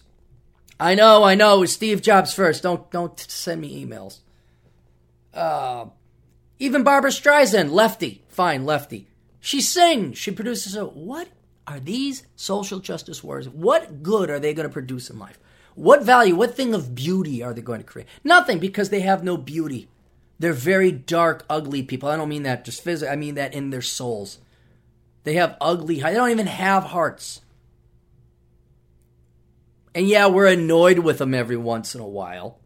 I 0.80 0.96
know. 0.96 1.24
I 1.24 1.36
know. 1.36 1.66
Steve 1.66 2.02
Jobs 2.02 2.34
first. 2.34 2.64
Don't 2.64 2.90
don't 2.92 3.20
send 3.20 3.60
me 3.62 3.86
emails. 3.86 4.20
Uh, 5.34 5.88
even 6.60 6.84
Barbra 6.84 7.10
Streisand, 7.10 7.72
lefty, 7.72 8.22
fine, 8.28 8.66
lefty. 8.66 9.08
She 9.40 9.60
sings. 9.62 10.18
She 10.18 10.30
produces 10.32 10.76
a 10.76 10.86
what 10.86 11.30
are 11.66 11.80
these 11.80 12.24
social 12.36 12.80
justice 12.80 13.24
warriors? 13.24 13.50
What 13.50 14.04
good 14.04 14.30
are 14.30 14.40
they 14.40 14.54
going 14.54 14.68
to 14.68 14.74
produce 14.74 15.10
in 15.10 15.18
life? 15.18 15.40
What 15.74 16.04
value, 16.04 16.36
what 16.36 16.56
thing 16.56 16.74
of 16.76 16.94
beauty 16.94 17.42
are 17.42 17.54
they 17.54 17.62
going 17.62 17.80
to 17.80 17.86
create? 17.86 18.08
Nothing 18.24 18.60
because 18.60 18.90
they 18.90 19.00
have 19.00 19.24
no 19.24 19.38
beauty. 19.38 19.88
They're 20.42 20.54
very 20.54 20.92
dark, 20.92 21.46
ugly 21.52 21.84
people. 21.84 22.10
I 22.10 22.18
don't 22.18 22.28
mean 22.28 22.42
that 22.44 22.66
just 22.66 22.84
physically, 22.84 23.14
I 23.14 23.16
mean 23.16 23.36
that 23.36 23.54
in 23.54 23.70
their 23.70 23.84
souls. 23.84 24.40
They 25.24 25.36
have 25.36 25.56
ugly, 25.62 26.02
they 26.02 26.16
don't 26.16 26.32
even 26.32 26.48
have 26.48 26.86
hearts. 26.86 27.42
And 29.94 30.08
yeah, 30.08 30.26
we're 30.26 30.48
annoyed 30.48 30.98
with 30.98 31.20
them 31.20 31.36
every 31.36 31.58
once 31.58 31.94
in 31.94 32.02
a 32.02 32.08
while. 32.08 32.58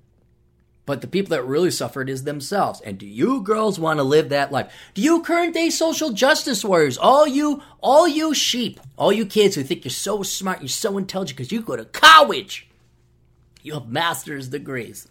But 0.86 1.02
the 1.02 1.08
people 1.08 1.32
that 1.32 1.44
really 1.44 1.70
suffered 1.70 2.10
is 2.10 2.24
themselves. 2.24 2.80
And 2.80 2.98
do 2.98 3.06
you 3.06 3.42
girls 3.42 3.78
want 3.78 4.00
to 4.00 4.04
live 4.04 4.30
that 4.30 4.54
life? 4.54 4.72
Do 4.94 5.02
you 5.02 5.22
current 5.22 5.54
day 5.54 5.70
social 5.70 6.14
justice 6.14 6.64
warriors, 6.64 6.98
all 6.98 7.28
you, 7.28 7.62
all 7.82 8.08
you 8.08 8.34
sheep, 8.34 8.80
all 8.96 9.12
you 9.12 9.26
kids 9.26 9.56
who 9.56 9.64
think 9.64 9.84
you're 9.84 9.92
so 9.92 10.24
smart, 10.24 10.62
you're 10.62 10.70
so 10.70 10.98
intelligent 10.98 11.36
because 11.36 11.52
you 11.52 11.62
go 11.62 11.76
to 11.76 11.84
college, 11.84 12.70
you 13.64 13.74
have 13.74 13.90
master's 13.90 14.48
degrees. 14.48 15.10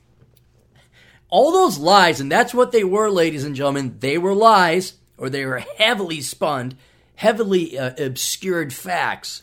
All 1.29 1.53
those 1.53 1.79
lies, 1.79 2.21
and 2.21 2.31
that's 2.31 2.55
what 2.55 2.73
they 2.73 2.85
were, 2.85 3.11
ladies 3.11 3.45
and 3.45 3.57
gentlemen. 3.57 3.97
They 3.99 4.19
were 4.19 4.35
lies, 4.35 4.95
or 5.19 5.29
they 5.29 5.45
were 5.45 5.65
heavily 5.79 6.21
spun, 6.21 6.75
heavily 7.17 7.79
uh, 7.79 7.95
obscured 7.99 8.73
facts 8.73 9.43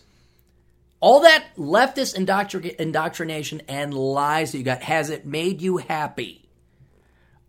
all 1.01 1.21
that 1.21 1.43
leftist 1.57 2.15
indoctr- 2.15 2.75
indoctrination 2.75 3.63
and 3.67 3.93
lies 3.93 4.51
that 4.51 4.59
you 4.59 4.63
got, 4.63 4.83
has 4.83 5.09
it 5.09 5.25
made 5.25 5.59
you 5.61 5.77
happy? 5.77 6.47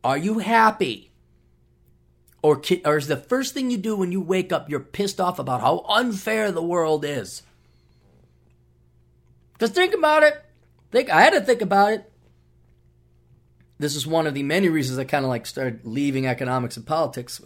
Are 0.02 0.16
you 0.16 0.38
happy? 0.38 1.12
Or, 2.42 2.60
or 2.84 2.96
is 2.96 3.06
the 3.06 3.16
first 3.16 3.54
thing 3.54 3.70
you 3.70 3.76
do 3.76 3.94
when 3.94 4.10
you 4.10 4.20
wake 4.20 4.52
up, 4.52 4.68
you're 4.68 4.80
pissed 4.80 5.20
off 5.20 5.38
about 5.38 5.60
how 5.60 5.84
unfair 5.86 6.50
the 6.50 6.62
world 6.62 7.04
is? 7.04 7.42
Just 9.60 9.74
think 9.74 9.94
about 9.94 10.24
it. 10.24 10.42
Think 10.90 11.10
I 11.10 11.20
had 11.20 11.34
to 11.34 11.40
think 11.42 11.60
about 11.60 11.92
it. 11.92 12.11
This 13.78 13.96
is 13.96 14.06
one 14.06 14.26
of 14.26 14.34
the 14.34 14.42
many 14.42 14.68
reasons 14.68 14.98
I 14.98 15.04
kind 15.04 15.24
of 15.24 15.28
like 15.28 15.46
started 15.46 15.80
leaving 15.84 16.26
economics 16.26 16.76
and 16.76 16.86
politics. 16.86 17.40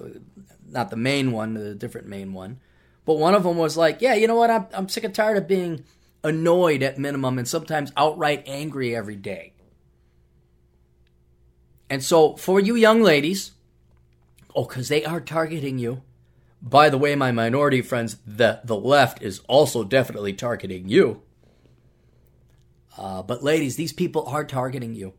Not 0.69 0.91
the 0.91 0.97
main 0.97 1.33
one, 1.33 1.55
the 1.55 1.75
different 1.75 2.09
main 2.09 2.33
one. 2.33 2.61
But 3.05 3.15
one 3.15 3.35
of 3.35 3.45
them 3.45 3.57
was 3.57 3.77
like, 3.77 4.03
yeah, 4.03 4.15
you 4.15 4.27
know 4.27 4.35
what? 4.35 4.51
I'm, 4.51 4.67
I'm 4.73 4.89
sick 4.89 5.05
and 5.05 5.15
tired 5.15 5.39
of 5.39 5.49
being 5.49 5.85
annoyed 6.25 6.83
at 6.83 6.99
minimum 6.99 7.39
and 7.39 7.47
sometimes 7.47 7.93
outright 7.97 8.43
angry 8.47 8.95
every 8.95 9.17
day. 9.17 9.55
And 11.89 12.03
so 12.03 12.37
for 12.37 12.59
you 12.59 12.75
young 12.75 13.01
ladies, 13.01 13.53
oh, 14.55 14.65
because 14.65 14.89
they 14.89 15.05
are 15.05 15.21
targeting 15.21 15.79
you. 15.79 16.03
By 16.61 16.89
the 16.89 16.99
way, 16.99 17.15
my 17.15 17.31
minority 17.31 17.81
friends, 17.81 18.17
the, 18.27 18.61
the 18.65 18.77
left 18.77 19.23
is 19.23 19.41
also 19.47 19.85
definitely 19.85 20.33
targeting 20.33 20.89
you. 20.89 21.23
Uh, 22.99 23.23
but 23.23 23.45
ladies, 23.45 23.77
these 23.77 23.93
people 23.93 24.27
are 24.27 24.45
targeting 24.45 24.95
you. 24.95 25.13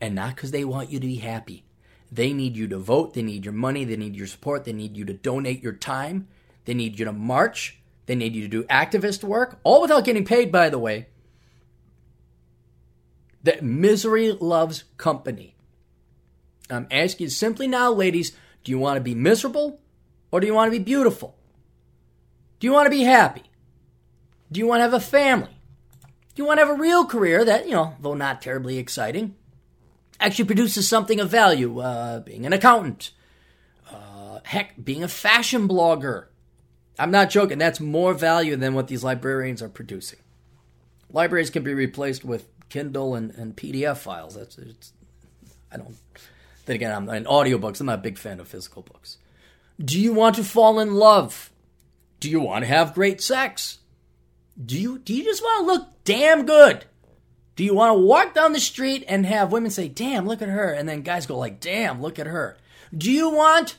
And 0.00 0.14
not 0.14 0.36
because 0.36 0.50
they 0.50 0.64
want 0.64 0.90
you 0.90 1.00
to 1.00 1.06
be 1.06 1.16
happy. 1.16 1.64
They 2.10 2.32
need 2.32 2.56
you 2.56 2.68
to 2.68 2.78
vote. 2.78 3.14
They 3.14 3.22
need 3.22 3.44
your 3.44 3.54
money. 3.54 3.84
They 3.84 3.96
need 3.96 4.16
your 4.16 4.26
support. 4.26 4.64
They 4.64 4.72
need 4.72 4.96
you 4.96 5.04
to 5.04 5.12
donate 5.12 5.62
your 5.62 5.72
time. 5.72 6.28
They 6.64 6.74
need 6.74 6.98
you 6.98 7.04
to 7.04 7.12
march. 7.12 7.78
They 8.08 8.14
need 8.14 8.34
you 8.34 8.42
to 8.42 8.48
do 8.48 8.62
activist 8.64 9.22
work, 9.22 9.58
all 9.64 9.82
without 9.82 10.06
getting 10.06 10.24
paid, 10.24 10.50
by 10.50 10.70
the 10.70 10.78
way. 10.78 11.08
That 13.42 13.62
misery 13.62 14.32
loves 14.32 14.84
company. 14.96 15.56
I'm 16.70 16.86
asking 16.90 17.28
simply 17.28 17.66
now, 17.68 17.92
ladies 17.92 18.32
do 18.64 18.72
you 18.72 18.78
want 18.78 18.96
to 18.96 19.02
be 19.02 19.14
miserable 19.14 19.80
or 20.30 20.40
do 20.40 20.46
you 20.46 20.54
want 20.54 20.72
to 20.72 20.78
be 20.78 20.82
beautiful? 20.82 21.36
Do 22.60 22.66
you 22.66 22.72
want 22.72 22.86
to 22.86 22.90
be 22.90 23.02
happy? 23.02 23.44
Do 24.50 24.58
you 24.58 24.66
want 24.66 24.80
to 24.80 24.84
have 24.84 24.94
a 24.94 25.00
family? 25.00 25.56
Do 26.34 26.42
you 26.42 26.46
want 26.46 26.60
to 26.60 26.66
have 26.66 26.74
a 26.74 26.80
real 26.80 27.04
career 27.04 27.44
that, 27.44 27.66
you 27.66 27.72
know, 27.72 27.94
though 28.00 28.14
not 28.14 28.40
terribly 28.40 28.78
exciting, 28.78 29.34
actually 30.20 30.44
produces 30.46 30.88
something 30.88 31.20
of 31.20 31.30
value? 31.30 31.80
Uh, 31.80 32.20
being 32.20 32.46
an 32.46 32.52
accountant, 32.52 33.12
uh, 33.90 34.40
heck, 34.44 34.82
being 34.82 35.02
a 35.02 35.08
fashion 35.08 35.68
blogger. 35.68 36.26
I'm 36.98 37.10
not 37.10 37.30
joking, 37.30 37.58
that's 37.58 37.80
more 37.80 38.12
value 38.12 38.56
than 38.56 38.74
what 38.74 38.88
these 38.88 39.04
librarians 39.04 39.62
are 39.62 39.68
producing. 39.68 40.18
Libraries 41.12 41.50
can 41.50 41.62
be 41.62 41.72
replaced 41.72 42.24
with 42.24 42.48
Kindle 42.68 43.14
and, 43.14 43.30
and 43.32 43.56
PDF 43.56 43.98
files. 43.98 44.34
That's 44.34 44.58
I 45.70 45.76
don't 45.76 45.96
then 46.68 46.76
again, 46.76 46.94
I'm 46.94 47.08
in 47.08 47.24
audiobooks. 47.24 47.80
I'm 47.80 47.86
not 47.86 48.00
a 48.00 48.02
big 48.02 48.18
fan 48.18 48.40
of 48.40 48.48
physical 48.48 48.82
books. 48.82 49.16
Do 49.82 49.98
you 49.98 50.12
want 50.12 50.36
to 50.36 50.44
fall 50.44 50.78
in 50.78 50.94
love? 50.96 51.50
Do 52.20 52.28
you 52.28 52.40
want 52.40 52.62
to 52.62 52.68
have 52.68 52.92
great 52.94 53.22
sex? 53.22 53.78
Do 54.62 54.78
you 54.78 54.98
do 54.98 55.14
you 55.14 55.24
just 55.24 55.42
want 55.42 55.60
to 55.60 55.72
look 55.72 55.88
damn 56.04 56.44
good? 56.44 56.84
Do 57.58 57.64
you 57.64 57.74
want 57.74 57.90
to 57.90 58.00
walk 58.00 58.34
down 58.34 58.52
the 58.52 58.60
street 58.60 59.02
and 59.08 59.26
have 59.26 59.50
women 59.50 59.72
say, 59.72 59.88
"Damn, 59.88 60.28
look 60.28 60.40
at 60.40 60.48
her," 60.48 60.70
and 60.70 60.88
then 60.88 61.02
guys 61.02 61.26
go 61.26 61.36
like, 61.36 61.58
"Damn, 61.58 62.00
look 62.00 62.20
at 62.20 62.28
her." 62.28 62.56
Do 62.96 63.10
you 63.10 63.30
want 63.30 63.76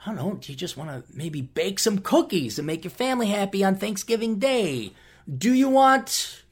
I 0.00 0.06
don't 0.06 0.16
know, 0.16 0.34
do 0.40 0.50
you 0.50 0.56
just 0.56 0.78
want 0.78 0.88
to 0.88 1.04
maybe 1.14 1.42
bake 1.42 1.78
some 1.78 1.98
cookies 1.98 2.58
and 2.58 2.66
make 2.66 2.84
your 2.84 2.90
family 2.90 3.26
happy 3.26 3.62
on 3.62 3.76
Thanksgiving 3.76 4.38
Day? 4.38 4.94
Do 5.28 5.52
you 5.52 5.68
want 5.68 6.44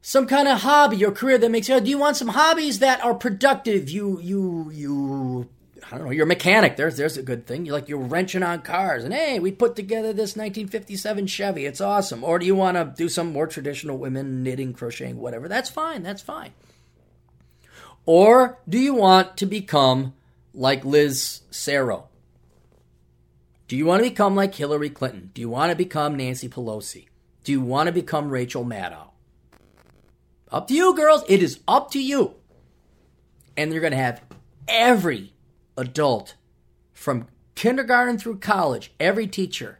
some 0.00 0.26
kind 0.26 0.48
of 0.48 0.62
hobby 0.62 1.04
or 1.04 1.12
career 1.12 1.38
that 1.38 1.50
makes 1.52 1.68
you. 1.68 1.80
Do 1.80 1.88
you 1.88 1.98
want 1.98 2.16
some 2.16 2.28
hobbies 2.28 2.80
that 2.80 3.02
are 3.04 3.14
productive? 3.14 3.88
You 3.88 4.18
you 4.20 4.70
you. 4.74 5.48
I 5.92 5.98
don't 5.98 6.06
know. 6.06 6.12
You're 6.12 6.24
a 6.24 6.26
mechanic. 6.26 6.76
There's 6.76 6.96
there's 6.96 7.18
a 7.18 7.22
good 7.22 7.46
thing. 7.46 7.66
You 7.66 7.72
like 7.72 7.86
you're 7.86 7.98
wrenching 7.98 8.42
on 8.42 8.62
cars, 8.62 9.04
and 9.04 9.12
hey, 9.12 9.38
we 9.38 9.52
put 9.52 9.76
together 9.76 10.14
this 10.14 10.34
1957 10.36 11.26
Chevy. 11.26 11.66
It's 11.66 11.82
awesome. 11.82 12.24
Or 12.24 12.38
do 12.38 12.46
you 12.46 12.54
want 12.54 12.78
to 12.78 12.94
do 12.96 13.10
some 13.10 13.30
more 13.30 13.46
traditional 13.46 13.98
women 13.98 14.42
knitting, 14.42 14.72
crocheting, 14.72 15.18
whatever? 15.18 15.48
That's 15.48 15.68
fine. 15.68 16.02
That's 16.02 16.22
fine. 16.22 16.52
Or 18.06 18.58
do 18.66 18.78
you 18.78 18.94
want 18.94 19.36
to 19.36 19.44
become 19.44 20.14
like 20.54 20.82
Liz 20.82 21.42
Soeiro? 21.50 22.04
Do 23.68 23.76
you 23.76 23.84
want 23.84 24.02
to 24.02 24.08
become 24.08 24.34
like 24.34 24.54
Hillary 24.54 24.88
Clinton? 24.88 25.30
Do 25.34 25.42
you 25.42 25.50
want 25.50 25.72
to 25.72 25.76
become 25.76 26.16
Nancy 26.16 26.48
Pelosi? 26.48 27.08
Do 27.44 27.52
you 27.52 27.60
want 27.60 27.88
to 27.88 27.92
become 27.92 28.30
Rachel 28.30 28.64
Maddow? 28.64 29.08
Up 30.50 30.68
to 30.68 30.74
you, 30.74 30.96
girls. 30.96 31.22
It 31.28 31.42
is 31.42 31.60
up 31.68 31.90
to 31.90 32.02
you. 32.02 32.36
And 33.58 33.72
you're 33.72 33.82
going 33.82 33.92
to 33.92 33.98
have 33.98 34.22
every 34.66 35.31
adult 35.76 36.34
from 36.92 37.26
kindergarten 37.54 38.18
through 38.18 38.38
college, 38.38 38.92
every 39.00 39.26
teacher 39.26 39.78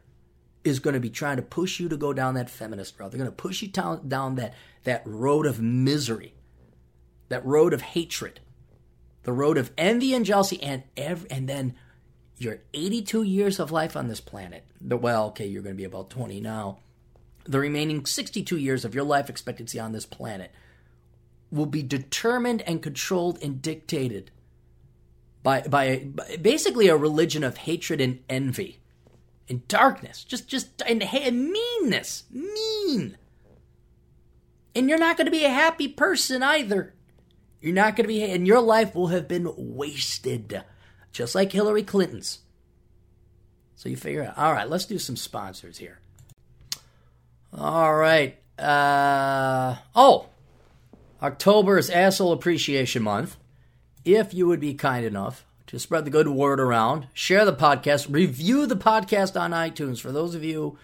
is 0.63 0.79
going 0.79 0.93
to 0.93 0.99
be 0.99 1.09
trying 1.09 1.35
to 1.35 1.41
push 1.41 1.79
you 1.79 1.89
to 1.89 1.97
go 1.97 2.13
down 2.13 2.35
that 2.35 2.49
feminist 2.49 2.99
road. 2.99 3.11
They're 3.11 3.17
going 3.17 3.29
to 3.29 3.35
push 3.35 3.61
you 3.61 3.67
down, 3.67 4.35
that, 4.35 4.53
that 4.83 5.01
road 5.05 5.45
of 5.45 5.61
misery, 5.61 6.33
that 7.29 7.45
road 7.45 7.73
of 7.73 7.81
hatred, 7.81 8.39
the 9.23 9.33
road 9.33 9.57
of 9.57 9.71
envy 9.77 10.13
and 10.13 10.25
jealousy, 10.25 10.61
and 10.61 10.83
every, 10.95 11.29
and 11.29 11.47
then 11.47 11.75
your 12.37 12.59
82 12.73 13.23
years 13.23 13.59
of 13.59 13.71
life 13.71 13.95
on 13.95 14.07
this 14.07 14.21
planet. 14.21 14.65
Well, 14.81 15.27
okay, 15.27 15.47
you're 15.47 15.61
going 15.61 15.75
to 15.75 15.81
be 15.81 15.85
about 15.85 16.09
20 16.09 16.39
now. 16.39 16.79
The 17.45 17.59
remaining 17.59 18.05
62 18.05 18.57
years 18.57 18.85
of 18.85 18.95
your 18.95 19.03
life 19.03 19.29
expectancy 19.29 19.79
on 19.79 19.91
this 19.91 20.05
planet 20.05 20.51
will 21.51 21.65
be 21.65 21.83
determined 21.83 22.61
and 22.63 22.81
controlled 22.81 23.37
and 23.43 23.61
dictated 23.61 24.31
by, 25.43 25.61
by, 25.61 25.97
by 26.05 26.37
basically 26.41 26.87
a 26.87 26.97
religion 26.97 27.43
of 27.43 27.57
hatred 27.57 28.01
and 28.01 28.23
envy 28.29 28.79
and 29.49 29.67
darkness, 29.67 30.23
just 30.23 30.47
just 30.47 30.81
and, 30.87 31.03
and 31.03 31.51
meanness, 31.51 32.23
mean. 32.31 33.17
And 34.75 34.89
you're 34.89 34.97
not 34.97 35.17
going 35.17 35.25
to 35.25 35.31
be 35.31 35.45
a 35.45 35.49
happy 35.49 35.87
person 35.87 36.41
either. 36.41 36.93
You're 37.61 37.73
not 37.73 37.95
going 37.95 38.05
to 38.05 38.07
be, 38.07 38.23
and 38.23 38.47
your 38.47 38.59
life 38.59 38.95
will 38.95 39.07
have 39.07 39.27
been 39.27 39.53
wasted, 39.55 40.63
just 41.11 41.35
like 41.35 41.51
Hillary 41.51 41.83
Clinton's. 41.83 42.39
So 43.75 43.89
you 43.89 43.95
figure 43.95 44.23
out, 44.23 44.37
all 44.37 44.53
right, 44.53 44.69
let's 44.69 44.85
do 44.85 44.97
some 44.97 45.15
sponsors 45.15 45.77
here. 45.77 45.99
All 47.53 47.93
right. 47.93 48.37
Uh, 48.57 49.75
oh, 49.95 50.27
October 51.21 51.77
is 51.77 51.89
Asshole 51.89 52.31
Appreciation 52.31 53.03
Month. 53.03 53.37
If 54.05 54.33
you 54.33 54.47
would 54.47 54.59
be 54.59 54.73
kind 54.73 55.05
enough 55.05 55.45
to 55.67 55.79
spread 55.79 56.05
the 56.05 56.11
good 56.11 56.27
word 56.27 56.59
around, 56.59 57.07
share 57.13 57.45
the 57.45 57.53
podcast, 57.53 58.07
review 58.13 58.65
the 58.65 58.75
podcast 58.75 59.39
on 59.39 59.51
iTunes. 59.51 59.99
For 59.99 60.11
those 60.11 60.35
of 60.35 60.43
you 60.43 60.77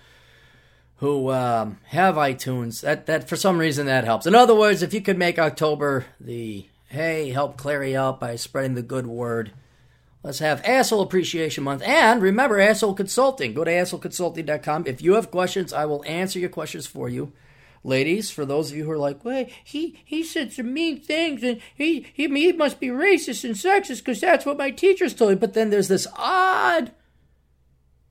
who 0.97 1.31
um, 1.31 1.77
have 1.85 2.15
iTunes, 2.15 2.81
that, 2.81 3.05
that 3.05 3.27
for 3.27 3.35
some 3.35 3.57
reason 3.57 3.85
that 3.85 4.03
helps. 4.03 4.25
In 4.25 4.35
other 4.35 4.55
words, 4.55 4.81
if 4.81 4.93
you 4.93 5.01
could 5.01 5.17
make 5.17 5.37
October 5.39 6.05
the 6.19 6.67
hey, 6.89 7.29
help 7.29 7.55
Clarey 7.55 7.95
out 7.95 8.19
by 8.19 8.35
spreading 8.35 8.73
the 8.73 8.81
good 8.81 9.07
word. 9.07 9.51
Let's 10.23 10.39
have 10.39 10.61
Asshole 10.65 11.01
Appreciation 11.01 11.63
Month. 11.63 11.83
And 11.83 12.21
remember, 12.21 12.59
Asshole 12.59 12.95
Consulting. 12.95 13.53
Go 13.53 13.63
to 13.63 13.71
assholeconsulting.com. 13.71 14.87
If 14.87 15.01
you 15.01 15.13
have 15.13 15.31
questions, 15.31 15.71
I 15.71 15.85
will 15.85 16.03
answer 16.05 16.39
your 16.39 16.49
questions 16.49 16.87
for 16.87 17.07
you 17.07 17.31
ladies, 17.83 18.31
for 18.31 18.45
those 18.45 18.71
of 18.71 18.77
you 18.77 18.85
who 18.85 18.91
are 18.91 18.97
like, 18.97 19.23
"Wait, 19.23 19.51
he 19.63 19.99
he 20.03 20.23
said 20.23 20.53
some 20.53 20.73
mean 20.73 20.99
things, 20.99 21.43
and 21.43 21.61
he 21.75 22.05
he 22.13 22.27
he 22.27 22.51
must 22.53 22.79
be 22.79 22.87
racist 22.87 23.43
and 23.43 23.55
sexist 23.55 23.99
because 23.99 24.21
that's 24.21 24.45
what 24.45 24.57
my 24.57 24.71
teachers 24.71 25.13
told 25.13 25.31
me." 25.31 25.35
But 25.35 25.53
then 25.53 25.69
there's 25.69 25.87
this 25.87 26.07
odd 26.15 26.91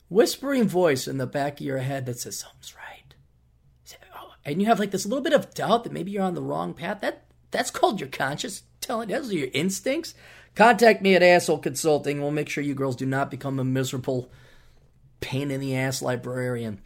whispering 0.09 0.69
voice 0.69 1.07
in 1.07 1.19
the 1.19 1.27
back 1.27 1.61
of 1.61 1.67
your 1.67 1.79
head 1.79 2.07
that 2.07 2.19
says 2.19 2.39
something's 2.39 2.75
right, 2.75 3.15
oh, 4.17 4.33
and 4.45 4.61
you 4.61 4.67
have 4.67 4.79
like 4.79 4.91
this 4.91 5.07
little 5.07 5.23
bit 5.23 5.33
of 5.33 5.55
doubt 5.55 5.85
that 5.85 5.93
maybe 5.93 6.11
you're 6.11 6.23
on 6.23 6.35
the 6.35 6.43
wrong 6.43 6.75
path. 6.75 7.01
That 7.01 7.25
that's 7.51 7.71
called 7.71 8.01
your 8.01 8.09
conscious 8.09 8.63
telling. 8.81 9.09
Those 9.09 9.31
are 9.31 9.37
your 9.37 9.49
instincts. 9.53 10.15
Contact 10.55 11.03
me 11.03 11.15
at 11.15 11.23
Asshole 11.23 11.59
Consulting. 11.59 12.21
We'll 12.21 12.31
make 12.33 12.49
sure 12.49 12.65
you 12.65 12.75
girls 12.75 12.97
do 12.97 13.07
not 13.07 13.31
become 13.31 13.59
a 13.59 13.65
miserable 13.65 14.31
pain 15.21 15.51
in 15.51 15.61
the 15.61 15.77
ass 15.77 16.03
librarian. 16.03 16.81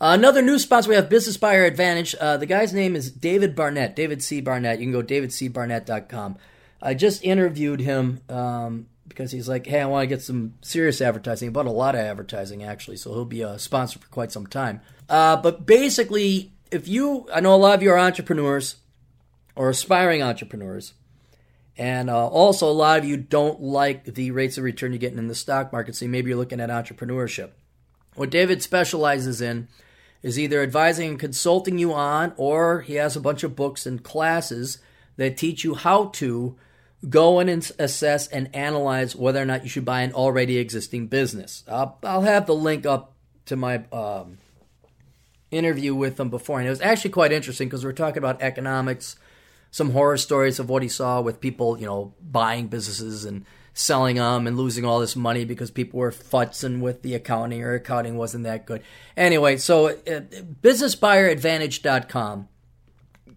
Uh, 0.00 0.14
another 0.14 0.40
new 0.40 0.58
sponsor 0.58 0.88
we 0.88 0.94
have 0.94 1.10
Business 1.10 1.36
Buyer 1.36 1.64
Advantage. 1.64 2.14
Uh, 2.18 2.38
the 2.38 2.46
guy's 2.46 2.72
name 2.72 2.96
is 2.96 3.10
David 3.10 3.54
Barnett, 3.54 3.94
David 3.94 4.22
C. 4.22 4.40
Barnett. 4.40 4.80
You 4.80 4.86
can 4.86 4.92
go 4.92 5.02
davidcbarnett.com. 5.02 6.38
I 6.80 6.94
just 6.94 7.22
interviewed 7.22 7.80
him 7.80 8.22
um, 8.30 8.86
because 9.06 9.30
he's 9.30 9.46
like, 9.46 9.66
hey, 9.66 9.82
I 9.82 9.84
want 9.84 10.04
to 10.04 10.06
get 10.06 10.22
some 10.22 10.54
serious 10.62 11.02
advertising. 11.02 11.48
He 11.48 11.52
bought 11.52 11.66
a 11.66 11.70
lot 11.70 11.94
of 11.94 12.00
advertising, 12.00 12.64
actually, 12.64 12.96
so 12.96 13.12
he'll 13.12 13.26
be 13.26 13.42
a 13.42 13.58
sponsor 13.58 13.98
for 13.98 14.08
quite 14.08 14.32
some 14.32 14.46
time. 14.46 14.80
Uh, 15.06 15.36
but 15.36 15.66
basically, 15.66 16.54
if 16.70 16.88
you, 16.88 17.28
I 17.30 17.40
know 17.40 17.54
a 17.54 17.56
lot 17.56 17.74
of 17.74 17.82
you 17.82 17.90
are 17.90 17.98
entrepreneurs 17.98 18.76
or 19.54 19.68
aspiring 19.68 20.22
entrepreneurs, 20.22 20.94
and 21.76 22.08
uh, 22.08 22.26
also 22.26 22.70
a 22.70 22.72
lot 22.72 22.98
of 22.98 23.04
you 23.04 23.18
don't 23.18 23.60
like 23.60 24.04
the 24.04 24.30
rates 24.30 24.56
of 24.56 24.64
return 24.64 24.92
you're 24.92 24.98
getting 24.98 25.18
in 25.18 25.28
the 25.28 25.34
stock 25.34 25.72
market, 25.72 25.94
so 25.94 26.06
maybe 26.06 26.30
you're 26.30 26.38
looking 26.38 26.60
at 26.60 26.70
entrepreneurship. 26.70 27.50
What 28.14 28.30
David 28.30 28.62
specializes 28.62 29.42
in 29.42 29.68
is 30.22 30.38
either 30.38 30.62
advising 30.62 31.10
and 31.10 31.20
consulting 31.20 31.78
you 31.78 31.92
on, 31.92 32.32
or 32.36 32.82
he 32.82 32.94
has 32.94 33.16
a 33.16 33.20
bunch 33.20 33.42
of 33.42 33.56
books 33.56 33.86
and 33.86 34.02
classes 34.02 34.78
that 35.16 35.36
teach 35.36 35.64
you 35.64 35.74
how 35.74 36.06
to 36.06 36.56
go 37.08 37.40
in 37.40 37.48
and 37.48 37.70
assess 37.78 38.26
and 38.28 38.54
analyze 38.54 39.16
whether 39.16 39.40
or 39.40 39.46
not 39.46 39.62
you 39.62 39.70
should 39.70 39.84
buy 39.84 40.02
an 40.02 40.12
already 40.12 40.58
existing 40.58 41.06
business. 41.06 41.64
I'll, 41.66 41.98
I'll 42.02 42.22
have 42.22 42.46
the 42.46 42.54
link 42.54 42.84
up 42.84 43.14
to 43.46 43.56
my 43.56 43.82
um, 43.92 44.36
interview 45.50 45.94
with 45.94 46.20
him 46.20 46.28
before, 46.28 46.58
and 46.58 46.66
it 46.66 46.70
was 46.70 46.82
actually 46.82 47.10
quite 47.10 47.32
interesting 47.32 47.68
because 47.68 47.84
we 47.84 47.90
are 47.90 47.94
talking 47.94 48.18
about 48.18 48.42
economics, 48.42 49.16
some 49.70 49.92
horror 49.92 50.18
stories 50.18 50.58
of 50.58 50.68
what 50.68 50.82
he 50.82 50.88
saw 50.88 51.22
with 51.22 51.40
people, 51.40 51.78
you 51.78 51.86
know, 51.86 52.12
buying 52.20 52.66
businesses 52.66 53.24
and 53.24 53.46
selling 53.74 54.16
them 54.16 54.46
and 54.46 54.56
losing 54.56 54.84
all 54.84 55.00
this 55.00 55.16
money 55.16 55.44
because 55.44 55.70
people 55.70 56.00
were 56.00 56.10
futzing 56.10 56.80
with 56.80 57.02
the 57.02 57.14
accounting 57.14 57.62
or 57.62 57.74
accounting 57.74 58.16
wasn't 58.16 58.44
that 58.44 58.66
good. 58.66 58.82
Anyway, 59.16 59.56
so 59.56 59.88
uh, 59.88 60.20
businessbuyeradvantage.com. 60.62 62.48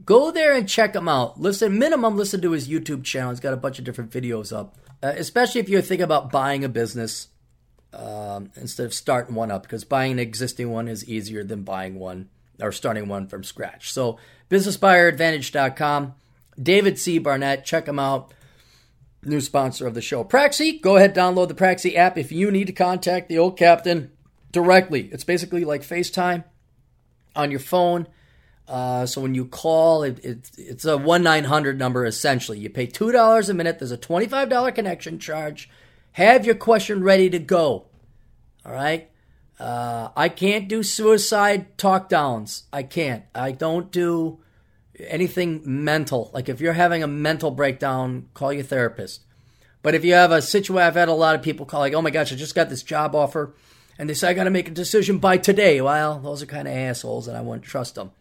Go 0.06 0.32
there 0.32 0.54
and 0.54 0.68
check 0.68 0.96
him 0.96 1.08
out. 1.08 1.40
Listen, 1.40 1.80
minimum, 1.80 2.18
listen 2.18 2.42
to 2.42 2.52
his 2.52 2.68
YouTube 2.68 3.04
channel. 3.04 3.30
He's 3.30 3.40
got 3.40 3.54
a 3.54 3.58
bunch 3.58 3.80
of 3.80 3.86
different 3.86 4.12
videos 4.12 4.56
up, 4.56 4.76
uh, 5.02 5.14
especially 5.16 5.62
if 5.62 5.70
you're 5.70 5.82
thinking 5.82 6.04
about 6.04 6.32
buying 6.32 6.66
a 6.66 6.70
business 6.70 7.30
um, 7.94 8.52
instead 8.56 8.86
of 8.86 8.94
starting 8.94 9.36
one 9.36 9.52
up, 9.52 9.64
because 9.64 9.86
buying 9.86 10.14
an 10.14 10.20
existing 10.20 10.72
one 10.72 10.88
is 10.88 11.08
easier 11.08 11.44
than 11.44 11.64
buying 11.64 11.96
one 12.00 12.30
or 12.60 12.72
starting 12.72 13.08
one 13.08 13.28
from 13.28 13.44
scratch. 13.44 13.94
So, 13.94 14.18
businessbuyeradvantage.com. 14.50 16.16
David 16.62 17.00
C. 17.00 17.18
Barnett, 17.18 17.66
check 17.66 17.88
him 17.88 17.98
out. 17.98 18.34
New 19.26 19.42
sponsor 19.42 19.88
of 19.88 19.94
the 19.94 20.02
show. 20.02 20.24
Praxi, 20.24 20.82
go 20.82 20.98
ahead, 20.98 21.16
download 21.16 21.48
the 21.48 21.54
Praxi 21.54 21.96
app 21.96 22.18
if 22.18 22.32
you 22.32 22.52
need 22.52 22.68
to 22.68 22.74
contact 22.74 23.30
the 23.30 23.38
old 23.38 23.58
captain 23.58 24.12
directly. 24.52 25.10
It's 25.12 25.24
basically 25.24 25.66
like 25.66 25.82
FaceTime 25.82 26.44
on 27.36 27.52
your 27.52 27.60
phone. 27.60 28.08
Uh, 28.68 29.06
so 29.06 29.22
when 29.22 29.36
you 29.36 29.46
call, 29.46 30.04
it, 30.04 30.24
it, 30.24 30.52
it's 30.58 30.86
a 30.86 30.98
1 30.98 31.24
900 31.24 31.78
number 31.78 32.06
essentially. 32.06 32.60
You 32.60 32.70
pay 32.70 32.88
$2 32.88 33.50
a 33.50 33.54
minute, 33.54 33.80
there's 33.80 33.92
a 33.92 33.98
$25 33.98 34.74
connection 34.76 35.20
charge. 35.20 35.70
Have 36.14 36.46
your 36.46 36.56
question 36.56 37.04
ready 37.04 37.30
to 37.30 37.40
go. 37.40 37.88
All 38.66 38.72
right? 38.72 39.10
Uh, 39.60 40.10
I 40.16 40.30
can't 40.30 40.68
do 40.68 40.84
suicide 40.84 41.78
talk 41.78 42.10
downs. 42.10 42.64
I 42.72 42.84
can't. 42.84 43.24
I 43.34 43.52
don't 43.52 43.92
do 43.92 44.40
anything 45.08 45.62
mental. 45.66 46.30
Like 46.34 46.50
if 46.50 46.62
you're 46.62 46.74
having 46.74 47.04
a 47.04 47.08
mental 47.08 47.52
breakdown, 47.52 48.30
call 48.34 48.54
your 48.54 48.64
therapist. 48.64 49.22
But 49.82 49.96
if 49.96 50.06
you 50.06 50.14
have 50.14 50.32
a 50.32 50.42
situation, 50.42 50.88
I've 50.88 50.96
had 50.96 51.10
a 51.10 51.14
lot 51.14 51.36
of 51.36 51.42
people 51.42 51.66
call 51.66 51.82
like, 51.82 51.94
"Oh 51.94 52.02
my 52.02 52.10
gosh, 52.10 52.32
I 52.32 52.36
just 52.36 52.56
got 52.56 52.70
this 52.70 52.84
job 52.84 53.16
offer," 53.16 53.54
and 54.00 54.10
they 54.10 54.14
say 54.14 54.30
I 54.30 54.34
got 54.34 54.46
to 54.46 54.50
make 54.50 54.70
a 54.70 54.72
decision 54.72 55.18
by 55.18 55.38
today. 55.38 55.82
Well, 55.82 56.20
those 56.20 56.42
are 56.42 56.48
kind 56.48 56.68
of 56.68 56.74
assholes, 56.74 57.28
and 57.28 57.38
I 57.38 57.42
wouldn't 57.42 57.66
trust 57.66 57.96
them. 57.96 58.12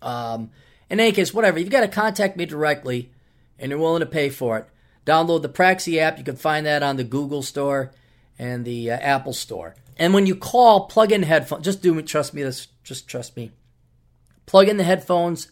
Um, 0.00 0.50
in 0.88 1.00
any 1.00 1.12
case, 1.12 1.34
whatever. 1.34 1.58
You've 1.58 1.70
got 1.70 1.80
to 1.80 1.88
contact 1.88 2.36
me 2.36 2.46
directly, 2.46 3.10
and 3.58 3.70
you're 3.70 3.78
willing 3.78 4.00
to 4.00 4.06
pay 4.06 4.30
for 4.30 4.58
it. 4.58 4.68
Download 5.04 5.42
the 5.42 5.48
Praxi 5.48 5.98
app. 5.98 6.18
You 6.18 6.24
can 6.24 6.36
find 6.36 6.64
that 6.66 6.82
on 6.82 6.96
the 6.96 7.04
Google 7.04 7.42
Store 7.42 7.90
and 8.38 8.64
the 8.64 8.90
uh, 8.90 8.96
Apple 8.98 9.32
Store. 9.32 9.74
And 9.96 10.14
when 10.14 10.26
you 10.26 10.34
call, 10.34 10.86
plug 10.86 11.12
in 11.12 11.22
headphones. 11.24 11.64
Just 11.64 11.82
do 11.82 11.94
me. 11.94 12.02
trust 12.02 12.34
me. 12.34 12.42
This 12.42 12.68
just 12.82 13.08
trust 13.08 13.36
me. 13.36 13.52
Plug 14.46 14.68
in 14.68 14.76
the 14.76 14.84
headphones 14.84 15.50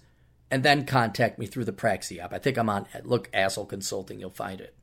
and 0.53 0.63
then 0.63 0.85
contact 0.85 1.39
me 1.39 1.47
through 1.47 1.65
the 1.65 1.73
Praxi 1.73 2.23
app. 2.23 2.35
I 2.35 2.39
think 2.39 2.59
I'm 2.59 2.69
on 2.69 2.87
Look 3.05 3.31
Asshole 3.33 3.65
Consulting. 3.65 4.21
You'll 4.21 4.29
find 4.29 4.61
it. 4.61 4.75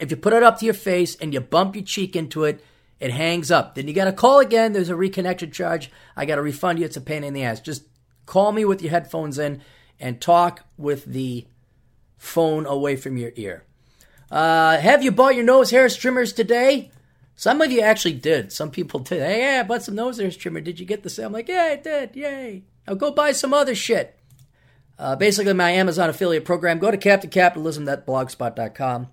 If 0.00 0.10
you 0.10 0.16
put 0.16 0.32
it 0.32 0.42
up 0.42 0.58
to 0.58 0.64
your 0.64 0.72
face 0.72 1.16
and 1.16 1.34
you 1.34 1.40
bump 1.40 1.76
your 1.76 1.84
cheek 1.84 2.16
into 2.16 2.44
it, 2.44 2.64
it 2.98 3.10
hangs 3.10 3.50
up. 3.50 3.74
Then 3.74 3.86
you 3.86 3.92
got 3.92 4.06
to 4.06 4.12
call 4.12 4.40
again. 4.40 4.72
There's 4.72 4.88
a 4.88 4.94
reconnection 4.94 5.52
charge. 5.52 5.90
I 6.16 6.24
got 6.24 6.36
to 6.36 6.42
refund 6.42 6.78
you. 6.78 6.86
It's 6.86 6.96
a 6.96 7.02
pain 7.02 7.24
in 7.24 7.34
the 7.34 7.42
ass. 7.42 7.60
Just 7.60 7.84
call 8.24 8.52
me 8.52 8.64
with 8.64 8.80
your 8.80 8.90
headphones 8.90 9.38
in 9.38 9.60
and 10.00 10.18
talk 10.18 10.64
with 10.78 11.04
the 11.04 11.46
phone 12.16 12.64
away 12.64 12.96
from 12.96 13.18
your 13.18 13.32
ear. 13.36 13.64
Uh, 14.30 14.78
have 14.78 15.04
you 15.04 15.12
bought 15.12 15.34
your 15.34 15.44
nose 15.44 15.70
hair 15.70 15.90
trimmers 15.90 16.32
today? 16.32 16.90
Some 17.36 17.60
of 17.60 17.70
you 17.70 17.82
actually 17.82 18.14
did. 18.14 18.50
Some 18.50 18.70
people 18.70 19.00
did. 19.00 19.20
Hey, 19.20 19.40
yeah, 19.40 19.60
I 19.60 19.62
bought 19.62 19.82
some 19.82 19.94
nose 19.94 20.18
hair 20.18 20.30
trimmer. 20.30 20.62
Did 20.62 20.80
you 20.80 20.86
get 20.86 21.02
the 21.02 21.10
same? 21.10 21.26
I'm 21.26 21.32
like, 21.32 21.48
yeah, 21.48 21.68
I 21.72 21.76
did. 21.76 22.16
Yay. 22.16 22.62
Now 22.88 22.94
go 22.94 23.10
buy 23.10 23.32
some 23.32 23.52
other 23.52 23.74
shit. 23.74 24.16
Uh, 25.00 25.16
basically, 25.16 25.54
my 25.54 25.70
Amazon 25.70 26.10
affiliate 26.10 26.44
program. 26.44 26.78
Go 26.78 26.90
to 26.90 26.98
CaptainCapitalism.blogspot.com. 26.98 29.08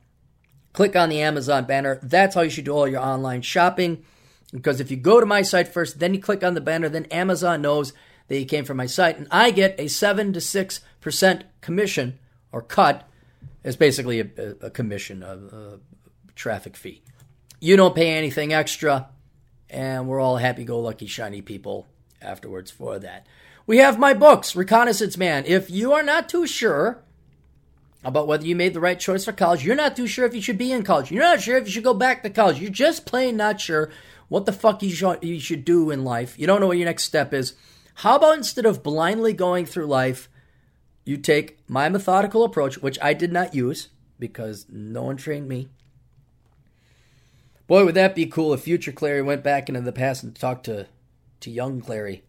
Click 0.74 0.96
on 0.98 1.08
the 1.08 1.22
Amazon 1.22 1.64
banner. 1.64 1.98
That's 2.04 2.36
how 2.36 2.42
you 2.42 2.50
should 2.50 2.66
do 2.66 2.74
all 2.74 2.90
your 2.90 3.00
online 3.00 3.42
shopping. 3.42 4.04
Because 4.52 4.82
if 4.82 4.92
you 4.92 4.98
go 4.98 5.22
to 5.22 5.26
my 5.26 5.44
site 5.44 5.70
first, 5.70 6.00
then 6.00 6.14
you 6.14 6.20
click 6.20 6.44
on 6.44 6.56
the 6.56 6.62
banner, 6.62 6.90
then 6.90 7.06
Amazon 7.06 7.62
knows 7.62 7.94
that 8.28 8.38
you 8.38 8.46
came 8.46 8.66
from 8.66 8.76
my 8.76 8.86
site, 8.86 9.18
and 9.18 9.30
I 9.32 9.52
get 9.52 9.80
a 9.80 9.88
seven 9.88 10.34
to 10.34 10.42
six 10.42 10.82
percent 11.00 11.46
commission 11.62 12.20
or 12.52 12.62
cut. 12.62 13.08
It's 13.64 13.78
basically 13.78 14.20
a, 14.20 14.28
a 14.62 14.70
commission, 14.70 15.24
a, 15.24 15.38
a 15.38 15.80
traffic 16.36 16.76
fee. 16.76 17.02
You 17.62 17.78
don't 17.78 17.96
pay 17.96 18.10
anything 18.10 18.54
extra, 18.54 19.08
and 19.70 20.08
we're 20.08 20.20
all 20.20 20.38
happy-go-lucky, 20.38 21.08
shiny 21.08 21.42
people 21.42 21.88
afterwards 22.22 22.72
for 22.72 23.00
that. 23.00 23.26
We 23.68 23.80
have 23.80 24.00
my 24.00 24.14
books, 24.14 24.56
Reconnaissance 24.56 25.18
Man. 25.18 25.44
If 25.46 25.70
you 25.70 25.92
are 25.92 26.02
not 26.02 26.30
too 26.30 26.48
sure 26.48 27.04
about 28.02 28.26
whether 28.26 28.46
you 28.46 28.56
made 28.56 28.74
the 28.74 28.80
right 28.80 28.98
choice 28.98 29.26
for 29.26 29.34
college, 29.34 29.66
you're 29.66 29.76
not 29.76 29.94
too 29.94 30.08
sure 30.08 30.26
if 30.26 30.34
you 30.34 30.42
should 30.42 30.58
be 30.58 30.72
in 30.72 30.84
college, 30.84 31.12
you're 31.12 31.22
not 31.22 31.42
sure 31.42 31.58
if 31.58 31.66
you 31.66 31.72
should 31.74 31.84
go 31.84 31.94
back 31.94 32.24
to 32.24 32.30
college, 32.30 32.62
you're 32.62 32.72
just 32.72 33.06
plain 33.06 33.36
not 33.36 33.60
sure 33.60 33.92
what 34.30 34.46
the 34.46 34.54
fuck 34.54 34.82
you 34.82 34.90
should, 34.90 35.22
you 35.22 35.38
should 35.42 35.66
do 35.66 35.92
in 35.92 36.06
life, 36.06 36.40
you 36.40 36.48
don't 36.48 36.62
know 36.62 36.68
what 36.68 36.78
your 36.78 36.86
next 36.86 37.04
step 37.04 37.34
is, 37.34 37.56
how 37.96 38.16
about 38.16 38.38
instead 38.38 38.66
of 38.66 38.84
blindly 38.84 39.34
going 39.34 39.66
through 39.66 39.86
life, 39.86 40.30
you 41.04 41.18
take 41.18 41.60
my 41.68 41.90
methodical 41.90 42.46
approach, 42.46 42.78
which 42.78 42.98
I 43.02 43.14
did 43.14 43.34
not 43.34 43.54
use 43.54 43.90
because 44.18 44.66
no 44.70 45.04
one 45.04 45.18
trained 45.18 45.50
me. 45.50 45.68
Boy, 47.68 47.84
would 47.84 47.96
that 47.96 48.16
be 48.16 48.28
cool 48.28 48.54
if 48.54 48.62
future 48.62 48.94
Clarey 48.94 49.26
went 49.26 49.44
back 49.44 49.68
into 49.68 49.82
the 49.82 49.92
past 49.92 50.24
and 50.24 50.34
talked 50.34 50.66
to, 50.66 50.88
to 51.42 51.52
young 51.52 51.82
Clarey. 51.82 52.22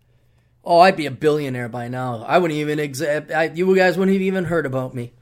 Oh, 0.70 0.80
I'd 0.80 0.96
be 0.96 1.06
a 1.06 1.10
billionaire 1.10 1.70
by 1.70 1.88
now. 1.88 2.22
I 2.24 2.36
wouldn't 2.36 2.60
even 2.60 2.78
exa- 2.78 3.56
you 3.56 3.74
guys 3.74 3.96
wouldn't 3.96 4.14
have 4.14 4.20
even 4.20 4.44
heard 4.44 4.66
about 4.66 4.94
me. 4.94 5.14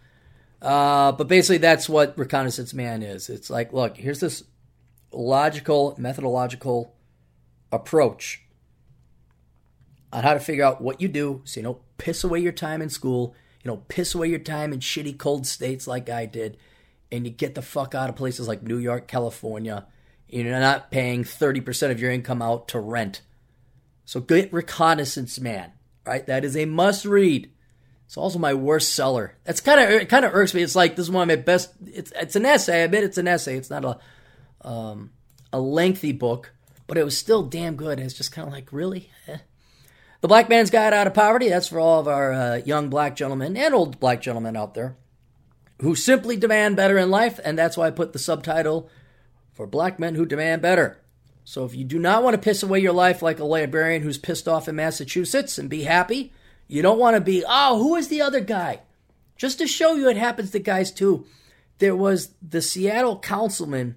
Uh, 0.60 1.12
but 1.12 1.28
basically, 1.28 1.58
that's 1.58 1.88
what 1.88 2.18
Reconnaissance 2.18 2.74
Man 2.74 3.00
is. 3.00 3.30
It's 3.30 3.48
like, 3.48 3.72
look, 3.72 3.96
here's 3.96 4.18
this 4.18 4.42
logical, 5.12 5.94
methodological 5.98 6.96
approach 7.70 8.42
on 10.12 10.24
how 10.24 10.34
to 10.34 10.40
figure 10.40 10.64
out 10.64 10.80
what 10.80 11.00
you 11.00 11.06
do 11.06 11.42
so 11.44 11.60
you 11.60 11.64
don't 11.64 11.82
piss 11.96 12.24
away 12.24 12.40
your 12.40 12.50
time 12.50 12.82
in 12.82 12.90
school, 12.90 13.32
you 13.62 13.70
know, 13.70 13.84
piss 13.86 14.16
away 14.16 14.26
your 14.26 14.40
time 14.40 14.72
in 14.72 14.80
shitty 14.80 15.16
cold 15.16 15.46
states 15.46 15.86
like 15.86 16.10
I 16.10 16.26
did, 16.26 16.56
and 17.12 17.24
you 17.24 17.30
get 17.30 17.54
the 17.54 17.62
fuck 17.62 17.94
out 17.94 18.10
of 18.10 18.16
places 18.16 18.48
like 18.48 18.64
New 18.64 18.78
York, 18.78 19.06
California. 19.06 19.86
You're 20.28 20.58
not 20.58 20.90
paying 20.90 21.22
30% 21.22 21.92
of 21.92 22.00
your 22.00 22.10
income 22.10 22.42
out 22.42 22.66
to 22.68 22.80
rent 22.80 23.20
so 24.06 24.20
get 24.20 24.52
Reconnaissance 24.52 25.38
Man, 25.38 25.72
right? 26.06 26.26
That 26.26 26.44
is 26.44 26.56
a 26.56 26.64
must 26.64 27.04
read. 27.04 27.50
It's 28.06 28.16
also 28.16 28.38
my 28.38 28.54
worst 28.54 28.94
seller. 28.94 29.36
That's 29.44 29.60
kind 29.60 29.80
of 29.80 29.90
it. 29.90 30.08
Kind 30.08 30.24
of 30.24 30.34
irks 30.34 30.54
me. 30.54 30.62
It's 30.62 30.76
like 30.76 30.96
this 30.96 31.06
is 31.06 31.10
one 31.10 31.28
of 31.28 31.36
my 31.36 31.42
best. 31.42 31.72
It's 31.84 32.12
it's 32.12 32.36
an 32.36 32.46
essay. 32.46 32.76
I 32.80 32.84
admit 32.84 33.04
it's 33.04 33.18
an 33.18 33.28
essay. 33.28 33.58
It's 33.58 33.68
not 33.68 33.84
a 33.84 33.98
um, 34.66 35.10
a 35.52 35.60
lengthy 35.60 36.12
book, 36.12 36.52
but 36.86 36.96
it 36.96 37.04
was 37.04 37.18
still 37.18 37.42
damn 37.42 37.76
good. 37.76 38.00
It's 38.00 38.14
just 38.14 38.32
kind 38.32 38.46
of 38.46 38.54
like 38.54 38.72
really. 38.72 39.10
Eh. 39.26 39.38
The 40.22 40.28
Black 40.28 40.48
Man's 40.48 40.70
Guide 40.70 40.94
Out 40.94 41.06
of 41.06 41.14
Poverty. 41.14 41.50
That's 41.50 41.68
for 41.68 41.78
all 41.78 42.00
of 42.00 42.08
our 42.08 42.32
uh, 42.32 42.56
young 42.64 42.88
black 42.88 43.16
gentlemen 43.16 43.56
and 43.56 43.74
old 43.74 44.00
black 44.00 44.22
gentlemen 44.22 44.56
out 44.56 44.74
there 44.74 44.96
who 45.80 45.94
simply 45.94 46.36
demand 46.36 46.76
better 46.76 46.96
in 46.96 47.10
life, 47.10 47.38
and 47.44 47.58
that's 47.58 47.76
why 47.76 47.86
I 47.86 47.90
put 47.90 48.12
the 48.12 48.18
subtitle 48.18 48.88
for 49.52 49.66
Black 49.66 49.98
Men 49.98 50.14
Who 50.14 50.26
Demand 50.26 50.62
Better. 50.62 50.98
So 51.48 51.64
if 51.64 51.76
you 51.76 51.84
do 51.84 52.00
not 52.00 52.24
want 52.24 52.34
to 52.34 52.42
piss 52.42 52.64
away 52.64 52.80
your 52.80 52.92
life 52.92 53.22
like 53.22 53.38
a 53.38 53.44
librarian 53.44 54.02
who's 54.02 54.18
pissed 54.18 54.48
off 54.48 54.66
in 54.66 54.74
Massachusetts 54.74 55.58
and 55.58 55.70
be 55.70 55.84
happy, 55.84 56.32
you 56.66 56.82
don't 56.82 56.98
want 56.98 57.14
to 57.14 57.20
be, 57.20 57.44
oh, 57.48 57.78
who 57.78 57.94
is 57.94 58.08
the 58.08 58.20
other 58.20 58.40
guy? 58.40 58.80
Just 59.36 59.58
to 59.58 59.68
show 59.68 59.94
you 59.94 60.08
it 60.08 60.16
happens 60.16 60.50
to 60.50 60.58
guys 60.58 60.90
too. 60.90 61.24
There 61.78 61.94
was 61.94 62.34
the 62.42 62.60
Seattle 62.60 63.20
councilman. 63.20 63.94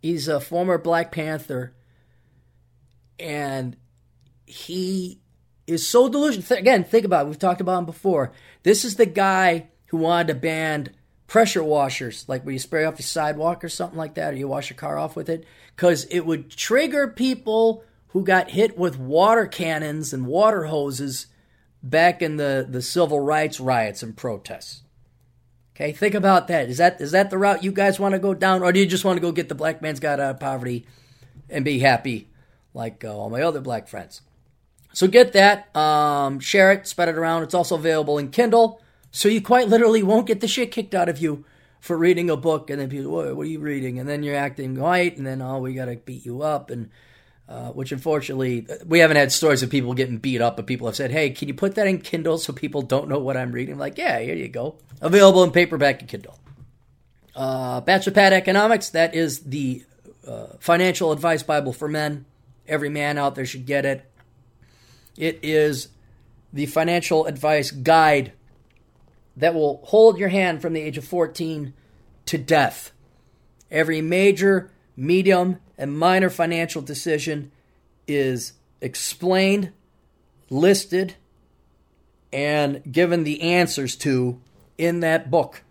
He's 0.00 0.26
a 0.26 0.40
former 0.40 0.78
Black 0.78 1.12
Panther. 1.12 1.74
And 3.20 3.76
he 4.44 5.20
is 5.68 5.86
so 5.86 6.08
delusional. 6.08 6.58
Again, 6.58 6.82
think 6.82 7.04
about 7.04 7.26
it. 7.26 7.28
We've 7.28 7.38
talked 7.38 7.60
about 7.60 7.78
him 7.78 7.86
before. 7.86 8.32
This 8.64 8.84
is 8.84 8.96
the 8.96 9.06
guy 9.06 9.68
who 9.86 9.98
wanted 9.98 10.26
to 10.26 10.40
ban 10.40 10.88
pressure 11.32 11.64
washers, 11.64 12.26
like 12.28 12.44
where 12.44 12.52
you 12.52 12.58
spray 12.58 12.84
off 12.84 12.98
your 12.98 13.06
sidewalk 13.06 13.64
or 13.64 13.68
something 13.70 13.96
like 13.96 14.12
that, 14.16 14.34
or 14.34 14.36
you 14.36 14.46
wash 14.46 14.68
your 14.68 14.76
car 14.76 14.98
off 14.98 15.16
with 15.16 15.30
it, 15.30 15.46
because 15.74 16.04
it 16.10 16.26
would 16.26 16.50
trigger 16.50 17.08
people 17.08 17.82
who 18.08 18.22
got 18.22 18.50
hit 18.50 18.76
with 18.76 18.98
water 18.98 19.46
cannons 19.46 20.12
and 20.12 20.26
water 20.26 20.64
hoses 20.64 21.28
back 21.82 22.20
in 22.20 22.36
the, 22.36 22.66
the 22.68 22.82
civil 22.82 23.18
rights 23.18 23.58
riots 23.58 24.02
and 24.02 24.14
protests. 24.14 24.82
Okay, 25.74 25.92
think 25.92 26.14
about 26.14 26.48
that. 26.48 26.68
Is 26.68 26.76
that 26.76 27.00
is 27.00 27.12
that 27.12 27.30
the 27.30 27.38
route 27.38 27.64
you 27.64 27.72
guys 27.72 27.98
want 27.98 28.12
to 28.12 28.18
go 28.18 28.34
down, 28.34 28.62
or 28.62 28.70
do 28.70 28.80
you 28.80 28.84
just 28.84 29.06
want 29.06 29.16
to 29.16 29.22
go 29.22 29.32
get 29.32 29.48
the 29.48 29.54
black 29.54 29.80
man's 29.80 30.00
got 30.00 30.20
out 30.20 30.34
of 30.34 30.38
poverty 30.38 30.84
and 31.48 31.64
be 31.64 31.78
happy 31.78 32.28
like 32.74 33.06
uh, 33.06 33.16
all 33.16 33.30
my 33.30 33.40
other 33.40 33.62
black 33.62 33.88
friends? 33.88 34.20
So 34.92 35.06
get 35.06 35.32
that, 35.32 35.74
um, 35.74 36.40
share 36.40 36.72
it, 36.72 36.86
spread 36.86 37.08
it 37.08 37.16
around. 37.16 37.44
It's 37.44 37.54
also 37.54 37.76
available 37.76 38.18
in 38.18 38.28
Kindle. 38.28 38.81
So 39.12 39.28
you 39.28 39.40
quite 39.40 39.68
literally 39.68 40.02
won't 40.02 40.26
get 40.26 40.40
the 40.40 40.48
shit 40.48 40.72
kicked 40.72 40.94
out 40.94 41.08
of 41.08 41.18
you 41.18 41.44
for 41.80 41.96
reading 41.98 42.30
a 42.30 42.36
book, 42.36 42.70
and 42.70 42.80
then 42.80 42.88
people, 42.88 43.12
what, 43.12 43.36
what 43.36 43.46
are 43.46 43.50
you 43.50 43.60
reading? 43.60 43.98
And 43.98 44.08
then 44.08 44.22
you're 44.22 44.34
acting 44.34 44.74
white, 44.74 45.16
and 45.16 45.26
then 45.26 45.42
oh, 45.42 45.58
we 45.58 45.74
got 45.74 45.84
to 45.84 45.96
beat 45.96 46.24
you 46.24 46.42
up, 46.42 46.70
and 46.70 46.90
uh, 47.48 47.68
which 47.70 47.92
unfortunately 47.92 48.66
we 48.86 49.00
haven't 49.00 49.18
had 49.18 49.30
stories 49.30 49.62
of 49.62 49.68
people 49.68 49.92
getting 49.92 50.16
beat 50.16 50.40
up, 50.40 50.56
but 50.56 50.66
people 50.66 50.86
have 50.86 50.96
said, 50.96 51.10
hey, 51.10 51.30
can 51.30 51.48
you 51.48 51.54
put 51.54 51.74
that 51.74 51.86
in 51.86 51.98
Kindle 51.98 52.38
so 52.38 52.52
people 52.52 52.80
don't 52.80 53.08
know 53.08 53.18
what 53.18 53.36
I'm 53.36 53.52
reading? 53.52 53.74
I'm 53.74 53.78
like, 53.78 53.98
yeah, 53.98 54.18
here 54.20 54.34
you 54.34 54.48
go, 54.48 54.76
available 55.00 55.44
in 55.44 55.50
paperback 55.50 56.00
and 56.00 56.08
Kindle. 56.08 56.38
Uh, 57.34 57.80
Bachelor 57.82 58.12
Pad 58.12 58.32
Economics, 58.32 58.90
that 58.90 59.14
is 59.14 59.40
the 59.40 59.84
uh, 60.26 60.46
financial 60.60 61.12
advice 61.12 61.42
Bible 61.42 61.72
for 61.72 61.88
men. 61.88 62.24
Every 62.66 62.88
man 62.88 63.18
out 63.18 63.34
there 63.34 63.44
should 63.44 63.66
get 63.66 63.84
it. 63.84 64.10
It 65.16 65.40
is 65.42 65.88
the 66.52 66.66
financial 66.66 67.26
advice 67.26 67.70
guide 67.70 68.32
that 69.36 69.54
will 69.54 69.80
hold 69.84 70.18
your 70.18 70.28
hand 70.28 70.62
from 70.62 70.72
the 70.72 70.80
age 70.80 70.98
of 70.98 71.04
14 71.04 71.72
to 72.26 72.38
death. 72.38 72.92
Every 73.70 74.00
major, 74.00 74.70
medium, 74.96 75.58
and 75.78 75.98
minor 75.98 76.30
financial 76.30 76.82
decision 76.82 77.50
is 78.06 78.52
explained, 78.80 79.72
listed, 80.50 81.14
and 82.32 82.82
given 82.90 83.24
the 83.24 83.40
answers 83.42 83.96
to 83.96 84.40
in 84.78 85.00
that 85.00 85.30
book. 85.30 85.62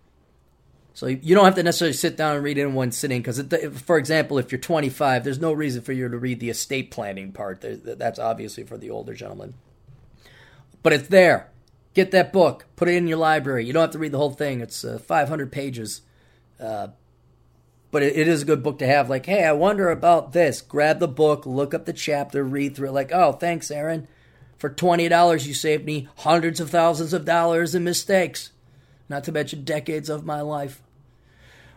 So 0.94 1.08
you 1.08 1.36
don't 1.36 1.46
have 1.46 1.56
to 1.56 1.64
necessarily 1.64 1.94
sit 1.94 2.18
down 2.18 2.36
and 2.36 2.44
read 2.44 2.58
it 2.58 2.62
in 2.62 2.74
one 2.74 2.92
sitting 2.92 3.22
because, 3.22 3.42
for 3.86 3.98
example, 3.98 4.38
if 4.38 4.52
you're 4.52 4.60
25, 4.60 5.24
there's 5.24 5.40
no 5.40 5.54
reason 5.54 5.82
for 5.82 5.94
you 5.94 6.10
to 6.10 6.18
read 6.18 6.40
the 6.40 6.50
estate 6.50 6.92
planning 6.92 7.32
part. 7.32 7.62
That's 7.62 8.20
obviously 8.20 8.64
for 8.64 8.78
the 8.78 8.90
older 8.90 9.14
gentleman. 9.14 9.54
But 10.84 10.94
it's 10.94 11.08
there. 11.08 11.50
Get 11.94 12.12
that 12.12 12.32
book. 12.32 12.66
Put 12.76 12.88
it 12.88 12.96
in 12.96 13.08
your 13.08 13.18
library. 13.18 13.66
You 13.66 13.74
don't 13.74 13.82
have 13.82 13.92
to 13.92 14.00
read 14.00 14.14
the 14.14 14.18
whole 14.18 14.32
thing. 14.32 14.62
It's 14.62 14.84
uh, 14.84 15.00
500 15.00 15.52
pages. 15.52 16.02
Uh, 16.60 16.90
but 17.92 18.04
it, 18.04 18.16
it 18.16 18.28
is 18.28 18.44
a 18.44 18.46
good 18.46 18.64
book 18.64 18.80
to 18.80 18.88
have. 18.88 19.10
Like, 19.10 19.26
hey, 19.26 19.44
I 19.44 19.52
wonder 19.52 19.90
about 19.90 20.32
this. 20.32 20.62
Grab 20.62 21.00
the 21.00 21.08
book, 21.08 21.46
look 21.46 21.74
up 21.74 21.86
the 21.86 21.94
chapter, 21.94 22.44
read 22.44 22.76
through 22.76 22.90
it. 22.90 22.94
Like, 22.94 23.12
oh, 23.12 23.34
thanks, 23.34 23.70
Aaron. 23.70 24.08
For 24.58 24.70
$20, 24.70 25.46
you 25.46 25.54
saved 25.54 25.86
me 25.86 26.08
hundreds 26.18 26.60
of 26.60 26.70
thousands 26.70 27.14
of 27.14 27.26
dollars 27.26 27.76
in 27.76 27.84
mistakes 27.84 28.52
not 29.12 29.24
to 29.26 29.32
mention 29.32 29.64
decades 29.64 30.10
of 30.10 30.26
my 30.26 30.42
life. 30.42 30.82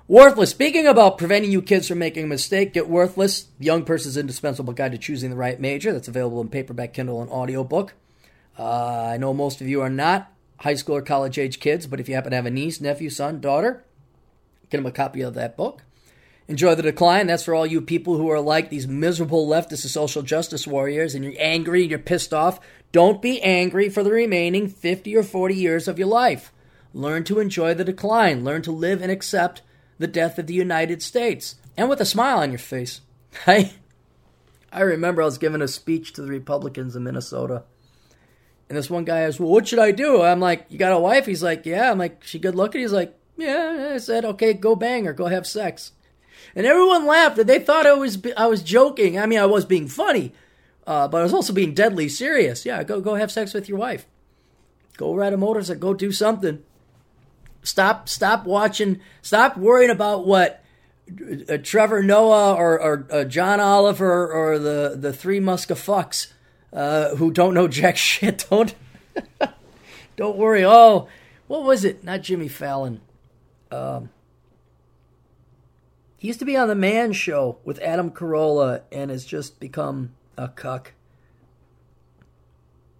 Worthless. 0.07 0.51
Speaking 0.51 0.87
about 0.87 1.19
preventing 1.19 1.51
you 1.51 1.61
kids 1.61 1.89
from 1.89 1.99
making 1.99 2.25
a 2.25 2.29
mistake, 2.29 2.73
get 2.73 2.89
Worthless, 2.89 3.49
young 3.59 3.85
person's 3.85 4.17
indispensable 4.17 4.73
guide 4.73 4.93
to 4.93 4.99
choosing 4.99 5.31
the 5.31 5.37
right 5.37 5.59
major. 5.59 5.93
That's 5.93 6.09
available 6.09 6.41
in 6.41 6.49
paperback, 6.49 6.95
Kindle, 6.95 7.21
and 7.21 7.31
audiobook. 7.31 7.95
Uh, 8.59 9.11
I 9.13 9.17
know 9.17 9.35
most 9.35 9.61
of 9.61 9.69
you 9.69 9.81
are 9.81 9.91
not 9.91 10.33
high 10.61 10.75
school 10.75 10.97
or 10.97 11.03
college 11.03 11.39
age 11.39 11.61
kids, 11.61 11.87
but 11.87 12.01
if 12.01 12.09
you 12.09 12.15
happen 12.15 12.31
to 12.31 12.37
have 12.37 12.47
a 12.47 12.51
niece, 12.51 12.81
nephew, 12.81 13.11
son, 13.11 13.41
daughter, 13.41 13.85
get 14.71 14.79
them 14.79 14.87
a 14.87 14.93
copy 14.93 15.21
of 15.21 15.35
that 15.35 15.57
book. 15.57 15.83
Enjoy 16.47 16.75
the 16.75 16.83
decline. 16.83 17.27
That's 17.27 17.45
for 17.45 17.55
all 17.55 17.67
you 17.67 17.81
people 17.81 18.17
who 18.17 18.31
are 18.31 18.41
like 18.41 18.69
these 18.69 18.87
miserable 18.87 19.49
leftist 19.49 19.87
social 19.89 20.23
justice 20.23 20.67
warriors 20.67 21.15
and 21.15 21.25
you're 21.25 21.35
angry 21.39 21.83
and 21.83 21.91
you're 21.91 21.99
pissed 21.99 22.35
off. 22.35 22.61
Don't 22.93 23.23
be 23.23 23.41
angry 23.41 23.89
for 23.89 24.03
the 24.03 24.11
remaining 24.11 24.69
50 24.69 25.17
or 25.17 25.23
40 25.23 25.55
years 25.55 25.89
of 25.89 25.99
your 25.99 26.09
life. 26.09 26.53
Learn 26.93 27.25
to 27.25 27.41
enjoy 27.41 27.73
the 27.75 27.85
decline. 27.85 28.45
Learn 28.45 28.63
to 28.63 28.73
live 28.73 29.01
and 29.01 29.11
accept 29.11 29.63
the 29.99 30.07
death 30.07 30.39
of 30.39 30.47
the 30.47 30.55
United 30.55 31.03
States. 31.03 31.57
And 31.77 31.89
with 31.89 32.01
a 32.01 32.05
smile 32.05 32.39
on 32.39 32.51
your 32.51 32.59
face. 32.59 33.01
I, 33.47 33.73
I 34.71 34.83
remember 34.83 35.23
I 35.23 35.27
was 35.27 35.39
giving 35.39 35.63
a 35.63 35.69
speech 35.69 36.13
to 36.13 36.23
the 36.23 36.29
Republicans 36.29 36.95
in 36.95 37.05
Minnesota. 37.05 37.65
And 38.69 38.79
this 38.79 38.91
one 38.91 39.05
guy 39.05 39.21
asked, 39.21 39.41
Well, 39.41 39.51
what 39.51 39.69
should 39.69 39.79
I 39.79 39.91
do? 39.91 40.23
I'm 40.23 40.41
like, 40.41 40.67
You 40.69 40.79
got 40.79 40.93
a 40.93 40.99
wife? 40.99 41.27
He's 41.27 41.43
like, 41.43 41.67
Yeah. 41.67 41.91
I'm 41.91 41.99
like, 41.99 42.25
She 42.25 42.39
good 42.39 42.55
looking? 42.55 42.81
He's 42.81 42.93
like, 42.93 43.17
Yeah. 43.37 43.93
I 43.95 43.99
said, 43.99 44.25
Okay, 44.25 44.55
go 44.55 44.75
bang 44.75 45.05
her, 45.05 45.13
go 45.13 45.27
have 45.27 45.47
sex. 45.47 45.93
And 46.55 46.67
everyone 46.67 47.07
laughed 47.07 47.39
and 47.39 47.49
they 47.49 47.59
thought 47.59 47.87
I 47.87 47.95
was 47.95 48.19
I 48.37 48.47
was 48.47 48.63
joking. 48.63 49.19
I 49.19 49.27
mean, 49.27 49.39
I 49.39 49.47
was 49.47 49.65
being 49.65 49.89
funny, 49.89 50.33
uh, 50.87 51.09
but 51.09 51.21
I 51.21 51.23
was 51.25 51.35
also 51.35 51.53
being 51.53 51.75
deadly 51.75 52.09
serious. 52.09 52.65
Yeah, 52.65 52.83
go 52.85 53.01
go 53.01 53.15
have 53.15 53.33
sex 53.33 53.55
with 53.55 53.69
your 53.69 53.79
wife. 53.79 54.07
Go 54.97 55.15
ride 55.15 55.33
a 55.33 55.37
motorcycle, 55.37 55.81
go 55.81 55.95
do 55.95 56.13
something. 56.13 56.63
Stop 57.63 58.09
stop 58.09 58.45
watching. 58.45 59.01
Stop 59.23 59.57
worrying 59.57 59.91
about 59.91 60.27
what 60.27 60.63
uh, 61.49 61.57
Trevor 61.63 62.03
Noah 62.03 62.55
or, 62.55 62.81
or 62.81 63.07
uh, 63.11 63.25
John 63.25 63.59
Oliver 63.59 64.31
or 64.31 64.59
the 64.59 64.97
the 64.97 65.13
three 65.13 65.41
Muskafucks 65.41 66.29
uh, 66.75 67.15
who 67.17 67.31
don't 67.31 67.55
know 67.55 67.69
jack 67.69 67.97
shit. 68.09 68.47
Don't 68.51 68.75
don't 70.17 70.37
worry. 70.37 70.65
Oh, 70.65 71.09
what 71.47 71.63
was 71.63 71.85
it? 71.85 72.05
Not 72.05 72.23
Jimmy 72.23 72.49
Fallon. 72.49 73.01
Um, 73.71 74.11
he 76.17 76.29
used 76.29 76.39
to 76.41 76.45
be 76.45 76.57
on 76.57 76.69
the 76.69 76.75
Man 76.75 77.13
Show 77.13 77.59
with 77.65 77.79
Adam 77.81 78.11
Carolla 78.11 78.83
and 78.91 79.11
has 79.11 79.25
just 79.25 79.61
become 79.61 80.15
a 80.37 80.49
cuck. 80.49 80.93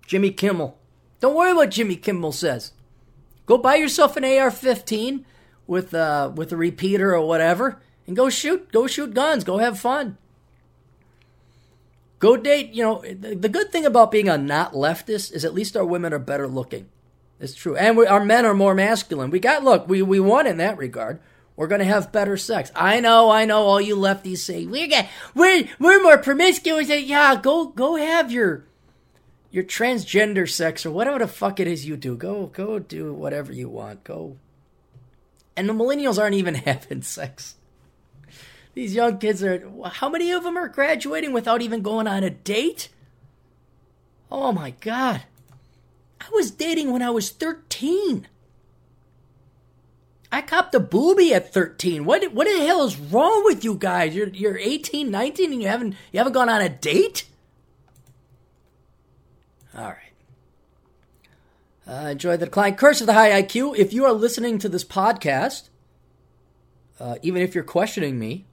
Jimmy 0.07 0.31
Kimmel. 0.31 0.79
Don't 1.21 1.35
worry 1.35 1.55
what 1.55 1.71
Jimmy 1.71 1.97
Kimmel 1.97 2.33
says. 2.33 2.73
Go 3.47 3.57
buy 3.57 3.77
yourself 3.77 4.17
an 4.17 4.25
AR-15 4.25 5.25
with 5.67 5.95
uh, 5.95 6.33
with 6.35 6.53
a 6.53 6.57
repeater 6.57 7.15
or 7.15 7.27
whatever, 7.27 7.81
and 8.07 8.15
go 8.15 8.29
shoot. 8.29 8.71
Go 8.73 8.87
shoot 8.87 9.15
guns. 9.15 9.45
Go 9.45 9.59
have 9.59 9.79
fun. 9.79 10.19
Go 12.19 12.37
date. 12.37 12.73
You 12.73 12.83
know 12.85 13.01
the 13.03 13.49
good 13.49 13.71
thing 13.71 13.85
about 13.85 14.11
being 14.11 14.29
a 14.29 14.39
not 14.39 14.73
leftist 14.73 15.33
is 15.33 15.45
at 15.45 15.55
least 15.55 15.77
our 15.77 15.85
women 15.85 16.13
are 16.13 16.19
better 16.19 16.49
looking. 16.49 16.89
It's 17.41 17.55
true, 17.55 17.77
and 17.77 17.97
we, 17.97 18.07
our 18.07 18.25
men 18.25 18.47
are 18.47 18.55
more 18.55 18.75
masculine. 18.75 19.31
We 19.31 19.41
got 19.41 19.65
look. 19.65 19.89
We 19.89 20.03
we 20.03 20.21
won 20.21 20.47
in 20.47 20.57
that 20.59 20.79
regard. 20.79 21.21
We're 21.57 21.67
gonna 21.67 21.85
have 21.85 22.13
better 22.13 22.37
sex. 22.37 22.73
I 22.75 23.01
know, 23.01 23.31
I 23.31 23.45
know. 23.45 23.63
All 23.63 23.81
you 23.81 23.97
lefties 23.97 24.39
say 24.39 24.67
we're 24.67 24.89
get, 24.89 25.09
we're 25.35 25.69
we're 25.79 26.03
more 26.03 26.19
promiscuous. 26.19 26.89
Yeah, 26.89 27.37
go 27.41 27.67
go 27.67 27.97
have 27.97 28.33
your 28.33 28.65
your 29.51 29.65
transgender 29.65 30.49
sex 30.49 30.85
or 30.85 30.91
whatever 30.91 31.21
the 31.21 31.29
fuck 31.29 31.61
it 31.61 31.69
is 31.69 31.87
you 31.87 31.97
do. 31.97 32.17
Go 32.17 32.47
go 32.47 32.79
do 32.79 33.13
whatever 33.13 33.53
you 33.53 33.69
want. 33.69 34.05
Go. 34.05 34.37
And 35.57 35.69
the 35.69 35.73
millennials 35.73 36.19
aren't 36.21 36.35
even 36.35 36.55
having 36.55 37.03
sex. 37.03 37.57
These 38.75 38.95
young 38.95 39.19
kids 39.19 39.43
are 39.43 39.71
how 39.93 40.09
many 40.09 40.33
of 40.33 40.43
them 40.43 40.57
are 40.57 40.69
graduating 40.69 41.33
without 41.33 41.63
even 41.63 41.81
going 41.81 42.07
on 42.07 42.25
a 42.25 42.31
date? 42.31 42.89
Oh 44.31 44.53
my 44.53 44.71
god. 44.81 45.23
I 46.21 46.27
was 46.33 46.51
dating 46.51 46.93
when 46.93 47.03
I 47.03 47.11
was 47.11 47.31
13. 47.31 48.27
I 50.33 50.43
copped 50.43 50.75
a 50.75 50.81
booby 50.81 51.33
at 51.33 51.53
13. 51.53 52.05
What 52.05 52.33
what 52.33 52.49
the 52.49 52.67
hell 52.67 52.85
is 52.85 52.99
wrong 52.99 53.45
with 53.45 53.63
you 53.63 53.77
guys? 53.77 54.17
You're 54.17 54.29
you're 54.29 54.59
18, 54.59 55.09
19 55.09 55.53
and 55.53 55.63
you 55.63 55.69
haven't 55.69 55.95
you 56.11 56.19
haven't 56.19 56.33
gone 56.33 56.49
on 56.49 56.61
a 56.61 56.69
date? 56.69 57.27
All 59.77 59.85
right. 59.85 59.99
Uh, 61.87 62.09
enjoy 62.09 62.37
the 62.37 62.47
decline. 62.47 62.75
Curse 62.75 63.01
of 63.01 63.07
the 63.07 63.13
high 63.13 63.43
IQ. 63.43 63.77
If 63.77 63.93
you 63.93 64.05
are 64.05 64.13
listening 64.13 64.59
to 64.59 64.69
this 64.69 64.85
podcast, 64.85 65.69
uh, 66.99 67.17
even 67.23 67.43
if 67.43 67.55
you're 67.55 67.63
questioning 67.63 68.19
me, 68.19 68.47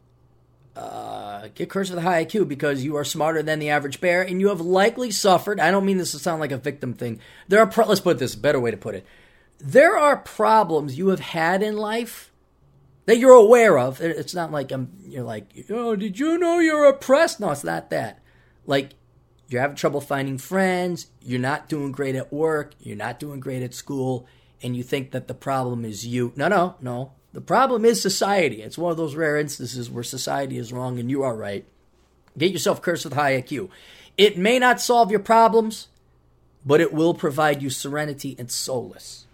uh, 1.42 1.48
get 1.56 1.70
cursed 1.70 1.90
with 1.90 1.98
the 1.98 2.08
high 2.08 2.24
IQ 2.24 2.48
because 2.48 2.84
you 2.84 2.96
are 2.98 3.04
smarter 3.04 3.42
than 3.42 3.60
the 3.60 3.70
average 3.70 4.00
bear 4.00 4.22
and 4.22 4.40
you 4.40 4.50
have 4.50 4.62
likely 4.62 5.10
suffered. 5.12 5.60
I 5.60 5.72
don't 5.72 5.86
mean 5.86 5.98
this 5.98 6.12
to 6.12 6.20
sound 6.20 6.40
like 6.40 6.52
a 6.52 6.58
victim 6.58 6.94
thing. 6.94 7.20
There 7.48 7.60
are, 7.60 7.68
pro- 7.68 7.88
let's 7.88 8.02
put 8.02 8.20
this, 8.20 8.36
better 8.36 8.60
way 8.60 8.72
to 8.72 8.78
put 8.78 8.96
it. 8.96 9.06
There 9.60 9.98
are 9.98 10.18
problems 10.18 10.98
you 10.98 11.10
have 11.10 11.20
had 11.20 11.64
in 11.64 11.78
life 11.78 12.32
that 13.06 13.18
you're 13.18 13.32
aware 13.32 13.80
of. 13.80 14.02
It's 14.02 14.36
not 14.36 14.52
like 14.52 14.72
I'm, 14.72 14.92
you're 15.04 15.24
like, 15.24 15.48
oh, 15.70 15.96
did 15.96 16.20
you 16.20 16.38
know 16.38 16.60
you're 16.60 16.86
oppressed? 16.86 17.40
No, 17.40 17.52
it's 17.52 17.64
not 17.64 17.90
that. 17.90 18.20
Like, 18.66 18.92
you're 19.48 19.62
having 19.62 19.76
trouble 19.76 20.02
finding 20.02 20.38
friends, 20.38 21.08
you're 21.22 21.40
not 21.40 21.68
doing 21.68 21.92
great 21.92 22.16
at 22.16 22.32
work, 22.32 22.74
you're 22.80 22.96
not 22.96 23.20
doing 23.20 23.40
great 23.40 23.64
at 23.64 23.74
school, 23.74 24.26
and 24.64 24.78
you 24.78 24.84
think 24.84 25.12
that 25.12 25.28
the 25.28 25.34
problem 25.34 25.84
is 25.84 26.08
you. 26.08 26.32
No, 26.36 26.48
no, 26.48 26.76
no. 26.80 27.14
The 27.34 27.42
problem 27.42 27.86
is 27.86 28.02
society. 28.02 28.62
It's 28.62 28.78
one 28.78 28.92
of 28.92 28.98
those 28.98 29.16
rare 29.16 29.38
instances 29.38 29.90
where 29.90 30.04
society 30.04 30.58
is 30.58 30.74
wrong 30.74 31.00
and 31.00 31.10
you 31.10 31.24
are 31.24 31.36
right. 31.36 31.66
Get 32.38 32.52
yourself 32.52 32.82
cursed 32.82 33.06
with 33.06 33.14
high 33.14 33.42
IQ. 33.42 33.70
It 34.18 34.38
may 34.38 34.60
not 34.60 34.82
solve 34.82 35.12
your 35.12 35.20
problems, 35.20 35.88
but 36.66 36.82
it 36.82 36.94
will 36.94 37.14
provide 37.14 37.62
you 37.62 37.70
serenity 37.70 38.36
and 38.38 38.52
solace. 38.52 39.26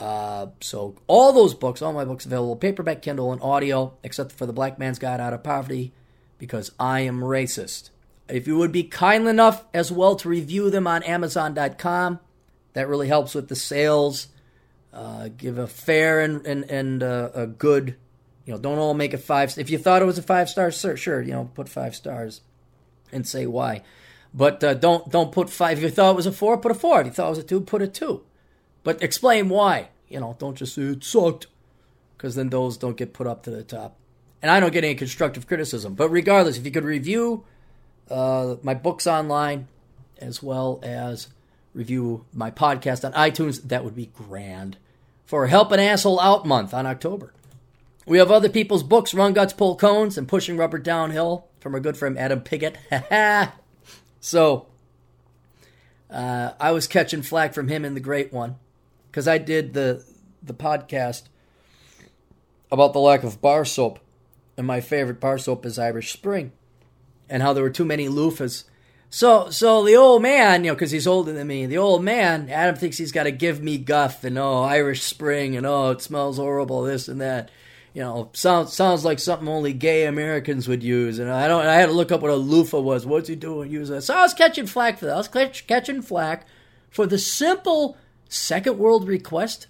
Uh, 0.00 0.48
so 0.60 0.94
all 1.06 1.32
those 1.32 1.54
books, 1.54 1.82
all 1.82 1.92
my 1.92 2.04
books 2.04 2.26
available, 2.26 2.56
paperback, 2.56 3.02
Kindle, 3.02 3.32
and 3.32 3.42
audio, 3.42 3.94
except 4.02 4.32
for 4.32 4.46
the 4.46 4.52
Black 4.52 4.78
Man's 4.78 4.98
Guide 4.98 5.20
Out 5.20 5.32
of 5.32 5.42
Poverty, 5.42 5.92
because 6.38 6.70
I 6.78 7.00
am 7.00 7.20
racist. 7.20 7.90
If 8.28 8.46
you 8.46 8.56
would 8.58 8.72
be 8.72 8.84
kind 8.84 9.26
enough 9.26 9.64
as 9.74 9.90
well 9.90 10.14
to 10.16 10.28
review 10.28 10.70
them 10.70 10.86
on 10.86 11.02
Amazon.com, 11.02 12.20
that 12.74 12.88
really 12.88 13.08
helps 13.08 13.34
with 13.34 13.48
the 13.48 13.56
sales. 13.56 14.28
Uh, 14.98 15.28
give 15.28 15.58
a 15.58 15.68
fair 15.68 16.18
and 16.18 16.44
and 16.44 16.68
and 16.68 17.04
uh, 17.04 17.30
a 17.32 17.46
good, 17.46 17.94
you 18.44 18.52
know, 18.52 18.58
don't 18.58 18.78
all 18.78 18.94
make 18.94 19.14
it 19.14 19.18
five. 19.18 19.56
If 19.56 19.70
you 19.70 19.78
thought 19.78 20.02
it 20.02 20.06
was 20.06 20.18
a 20.18 20.22
five 20.22 20.50
star, 20.50 20.72
sure, 20.72 20.96
sure, 20.96 21.22
you 21.22 21.30
know, 21.30 21.48
put 21.54 21.68
five 21.68 21.94
stars, 21.94 22.40
and 23.12 23.24
say 23.24 23.46
why. 23.46 23.82
But 24.34 24.64
uh, 24.64 24.74
don't 24.74 25.08
don't 25.08 25.30
put 25.30 25.50
five. 25.50 25.78
If 25.78 25.84
you 25.84 25.90
thought 25.90 26.10
it 26.10 26.16
was 26.16 26.26
a 26.26 26.32
four, 26.32 26.58
put 26.58 26.72
a 26.72 26.74
four. 26.74 27.00
If 27.00 27.06
you 27.06 27.12
thought 27.12 27.28
it 27.28 27.36
was 27.36 27.38
a 27.38 27.44
two, 27.44 27.60
put 27.60 27.80
a 27.80 27.86
two. 27.86 28.24
But 28.82 29.00
explain 29.00 29.48
why. 29.48 29.90
You 30.08 30.18
know, 30.18 30.34
don't 30.36 30.56
just 30.56 30.74
say 30.74 30.82
it 30.82 31.04
sucked, 31.04 31.46
because 32.16 32.34
then 32.34 32.48
those 32.48 32.76
don't 32.76 32.96
get 32.96 33.12
put 33.12 33.28
up 33.28 33.44
to 33.44 33.50
the 33.50 33.62
top. 33.62 33.94
And 34.42 34.50
I 34.50 34.58
don't 34.58 34.72
get 34.72 34.82
any 34.82 34.96
constructive 34.96 35.46
criticism. 35.46 35.94
But 35.94 36.08
regardless, 36.08 36.58
if 36.58 36.64
you 36.64 36.72
could 36.72 36.82
review 36.82 37.44
uh, 38.10 38.56
my 38.64 38.74
books 38.74 39.06
online, 39.06 39.68
as 40.20 40.42
well 40.42 40.80
as 40.82 41.28
review 41.72 42.24
my 42.32 42.50
podcast 42.50 43.04
on 43.04 43.12
iTunes, 43.12 43.62
that 43.68 43.84
would 43.84 43.94
be 43.94 44.06
grand 44.06 44.76
for 45.28 45.46
Help 45.46 45.70
an 45.72 45.78
Asshole 45.78 46.18
Out 46.20 46.46
month 46.46 46.72
on 46.72 46.86
October. 46.86 47.34
We 48.06 48.16
have 48.16 48.30
other 48.30 48.48
people's 48.48 48.82
books, 48.82 49.12
Run 49.12 49.34
Guts, 49.34 49.52
Pull 49.52 49.76
Cones, 49.76 50.16
and 50.16 50.26
Pushing 50.26 50.56
Rubber 50.56 50.78
Downhill 50.78 51.46
from 51.60 51.74
our 51.74 51.80
good 51.80 51.98
friend 51.98 52.18
Adam 52.18 52.40
Piggott. 52.40 52.78
so, 54.20 54.66
uh, 56.08 56.52
I 56.58 56.70
was 56.70 56.86
catching 56.86 57.20
flack 57.20 57.52
from 57.52 57.68
him 57.68 57.84
in 57.84 57.92
the 57.92 58.00
great 58.00 58.32
one 58.32 58.56
because 59.10 59.28
I 59.28 59.36
did 59.36 59.74
the 59.74 60.02
the 60.42 60.54
podcast 60.54 61.24
about 62.72 62.94
the 62.94 63.00
lack 63.00 63.22
of 63.22 63.42
bar 63.42 63.66
soap, 63.66 63.98
and 64.56 64.66
my 64.66 64.80
favorite 64.80 65.20
bar 65.20 65.36
soap 65.36 65.66
is 65.66 65.78
Irish 65.78 66.10
Spring, 66.10 66.52
and 67.28 67.42
how 67.42 67.52
there 67.52 67.64
were 67.64 67.68
too 67.68 67.84
many 67.84 68.08
loofahs. 68.08 68.64
So, 69.10 69.48
so 69.50 69.84
the 69.84 69.96
old 69.96 70.22
man, 70.22 70.64
you 70.64 70.70
know, 70.70 70.74
because 70.74 70.90
he's 70.90 71.06
older 71.06 71.32
than 71.32 71.46
me, 71.46 71.64
the 71.66 71.78
old 71.78 72.04
man, 72.04 72.50
Adam 72.50 72.76
thinks 72.76 72.98
he's 72.98 73.12
got 73.12 73.22
to 73.24 73.30
give 73.30 73.62
me 73.62 73.78
guff 73.78 74.22
and 74.22 74.38
oh, 74.38 74.62
Irish 74.62 75.02
Spring 75.02 75.56
and 75.56 75.66
oh, 75.66 75.90
it 75.90 76.02
smells 76.02 76.36
horrible, 76.36 76.82
this 76.82 77.08
and 77.08 77.20
that. 77.20 77.50
You 77.94 78.02
know, 78.02 78.30
sounds 78.32 78.74
sounds 78.74 79.04
like 79.04 79.18
something 79.18 79.48
only 79.48 79.72
gay 79.72 80.04
Americans 80.04 80.68
would 80.68 80.82
use. 80.82 81.18
And 81.18 81.30
I 81.30 81.48
don't. 81.48 81.66
I 81.66 81.76
had 81.76 81.86
to 81.86 81.92
look 81.92 82.12
up 82.12 82.20
what 82.20 82.30
a 82.30 82.36
loofah 82.36 82.78
was. 82.78 83.06
What's 83.06 83.28
he 83.28 83.34
doing? 83.34 83.70
Use 83.70 83.88
that. 83.88 84.02
So 84.02 84.14
I 84.14 84.22
was 84.22 84.34
catching 84.34 84.66
flack 84.66 84.98
for 84.98 85.06
that. 85.06 85.14
I 85.14 85.16
was 85.16 85.26
catch, 85.26 85.66
catching 85.66 86.02
flack 86.02 86.46
for 86.90 87.06
the 87.06 87.18
simple 87.18 87.96
second 88.28 88.78
world 88.78 89.08
request 89.08 89.66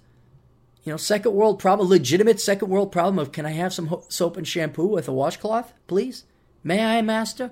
you 0.88 0.92
know, 0.94 0.96
second 0.96 1.34
world 1.34 1.58
problem, 1.58 1.86
legitimate 1.86 2.40
second 2.40 2.70
world 2.70 2.90
problem 2.90 3.18
of 3.18 3.30
can 3.30 3.44
I 3.44 3.50
have 3.50 3.74
some 3.74 3.94
soap 4.08 4.38
and 4.38 4.48
shampoo 4.48 4.86
with 4.86 5.06
a 5.06 5.12
washcloth, 5.12 5.74
please? 5.86 6.24
May 6.64 6.82
I, 6.82 7.02
master? 7.02 7.50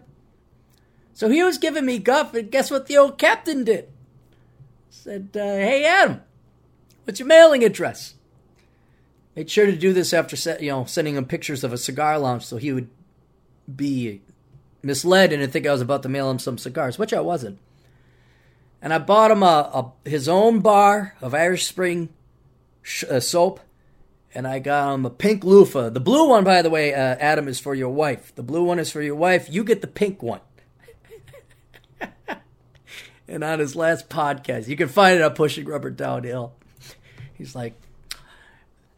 So 1.17 1.31
he 1.31 1.43
was 1.43 1.57
giving 1.57 1.87
me 1.87 1.99
guff, 1.99 2.35
and 2.35 2.51
guess 2.51 2.71
what 2.71 2.89
the 2.89 2.99
old 2.99 3.17
captain 3.17 3.65
did? 3.65 3.89
Said, 4.91 5.31
uh, 5.35 5.39
hey, 5.39 5.83
Adam, 5.83 6.21
what's 7.05 7.19
your 7.19 7.27
mailing 7.27 7.65
address? 7.65 8.17
Made 9.35 9.49
sure 9.49 9.65
to 9.65 9.75
do 9.75 9.95
this 9.95 10.13
after, 10.13 10.37
you 10.63 10.69
know, 10.69 10.85
sending 10.85 11.17
him 11.17 11.25
pictures 11.25 11.65
of 11.65 11.73
a 11.73 11.79
cigar 11.79 12.19
lounge 12.19 12.45
so 12.45 12.59
he 12.59 12.71
would 12.71 12.91
be 13.75 14.21
misled 14.83 15.33
and 15.33 15.51
think 15.51 15.67
I 15.67 15.73
was 15.73 15.81
about 15.81 16.03
to 16.03 16.11
mail 16.11 16.31
him 16.31 16.39
some 16.39 16.59
cigars, 16.59 16.99
which 16.99 17.15
I 17.15 17.21
wasn't. 17.21 17.61
And 18.83 18.93
I 18.93 18.99
bought 18.99 19.31
him 19.31 19.43
a, 19.43 19.95
a 20.05 20.09
his 20.09 20.29
own 20.29 20.61
bar 20.61 21.17
of 21.23 21.33
Irish 21.33 21.65
Spring 21.65 22.11
sh- 22.83 23.05
uh, 23.11 23.21
soap, 23.21 23.61
and 24.35 24.47
I 24.47 24.59
got 24.59 24.93
him 24.93 25.07
a 25.07 25.11
pink 25.11 25.45
loofah. 25.45 25.89
The 25.89 25.99
blue 25.99 26.29
one, 26.29 26.45
by 26.45 26.61
the 26.61 26.69
way, 26.69 26.93
uh, 26.93 27.17
Adam, 27.19 27.49
is 27.49 27.59
for 27.59 27.75
your 27.75 27.89
wife. 27.89 28.35
The 28.35 28.43
blue 28.43 28.65
one 28.65 28.79
is 28.79 28.93
for 28.93 29.01
your 29.01 29.17
wife. 29.17 29.49
You 29.51 29.65
get 29.65 29.81
the 29.81 29.87
pink 29.87 30.23
one. 30.23 30.41
And 33.29 33.43
on 33.43 33.59
his 33.59 33.75
last 33.75 34.09
podcast, 34.09 34.69
you 34.69 34.77
can 34.77 34.89
find 34.89 35.17
it 35.17 35.23
on 35.23 35.35
Pushing 35.35 35.67
Rubber 35.67 35.91
Downhill. 35.91 36.55
He's 37.35 37.55
like, 37.55 37.75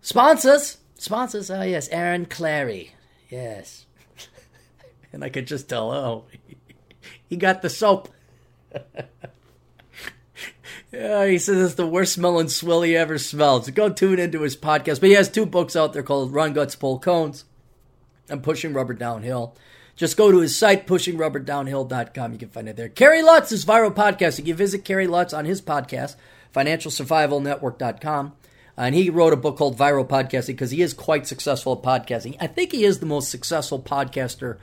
sponsors, 0.01 0.79
sponsors. 0.97 1.51
Oh 1.51 1.63
yes, 1.63 1.89
Aaron 1.89 2.27
Clarey. 2.27 2.91
Yes. 3.31 3.87
and 5.13 5.25
I 5.25 5.29
could 5.29 5.47
just 5.47 5.69
tell, 5.69 5.91
oh, 5.91 6.25
he 7.29 7.37
got 7.37 7.63
the 7.63 7.71
soap. 7.71 8.09
Yeah, 10.93 11.27
he 11.27 11.39
says 11.39 11.59
it's 11.59 11.75
the 11.75 11.87
worst 11.87 12.15
smelling 12.15 12.49
swill 12.49 12.83
he 12.83 12.97
ever 12.97 13.19
smelled. 13.19 13.67
So 13.67 13.73
go 13.73 13.91
tune 13.91 14.19
into 14.19 14.41
his 14.41 14.57
podcast. 14.57 15.01
But 15.01 15.11
he 15.11 15.15
has 15.15 15.29
two 15.29 15.45
books 15.45 15.77
out 15.77 15.93
there 15.93 16.03
called 16.03 16.33
Run 16.33 16.55
Guts 16.55 16.77
Pull 16.77 16.99
Cones 16.99 17.45
and 18.29 18.43
Pushing 18.43 18.73
Rubber 18.73 18.95
Downhill. 18.95 19.55
Just 19.99 20.17
go 20.17 20.31
to 20.31 20.39
his 20.39 20.57
site, 20.57 20.87
pushingrubberdownhill.com. 20.87 22.33
You 22.33 22.39
can 22.39 22.51
find 22.51 22.69
it 22.69 22.77
there. 22.77 22.89
Kerry 22.89 23.21
Lutz 23.21 23.51
is 23.51 23.65
viral 23.65 23.93
podcasting. 23.93 24.47
You 24.47 24.55
visit 24.55 24.85
Kerry 24.85 25.09
Lutz 25.09 25.35
on 25.35 25.45
his 25.45 25.61
podcast, 25.61 26.15
financialsurvivalnetwork.com. 26.55 28.33
And 28.77 28.95
he 28.95 29.11
wrote 29.11 29.33
a 29.33 29.37
book 29.37 29.59
called 29.59 29.77
Viral 29.77 30.07
Podcasting 30.07 30.47
because 30.47 30.71
he 30.71 30.83
is 30.83 30.95
quite 30.95 31.27
successful 31.27 31.73
at 31.73 31.83
podcasting. 31.83 32.37
I 32.41 32.47
think 32.47 32.71
he 32.71 32.85
is 32.85 33.01
the 33.01 33.07
most 33.07 33.29
successful 33.29 33.81
podcaster 33.81 34.59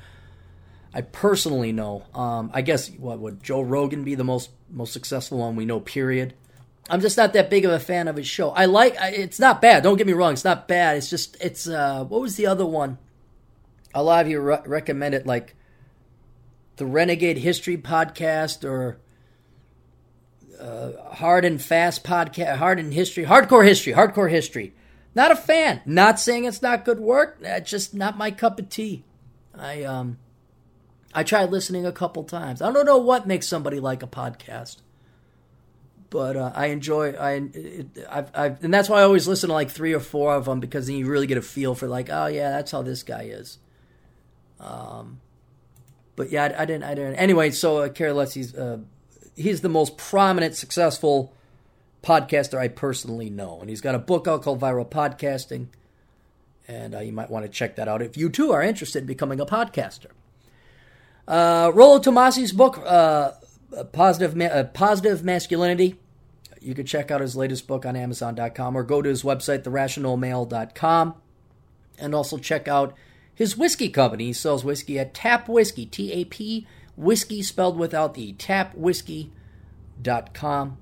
I 0.93 1.01
personally 1.01 1.73
know. 1.73 2.05
Um, 2.13 2.49
I 2.53 2.61
guess 2.61 2.89
what 2.91 3.19
would 3.19 3.43
Joe 3.43 3.59
Rogan 3.59 4.05
be 4.05 4.15
the 4.15 4.23
most 4.23 4.51
most 4.69 4.93
successful 4.93 5.39
one 5.39 5.57
we 5.57 5.65
know? 5.65 5.81
Period. 5.81 6.33
I'm 6.89 7.01
just 7.01 7.17
not 7.17 7.33
that 7.33 7.49
big 7.49 7.65
of 7.65 7.73
a 7.73 7.79
fan 7.79 8.07
of 8.07 8.15
his 8.15 8.27
show. 8.27 8.51
I 8.51 8.65
like 8.65 8.95
it's 9.01 9.37
not 9.37 9.61
bad. 9.61 9.83
Don't 9.83 9.97
get 9.97 10.07
me 10.07 10.13
wrong. 10.13 10.31
It's 10.31 10.45
not 10.45 10.69
bad. 10.69 10.95
It's 10.95 11.09
just 11.09 11.35
it's 11.41 11.67
uh 11.67 12.05
what 12.05 12.21
was 12.21 12.37
the 12.37 12.47
other 12.47 12.65
one? 12.65 12.97
A 13.95 14.03
lot 14.03 14.25
of 14.25 14.29
you 14.29 14.39
re- 14.41 14.59
recommend 14.65 15.15
it 15.15 15.25
like 15.25 15.55
the 16.75 16.85
Renegade 16.85 17.37
History 17.37 17.77
podcast 17.77 18.63
or 18.63 18.99
uh, 20.59 20.91
Hard 21.13 21.45
and 21.45 21.61
Fast 21.61 22.03
podcast, 22.03 22.57
Hard 22.57 22.79
and 22.79 22.93
History, 22.93 23.25
Hardcore 23.25 23.65
History, 23.65 23.93
Hardcore 23.93 24.29
History. 24.29 24.73
Not 25.15 25.31
a 25.31 25.35
fan. 25.35 25.81
Not 25.85 26.19
saying 26.19 26.43
it's 26.43 26.61
not 26.61 26.83
good 26.83 26.99
work. 26.99 27.41
Just 27.63 27.93
not 27.93 28.17
my 28.17 28.31
cup 28.31 28.59
of 28.59 28.69
tea. 28.69 29.05
I 29.57 29.83
um 29.83 30.17
I 31.13 31.23
tried 31.23 31.49
listening 31.49 31.85
a 31.85 31.93
couple 31.93 32.25
times. 32.25 32.61
I 32.61 32.71
don't 32.73 32.85
know 32.85 32.97
what 32.97 33.25
makes 33.25 33.47
somebody 33.47 33.79
like 33.79 34.03
a 34.03 34.07
podcast, 34.07 34.77
but 36.09 36.35
uh, 36.35 36.51
I 36.53 36.67
enjoy. 36.67 37.13
I 37.13 37.49
I've, 38.09 38.31
I've, 38.35 38.63
and 38.63 38.73
that's 38.73 38.89
why 38.89 38.99
I 38.99 39.03
always 39.03 39.25
listen 39.25 39.47
to 39.47 39.53
like 39.53 39.71
three 39.71 39.93
or 39.93 40.01
four 40.01 40.35
of 40.35 40.43
them 40.43 40.59
because 40.59 40.87
then 40.87 40.97
you 40.97 41.07
really 41.07 41.27
get 41.27 41.37
a 41.37 41.41
feel 41.41 41.75
for 41.75 41.87
like, 41.87 42.09
oh 42.09 42.27
yeah, 42.27 42.51
that's 42.51 42.71
how 42.71 42.81
this 42.81 43.01
guy 43.01 43.23
is. 43.23 43.59
Um, 44.59 45.19
but 46.15 46.31
yeah, 46.31 46.43
I, 46.45 46.63
I 46.63 46.65
didn't. 46.65 46.83
I 46.83 46.95
didn't. 46.95 47.15
Anyway, 47.15 47.51
so 47.51 47.79
uh, 47.79 48.25
He's 48.25 48.55
uh, 48.55 48.79
he's 49.35 49.61
the 49.61 49.69
most 49.69 49.97
prominent, 49.97 50.55
successful 50.55 51.33
podcaster 52.03 52.57
I 52.57 52.67
personally 52.67 53.29
know, 53.29 53.59
and 53.59 53.69
he's 53.69 53.81
got 53.81 53.95
a 53.95 53.99
book 53.99 54.27
out 54.27 54.43
called 54.43 54.61
Viral 54.61 54.89
Podcasting, 54.89 55.67
and 56.67 56.95
uh, 56.95 56.99
you 56.99 57.11
might 57.11 57.29
want 57.29 57.45
to 57.45 57.51
check 57.51 57.75
that 57.75 57.87
out 57.87 58.01
if 58.01 58.15
you 58.15 58.29
too 58.29 58.51
are 58.51 58.61
interested 58.61 58.99
in 58.99 59.07
becoming 59.07 59.39
a 59.39 59.45
podcaster. 59.45 60.11
Uh, 61.27 61.71
Rollo 61.73 61.99
Tomassi's 61.99 62.51
book, 62.51 62.77
uh, 62.85 63.31
Positive, 63.91 64.35
Ma- 64.35 64.45
uh, 64.45 64.63
Positive 64.65 65.23
Masculinity. 65.23 65.99
You 66.61 66.75
can 66.75 66.85
check 66.85 67.11
out 67.11 67.21
his 67.21 67.35
latest 67.35 67.67
book 67.67 67.85
on 67.85 67.95
Amazon.com 67.95 68.75
or 68.75 68.83
go 68.83 69.01
to 69.01 69.09
his 69.09 69.23
website, 69.23 69.63
therationalmale.com, 69.63 71.15
and 71.99 72.15
also 72.15 72.37
check 72.37 72.67
out 72.67 72.95
his 73.35 73.55
whiskey 73.55 73.89
company. 73.89 74.33
Sells 74.33 74.65
whiskey 74.65 74.97
at 74.97 75.13
Tap 75.13 75.47
Whiskey, 75.47 75.85
T 75.85 76.11
A 76.13 76.25
P, 76.25 76.65
whiskey 76.95 77.43
spelled 77.43 77.77
without 77.77 78.15
the 78.15 78.33
tapwhiskey.com. 78.33 80.77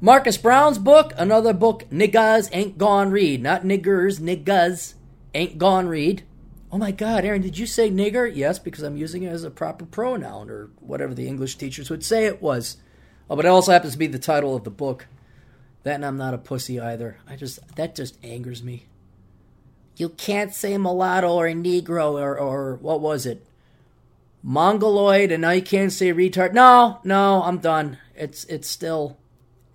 Marcus 0.00 0.36
Brown's 0.36 0.78
book, 0.78 1.12
another 1.16 1.52
book, 1.52 1.84
Niggas 1.90 2.48
Ain't 2.52 2.78
Gone 2.78 3.10
Read. 3.10 3.42
Not 3.42 3.62
niggers, 3.62 4.20
niggas 4.20 4.94
ain't 5.36 5.58
gone 5.58 5.86
read. 5.86 6.24
Oh 6.72 6.78
my 6.78 6.90
God, 6.90 7.24
Aaron, 7.24 7.42
did 7.42 7.58
you 7.58 7.66
say 7.66 7.90
nigger? 7.90 8.30
Yes, 8.34 8.58
because 8.58 8.82
I'm 8.82 8.96
using 8.96 9.22
it 9.22 9.28
as 9.28 9.44
a 9.44 9.50
proper 9.50 9.86
pronoun 9.86 10.50
or 10.50 10.70
whatever 10.80 11.14
the 11.14 11.28
English 11.28 11.56
teachers 11.56 11.90
would 11.90 12.04
say 12.04 12.24
it 12.24 12.42
was. 12.42 12.78
Oh, 13.30 13.36
but 13.36 13.44
it 13.44 13.48
also 13.48 13.72
happens 13.72 13.92
to 13.92 13.98
be 13.98 14.08
the 14.08 14.18
title 14.18 14.56
of 14.56 14.64
the 14.64 14.70
book. 14.70 15.06
That 15.84 15.96
and 15.96 16.04
I'm 16.04 16.16
not 16.16 16.34
a 16.34 16.38
pussy 16.38 16.80
either. 16.80 17.18
I 17.28 17.36
just 17.36 17.60
that 17.76 17.94
just 17.94 18.18
angers 18.24 18.62
me. 18.62 18.86
You 19.96 20.10
can't 20.10 20.54
say 20.54 20.76
mulatto 20.76 21.32
or 21.34 21.48
negro 21.48 22.12
or 22.12 22.38
or 22.38 22.76
what 22.76 23.00
was 23.00 23.26
it? 23.26 23.46
Mongoloid 24.42 25.32
and 25.32 25.42
now 25.42 25.50
you 25.50 25.62
can't 25.62 25.92
say 25.92 26.12
retard. 26.12 26.52
No, 26.52 27.00
no, 27.02 27.42
I'm 27.42 27.58
done. 27.58 27.98
It's 28.14 28.44
it's 28.44 28.68
still 28.68 29.16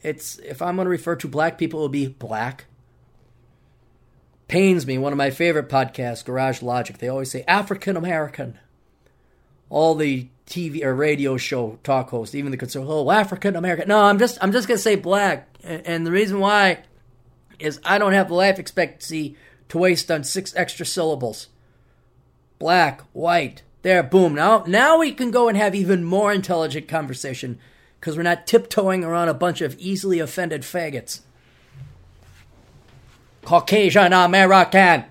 it's 0.02 0.38
if 0.40 0.62
I'm 0.62 0.78
gonna 0.78 0.90
refer 0.90 1.16
to 1.18 1.28
black 1.28 1.58
people 1.58 1.80
it'll 1.80 1.90
be 1.90 2.08
black 2.08 2.66
pains 4.52 4.86
me. 4.86 4.98
One 4.98 5.14
of 5.14 5.18
my 5.18 5.32
favorite 5.32 5.70
podcasts, 5.70 6.26
Garage 6.26 6.62
Logic, 6.62 6.98
they 6.98 7.08
always 7.08 7.32
say 7.32 7.44
African 7.48 7.96
American. 7.96 8.60
All 9.70 9.96
the 9.96 10.28
TV 10.46 10.84
or 10.84 10.94
radio 10.94 11.38
show 11.38 11.80
talk 11.84 12.10
hosts, 12.10 12.36
even 12.36 12.52
the 12.52 12.58
conservative, 12.58 12.92
oh 12.92 13.10
African 13.10 13.56
American. 13.56 13.88
No, 13.88 14.02
I'm 14.02 14.20
just 14.20 14.38
I'm 14.42 14.52
just 14.52 14.68
gonna 14.68 14.78
say 14.78 14.96
black, 14.96 15.48
and, 15.64 15.88
and 15.88 16.06
the 16.06 16.12
reason 16.12 16.40
why 16.40 16.80
is 17.58 17.80
I 17.86 17.98
don't 17.98 18.12
have 18.12 18.28
the 18.28 18.34
life 18.34 18.60
expectancy 18.60 19.38
to 19.72 19.78
waste 19.78 20.12
on 20.12 20.22
six 20.22 20.54
extra 20.58 20.86
syllables. 20.86 21.48
Black, 22.60 23.04
white, 23.14 23.64
there, 23.84 24.04
boom. 24.04 24.36
Now 24.36 24.66
now 24.68 25.00
we 25.00 25.14
can 25.14 25.32
go 25.32 25.48
and 25.48 25.58
have 25.58 25.74
even 25.74 26.04
more 26.04 26.34
intelligent 26.34 26.90
conversation 26.90 27.58
because 27.98 28.18
we're 28.18 28.24
not 28.24 28.46
tiptoeing 28.46 29.06
around 29.06 29.30
a 29.30 29.34
bunch 29.34 29.62
of 29.62 29.80
easily 29.80 30.20
offended 30.20 30.64
faggots. 30.64 31.22
Caucasian 33.44 34.12
American, 34.12 35.06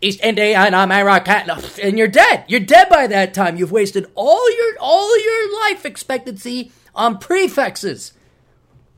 East 0.00 0.20
Indian 0.22 0.72
American, 0.72 1.50
and 1.82 1.98
you're 1.98 2.08
dead. 2.08 2.46
You're 2.48 2.60
dead 2.60 2.88
by 2.88 3.06
that 3.06 3.34
time. 3.34 3.58
You've 3.58 3.70
wasted 3.70 4.06
all 4.14 4.50
your 4.56 4.76
all 4.80 5.22
your 5.22 5.60
life 5.60 5.84
expectancy 5.84 6.72
on 6.94 7.18
prefixes. 7.18 8.14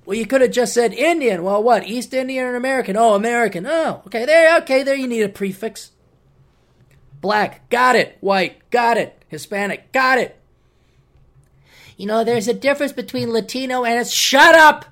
Well, 0.09 0.17
you 0.17 0.25
could 0.25 0.41
have 0.41 0.53
just 0.53 0.73
said 0.73 0.95
Indian. 0.95 1.43
Well, 1.43 1.63
what? 1.63 1.87
East 1.87 2.15
Indian 2.15 2.47
or 2.47 2.57
American? 2.57 2.97
Oh, 2.97 3.15
American. 3.15 3.67
Oh, 3.67 4.01
okay. 4.07 4.25
There, 4.25 4.57
okay. 4.63 4.83
There, 4.83 4.95
you 4.95 5.07
need 5.07 5.21
a 5.21 5.29
prefix. 5.29 5.91
Black, 7.21 7.69
got 7.69 7.95
it. 7.95 8.17
White, 8.23 8.71
got 8.71 8.97
it. 8.97 9.23
Hispanic, 9.29 9.93
got 9.93 10.17
it. 10.17 10.41
You 11.99 12.07
know, 12.07 12.25
there's 12.25 12.49
a 12.49 12.55
difference 12.55 12.93
between 12.93 13.35
Latino 13.35 13.85
and 13.85 14.01
it's. 14.01 14.11
Shut 14.11 14.55
up! 14.55 14.87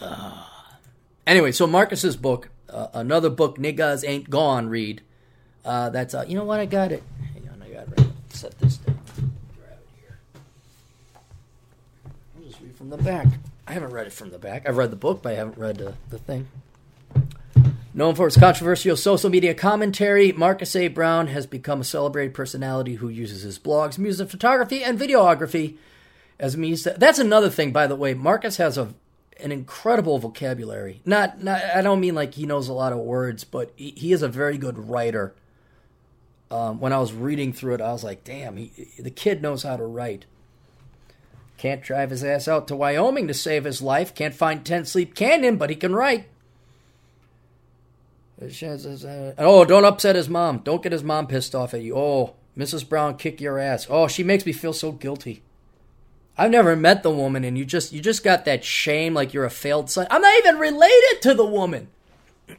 Uh. 0.00 0.42
Anyway, 1.24 1.52
so 1.52 1.68
Marcus's 1.68 2.16
book, 2.16 2.48
uh, 2.68 2.88
another 2.92 3.30
book 3.30 3.58
niggas 3.58 4.02
ain't 4.04 4.28
gone 4.28 4.70
read. 4.70 5.02
Uh, 5.64 5.88
that's 5.88 6.14
uh, 6.14 6.24
you 6.26 6.34
know 6.34 6.42
what 6.42 6.58
I 6.58 6.66
got 6.66 6.90
it. 6.90 7.04
Hang 7.32 7.48
on, 7.48 7.62
I 7.62 7.72
got 7.72 7.96
it. 7.96 8.08
Set 8.30 8.58
this 8.58 8.78
down. 8.78 8.98
It 9.18 9.24
here. 10.00 10.18
I'll 12.36 12.42
just 12.42 12.60
read 12.60 12.74
from 12.74 12.90
the 12.90 12.96
back. 12.96 13.28
I 13.66 13.72
haven't 13.72 13.90
read 13.90 14.06
it 14.06 14.12
from 14.12 14.30
the 14.30 14.38
back. 14.38 14.68
I've 14.68 14.76
read 14.76 14.90
the 14.90 14.96
book, 14.96 15.22
but 15.22 15.32
I 15.32 15.36
haven't 15.36 15.58
read 15.58 15.78
the, 15.78 15.94
the 16.10 16.18
thing. 16.18 16.48
Known 17.94 18.14
for 18.14 18.26
its 18.26 18.38
controversial 18.38 18.96
social 18.96 19.28
media 19.28 19.54
commentary, 19.54 20.32
Marcus 20.32 20.74
A. 20.74 20.88
Brown 20.88 21.26
has 21.26 21.46
become 21.46 21.82
a 21.82 21.84
celebrated 21.84 22.32
personality 22.32 22.94
who 22.94 23.08
uses 23.08 23.42
his 23.42 23.58
blogs, 23.58 23.98
music, 23.98 24.30
photography, 24.30 24.82
and 24.82 24.98
videography 24.98 25.76
as 26.38 26.54
a 26.54 26.58
means 26.58 26.82
to. 26.84 26.94
That's 26.96 27.18
another 27.18 27.50
thing, 27.50 27.70
by 27.70 27.86
the 27.86 27.94
way. 27.94 28.14
Marcus 28.14 28.56
has 28.56 28.78
a 28.78 28.94
an 29.42 29.52
incredible 29.52 30.18
vocabulary. 30.18 31.00
Not, 31.04 31.42
not 31.42 31.62
I 31.62 31.82
don't 31.82 32.00
mean 32.00 32.14
like 32.14 32.34
he 32.34 32.46
knows 32.46 32.68
a 32.68 32.72
lot 32.72 32.92
of 32.92 32.98
words, 33.00 33.44
but 33.44 33.72
he, 33.76 33.90
he 33.90 34.12
is 34.12 34.22
a 34.22 34.28
very 34.28 34.56
good 34.56 34.88
writer. 34.88 35.34
Um, 36.50 36.80
when 36.80 36.92
I 36.92 36.98
was 36.98 37.12
reading 37.12 37.52
through 37.52 37.74
it, 37.74 37.80
I 37.80 37.92
was 37.92 38.04
like, 38.04 38.24
damn, 38.24 38.56
he, 38.56 38.70
the 38.98 39.10
kid 39.10 39.42
knows 39.42 39.62
how 39.62 39.76
to 39.76 39.84
write. 39.84 40.26
Can't 41.62 41.80
drive 41.80 42.10
his 42.10 42.24
ass 42.24 42.48
out 42.48 42.66
to 42.66 42.74
Wyoming 42.74 43.28
to 43.28 43.34
save 43.34 43.62
his 43.62 43.80
life. 43.80 44.16
Can't 44.16 44.34
find 44.34 44.66
Ten 44.66 44.84
Sleep 44.84 45.14
Canyon, 45.14 45.58
but 45.58 45.70
he 45.70 45.76
can 45.76 45.94
write. 45.94 46.26
Uh, 48.40 48.46
uh, 48.46 49.32
oh, 49.38 49.64
don't 49.64 49.84
upset 49.84 50.16
his 50.16 50.28
mom. 50.28 50.58
Don't 50.58 50.82
get 50.82 50.90
his 50.90 51.04
mom 51.04 51.28
pissed 51.28 51.54
off 51.54 51.72
at 51.72 51.82
you. 51.82 51.94
Oh, 51.94 52.34
Mrs. 52.58 52.88
Brown, 52.88 53.16
kick 53.16 53.40
your 53.40 53.60
ass. 53.60 53.86
Oh, 53.88 54.08
she 54.08 54.24
makes 54.24 54.44
me 54.44 54.52
feel 54.52 54.72
so 54.72 54.90
guilty. 54.90 55.44
I've 56.36 56.50
never 56.50 56.74
met 56.74 57.04
the 57.04 57.12
woman, 57.12 57.44
and 57.44 57.56
you 57.56 57.64
just 57.64 57.92
you 57.92 58.00
just 58.00 58.24
got 58.24 58.44
that 58.44 58.64
shame 58.64 59.14
like 59.14 59.32
you're 59.32 59.44
a 59.44 59.48
failed 59.48 59.88
son. 59.88 60.08
I'm 60.10 60.20
not 60.20 60.38
even 60.38 60.58
related 60.58 61.22
to 61.22 61.32
the 61.32 61.46
woman. 61.46 61.90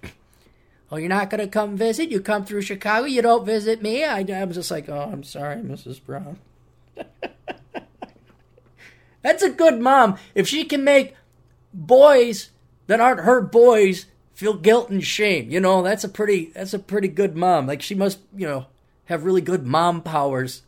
oh, 0.94 0.96
you're 0.96 1.10
not 1.10 1.30
gonna 1.30 1.50
come 1.50 1.76
visit? 1.76 2.10
You 2.10 2.22
come 2.22 2.46
through 2.46 2.62
Chicago, 2.62 3.06
you 3.06 3.22
don't 3.22 3.46
visit 3.46 3.82
me? 3.82 4.06
I, 4.06 4.22
I 4.22 4.46
was 4.46 4.56
just 4.56 4.72
like, 4.72 4.88
oh, 4.88 5.10
I'm 5.12 5.24
sorry, 5.24 5.58
Mrs. 5.58 6.02
Brown. 6.02 6.40
That's 9.24 9.41
a 9.41 9.50
good 9.50 9.82
mom. 9.82 10.18
If 10.36 10.48
she 10.48 10.66
can 10.66 10.84
make 10.84 11.16
boys 11.74 12.52
that 12.86 13.00
aren't 13.00 13.22
her 13.22 13.41
boys 13.41 14.06
feel 14.36 14.54
guilt 14.54 14.90
and 14.90 15.04
shame, 15.04 15.50
you 15.50 15.60
know, 15.60 15.82
that's 15.82 16.04
a 16.04 16.10
pretty 16.10 16.52
that's 16.54 16.74
a 16.74 16.80
pretty 16.80 17.08
good 17.08 17.36
mom. 17.36 17.66
Like 17.66 17.82
she 17.82 17.95
must, 17.95 18.20
you 18.36 18.45
know, 18.45 18.68
have 19.06 19.24
really 19.24 19.41
good 19.41 19.66
mom 19.66 20.02
powers 20.02 20.62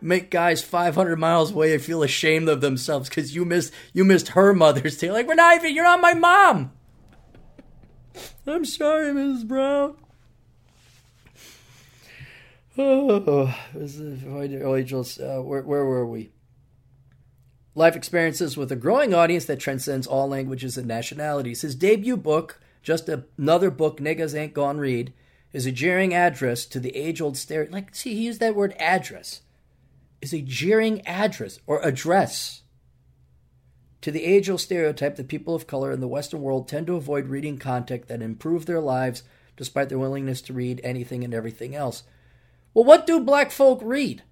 make 0.00 0.30
guys 0.30 0.62
500 0.62 1.16
miles 1.16 1.52
away 1.52 1.76
feel 1.78 2.02
ashamed 2.02 2.48
of 2.48 2.60
themselves 2.60 3.08
because 3.08 3.34
you 3.34 3.44
missed 3.44 3.72
you 3.92 4.04
missed 4.04 4.28
her 4.28 4.52
Mother's 4.54 4.96
Day. 4.96 5.12
Like 5.12 5.28
we're 5.28 5.34
not 5.34 5.56
even. 5.56 5.74
You're 5.74 5.84
not 5.84 6.00
my 6.00 6.14
mom. 6.14 6.72
I'm 8.46 8.64
sorry, 8.64 9.12
Mrs. 9.12 9.46
Brown. 9.46 9.96
Oh, 12.80 13.52
this 13.74 13.96
is, 13.96 14.22
uh, 15.18 15.40
where, 15.42 15.62
where 15.62 15.84
were 15.84 16.06
we? 16.06 16.30
Life 17.78 17.94
experiences 17.94 18.56
with 18.56 18.72
a 18.72 18.76
growing 18.76 19.14
audience 19.14 19.44
that 19.44 19.60
transcends 19.60 20.04
all 20.04 20.28
languages 20.28 20.76
and 20.76 20.88
nationalities. 20.88 21.60
His 21.60 21.76
debut 21.76 22.16
book, 22.16 22.60
just 22.82 23.08
another 23.08 23.70
book 23.70 24.00
niggas 24.00 24.36
ain't 24.36 24.52
gone 24.52 24.78
read, 24.78 25.12
is 25.52 25.64
a 25.64 25.70
jeering 25.70 26.12
address 26.12 26.64
to 26.66 26.80
the 26.80 26.96
age 26.96 27.20
old 27.20 27.36
stereotype. 27.36 27.72
Like, 27.72 27.94
see, 27.94 28.14
he 28.16 28.26
used 28.26 28.40
that 28.40 28.56
word 28.56 28.74
address 28.80 29.42
is 30.20 30.34
a 30.34 30.42
jeering 30.42 31.06
address 31.06 31.60
or 31.68 31.80
address 31.82 32.62
to 34.00 34.10
the 34.10 34.24
age 34.24 34.50
old 34.50 34.60
stereotype 34.60 35.14
that 35.14 35.28
people 35.28 35.54
of 35.54 35.68
color 35.68 35.92
in 35.92 36.00
the 36.00 36.08
Western 36.08 36.42
world 36.42 36.66
tend 36.66 36.88
to 36.88 36.96
avoid 36.96 37.28
reading 37.28 37.58
content 37.58 38.08
that 38.08 38.22
improve 38.22 38.66
their 38.66 38.80
lives 38.80 39.22
despite 39.56 39.88
their 39.88 40.00
willingness 40.00 40.42
to 40.42 40.52
read 40.52 40.80
anything 40.82 41.22
and 41.22 41.32
everything 41.32 41.76
else. 41.76 42.02
Well, 42.74 42.84
what 42.84 43.06
do 43.06 43.20
black 43.20 43.52
folk 43.52 43.78
read? 43.84 44.24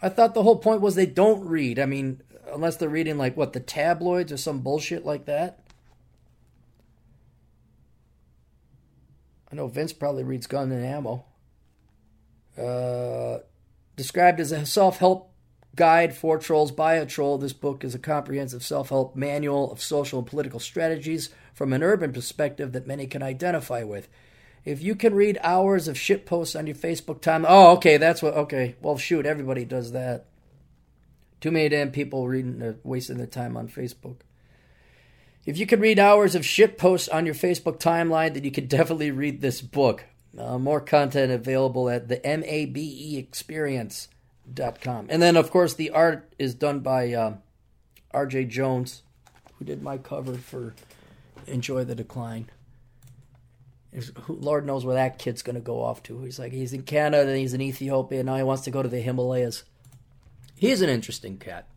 I 0.00 0.08
thought 0.08 0.34
the 0.34 0.44
whole 0.44 0.58
point 0.58 0.80
was 0.80 0.94
they 0.94 1.06
don't 1.06 1.44
read. 1.44 1.78
I 1.78 1.86
mean, 1.86 2.22
unless 2.52 2.76
they're 2.76 2.88
reading 2.88 3.18
like 3.18 3.36
what 3.36 3.52
the 3.52 3.60
tabloids 3.60 4.32
or 4.32 4.36
some 4.36 4.60
bullshit 4.60 5.04
like 5.04 5.26
that. 5.26 5.60
I 9.50 9.56
know 9.56 9.68
Vince 9.68 9.92
probably 9.92 10.24
reads 10.24 10.46
Gun 10.46 10.70
and 10.72 10.84
Ammo. 10.84 11.24
Uh, 12.60 13.38
Described 13.98 14.38
as 14.38 14.52
a 14.52 14.64
self 14.64 14.98
help 14.98 15.32
guide 15.74 16.14
for 16.14 16.38
trolls 16.38 16.70
by 16.70 16.94
a 16.94 17.04
troll, 17.04 17.36
this 17.36 17.52
book 17.52 17.82
is 17.82 17.96
a 17.96 17.98
comprehensive 17.98 18.62
self 18.62 18.90
help 18.90 19.16
manual 19.16 19.72
of 19.72 19.82
social 19.82 20.20
and 20.20 20.28
political 20.28 20.60
strategies 20.60 21.30
from 21.52 21.72
an 21.72 21.82
urban 21.82 22.12
perspective 22.12 22.70
that 22.72 22.86
many 22.86 23.08
can 23.08 23.24
identify 23.24 23.82
with. 23.82 24.08
If 24.64 24.80
you 24.80 24.94
can 24.94 25.14
read 25.14 25.40
hours 25.42 25.88
of 25.88 25.98
shit 25.98 26.26
posts 26.26 26.54
on 26.54 26.68
your 26.68 26.76
Facebook 26.76 27.20
time, 27.20 27.44
oh, 27.48 27.72
okay, 27.72 27.96
that's 27.96 28.22
what, 28.22 28.34
okay, 28.34 28.76
well, 28.80 28.98
shoot, 28.98 29.26
everybody 29.26 29.64
does 29.64 29.90
that. 29.90 30.26
Too 31.40 31.50
many 31.50 31.68
damn 31.68 31.90
people 31.90 32.26
reading, 32.28 32.62
uh, 32.62 32.74
wasting 32.82 33.18
their 33.18 33.26
time 33.26 33.56
on 33.56 33.68
Facebook. 33.68 34.16
If 35.46 35.56
you 35.56 35.66
can 35.66 35.80
read 35.80 35.98
hours 35.98 36.34
of 36.34 36.44
shit 36.44 36.76
posts 36.76 37.08
on 37.08 37.24
your 37.24 37.34
Facebook 37.34 37.78
timeline, 37.78 38.34
then 38.34 38.44
you 38.44 38.50
can 38.50 38.66
definitely 38.68 39.10
read 39.10 39.40
this 39.40 39.60
book. 39.60 40.04
Uh, 40.36 40.58
more 40.58 40.80
content 40.80 41.32
available 41.32 41.88
at 41.88 42.08
the 42.08 42.18
MABE 42.18 43.16
experience.com. 43.18 45.06
And 45.08 45.22
then, 45.22 45.36
of 45.36 45.50
course, 45.50 45.74
the 45.74 45.90
art 45.90 46.32
is 46.38 46.54
done 46.54 46.80
by 46.80 47.12
uh, 47.12 47.36
RJ 48.12 48.48
Jones, 48.48 49.02
who 49.58 49.64
did 49.64 49.82
my 49.82 49.96
cover 49.98 50.34
for 50.34 50.74
Enjoy 51.46 51.84
the 51.84 51.94
Decline. 51.94 52.50
Lord 54.28 54.66
knows 54.66 54.84
where 54.84 54.96
that 54.96 55.18
kid's 55.18 55.42
going 55.42 55.54
to 55.54 55.62
go 55.62 55.82
off 55.82 56.02
to. 56.04 56.20
He's 56.22 56.38
like, 56.38 56.52
he's 56.52 56.72
in 56.72 56.82
Canada, 56.82 57.34
he's 57.36 57.54
in 57.54 57.62
Ethiopia, 57.62 58.22
now 58.22 58.36
he 58.36 58.42
wants 58.42 58.64
to 58.64 58.70
go 58.70 58.82
to 58.82 58.88
the 58.88 59.00
Himalayas. 59.00 59.64
He's 60.58 60.82
an 60.82 60.90
interesting 60.90 61.38
cat. 61.38 61.68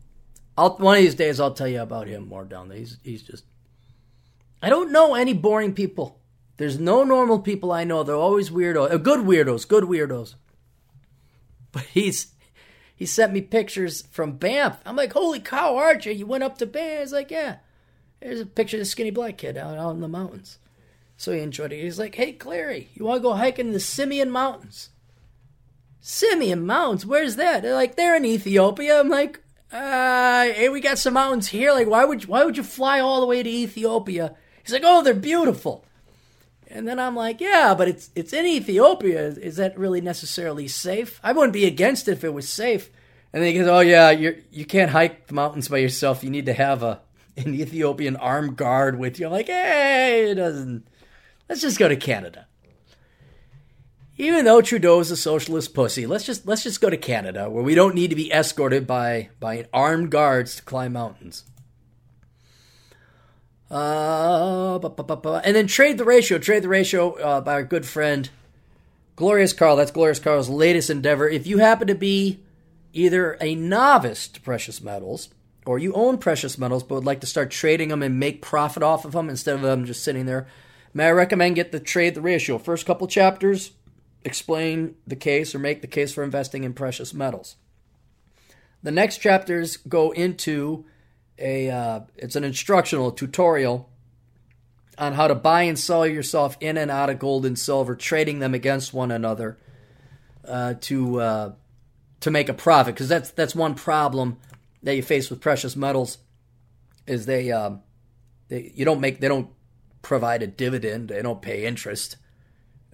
I'll, 0.58 0.76
one 0.76 0.96
of 0.96 1.02
these 1.02 1.14
days, 1.14 1.40
I'll 1.40 1.54
tell 1.54 1.68
you 1.68 1.80
about 1.80 2.08
him 2.08 2.28
more 2.28 2.44
down 2.44 2.68
there. 2.68 2.78
He's, 2.78 2.98
he's 3.02 3.22
just. 3.22 3.44
I 4.60 4.68
don't 4.68 4.92
know 4.92 5.14
any 5.14 5.32
boring 5.32 5.72
people. 5.72 6.20
There's 6.56 6.78
no 6.78 7.02
normal 7.04 7.38
people 7.38 7.72
I 7.72 7.84
know. 7.84 8.02
They're 8.02 8.14
always 8.14 8.50
weirdos. 8.50 8.92
Uh, 8.92 8.96
good 8.98 9.20
weirdos. 9.20 9.66
Good 9.66 9.84
weirdos. 9.84 10.34
But 11.72 11.84
he's 11.84 12.32
he 12.94 13.06
sent 13.06 13.32
me 13.32 13.40
pictures 13.40 14.02
from 14.10 14.36
Banff. 14.36 14.80
I'm 14.86 14.94
like, 14.94 15.12
holy 15.12 15.40
cow, 15.40 15.72
RJ, 15.72 16.16
you 16.18 16.26
went 16.26 16.44
up 16.44 16.58
to 16.58 16.66
Banff. 16.66 17.00
He's 17.00 17.12
like, 17.12 17.30
yeah. 17.30 17.56
There's 18.20 18.40
a 18.40 18.46
picture 18.46 18.76
of 18.76 18.82
the 18.82 18.84
skinny 18.84 19.10
black 19.10 19.38
kid 19.38 19.56
out, 19.56 19.76
out 19.76 19.90
in 19.90 20.00
the 20.00 20.06
mountains. 20.06 20.58
So 21.16 21.32
he 21.32 21.40
enjoyed 21.40 21.72
it. 21.72 21.82
He's 21.82 21.98
like, 21.98 22.14
hey, 22.14 22.32
Clarey, 22.32 22.86
you 22.94 23.04
want 23.04 23.18
to 23.18 23.22
go 23.22 23.34
hiking 23.34 23.68
in 23.68 23.72
the 23.72 23.78
Simien 23.78 24.28
Mountains? 24.28 24.90
Simien 26.02 26.64
Mountains? 26.64 27.06
Where's 27.06 27.36
that? 27.36 27.62
They're 27.62 27.74
like, 27.74 27.94
they're 27.94 28.16
in 28.16 28.24
Ethiopia. 28.24 28.98
I'm 28.98 29.08
like, 29.08 29.40
uh, 29.72 30.44
hey, 30.46 30.68
we 30.68 30.80
got 30.80 30.98
some 30.98 31.14
mountains 31.14 31.48
here. 31.48 31.72
Like, 31.72 31.88
why 31.88 32.04
would 32.04 32.24
you, 32.24 32.28
why 32.28 32.44
would 32.44 32.56
you 32.56 32.62
fly 32.62 33.00
all 33.00 33.20
the 33.20 33.26
way 33.26 33.42
to 33.42 33.48
Ethiopia? 33.48 34.34
He's 34.62 34.72
like, 34.72 34.82
oh, 34.84 35.02
they're 35.02 35.14
beautiful. 35.14 35.84
And 36.66 36.88
then 36.88 36.98
I'm 36.98 37.14
like, 37.14 37.40
yeah, 37.40 37.74
but 37.76 37.88
it's 37.88 38.10
it's 38.14 38.32
in 38.32 38.46
Ethiopia. 38.46 39.28
Is 39.28 39.56
that 39.56 39.78
really 39.78 40.00
necessarily 40.00 40.68
safe? 40.68 41.20
I 41.22 41.32
wouldn't 41.32 41.52
be 41.52 41.66
against 41.66 42.08
it 42.08 42.12
if 42.12 42.24
it 42.24 42.32
was 42.32 42.48
safe. 42.48 42.90
And 43.32 43.42
then 43.42 43.52
he 43.52 43.58
goes, 43.58 43.68
oh 43.68 43.80
yeah, 43.80 44.10
you 44.10 44.42
you 44.50 44.64
can't 44.64 44.90
hike 44.90 45.26
the 45.26 45.34
mountains 45.34 45.68
by 45.68 45.78
yourself. 45.78 46.24
You 46.24 46.30
need 46.30 46.46
to 46.46 46.54
have 46.54 46.82
a 46.82 47.00
an 47.36 47.54
Ethiopian 47.54 48.16
armed 48.16 48.56
guard 48.56 48.98
with 48.98 49.18
you. 49.20 49.26
I'm 49.26 49.32
like, 49.32 49.46
hey, 49.46 50.30
it 50.30 50.34
doesn't. 50.36 50.86
Let's 51.48 51.60
just 51.60 51.78
go 51.78 51.88
to 51.88 51.96
Canada. 51.96 52.46
Even 54.22 54.44
though 54.44 54.62
Trudeau 54.62 55.00
is 55.00 55.10
a 55.10 55.16
socialist 55.16 55.74
pussy, 55.74 56.06
let's 56.06 56.22
just 56.22 56.46
let's 56.46 56.62
just 56.62 56.80
go 56.80 56.88
to 56.88 56.96
Canada 56.96 57.50
where 57.50 57.64
we 57.64 57.74
don't 57.74 57.96
need 57.96 58.10
to 58.10 58.14
be 58.14 58.30
escorted 58.30 58.86
by 58.86 59.30
by 59.40 59.66
armed 59.72 60.12
guards 60.12 60.54
to 60.54 60.62
climb 60.62 60.92
mountains. 60.92 61.42
Uh, 63.68 64.78
and 64.78 65.56
then 65.56 65.66
trade 65.66 65.98
the 65.98 66.04
ratio. 66.04 66.38
Trade 66.38 66.62
the 66.62 66.68
ratio 66.68 67.14
uh, 67.14 67.40
by 67.40 67.54
our 67.54 67.64
good 67.64 67.84
friend 67.84 68.30
Glorious 69.16 69.52
Carl. 69.52 69.74
That's 69.74 69.90
Glorious 69.90 70.20
Carl's 70.20 70.48
latest 70.48 70.88
endeavor. 70.88 71.28
If 71.28 71.48
you 71.48 71.58
happen 71.58 71.88
to 71.88 71.96
be 71.96 72.38
either 72.92 73.36
a 73.40 73.56
novice 73.56 74.28
to 74.28 74.40
precious 74.40 74.80
metals 74.80 75.30
or 75.66 75.80
you 75.80 75.92
own 75.94 76.16
precious 76.18 76.56
metals 76.56 76.84
but 76.84 76.94
would 76.94 77.04
like 77.04 77.22
to 77.22 77.26
start 77.26 77.50
trading 77.50 77.88
them 77.88 78.04
and 78.04 78.20
make 78.20 78.40
profit 78.40 78.84
off 78.84 79.04
of 79.04 79.10
them 79.10 79.28
instead 79.28 79.56
of 79.56 79.62
them 79.62 79.84
just 79.84 80.04
sitting 80.04 80.26
there, 80.26 80.46
may 80.94 81.06
I 81.06 81.10
recommend 81.10 81.56
get 81.56 81.72
the 81.72 81.80
trade 81.80 82.14
the 82.14 82.20
ratio. 82.20 82.56
First 82.56 82.86
couple 82.86 83.08
chapters 83.08 83.72
explain 84.24 84.94
the 85.06 85.16
case 85.16 85.54
or 85.54 85.58
make 85.58 85.80
the 85.80 85.86
case 85.86 86.12
for 86.12 86.22
investing 86.22 86.64
in 86.64 86.72
precious 86.72 87.12
metals. 87.12 87.56
The 88.82 88.90
next 88.90 89.18
chapters 89.18 89.76
go 89.76 90.10
into 90.10 90.84
a 91.38 91.70
uh, 91.70 92.00
it's 92.16 92.36
an 92.36 92.44
instructional 92.44 93.12
tutorial 93.12 93.88
on 94.98 95.14
how 95.14 95.26
to 95.26 95.34
buy 95.34 95.62
and 95.62 95.78
sell 95.78 96.06
yourself 96.06 96.56
in 96.60 96.76
and 96.76 96.90
out 96.90 97.10
of 97.10 97.18
gold 97.18 97.46
and 97.46 97.58
silver, 97.58 97.94
trading 97.94 98.38
them 98.38 98.54
against 98.54 98.92
one 98.92 99.10
another 99.10 99.58
uh, 100.46 100.74
to 100.80 101.20
uh, 101.20 101.52
to 102.20 102.30
make 102.30 102.48
a 102.48 102.54
profit. 102.54 102.94
Because 102.94 103.08
that's 103.08 103.30
that's 103.30 103.54
one 103.54 103.74
problem 103.74 104.38
that 104.82 104.94
you 104.94 105.02
face 105.02 105.30
with 105.30 105.40
precious 105.40 105.76
metals 105.76 106.18
is 107.06 107.26
they, 107.26 107.50
um, 107.50 107.80
they 108.48 108.72
you 108.74 108.84
don't 108.84 109.00
make 109.00 109.20
they 109.20 109.28
don't 109.28 109.48
provide 110.02 110.42
a 110.42 110.46
dividend. 110.46 111.08
They 111.08 111.22
don't 111.22 111.40
pay 111.40 111.64
interest. 111.64 112.16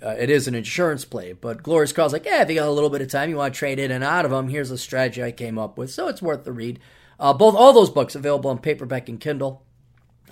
Uh, 0.00 0.10
it 0.10 0.30
is 0.30 0.46
an 0.46 0.54
insurance 0.54 1.04
play, 1.04 1.32
but 1.32 1.62
Glorious 1.62 1.92
Carl's 1.92 2.12
like, 2.12 2.24
yeah, 2.24 2.42
if 2.42 2.48
you 2.48 2.54
got 2.54 2.68
a 2.68 2.72
little 2.72 2.90
bit 2.90 3.00
of 3.00 3.08
time, 3.08 3.30
you 3.30 3.36
want 3.36 3.52
to 3.52 3.58
trade 3.58 3.80
in 3.80 3.90
and 3.90 4.04
out 4.04 4.24
of 4.24 4.30
them. 4.30 4.48
Here's 4.48 4.70
a 4.70 4.78
strategy 4.78 5.22
I 5.24 5.32
came 5.32 5.58
up 5.58 5.76
with, 5.76 5.90
so 5.90 6.06
it's 6.06 6.22
worth 6.22 6.44
the 6.44 6.52
read. 6.52 6.78
Uh, 7.18 7.32
both 7.32 7.56
all 7.56 7.72
those 7.72 7.90
books 7.90 8.14
available 8.14 8.50
on 8.50 8.58
paperback 8.58 9.08
and 9.08 9.18
Kindle 9.18 9.64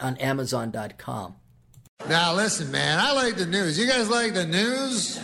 on 0.01 0.17
Amazon.com. 0.19 1.35
Now 2.09 2.35
listen, 2.35 2.71
man, 2.71 3.01
I 3.01 3.13
like 3.13 3.37
the 3.37 3.47
news. 3.47 3.79
You 3.79 3.89
guys 3.89 4.09
like 4.09 4.35
the 4.35 4.47
news? 4.47 5.19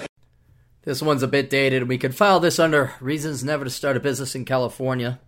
This 0.83 1.01
one's 1.01 1.23
a 1.23 1.29
bit 1.29 1.49
dated. 1.49 1.89
We 1.89 1.99
could 1.99 2.17
file 2.17 2.41
this 2.41 2.59
under 2.59 2.93
reasons 3.01 3.45
never 3.45 3.63
to 3.63 3.71
start 3.71 3.97
a 3.97 4.01
business 4.01 4.35
in 4.35 4.45
California. 4.45 5.21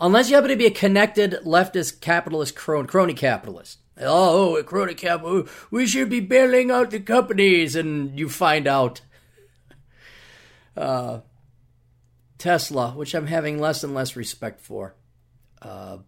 Unless 0.00 0.30
you 0.30 0.36
happen 0.36 0.50
to 0.50 0.56
be 0.56 0.64
a 0.64 0.70
connected 0.70 1.38
leftist 1.44 2.00
capitalist 2.00 2.56
crony 2.56 3.14
capitalist. 3.14 3.80
Oh, 4.00 4.56
a 4.56 4.64
crony 4.64 4.94
capital. 4.94 5.46
We 5.70 5.86
should 5.86 6.08
be 6.08 6.20
bailing 6.20 6.70
out 6.70 6.90
the 6.90 7.00
companies. 7.00 7.76
And 7.76 8.18
you 8.18 8.28
find 8.28 8.66
out 8.66 9.00
uh, 10.76 11.20
Tesla, 12.38 12.92
which 12.92 13.14
I'm 13.14 13.26
having 13.26 13.58
less 13.58 13.82
and 13.82 13.94
less 13.94 14.16
respect 14.16 14.60
for. 14.60 14.94
Uh, 15.60 15.98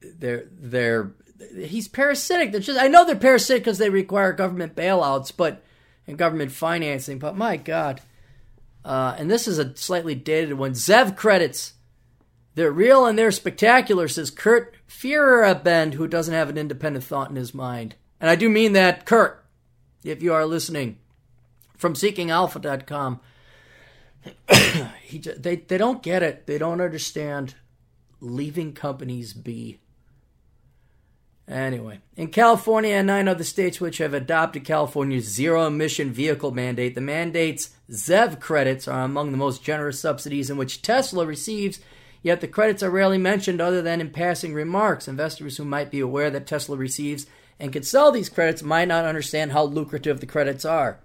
they're, 0.00 0.46
they're, 0.50 1.12
he's 1.54 1.88
parasitic. 1.88 2.52
They're 2.52 2.60
just, 2.60 2.80
I 2.80 2.88
know 2.88 3.04
they're 3.04 3.16
parasitic 3.16 3.62
because 3.62 3.78
they 3.78 3.90
require 3.90 4.32
government 4.32 4.74
bailouts, 4.74 5.32
but 5.36 5.62
and 6.06 6.18
government 6.18 6.52
financing. 6.52 7.18
But 7.18 7.36
my 7.36 7.56
God. 7.56 8.00
Uh, 8.84 9.16
and 9.18 9.30
this 9.30 9.48
is 9.48 9.58
a 9.58 9.76
slightly 9.76 10.14
dated 10.14 10.54
one. 10.54 10.72
Zev 10.72 11.16
credits. 11.16 11.72
They're 12.56 12.72
real 12.72 13.04
and 13.04 13.18
they're 13.18 13.30
spectacular, 13.30 14.08
says 14.08 14.30
Kurt 14.30 14.74
Fierabend, 14.88 15.94
who 15.94 16.08
doesn't 16.08 16.34
have 16.34 16.48
an 16.48 16.56
independent 16.56 17.04
thought 17.04 17.28
in 17.28 17.36
his 17.36 17.54
mind. 17.54 17.96
And 18.18 18.30
I 18.30 18.34
do 18.34 18.48
mean 18.48 18.72
that, 18.72 19.04
Kurt, 19.04 19.44
if 20.02 20.22
you 20.22 20.32
are 20.32 20.46
listening, 20.46 20.98
from 21.76 21.92
seekingalpha.com. 21.92 23.20
he, 25.02 25.18
they, 25.18 25.56
they 25.56 25.76
don't 25.76 26.02
get 26.02 26.22
it. 26.22 26.46
They 26.46 26.56
don't 26.56 26.80
understand 26.80 27.56
leaving 28.20 28.72
companies 28.72 29.34
be. 29.34 29.80
Anyway, 31.46 32.00
in 32.16 32.28
California 32.28 32.94
and 32.94 33.06
nine 33.06 33.28
other 33.28 33.44
states 33.44 33.80
which 33.82 33.98
have 33.98 34.14
adopted 34.14 34.64
California's 34.64 35.26
zero 35.26 35.66
emission 35.66 36.10
vehicle 36.10 36.52
mandate, 36.52 36.94
the 36.94 37.02
mandate's 37.02 37.70
ZEV 37.90 38.40
credits 38.40 38.88
are 38.88 39.02
among 39.02 39.30
the 39.30 39.36
most 39.36 39.62
generous 39.62 40.00
subsidies 40.00 40.48
in 40.48 40.56
which 40.56 40.80
Tesla 40.80 41.26
receives, 41.26 41.80
yet 42.22 42.40
the 42.40 42.48
credits 42.48 42.82
are 42.82 42.90
rarely 42.90 43.18
mentioned 43.18 43.60
other 43.60 43.82
than 43.82 44.00
in 44.00 44.10
passing 44.10 44.54
remarks. 44.54 45.08
Investors 45.08 45.56
who 45.56 45.64
might 45.64 45.90
be 45.90 46.00
aware 46.00 46.30
that 46.30 46.46
Tesla 46.46 46.76
receives 46.76 47.26
and 47.58 47.72
can 47.72 47.82
sell 47.82 48.12
these 48.12 48.28
credits 48.28 48.62
might 48.62 48.88
not 48.88 49.04
understand 49.04 49.52
how 49.52 49.64
lucrative 49.64 50.20
the 50.20 50.26
credits 50.26 50.64
are. 50.64 50.98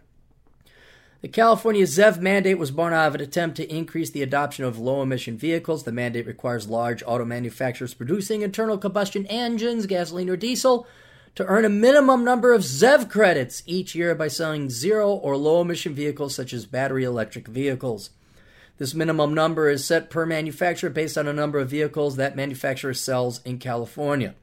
The 1.22 1.28
California 1.28 1.84
ZEV 1.84 2.20
mandate 2.20 2.58
was 2.58 2.72
born 2.72 2.94
out 2.94 3.10
of 3.10 3.16
an 3.16 3.22
attempt 3.22 3.58
to 3.58 3.72
increase 3.72 4.10
the 4.10 4.24
adoption 4.24 4.66
of 4.66 4.80
low 4.80 5.04
emission 5.04 5.38
vehicles. 5.38 5.84
The 5.84 5.92
mandate 5.92 6.26
requires 6.26 6.68
large 6.68 7.04
auto 7.06 7.26
manufacturers 7.26 7.94
producing 7.94 8.42
internal 8.42 8.80
combustion 8.80 9.28
engines, 9.28 9.86
gasoline 9.86 10.32
or 10.32 10.36
diesel, 10.36 10.88
to 11.36 11.46
earn 11.46 11.64
a 11.64 11.70
minimum 11.70 12.24
number 12.24 12.54
of 12.54 12.64
ZEV 12.64 13.08
credits 13.10 13.62
each 13.68 13.94
year 13.94 14.16
by 14.16 14.30
selling 14.30 14.72
zero 14.72 15.12
or 15.12 15.38
low 15.38 15.62
emission 15.62 15.94
vehicles 15.94 16.34
such 16.34 16.54
as 16.54 16.66
battery 16.66 17.04
electric 17.04 17.48
vehicles. 17.48 18.10
This 18.82 18.96
minimum 18.96 19.36
number 19.36 19.70
is 19.70 19.86
set 19.86 20.10
per 20.10 20.26
manufacturer 20.26 20.90
based 20.90 21.16
on 21.16 21.28
a 21.28 21.34
number 21.34 21.60
of 21.60 21.70
vehicles 21.70 22.16
that 22.16 22.36
manufacturer 22.36 22.96
sells 22.96 23.40
in 23.44 23.60
California. 23.60 24.34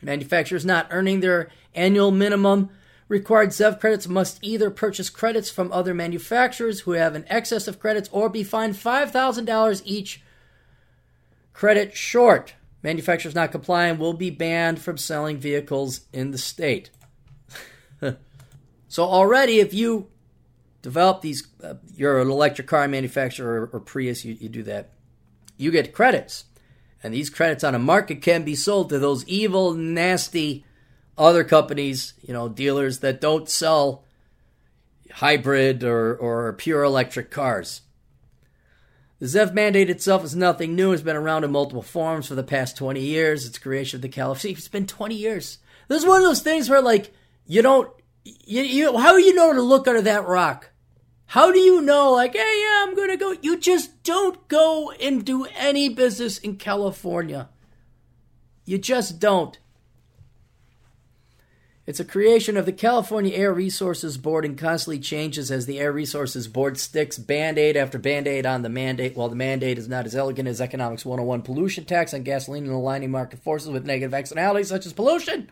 Manufacturers 0.00 0.64
not 0.64 0.86
earning 0.92 1.18
their 1.18 1.50
annual 1.74 2.12
minimum 2.12 2.70
Required 3.08 3.48
ZEV 3.48 3.80
credits 3.80 4.06
must 4.06 4.38
either 4.40 4.70
purchase 4.70 5.10
credits 5.10 5.50
from 5.50 5.72
other 5.72 5.94
manufacturers 5.94 6.82
who 6.82 6.92
have 6.92 7.16
an 7.16 7.24
excess 7.26 7.66
of 7.66 7.80
credits 7.80 8.08
or 8.12 8.28
be 8.28 8.44
fined 8.44 8.74
$5,000 8.74 9.82
each 9.84 10.22
credit 11.52 11.96
short. 11.96 12.54
Manufacturers 12.84 13.34
not 13.34 13.50
complying 13.50 13.98
will 13.98 14.14
be 14.14 14.30
banned 14.30 14.80
from 14.80 14.96
selling 14.96 15.38
vehicles 15.38 16.02
in 16.12 16.30
the 16.30 16.38
state. 16.38 16.90
so, 18.86 19.02
already, 19.02 19.58
if 19.58 19.74
you 19.74 20.06
develop 20.82 21.22
these, 21.22 21.48
uh, 21.62 21.74
you're 21.94 22.20
an 22.20 22.30
electric 22.30 22.66
car 22.66 22.86
manufacturer 22.88 23.62
or, 23.62 23.78
or 23.78 23.80
Prius, 23.80 24.24
you, 24.24 24.36
you 24.38 24.48
do 24.48 24.62
that, 24.64 24.90
you 25.56 25.70
get 25.70 25.94
credits. 25.94 26.44
And 27.02 27.14
these 27.14 27.30
credits 27.30 27.64
on 27.64 27.74
a 27.74 27.80
market 27.80 28.22
can 28.22 28.44
be 28.44 28.54
sold 28.54 28.88
to 28.90 28.98
those 28.98 29.26
evil, 29.26 29.72
nasty, 29.74 30.64
other 31.18 31.44
companies, 31.44 32.14
you 32.22 32.32
know, 32.32 32.48
dealers 32.48 33.00
that 33.00 33.20
don't 33.20 33.48
sell 33.48 34.04
hybrid 35.14 35.84
or, 35.84 36.14
or 36.16 36.52
pure 36.54 36.82
electric 36.82 37.30
cars. 37.30 37.82
The 39.18 39.26
ZEV 39.26 39.54
mandate 39.54 39.90
itself 39.90 40.24
is 40.24 40.34
nothing 40.34 40.74
new. 40.74 40.92
It's 40.92 41.02
been 41.02 41.14
around 41.14 41.44
in 41.44 41.52
multiple 41.52 41.82
forms 41.82 42.26
for 42.26 42.34
the 42.34 42.42
past 42.42 42.76
20 42.76 43.00
years. 43.00 43.46
Its 43.46 43.58
creation 43.58 43.98
of 43.98 44.02
the 44.02 44.08
California. 44.08 44.56
It's 44.56 44.66
been 44.66 44.86
20 44.86 45.14
years. 45.14 45.58
This 45.86 46.02
is 46.02 46.08
one 46.08 46.18
of 46.18 46.24
those 46.24 46.42
things 46.42 46.68
where, 46.68 46.82
like, 46.82 47.14
you 47.46 47.62
don't. 47.62 47.88
You, 48.24 48.62
you, 48.62 48.98
how 48.98 49.12
do 49.12 49.22
you 49.22 49.34
know 49.34 49.52
to 49.52 49.62
look 49.62 49.86
under 49.86 50.02
that 50.02 50.26
rock? 50.26 50.71
How 51.32 51.50
do 51.50 51.58
you 51.58 51.80
know, 51.80 52.12
like, 52.12 52.34
hey, 52.34 52.62
yeah, 52.62 52.84
I'm 52.86 52.94
going 52.94 53.08
to 53.08 53.16
go? 53.16 53.34
You 53.40 53.56
just 53.56 54.02
don't 54.02 54.46
go 54.48 54.90
and 54.90 55.24
do 55.24 55.46
any 55.56 55.88
business 55.88 56.36
in 56.36 56.56
California. 56.56 57.48
You 58.66 58.76
just 58.76 59.18
don't. 59.18 59.58
It's 61.86 61.98
a 61.98 62.04
creation 62.04 62.58
of 62.58 62.66
the 62.66 62.72
California 62.72 63.34
Air 63.34 63.54
Resources 63.54 64.18
Board 64.18 64.44
and 64.44 64.58
constantly 64.58 64.98
changes 64.98 65.50
as 65.50 65.64
the 65.64 65.80
Air 65.80 65.90
Resources 65.90 66.48
Board 66.48 66.78
sticks 66.78 67.16
band 67.16 67.56
aid 67.56 67.78
after 67.78 67.98
band 67.98 68.28
aid 68.28 68.44
on 68.44 68.60
the 68.60 68.68
mandate, 68.68 69.16
while 69.16 69.30
the 69.30 69.34
mandate 69.34 69.78
is 69.78 69.88
not 69.88 70.04
as 70.04 70.14
elegant 70.14 70.48
as 70.48 70.60
Economics 70.60 71.06
101 71.06 71.40
pollution 71.40 71.86
tax 71.86 72.12
on 72.12 72.24
gasoline 72.24 72.64
and 72.64 72.74
aligning 72.74 73.10
market 73.10 73.38
forces 73.38 73.70
with 73.70 73.86
negative 73.86 74.12
externalities 74.12 74.68
such 74.68 74.84
as 74.84 74.92
pollution. 74.92 75.50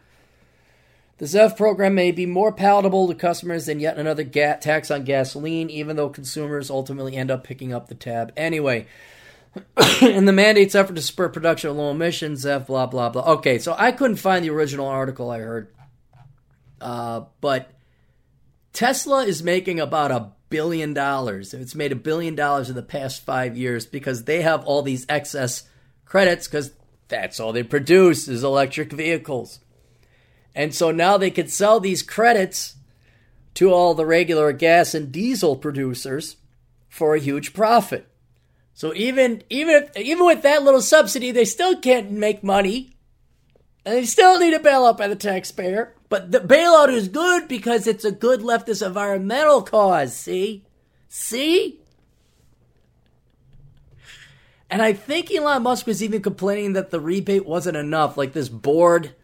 The 1.21 1.27
ZEV 1.27 1.57
program 1.57 1.95
may 1.95 2.13
be 2.13 2.27
more 2.27 2.51
palatable 2.51 3.09
to 3.09 3.15
customers 3.15 3.67
than 3.67 3.79
yet 3.79 3.99
another 3.99 4.25
ga- 4.25 4.57
tax 4.59 4.91
on 4.91 5.05
gasoline, 5.05 5.69
even 5.69 5.97
though 5.97 6.09
consumers 6.09 6.71
ultimately 6.71 7.15
end 7.15 7.31
up 7.31 7.45
picking 7.45 7.73
up 7.73 7.89
the 7.89 7.95
tab 7.95 8.33
anyway. 8.37 8.87
in 10.01 10.25
the 10.25 10.33
mandate's 10.33 10.75
effort 10.75 10.97
to 10.97 11.03
spur 11.03 11.29
production 11.29 11.71
of 11.71 11.77
low 11.77 11.91
emissions, 11.91 12.45
ZEV, 12.45 12.67
blah, 12.67 12.87
blah, 12.87 13.11
blah. 13.11 13.33
Okay, 13.35 13.59
so 13.59 13.75
I 13.79 13.93
couldn't 13.93 14.17
find 14.17 14.45
the 14.45 14.51
original 14.51 14.87
article 14.87 15.31
I 15.31 15.39
heard 15.41 15.69
uh, 16.81 17.25
but 17.41 17.71
Tesla 18.73 19.25
is 19.25 19.43
making 19.43 19.81
about 19.81 20.11
a 20.11 20.33
billion 20.49 20.95
dollars. 20.95 21.55
It's 21.55 21.75
made 21.75 21.93
a 21.93 21.97
billion 21.97 22.35
dollars 22.35 22.71
in 22.71 22.77
the 22.77 22.83
past 22.83 23.25
five 23.25 23.57
years 23.57 23.87
because 23.87 24.25
they 24.25 24.43
have 24.43 24.65
all 24.65 24.83
these 24.83 25.07
excess 25.09 25.65
credits 26.05 26.49
because 26.49 26.73
that's 27.09 27.39
all 27.39 27.53
they 27.53 27.63
produce 27.63 28.29
is 28.29 28.43
electric 28.43 28.93
vehicles. 28.93 29.61
And 30.55 30.75
so 30.75 30.91
now 30.91 31.17
they 31.17 31.31
could 31.31 31.51
sell 31.51 31.81
these 31.81 32.03
credits 32.03 32.77
to 33.55 33.73
all 33.73 33.95
the 33.95 34.07
regular 34.07 34.53
gas 34.53 34.95
and 34.95 35.13
diesel 35.13 35.57
producers 35.57 36.37
for 36.89 37.15
a 37.15 37.21
huge 37.21 37.53
profit. 37.53 38.07
So 38.75 38.95
even 38.95 39.43
even 39.51 39.75
if, 39.75 39.97
even 39.97 40.25
with 40.25 40.43
that 40.43 40.63
little 40.63 40.81
subsidy, 40.81 41.31
they 41.33 41.45
still 41.45 41.77
can't 41.77 42.11
make 42.11 42.43
money, 42.43 42.97
and 43.85 43.95
they 43.95 44.05
still 44.05 44.39
need 44.39 44.55
a 44.55 44.59
bailout 44.59 44.97
by 44.97 45.09
the 45.09 45.17
taxpayer. 45.17 45.95
But 46.09 46.33
the 46.33 46.41
bailout 46.41 46.93
is 46.93 47.09
good 47.09 47.47
because 47.47 47.87
it's 47.87 48.05
a 48.05 48.11
good 48.11 48.41
leftist 48.41 48.85
environmental 48.85 49.63
cause, 49.63 50.17
see? 50.17 50.65
See? 51.09 51.81
And 54.71 54.81
I 54.83 54.93
think 54.93 55.31
Elon 55.31 55.63
Musk 55.63 55.87
was 55.87 56.03
even 56.03 56.23
complaining 56.23 56.73
that 56.73 56.91
the 56.91 57.01
rebate 57.01 57.47
wasn't 57.47 57.77
enough. 57.77 58.17
Like 58.17 58.33
this 58.33 58.49
board 58.49 59.15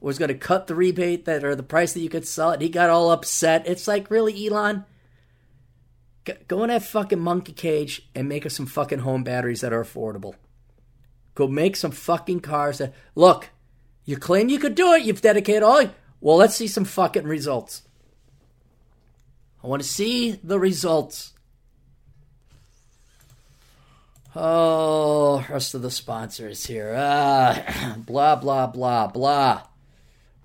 was 0.00 0.18
going 0.18 0.28
to 0.28 0.34
cut 0.34 0.66
the 0.66 0.74
rebate 0.74 1.24
that 1.24 1.44
or 1.44 1.54
the 1.54 1.62
price 1.62 1.92
that 1.92 2.00
you 2.00 2.08
could 2.08 2.26
sell 2.26 2.50
it. 2.50 2.60
He 2.60 2.68
got 2.68 2.90
all 2.90 3.10
upset. 3.10 3.66
It's 3.66 3.88
like, 3.88 4.10
really, 4.10 4.46
Elon? 4.46 4.84
Go 6.48 6.62
in 6.64 6.68
that 6.70 6.82
fucking 6.82 7.20
monkey 7.20 7.52
cage 7.52 8.08
and 8.14 8.28
make 8.28 8.44
us 8.44 8.54
some 8.54 8.66
fucking 8.66 9.00
home 9.00 9.22
batteries 9.22 9.60
that 9.60 9.72
are 9.72 9.82
affordable. 9.84 10.34
Go 11.34 11.46
make 11.46 11.76
some 11.76 11.92
fucking 11.92 12.40
cars 12.40 12.78
that 12.78 12.94
look. 13.14 13.50
You 14.04 14.16
claim 14.16 14.48
you 14.48 14.58
could 14.58 14.74
do 14.74 14.92
it. 14.92 15.02
You've 15.02 15.20
dedicated 15.20 15.62
all. 15.62 15.84
Well, 16.20 16.36
let's 16.36 16.56
see 16.56 16.66
some 16.66 16.84
fucking 16.84 17.26
results. 17.26 17.82
I 19.62 19.66
want 19.66 19.82
to 19.82 19.88
see 19.88 20.32
the 20.42 20.58
results. 20.58 21.32
Oh, 24.34 25.44
rest 25.48 25.74
of 25.74 25.82
the 25.82 25.90
sponsors 25.90 26.66
here. 26.66 26.94
Ah, 26.96 27.96
blah, 28.06 28.36
blah, 28.36 28.66
blah, 28.66 29.06
blah. 29.06 29.62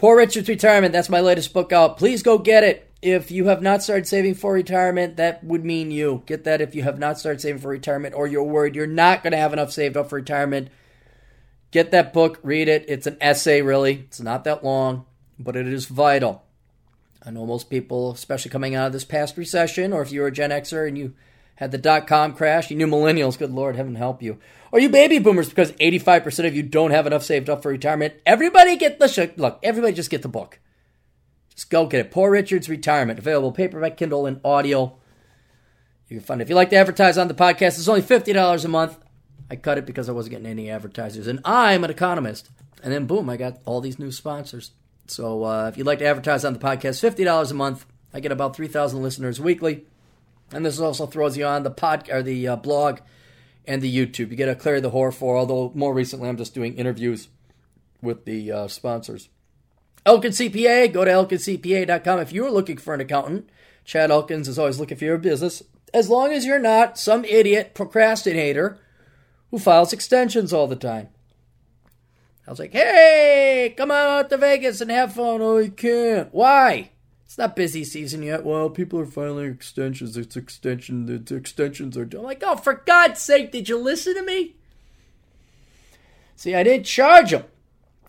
Poor 0.02 0.18
Richard's 0.18 0.50
Retirement. 0.50 0.94
That's 0.94 1.10
my 1.10 1.20
latest 1.20 1.54
book 1.54 1.72
out. 1.72 2.00
Please 2.00 2.24
go 2.24 2.40
get 2.40 2.64
it. 2.64 2.92
If 3.04 3.30
you 3.30 3.50
have 3.50 3.62
not 3.62 3.84
started 3.84 4.08
saving 4.08 4.34
for 4.34 4.52
retirement, 4.52 5.18
that 5.18 5.44
would 5.44 5.64
mean 5.64 5.92
you. 5.92 6.24
Get 6.26 6.44
that 6.46 6.60
if 6.60 6.74
you 6.74 6.82
have 6.82 6.98
not 6.98 7.20
started 7.20 7.40
saving 7.40 7.62
for 7.62 7.68
retirement 7.68 8.16
or 8.16 8.26
you're 8.26 8.42
worried 8.42 8.76
you're 8.76 8.88
not 8.88 9.22
going 9.22 9.30
to 9.34 9.38
have 9.38 9.54
enough 9.54 9.72
saved 9.72 9.96
up 9.96 10.10
for 10.10 10.16
retirement. 10.16 10.70
Get 11.70 11.92
that 11.92 12.14
book, 12.14 12.40
read 12.42 12.68
it. 12.68 12.86
It's 12.88 13.06
an 13.06 13.18
essay, 13.22 13.62
really. 13.62 14.06
It's 14.08 14.20
not 14.20 14.44
that 14.46 14.64
long 14.64 15.06
but 15.38 15.56
it 15.56 15.68
is 15.68 15.86
vital. 15.86 16.46
I 17.24 17.30
know 17.30 17.46
most 17.46 17.70
people, 17.70 18.12
especially 18.14 18.50
coming 18.50 18.74
out 18.74 18.88
of 18.88 18.94
this 18.94 19.06
past 19.06 19.38
recession, 19.38 19.94
or 19.94 20.02
if 20.02 20.12
you're 20.12 20.26
a 20.26 20.32
Gen 20.32 20.50
Xer 20.50 20.88
and 20.88 20.98
you 20.98 21.14
had 21.62 21.72
the 21.72 21.78
dot 21.78 22.08
com 22.08 22.34
crash, 22.34 22.72
you 22.72 22.76
knew 22.76 22.88
millennials, 22.88 23.38
good 23.38 23.52
Lord, 23.52 23.76
heaven 23.76 23.94
help 23.94 24.24
you. 24.24 24.40
Or 24.72 24.80
you 24.80 24.90
baby 24.90 25.20
boomers, 25.20 25.48
because 25.48 25.72
85% 25.74 26.48
of 26.48 26.56
you 26.56 26.64
don't 26.64 26.90
have 26.90 27.06
enough 27.06 27.24
saved 27.24 27.52
up 27.52 27.62
for 27.62 27.70
retirement. 27.70 28.16
Everybody 28.26 28.78
get 28.78 28.98
the, 28.98 29.08
sh- 29.08 29.38
look, 29.38 29.60
everybody 29.62 29.94
just 29.94 30.10
get 30.10 30.24
the 30.24 30.28
book. 30.28 30.60
Just 31.54 31.70
go 31.70 31.86
get 31.86 32.00
it. 32.00 32.10
Poor 32.10 32.32
Richard's 32.32 32.68
Retirement, 32.68 33.20
available 33.20 33.52
paperback, 33.52 33.96
Kindle, 33.96 34.26
and 34.26 34.42
audio. 34.44 34.98
You 36.08 36.18
can 36.18 36.26
find 36.26 36.42
it. 36.42 36.46
If 36.46 36.50
you 36.50 36.56
like 36.56 36.72
to 36.72 36.78
advertise 36.78 37.20
on 37.20 37.28
the 37.28 37.36
podcast, 37.36 37.78
it's 37.78 37.88
only 37.88 38.02
$50 38.02 38.66
a 38.66 38.68
month. 38.68 38.98
I 39.52 39.56
cut 39.56 39.78
it 39.78 39.86
because 39.86 40.10
I 40.10 40.14
wasn't 40.14 40.32
getting 40.32 40.48
any 40.48 40.72
advertisers. 40.72 41.28
And 41.28 41.42
I'm 41.46 41.84
an 41.84 41.92
economist. 41.92 42.50
And 42.82 42.92
then 42.92 43.06
boom, 43.06 43.30
I 43.30 43.38
got 43.38 43.60
all 43.66 43.82
these 43.82 44.00
new 44.00 44.12
sponsors. 44.12 44.72
So 45.06 45.44
uh, 45.44 45.68
if 45.68 45.78
you'd 45.78 45.86
like 45.86 46.00
to 46.00 46.06
advertise 46.06 46.44
on 46.44 46.54
the 46.54 46.60
podcast, 46.60 47.08
$50 47.08 47.52
a 47.52 47.54
month. 47.54 47.86
I 48.16 48.20
get 48.20 48.32
about 48.32 48.56
3,000 48.56 49.04
listeners 49.04 49.40
weekly. 49.40 49.86
And 50.54 50.66
this 50.66 50.80
also 50.80 51.06
throws 51.06 51.38
you 51.38 51.46
on 51.46 51.64
the 51.64 51.72
pod 51.72 52.10
or 52.10 52.22
the 52.22 52.48
uh, 52.48 52.56
blog 52.56 53.00
and 53.66 53.82
the 53.82 53.94
YouTube. 53.94 54.30
You 54.32 54.36
get 54.36 54.50
a 54.50 54.56
Clarey 54.56 54.82
the 54.82 54.90
Horror 54.90 55.12
for, 55.12 55.38
although 55.38 55.72
more 55.76 55.94
recently 55.94 56.28
I'm 56.28 56.38
just 56.38 56.54
doing 56.54 56.76
interviews 56.76 57.30
with 58.02 58.26
the 58.26 58.52
uh, 58.52 58.68
sponsors. 58.68 59.30
Elkins 60.06 60.40
CPA, 60.40 60.92
go 60.92 61.06
to 61.06 61.12
elkincpa.com 61.12 62.20
if 62.20 62.32
you're 62.32 62.52
looking 62.52 62.78
for 62.78 62.94
an 62.94 63.02
accountant. 63.02 63.50
Chad 63.86 64.12
Elkins 64.12 64.48
is 64.48 64.58
always 64.58 64.80
looking 64.80 64.98
for 64.98 65.06
your 65.06 65.18
business, 65.18 65.64
as 65.94 66.10
long 66.10 66.32
as 66.32 66.46
you're 66.46 66.60
not 66.60 66.98
some 66.98 67.24
idiot 67.26 67.74
procrastinator 67.74 68.80
who 69.52 69.60
files 69.60 69.94
extensions 69.94 70.54
all 70.54 70.68
the 70.68 70.76
time. 70.76 71.10
I 72.48 72.50
was 72.50 72.60
like, 72.60 72.72
hey, 72.72 73.74
come 73.78 73.92
out 73.92 74.30
to 74.30 74.38
Vegas 74.38 74.82
and 74.82 74.90
have 74.90 75.14
fun. 75.14 75.42
Oh, 75.42 75.58
you 75.58 75.72
can't. 75.72 76.34
Why? 76.34 76.92
It's 77.32 77.38
not 77.38 77.56
busy 77.56 77.86
season 77.86 78.24
yet. 78.24 78.44
Well, 78.44 78.70
people 78.70 79.00
are 79.00 79.06
filing 79.06 79.50
extensions. 79.50 80.18
It's 80.18 80.36
extension. 80.36 81.06
The 81.06 81.34
extensions 81.34 81.96
are 81.96 82.04
done. 82.04 82.20
I'm 82.20 82.26
like, 82.26 82.44
oh, 82.46 82.58
for 82.58 82.84
God's 82.86 83.22
sake, 83.22 83.54
did 83.54 83.70
you 83.70 83.78
listen 83.78 84.16
to 84.16 84.22
me? 84.22 84.58
See, 86.36 86.54
I 86.54 86.64
didn't 86.64 86.88
charge 86.88 87.32
him. 87.32 87.46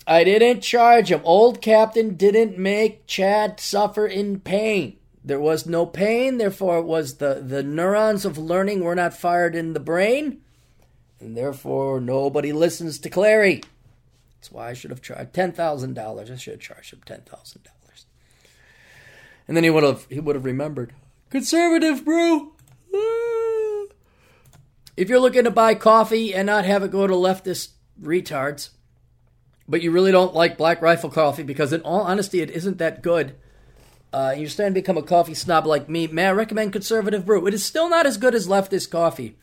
I 0.09 0.25
didn't 0.25 0.63
charge 0.63 1.13
him. 1.13 1.21
Old 1.23 1.63
Captain 1.63 2.17
didn't 2.17 2.59
make 2.59 3.07
Chad 3.07 3.61
suffer 3.61 4.09
in 4.09 4.41
pain. 4.41 4.97
There 5.25 5.39
was 5.39 5.67
no 5.67 5.87
pain, 5.87 6.39
therefore 6.39 6.79
it 6.79 6.87
was 6.87 7.19
the, 7.19 7.35
the 7.47 7.63
neurons 7.63 8.25
of 8.25 8.39
learning 8.39 8.81
were 8.81 8.97
not 8.97 9.15
fired 9.15 9.55
in 9.55 9.73
the 9.73 9.79
brain, 9.79 10.41
and 11.21 11.37
therefore 11.37 12.01
nobody 12.01 12.53
listens 12.53 12.99
to 12.99 13.09
Clarey. 13.09 13.65
That's 14.41 14.51
why 14.51 14.71
I 14.71 14.73
should 14.73 14.91
have 14.91 15.01
charged 15.01 15.33
ten 15.33 15.53
thousand 15.53 15.95
dollars. 15.95 16.29
I 16.29 16.35
should 16.35 16.55
have 16.55 16.61
charged 16.61 16.93
him 16.93 17.03
ten 17.07 17.21
thousand 17.21 17.63
dollars. 17.63 17.82
And 19.53 19.57
then 19.59 19.65
he 19.65 19.69
would 19.69 19.83
have 19.83 20.07
he 20.09 20.19
would 20.19 20.35
have 20.35 20.47
remembered. 20.47 20.95
Conservative 21.29 22.07
brew. 22.07 22.55
Ah. 22.95 23.85
If 24.97 25.11
you're 25.11 25.21
looking 25.21 25.45
to 25.45 25.51
buy 25.51 25.75
coffee 25.75 26.33
and 26.33 26.47
not 26.47 26.65
have 26.65 26.83
it 26.83 26.91
go 26.91 27.07
to 27.07 27.13
leftist 27.13 27.73
retards, 28.01 28.71
but 29.69 29.83
you 29.83 29.91
really 29.91 30.11
don't 30.11 30.33
like 30.33 30.57
Black 30.57 30.81
Rifle 30.81 31.11
coffee 31.11 31.43
because, 31.43 31.71
in 31.71 31.83
all 31.83 32.01
honesty, 32.01 32.41
it 32.41 32.49
isn't 32.49 32.79
that 32.79 33.03
good. 33.03 33.37
Uh, 34.11 34.35
you're 34.35 34.49
starting 34.49 34.73
to 34.73 34.81
become 34.81 34.97
a 34.97 35.03
coffee 35.03 35.35
snob 35.35 35.67
like 35.67 35.87
me. 35.87 36.07
May 36.07 36.29
I 36.29 36.33
recommend 36.33 36.73
Conservative 36.73 37.27
Brew? 37.27 37.47
It 37.47 37.53
is 37.53 37.63
still 37.63 37.91
not 37.91 38.07
as 38.07 38.17
good 38.17 38.35
as 38.35 38.49
leftist 38.49 38.91
coffee. 38.91 39.37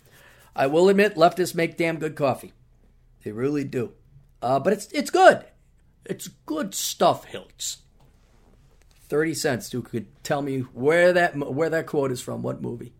I 0.56 0.65
will 0.65 0.90
admit, 0.90 1.18
leftists 1.18 1.53
make 1.53 1.77
damn 1.77 1.99
good 1.99 2.15
coffee. 2.15 2.53
They 3.23 3.31
really 3.31 3.64
do. 3.64 3.91
Uh, 4.41 4.60
but 4.60 4.73
it's 4.73 4.88
it's 4.91 5.11
good. 5.11 5.45
It's 6.03 6.30
good 6.48 6.73
stuff, 6.73 7.27
Hiltz. 7.27 7.81
Thirty 9.10 9.34
cents. 9.34 9.73
You 9.73 9.81
could 9.81 10.07
tell 10.23 10.41
me 10.41 10.60
where 10.60 11.11
that 11.14 11.36
where 11.36 11.69
that 11.69 11.88
quote 11.88 12.11
is 12.11 12.22
from. 12.22 12.41
What 12.41 12.61
movie? 12.61 12.94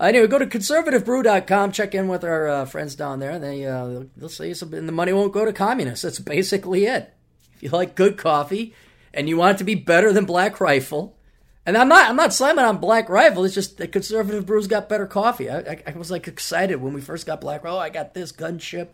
Anyway, 0.00 0.26
go 0.26 0.38
to 0.38 0.46
conservativebrew.com, 0.46 1.70
check 1.72 1.94
in 1.94 2.08
with 2.08 2.24
our 2.24 2.48
uh, 2.48 2.64
friends 2.64 2.96
down 2.96 3.20
there. 3.20 3.38
They 3.38 3.64
uh, 3.64 4.04
they'll 4.16 4.28
say 4.28 4.52
something, 4.52 4.78
and 4.78 4.88
the 4.88 4.92
money 4.92 5.12
won't 5.12 5.32
go 5.32 5.44
to 5.44 5.52
communists. 5.52 6.02
That's 6.02 6.18
basically 6.18 6.86
it. 6.86 7.14
If 7.56 7.62
you 7.62 7.70
like 7.70 7.94
good 7.94 8.18
coffee 8.18 8.74
and 9.12 9.28
you 9.28 9.36
want 9.36 9.56
it 9.56 9.58
to 9.58 9.64
be 9.64 9.76
better 9.76 10.12
than 10.12 10.24
Black 10.24 10.60
Rifle, 10.60 11.16
and 11.64 11.76
I'm 11.76 11.88
not 11.88 12.10
I'm 12.10 12.16
not 12.16 12.34
slamming 12.34 12.64
on 12.64 12.78
Black 12.78 13.08
Rifle. 13.08 13.44
It's 13.44 13.54
just 13.54 13.78
that 13.78 13.92
conservative 13.92 14.46
brews 14.46 14.66
got 14.66 14.88
better 14.88 15.06
coffee. 15.06 15.48
I, 15.48 15.58
I, 15.58 15.82
I 15.86 15.92
was 15.92 16.10
like 16.10 16.26
excited 16.26 16.76
when 16.82 16.92
we 16.92 17.00
first 17.00 17.24
got 17.24 17.40
Black 17.40 17.62
Rifle. 17.62 17.78
Oh, 17.78 17.80
I 17.80 17.88
got 17.88 18.14
this 18.14 18.32
gunship, 18.32 18.88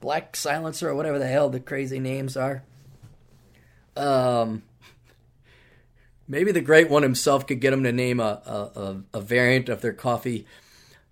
Black 0.00 0.36
Silencer, 0.36 0.88
or 0.88 0.94
whatever 0.94 1.18
the 1.18 1.26
hell 1.26 1.50
the 1.50 1.60
crazy 1.60 1.98
names 1.98 2.36
are. 2.36 2.62
Um, 3.96 4.62
Maybe 6.26 6.52
the 6.52 6.60
great 6.60 6.88
one 6.88 7.02
himself 7.02 7.46
could 7.46 7.60
get 7.60 7.72
him 7.72 7.84
to 7.84 7.92
name 7.92 8.18
a, 8.18 9.02
a, 9.14 9.18
a, 9.18 9.20
variant 9.20 9.68
of 9.68 9.82
their 9.82 9.92
coffee 9.92 10.46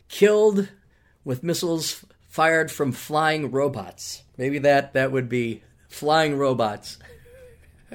killed 0.09 0.69
with 1.23 1.43
missiles 1.43 2.05
fired 2.29 2.71
from 2.71 2.93
flying 2.93 3.51
robots. 3.51 4.23
Maybe 4.39 4.59
that, 4.61 4.95
that 4.95 5.13
would 5.13 5.29
be 5.29 5.63
flying 5.89 6.39
robots. 6.39 6.99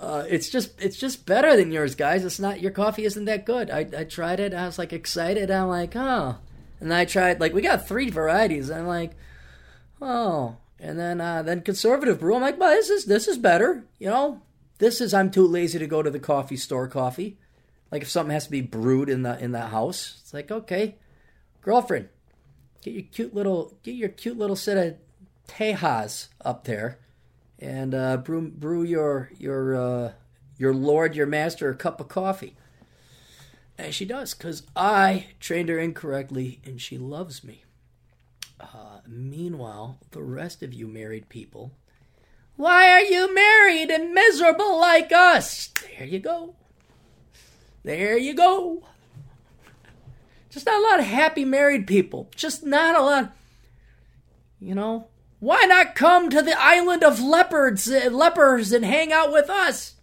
uh, 0.00 0.24
it's 0.28 0.50
just 0.50 0.80
it's 0.80 0.98
just 0.98 1.26
better 1.26 1.56
than 1.56 1.72
yours, 1.72 1.94
guys. 1.94 2.24
It's 2.24 2.38
not 2.38 2.60
your 2.60 2.70
coffee 2.70 3.04
isn't 3.04 3.24
that 3.24 3.46
good. 3.46 3.70
I, 3.70 3.86
I 3.96 4.04
tried 4.04 4.40
it. 4.40 4.52
I 4.52 4.66
was 4.66 4.78
like 4.78 4.92
excited. 4.92 5.50
I'm 5.50 5.68
like, 5.68 5.96
oh, 5.96 6.36
and 6.80 6.92
I 6.92 7.06
tried 7.06 7.40
like 7.40 7.54
we 7.54 7.62
got 7.62 7.88
three 7.88 8.10
varieties. 8.10 8.70
I'm 8.70 8.86
like, 8.86 9.12
oh, 10.00 10.56
and 10.78 10.98
then 10.98 11.20
uh, 11.20 11.42
then 11.42 11.62
conservative 11.62 12.20
brew. 12.20 12.34
I'm 12.34 12.42
like, 12.42 12.60
well, 12.60 12.70
this 12.70 12.90
is 12.90 13.06
this 13.06 13.26
is 13.26 13.38
better. 13.38 13.84
You 13.98 14.10
know, 14.10 14.42
this 14.78 15.00
is 15.00 15.12
I'm 15.12 15.30
too 15.30 15.46
lazy 15.46 15.78
to 15.78 15.86
go 15.86 16.02
to 16.02 16.10
the 16.10 16.18
coffee 16.20 16.56
store 16.56 16.88
coffee. 16.88 17.36
Like 17.90 18.02
if 18.02 18.10
something 18.10 18.32
has 18.32 18.44
to 18.44 18.50
be 18.50 18.60
brewed 18.60 19.08
in 19.08 19.22
the 19.22 19.38
in 19.38 19.52
the 19.52 19.66
house, 19.66 20.18
it's 20.20 20.34
like 20.34 20.50
okay, 20.50 20.96
girlfriend, 21.62 22.08
get 22.82 22.94
your 22.94 23.02
cute 23.02 23.34
little 23.34 23.74
get 23.82 23.94
your 23.94 24.08
cute 24.08 24.38
little 24.38 24.56
set 24.56 24.76
of 24.76 24.96
tejas 25.48 26.28
up 26.44 26.64
there, 26.64 26.98
and 27.58 27.94
uh, 27.94 28.18
brew 28.18 28.48
brew 28.48 28.82
your 28.82 29.30
your 29.38 29.74
uh, 29.74 30.12
your 30.58 30.74
lord 30.74 31.16
your 31.16 31.26
master 31.26 31.70
a 31.70 31.74
cup 31.74 32.00
of 32.00 32.08
coffee. 32.08 32.54
And 33.76 33.94
she 33.94 34.04
does 34.04 34.34
because 34.34 34.64
I 34.74 35.28
trained 35.38 35.68
her 35.68 35.78
incorrectly, 35.78 36.60
and 36.64 36.80
she 36.80 36.98
loves 36.98 37.44
me. 37.44 37.64
Uh, 38.60 39.00
meanwhile, 39.06 39.98
the 40.10 40.22
rest 40.22 40.64
of 40.64 40.74
you 40.74 40.88
married 40.88 41.28
people 41.28 41.72
why 42.58 42.90
are 42.90 43.02
you 43.02 43.32
married 43.32 43.88
and 43.88 44.12
miserable 44.12 44.80
like 44.80 45.12
us? 45.12 45.68
There 45.96 46.04
you 46.04 46.18
go. 46.18 46.56
There 47.84 48.18
you 48.18 48.34
go. 48.34 48.82
Just 50.50 50.66
not 50.66 50.80
a 50.80 50.84
lot 50.84 50.98
of 50.98 51.06
happy 51.06 51.44
married 51.44 51.86
people. 51.86 52.28
Just 52.34 52.66
not 52.66 52.96
a 52.96 53.00
lot. 53.00 53.32
You 54.60 54.74
know, 54.74 55.06
why 55.38 55.66
not 55.66 55.94
come 55.94 56.30
to 56.30 56.42
the 56.42 56.60
island 56.60 57.04
of 57.04 57.20
leopards, 57.20 57.88
uh, 57.88 58.10
lepers 58.10 58.72
and 58.72 58.84
hang 58.84 59.12
out 59.12 59.32
with 59.32 59.48
us? 59.48 59.94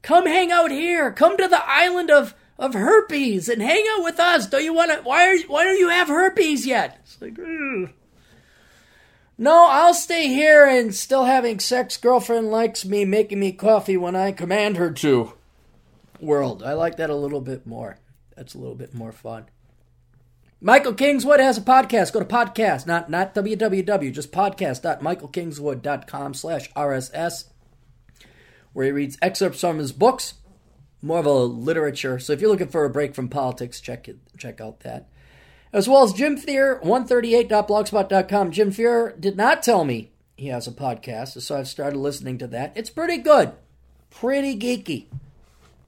Come 0.00 0.24
hang 0.24 0.50
out 0.50 0.70
here. 0.70 1.12
Come 1.12 1.36
to 1.36 1.46
the 1.46 1.62
island 1.62 2.10
of, 2.10 2.34
of 2.58 2.72
herpes 2.72 3.50
and 3.50 3.60
hang 3.60 3.84
out 3.94 4.02
with 4.02 4.18
us. 4.18 4.46
Don't 4.46 4.64
you 4.64 4.72
want 4.72 4.92
to? 4.92 5.02
Why 5.02 5.28
are 5.28 5.38
why 5.46 5.64
don't 5.64 5.78
you 5.78 5.90
have 5.90 6.08
herpes 6.08 6.66
yet? 6.66 7.00
It's 7.02 7.20
like, 7.20 7.38
ugh. 7.38 7.90
No, 9.40 9.68
I'll 9.70 9.94
stay 9.94 10.26
here 10.26 10.66
and 10.66 10.92
still 10.92 11.24
having 11.24 11.60
sex. 11.60 11.96
Girlfriend 11.96 12.50
likes 12.50 12.84
me 12.84 13.04
making 13.04 13.38
me 13.38 13.52
coffee 13.52 13.96
when 13.96 14.16
I 14.16 14.32
command 14.32 14.76
her 14.78 14.90
to. 14.90 15.34
World. 16.18 16.64
I 16.64 16.72
like 16.72 16.96
that 16.96 17.08
a 17.08 17.14
little 17.14 17.40
bit 17.40 17.64
more. 17.64 17.98
That's 18.36 18.54
a 18.54 18.58
little 18.58 18.74
bit 18.74 18.94
more 18.94 19.12
fun. 19.12 19.46
Michael 20.60 20.92
Kingswood 20.92 21.38
has 21.38 21.56
a 21.56 21.60
podcast. 21.60 22.12
Go 22.12 22.18
to 22.18 22.26
podcast, 22.26 22.84
not 22.84 23.08
not 23.08 23.32
www, 23.32 24.12
just 24.12 24.32
podcast.michaelkingswood.com 24.32 26.34
slash 26.34 26.72
RSS, 26.72 27.44
where 28.72 28.86
he 28.86 28.90
reads 28.90 29.16
excerpts 29.22 29.60
from 29.60 29.78
his 29.78 29.92
books, 29.92 30.34
more 31.00 31.20
of 31.20 31.26
a 31.26 31.32
literature. 31.32 32.18
So 32.18 32.32
if 32.32 32.40
you're 32.40 32.50
looking 32.50 32.66
for 32.66 32.84
a 32.84 32.90
break 32.90 33.14
from 33.14 33.28
politics, 33.28 33.80
check 33.80 34.08
it, 34.08 34.18
check 34.36 34.60
out 34.60 34.80
that 34.80 35.06
as 35.72 35.88
well 35.88 36.02
as 36.02 36.12
Jim 36.12 36.36
Fear, 36.36 36.80
138.blogspot.com. 36.82 38.50
Jim 38.50 38.70
Fear 38.70 39.16
did 39.18 39.36
not 39.36 39.62
tell 39.62 39.84
me 39.84 40.10
he 40.36 40.48
has 40.48 40.66
a 40.66 40.72
podcast, 40.72 41.40
so 41.40 41.58
I've 41.58 41.68
started 41.68 41.98
listening 41.98 42.38
to 42.38 42.46
that. 42.48 42.72
It's 42.74 42.90
pretty 42.90 43.18
good, 43.18 43.52
pretty 44.10 44.56
geeky. 44.56 45.06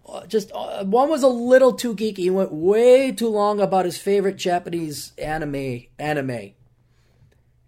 Uh, 0.07 0.27
just 0.27 0.51
uh, 0.53 0.85
one 0.85 1.09
was 1.09 1.23
a 1.23 1.29
little 1.29 1.73
too 1.73 1.95
geeky. 1.95 2.19
He 2.19 2.31
went 2.31 2.53
way 2.53 3.13
too 3.13 3.29
long 3.29 3.61
about 3.61 3.85
his 3.85 3.97
favorite 3.99 4.37
Japanese 4.37 5.13
anime. 5.17 5.85
Anime, 5.99 6.53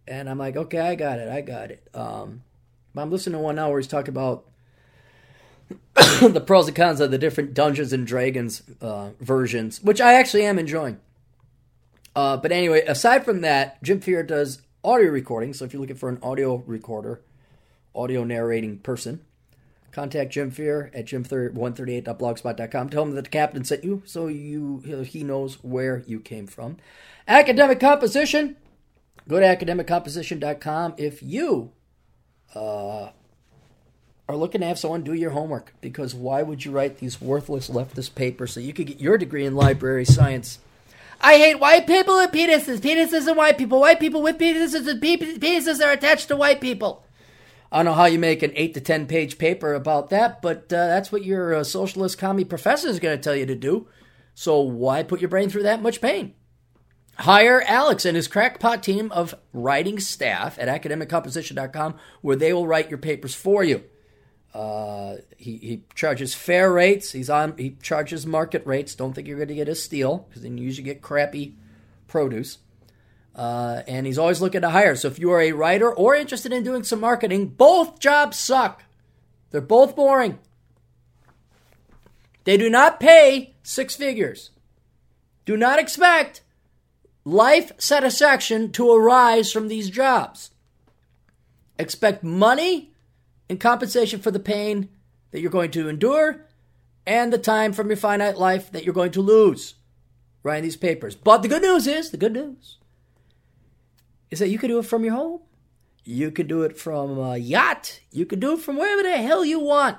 and 0.08 0.28
I'm 0.28 0.38
like, 0.38 0.56
okay, 0.56 0.80
I 0.80 0.94
got 0.96 1.18
it, 1.18 1.28
I 1.28 1.40
got 1.40 1.70
it. 1.70 1.86
Um, 1.94 2.42
I'm 2.96 3.10
listening 3.10 3.38
to 3.38 3.38
one 3.38 3.56
now 3.56 3.70
where 3.70 3.78
he's 3.78 3.86
talking 3.86 4.10
about 4.10 4.44
the 6.20 6.42
pros 6.44 6.66
and 6.66 6.76
cons 6.76 7.00
of 7.00 7.10
the 7.10 7.18
different 7.18 7.54
Dungeons 7.54 7.92
and 7.92 8.06
Dragons 8.06 8.62
uh, 8.80 9.10
versions, 9.20 9.82
which 9.82 10.00
I 10.00 10.14
actually 10.14 10.44
am 10.44 10.58
enjoying. 10.58 10.98
Uh, 12.14 12.36
but 12.36 12.52
anyway, 12.52 12.82
aside 12.86 13.24
from 13.24 13.40
that, 13.40 13.82
Jim 13.82 14.00
Fear 14.00 14.24
does 14.24 14.62
audio 14.84 15.10
recording. 15.10 15.54
So 15.54 15.64
if 15.64 15.72
you're 15.72 15.80
looking 15.80 15.96
for 15.96 16.08
an 16.08 16.18
audio 16.22 16.56
recorder, 16.66 17.20
audio 17.94 18.24
narrating 18.24 18.78
person, 18.78 19.20
Contact 19.92 20.32
Jim 20.32 20.50
Fear 20.50 20.90
at 20.94 21.04
jim138.blogspot.com. 21.06 22.88
Tell 22.88 23.02
him 23.02 23.14
that 23.14 23.24
the 23.24 23.30
captain 23.30 23.64
sent 23.64 23.84
you 23.84 24.02
so 24.06 24.26
you 24.26 24.78
he 25.06 25.22
knows 25.22 25.62
where 25.62 26.02
you 26.06 26.18
came 26.18 26.46
from. 26.46 26.78
Academic 27.28 27.78
composition. 27.78 28.56
Go 29.28 29.38
to 29.38 29.46
academiccomposition.com 29.46 30.94
if 30.96 31.22
you 31.22 31.70
uh, 32.54 33.10
are 34.28 34.36
looking 34.36 34.62
to 34.62 34.66
have 34.66 34.78
someone 34.78 35.02
do 35.02 35.12
your 35.12 35.30
homework. 35.30 35.74
Because 35.80 36.14
why 36.14 36.42
would 36.42 36.64
you 36.64 36.72
write 36.72 36.98
these 36.98 37.20
worthless 37.20 37.68
leftist 37.68 38.14
papers 38.14 38.52
so 38.52 38.60
you 38.60 38.72
could 38.72 38.86
get 38.86 39.00
your 39.00 39.18
degree 39.18 39.44
in 39.44 39.54
library 39.54 40.04
science? 40.04 40.58
I 41.22 41.36
hate 41.36 41.60
white 41.60 41.86
people 41.86 42.16
with 42.16 42.32
penises. 42.32 42.80
Penises 42.80 43.28
and 43.28 43.36
white 43.36 43.56
people. 43.56 43.80
White 43.80 44.00
people 44.00 44.22
with 44.22 44.38
penises 44.38 44.88
and 44.88 45.00
penises 45.00 45.84
are 45.84 45.92
attached 45.92 46.28
to 46.28 46.36
white 46.36 46.60
people. 46.60 47.06
I 47.70 47.78
don't 47.78 47.86
know 47.86 47.92
how 47.94 48.06
you 48.06 48.18
make 48.18 48.42
an 48.42 48.52
eight 48.54 48.74
to 48.74 48.80
ten 48.80 49.06
page 49.06 49.38
paper 49.38 49.72
about 49.72 50.10
that, 50.10 50.42
but 50.42 50.64
uh, 50.64 50.88
that's 50.88 51.12
what 51.12 51.24
your 51.24 51.54
uh, 51.54 51.64
socialist 51.64 52.18
commie 52.18 52.44
professor 52.44 52.88
is 52.88 53.00
going 53.00 53.16
to 53.16 53.22
tell 53.22 53.36
you 53.36 53.46
to 53.46 53.54
do. 53.54 53.86
So 54.34 54.60
why 54.60 55.04
put 55.04 55.20
your 55.20 55.30
brain 55.30 55.48
through 55.48 55.62
that 55.62 55.80
much 55.80 56.00
pain? 56.00 56.34
Hire 57.18 57.62
Alex 57.66 58.04
and 58.04 58.16
his 58.16 58.26
crackpot 58.26 58.82
team 58.82 59.12
of 59.12 59.34
writing 59.52 60.00
staff 60.00 60.58
at 60.58 60.68
academiccomposition.com 60.68 61.94
where 62.20 62.36
they 62.36 62.52
will 62.52 62.66
write 62.66 62.90
your 62.90 62.98
papers 62.98 63.34
for 63.34 63.62
you. 63.62 63.84
Uh, 64.54 65.16
he, 65.36 65.56
he 65.56 65.82
charges 65.94 66.34
fair 66.34 66.72
rates. 66.72 67.12
He's 67.12 67.30
on. 67.30 67.56
He 67.56 67.76
charges 67.82 68.26
market 68.26 68.66
rates. 68.66 68.94
Don't 68.94 69.14
think 69.14 69.26
you're 69.26 69.38
going 69.38 69.48
to 69.48 69.54
get 69.54 69.68
a 69.68 69.74
steal 69.74 70.26
because 70.28 70.42
then 70.42 70.58
you 70.58 70.64
usually 70.64 70.84
get 70.84 71.00
crappy 71.00 71.56
produce. 72.06 72.58
Uh, 73.34 73.82
and 73.88 74.06
he's 74.06 74.18
always 74.18 74.42
looking 74.42 74.60
to 74.60 74.70
hire. 74.70 74.94
So 74.94 75.08
if 75.08 75.18
you 75.18 75.30
are 75.30 75.40
a 75.40 75.52
writer 75.52 75.90
or 75.90 76.14
interested 76.14 76.52
in 76.52 76.64
doing 76.64 76.84
some 76.84 77.00
marketing, 77.00 77.48
both 77.48 77.98
jobs 77.98 78.38
suck. 78.38 78.82
They're 79.50 79.62
both 79.62 79.96
boring. 79.96 80.38
They 82.44 82.56
do 82.56 82.68
not 82.68 83.00
pay 83.00 83.54
six 83.62 83.94
figures. 83.94 84.50
Do 85.44 85.56
not 85.56 85.78
expect 85.78 86.42
life 87.24 87.72
satisfaction 87.78 88.70
to 88.72 88.92
arise 88.92 89.50
from 89.50 89.68
these 89.68 89.88
jobs. 89.88 90.50
Expect 91.78 92.22
money 92.22 92.91
in 93.48 93.58
compensation 93.58 94.20
for 94.20 94.30
the 94.30 94.40
pain 94.40 94.88
that 95.30 95.40
you're 95.40 95.50
going 95.50 95.70
to 95.72 95.88
endure 95.88 96.46
and 97.06 97.32
the 97.32 97.38
time 97.38 97.72
from 97.72 97.88
your 97.88 97.96
finite 97.96 98.38
life 98.38 98.70
that 98.72 98.84
you're 98.84 98.94
going 98.94 99.12
to 99.12 99.20
lose 99.20 99.74
writing 100.42 100.64
these 100.64 100.76
papers. 100.76 101.14
But 101.14 101.42
the 101.42 101.48
good 101.48 101.62
news 101.62 101.86
is 101.86 102.10
the 102.10 102.16
good 102.16 102.32
news 102.32 102.78
is 104.30 104.38
that 104.38 104.48
you 104.48 104.58
can 104.58 104.70
do 104.70 104.78
it 104.78 104.86
from 104.86 105.04
your 105.04 105.14
home. 105.14 105.40
You 106.04 106.30
can 106.30 106.46
do 106.46 106.62
it 106.62 106.76
from 106.78 107.18
a 107.18 107.36
yacht. 107.36 108.00
You 108.10 108.26
can 108.26 108.40
do 108.40 108.54
it 108.54 108.60
from 108.60 108.76
wherever 108.76 109.02
the 109.02 109.16
hell 109.16 109.44
you 109.44 109.60
want. 109.60 109.98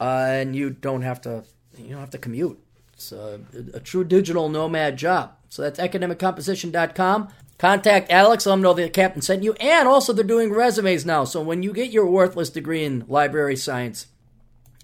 Uh, 0.00 0.28
and 0.30 0.56
you 0.56 0.70
don't 0.70 1.02
have 1.02 1.20
to 1.22 1.44
you 1.78 1.90
don't 1.90 2.00
have 2.00 2.10
to 2.10 2.18
commute. 2.18 2.58
It's 2.94 3.12
a, 3.12 3.40
a 3.74 3.80
true 3.80 4.04
digital 4.04 4.48
nomad 4.48 4.96
job. 4.96 5.32
So 5.48 5.62
that's 5.62 5.78
academiccomposition.com. 5.78 7.28
Contact 7.58 8.10
Alex, 8.10 8.44
let 8.44 8.54
him 8.54 8.62
know 8.62 8.74
the 8.74 8.88
captain 8.90 9.22
sent 9.22 9.42
you. 9.42 9.54
And 9.54 9.88
also, 9.88 10.12
they're 10.12 10.24
doing 10.24 10.52
resumes 10.52 11.06
now. 11.06 11.24
So 11.24 11.40
when 11.40 11.62
you 11.62 11.72
get 11.72 11.90
your 11.90 12.06
worthless 12.06 12.50
degree 12.50 12.84
in 12.84 13.04
library 13.08 13.56
science 13.56 14.08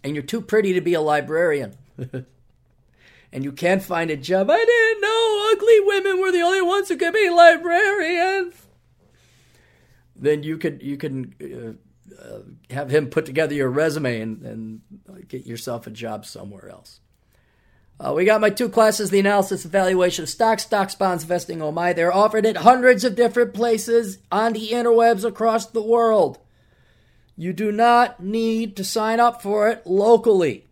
and 0.02 0.14
you're 0.14 0.22
too 0.22 0.40
pretty 0.40 0.72
to 0.72 0.80
be 0.80 0.94
a 0.94 1.00
librarian, 1.00 1.76
and 3.32 3.44
you 3.44 3.52
can't 3.52 3.82
find 3.82 4.10
a 4.10 4.16
job. 4.16 4.50
I 4.50 4.64
didn't 4.64 5.00
know 5.00 5.50
ugly 5.52 5.80
women 5.80 6.20
were 6.20 6.32
the 6.32 6.42
only 6.42 6.62
ones 6.62 6.88
who 6.88 6.96
could 6.96 7.14
be 7.14 7.30
librarians. 7.30 8.54
Then 10.14 10.42
you 10.42 10.58
could 10.58 10.82
you 10.82 10.96
can 10.96 11.34
uh, 11.42 12.22
uh, 12.22 12.40
have 12.70 12.90
him 12.90 13.08
put 13.08 13.26
together 13.26 13.54
your 13.54 13.70
resume 13.70 14.20
and, 14.20 14.42
and 14.42 14.80
get 15.28 15.46
yourself 15.46 15.86
a 15.86 15.90
job 15.90 16.26
somewhere 16.26 16.68
else. 16.68 17.00
Uh, 18.00 18.12
we 18.12 18.24
got 18.24 18.40
my 18.40 18.50
two 18.50 18.68
classes, 18.68 19.10
the 19.10 19.20
analysis 19.20 19.64
evaluation 19.64 20.24
of 20.24 20.28
stocks, 20.28 20.64
stocks, 20.64 20.94
bonds, 20.94 21.22
investing, 21.22 21.62
oh 21.62 21.70
my. 21.70 21.92
They're 21.92 22.12
offered 22.12 22.46
at 22.46 22.58
hundreds 22.58 23.04
of 23.04 23.14
different 23.14 23.54
places 23.54 24.18
on 24.30 24.54
the 24.54 24.70
interwebs 24.70 25.24
across 25.24 25.66
the 25.66 25.82
world. 25.82 26.38
You 27.36 27.52
do 27.52 27.70
not 27.72 28.22
need 28.22 28.76
to 28.76 28.84
sign 28.84 29.20
up 29.20 29.40
for 29.40 29.68
it 29.68 29.86
locally. 29.86 30.66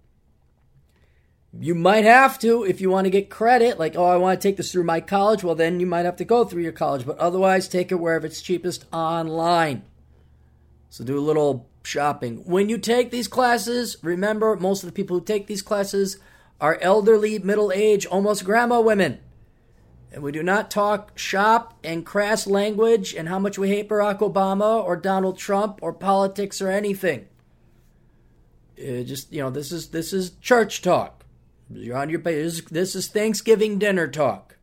You 1.59 1.75
might 1.75 2.05
have 2.05 2.39
to 2.41 2.65
if 2.65 2.81
you 2.81 2.91
want 2.91 3.07
to 3.07 3.11
get 3.11 3.31
credit, 3.31 3.79
like, 3.79 3.97
oh, 3.97 4.05
I 4.05 4.17
want 4.17 4.41
to 4.41 4.49
take 4.49 4.57
this 4.57 4.71
through 4.71 4.85
my 4.85 5.01
college. 5.01 5.43
Well, 5.43 5.55
then 5.55 5.81
you 5.81 5.87
might 5.87 6.05
have 6.05 6.17
to 6.17 6.25
go 6.25 6.45
through 6.45 6.63
your 6.63 6.73
college, 6.73 7.07
but 7.07 7.19
otherwise, 7.19 7.67
take 7.67 7.91
it 7.91 7.97
wherever 7.97 8.27
it's 8.27 8.43
cheapest 8.43 8.85
online. 8.93 9.83
So 10.91 11.05
do 11.05 11.19
a 11.19 11.21
little 11.21 11.69
shopping. 11.83 12.45
When 12.45 12.69
you 12.69 12.79
take 12.79 13.11
these 13.11 13.29
classes, 13.29 13.97
remember 14.03 14.57
most 14.57 14.83
of 14.83 14.89
the 14.89 14.93
people 14.95 15.19
who 15.19 15.25
take 15.25 15.47
these 15.47 15.63
classes 15.63 16.19
are 16.61 16.79
elderly, 16.81 17.39
middle 17.39 17.73
aged, 17.73 18.07
almost 18.07 18.45
grandma 18.45 18.81
women. 18.81 19.19
And 20.13 20.23
we 20.23 20.33
do 20.33 20.43
not 20.43 20.71
talk 20.71 21.17
shop 21.17 21.79
and 21.85 22.05
crass 22.05 22.47
language 22.47 23.15
and 23.15 23.29
how 23.29 23.39
much 23.39 23.59
we 23.59 23.69
hate 23.69 23.89
Barack 23.89 24.19
Obama 24.19 24.83
or 24.83 24.97
Donald 24.97 25.39
Trump 25.39 25.79
or 25.83 25.93
politics 25.93 26.61
or 26.61 26.69
anything. 26.69 27.27
It 28.77 29.05
just 29.05 29.33
you 29.33 29.41
know, 29.41 29.51
this 29.51 29.71
is 29.71 29.89
this 29.91 30.13
is 30.13 30.31
church 30.41 30.83
talk. 30.83 31.25
You're 31.73 31.97
on 31.97 32.11
your 32.11 32.21
this, 32.21 32.63
this 32.63 32.97
is 32.97 33.07
Thanksgiving 33.07 33.79
dinner 33.79 34.09
talk, 34.09 34.57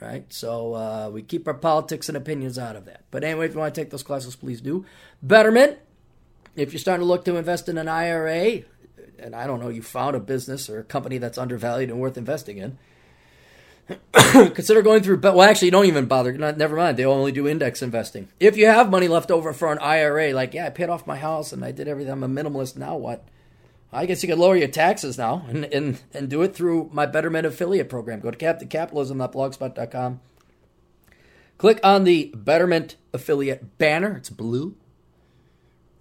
right? 0.00 0.30
So 0.32 0.74
uh, 0.74 1.10
we 1.12 1.22
keep 1.22 1.46
our 1.46 1.54
politics 1.54 2.08
and 2.08 2.16
opinions 2.16 2.58
out 2.58 2.74
of 2.74 2.86
that. 2.86 3.04
But 3.12 3.22
anyway, 3.22 3.46
if 3.46 3.52
you 3.52 3.60
want 3.60 3.74
to 3.74 3.80
take 3.80 3.90
those 3.90 4.02
classes, 4.02 4.34
please 4.34 4.60
do. 4.60 4.84
Betterment. 5.22 5.78
If 6.54 6.72
you're 6.72 6.80
starting 6.80 7.02
to 7.02 7.06
look 7.06 7.24
to 7.24 7.36
invest 7.36 7.70
in 7.70 7.78
an 7.78 7.88
IRA, 7.88 8.62
and 9.22 9.34
I 9.34 9.46
don't 9.46 9.60
know, 9.60 9.68
you 9.68 9.82
found 9.82 10.16
a 10.16 10.20
business 10.20 10.68
or 10.68 10.80
a 10.80 10.84
company 10.84 11.18
that's 11.18 11.38
undervalued 11.38 11.90
and 11.90 12.00
worth 12.00 12.16
investing 12.16 12.58
in. 12.58 12.78
consider 14.22 14.80
going 14.80 15.02
through 15.02 15.18
well 15.18 15.42
actually 15.42 15.68
don't 15.68 15.86
even 15.86 16.06
bother 16.06 16.32
not, 16.32 16.56
never 16.56 16.76
mind 16.76 16.96
they 16.96 17.04
only 17.04 17.32
do 17.32 17.48
index 17.48 17.82
investing 17.82 18.28
if 18.38 18.56
you 18.56 18.64
have 18.64 18.88
money 18.88 19.08
left 19.08 19.28
over 19.28 19.52
for 19.52 19.72
an 19.72 19.78
ira 19.80 20.32
like 20.32 20.54
yeah 20.54 20.66
i 20.66 20.70
paid 20.70 20.88
off 20.88 21.04
my 21.04 21.16
house 21.16 21.52
and 21.52 21.64
i 21.64 21.72
did 21.72 21.88
everything 21.88 22.12
i'm 22.12 22.22
a 22.22 22.28
minimalist 22.28 22.76
now 22.76 22.96
what 22.96 23.26
I 23.92 24.06
guess 24.06 24.22
you 24.22 24.28
could 24.28 24.38
lower 24.38 24.56
your 24.56 24.68
taxes 24.68 25.18
now 25.18 25.44
and, 25.48 25.66
and, 25.66 26.00
and 26.14 26.30
do 26.30 26.40
it 26.42 26.54
through 26.54 26.88
my 26.92 27.04
Betterment 27.04 27.46
affiliate 27.46 27.90
program. 27.90 28.20
Go 28.20 28.30
to 28.30 28.38
captaincapitalism.blogspot.com. 28.38 30.20
Click 31.58 31.78
on 31.84 32.04
the 32.04 32.32
Betterment 32.34 32.96
affiliate 33.12 33.76
banner. 33.76 34.16
It's 34.16 34.30
blue. 34.30 34.76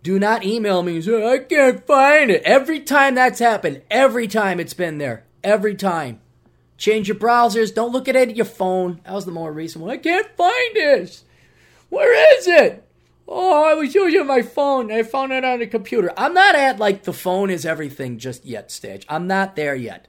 Do 0.03 0.18
not 0.18 0.44
email 0.44 0.82
me 0.82 1.02
say, 1.02 1.26
I 1.26 1.40
can't 1.40 1.86
find 1.86 2.32
it. 2.32 2.41
Every 2.44 2.80
time 2.80 3.15
that's 3.15 3.40
happened, 3.40 3.84
every 3.91 4.28
time 4.28 4.60
it's 4.60 4.73
been 4.73 4.98
there, 4.98 5.26
every 5.44 5.76
time. 5.76 6.22
Change 6.78 7.07
your 7.07 7.18
browsers. 7.18 7.73
Don't 7.73 7.91
look 7.91 8.07
at 8.07 8.15
it 8.15 8.30
at 8.30 8.36
your 8.36 8.45
phone. 8.45 9.02
That 9.03 9.14
was 9.14 9.26
the 9.26 9.32
more 9.32 9.53
recent 9.53 9.84
one. 9.84 9.94
I 9.94 9.98
can't 9.98 10.36
find 10.36 10.76
this. 10.76 11.23
Where 11.90 12.38
is 12.38 12.48
it? 12.48 12.88
Oh, 13.28 13.64
I 13.64 13.76
was 13.76 13.94
using 13.94 14.26
my 14.26 14.41
phone. 14.41 14.91
I 14.91 15.03
found 15.03 15.32
it 15.32 15.45
on 15.45 15.60
the 15.60 15.68
computer. 15.68 16.11
I'm 16.18 16.34
not 16.34 16.56
at 16.56 16.80
like 16.80 17.03
the 17.03 17.14
phone 17.14 17.52
is 17.52 17.65
everything 17.65 18.18
just 18.18 18.44
yet 18.44 18.72
stage. 18.72 19.06
I'm 19.07 19.28
not 19.28 19.56
there 19.56 19.76
yet. 19.76 20.07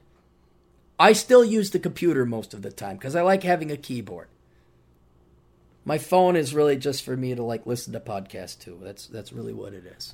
I 0.97 1.13
still 1.13 1.45
use 1.45 1.69
the 1.69 1.79
computer 1.79 2.25
most 2.25 2.53
of 2.53 2.63
the 2.63 2.71
time 2.71 2.97
because 2.97 3.15
I 3.15 3.21
like 3.21 3.43
having 3.43 3.69
a 3.69 3.77
keyboard. 3.77 4.27
My 5.85 5.97
phone 5.97 6.35
is 6.35 6.53
really 6.53 6.77
just 6.77 7.03
for 7.03 7.17
me 7.17 7.35
to 7.35 7.43
like 7.43 7.65
listen 7.65 7.93
to 7.93 7.99
podcasts 7.99 8.57
too. 8.57 8.79
That's 8.81 9.07
that's 9.07 9.33
really 9.33 9.53
what 9.53 9.73
it 9.73 9.85
is. 9.85 10.13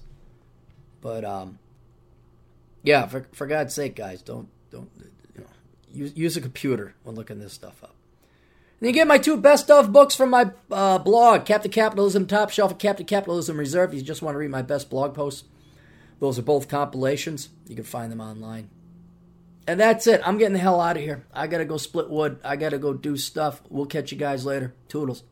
But 1.02 1.24
um, 1.24 1.60
yeah, 2.84 3.06
for 3.08 3.28
for 3.32 3.48
God's 3.48 3.74
sake, 3.74 3.96
guys, 3.96 4.22
don't 4.22 4.50
don't 4.72 4.90
you 5.36 5.42
know 5.42 5.50
use 5.92 6.16
use 6.16 6.38
a 6.38 6.42
computer 6.42 6.96
when 7.04 7.16
looking 7.16 7.40
this 7.40 7.54
stuff 7.54 7.84
up. 7.84 7.96
And 8.80 8.88
you 8.88 8.94
get 8.94 9.08
my 9.08 9.18
two 9.18 9.38
best 9.38 9.70
of 9.70 9.92
books 9.92 10.16
from 10.16 10.30
my 10.30 10.52
uh, 10.72 11.00
blog, 11.00 11.46
Captain 11.46 11.72
Capitalism 11.72 12.26
Top 12.26 12.50
Shelf 12.50 12.72
and 12.72 12.80
Captain 12.80 13.06
Capitalism 13.06 13.58
Reserve. 13.58 13.90
If 13.90 14.00
you 14.00 14.02
just 14.02 14.22
want 14.22 14.36
to 14.36 14.40
read 14.40 14.52
my 14.52 14.62
best 14.62 14.90
blog 14.90 15.14
posts, 15.14 15.44
those 16.20 16.40
are 16.40 16.44
both 16.44 16.70
compilations. 16.70 17.50
You 17.68 17.76
can 17.76 17.84
find 17.84 18.12
them 18.12 18.22
online. 18.22 18.70
And 19.68 19.80
that's 19.80 20.08
it. 20.08 20.22
I'm 20.26 20.38
getting 20.38 20.54
the 20.54 20.60
hell 20.60 20.82
out 20.82 20.98
of 20.98 21.04
here. 21.04 21.26
I 21.34 21.48
got 21.48 21.60
to 21.60 21.66
go 21.66 21.78
split 21.78 22.10
wood. 22.10 22.40
I 22.44 22.56
got 22.56 22.70
to 22.70 22.80
go 22.80 22.94
do 22.94 23.18
stuff. 23.18 23.62
We'll 23.70 23.86
catch 23.86 24.12
you 24.12 24.18
guys 24.18 24.46
later. 24.46 24.74
Toodles. 24.88 25.24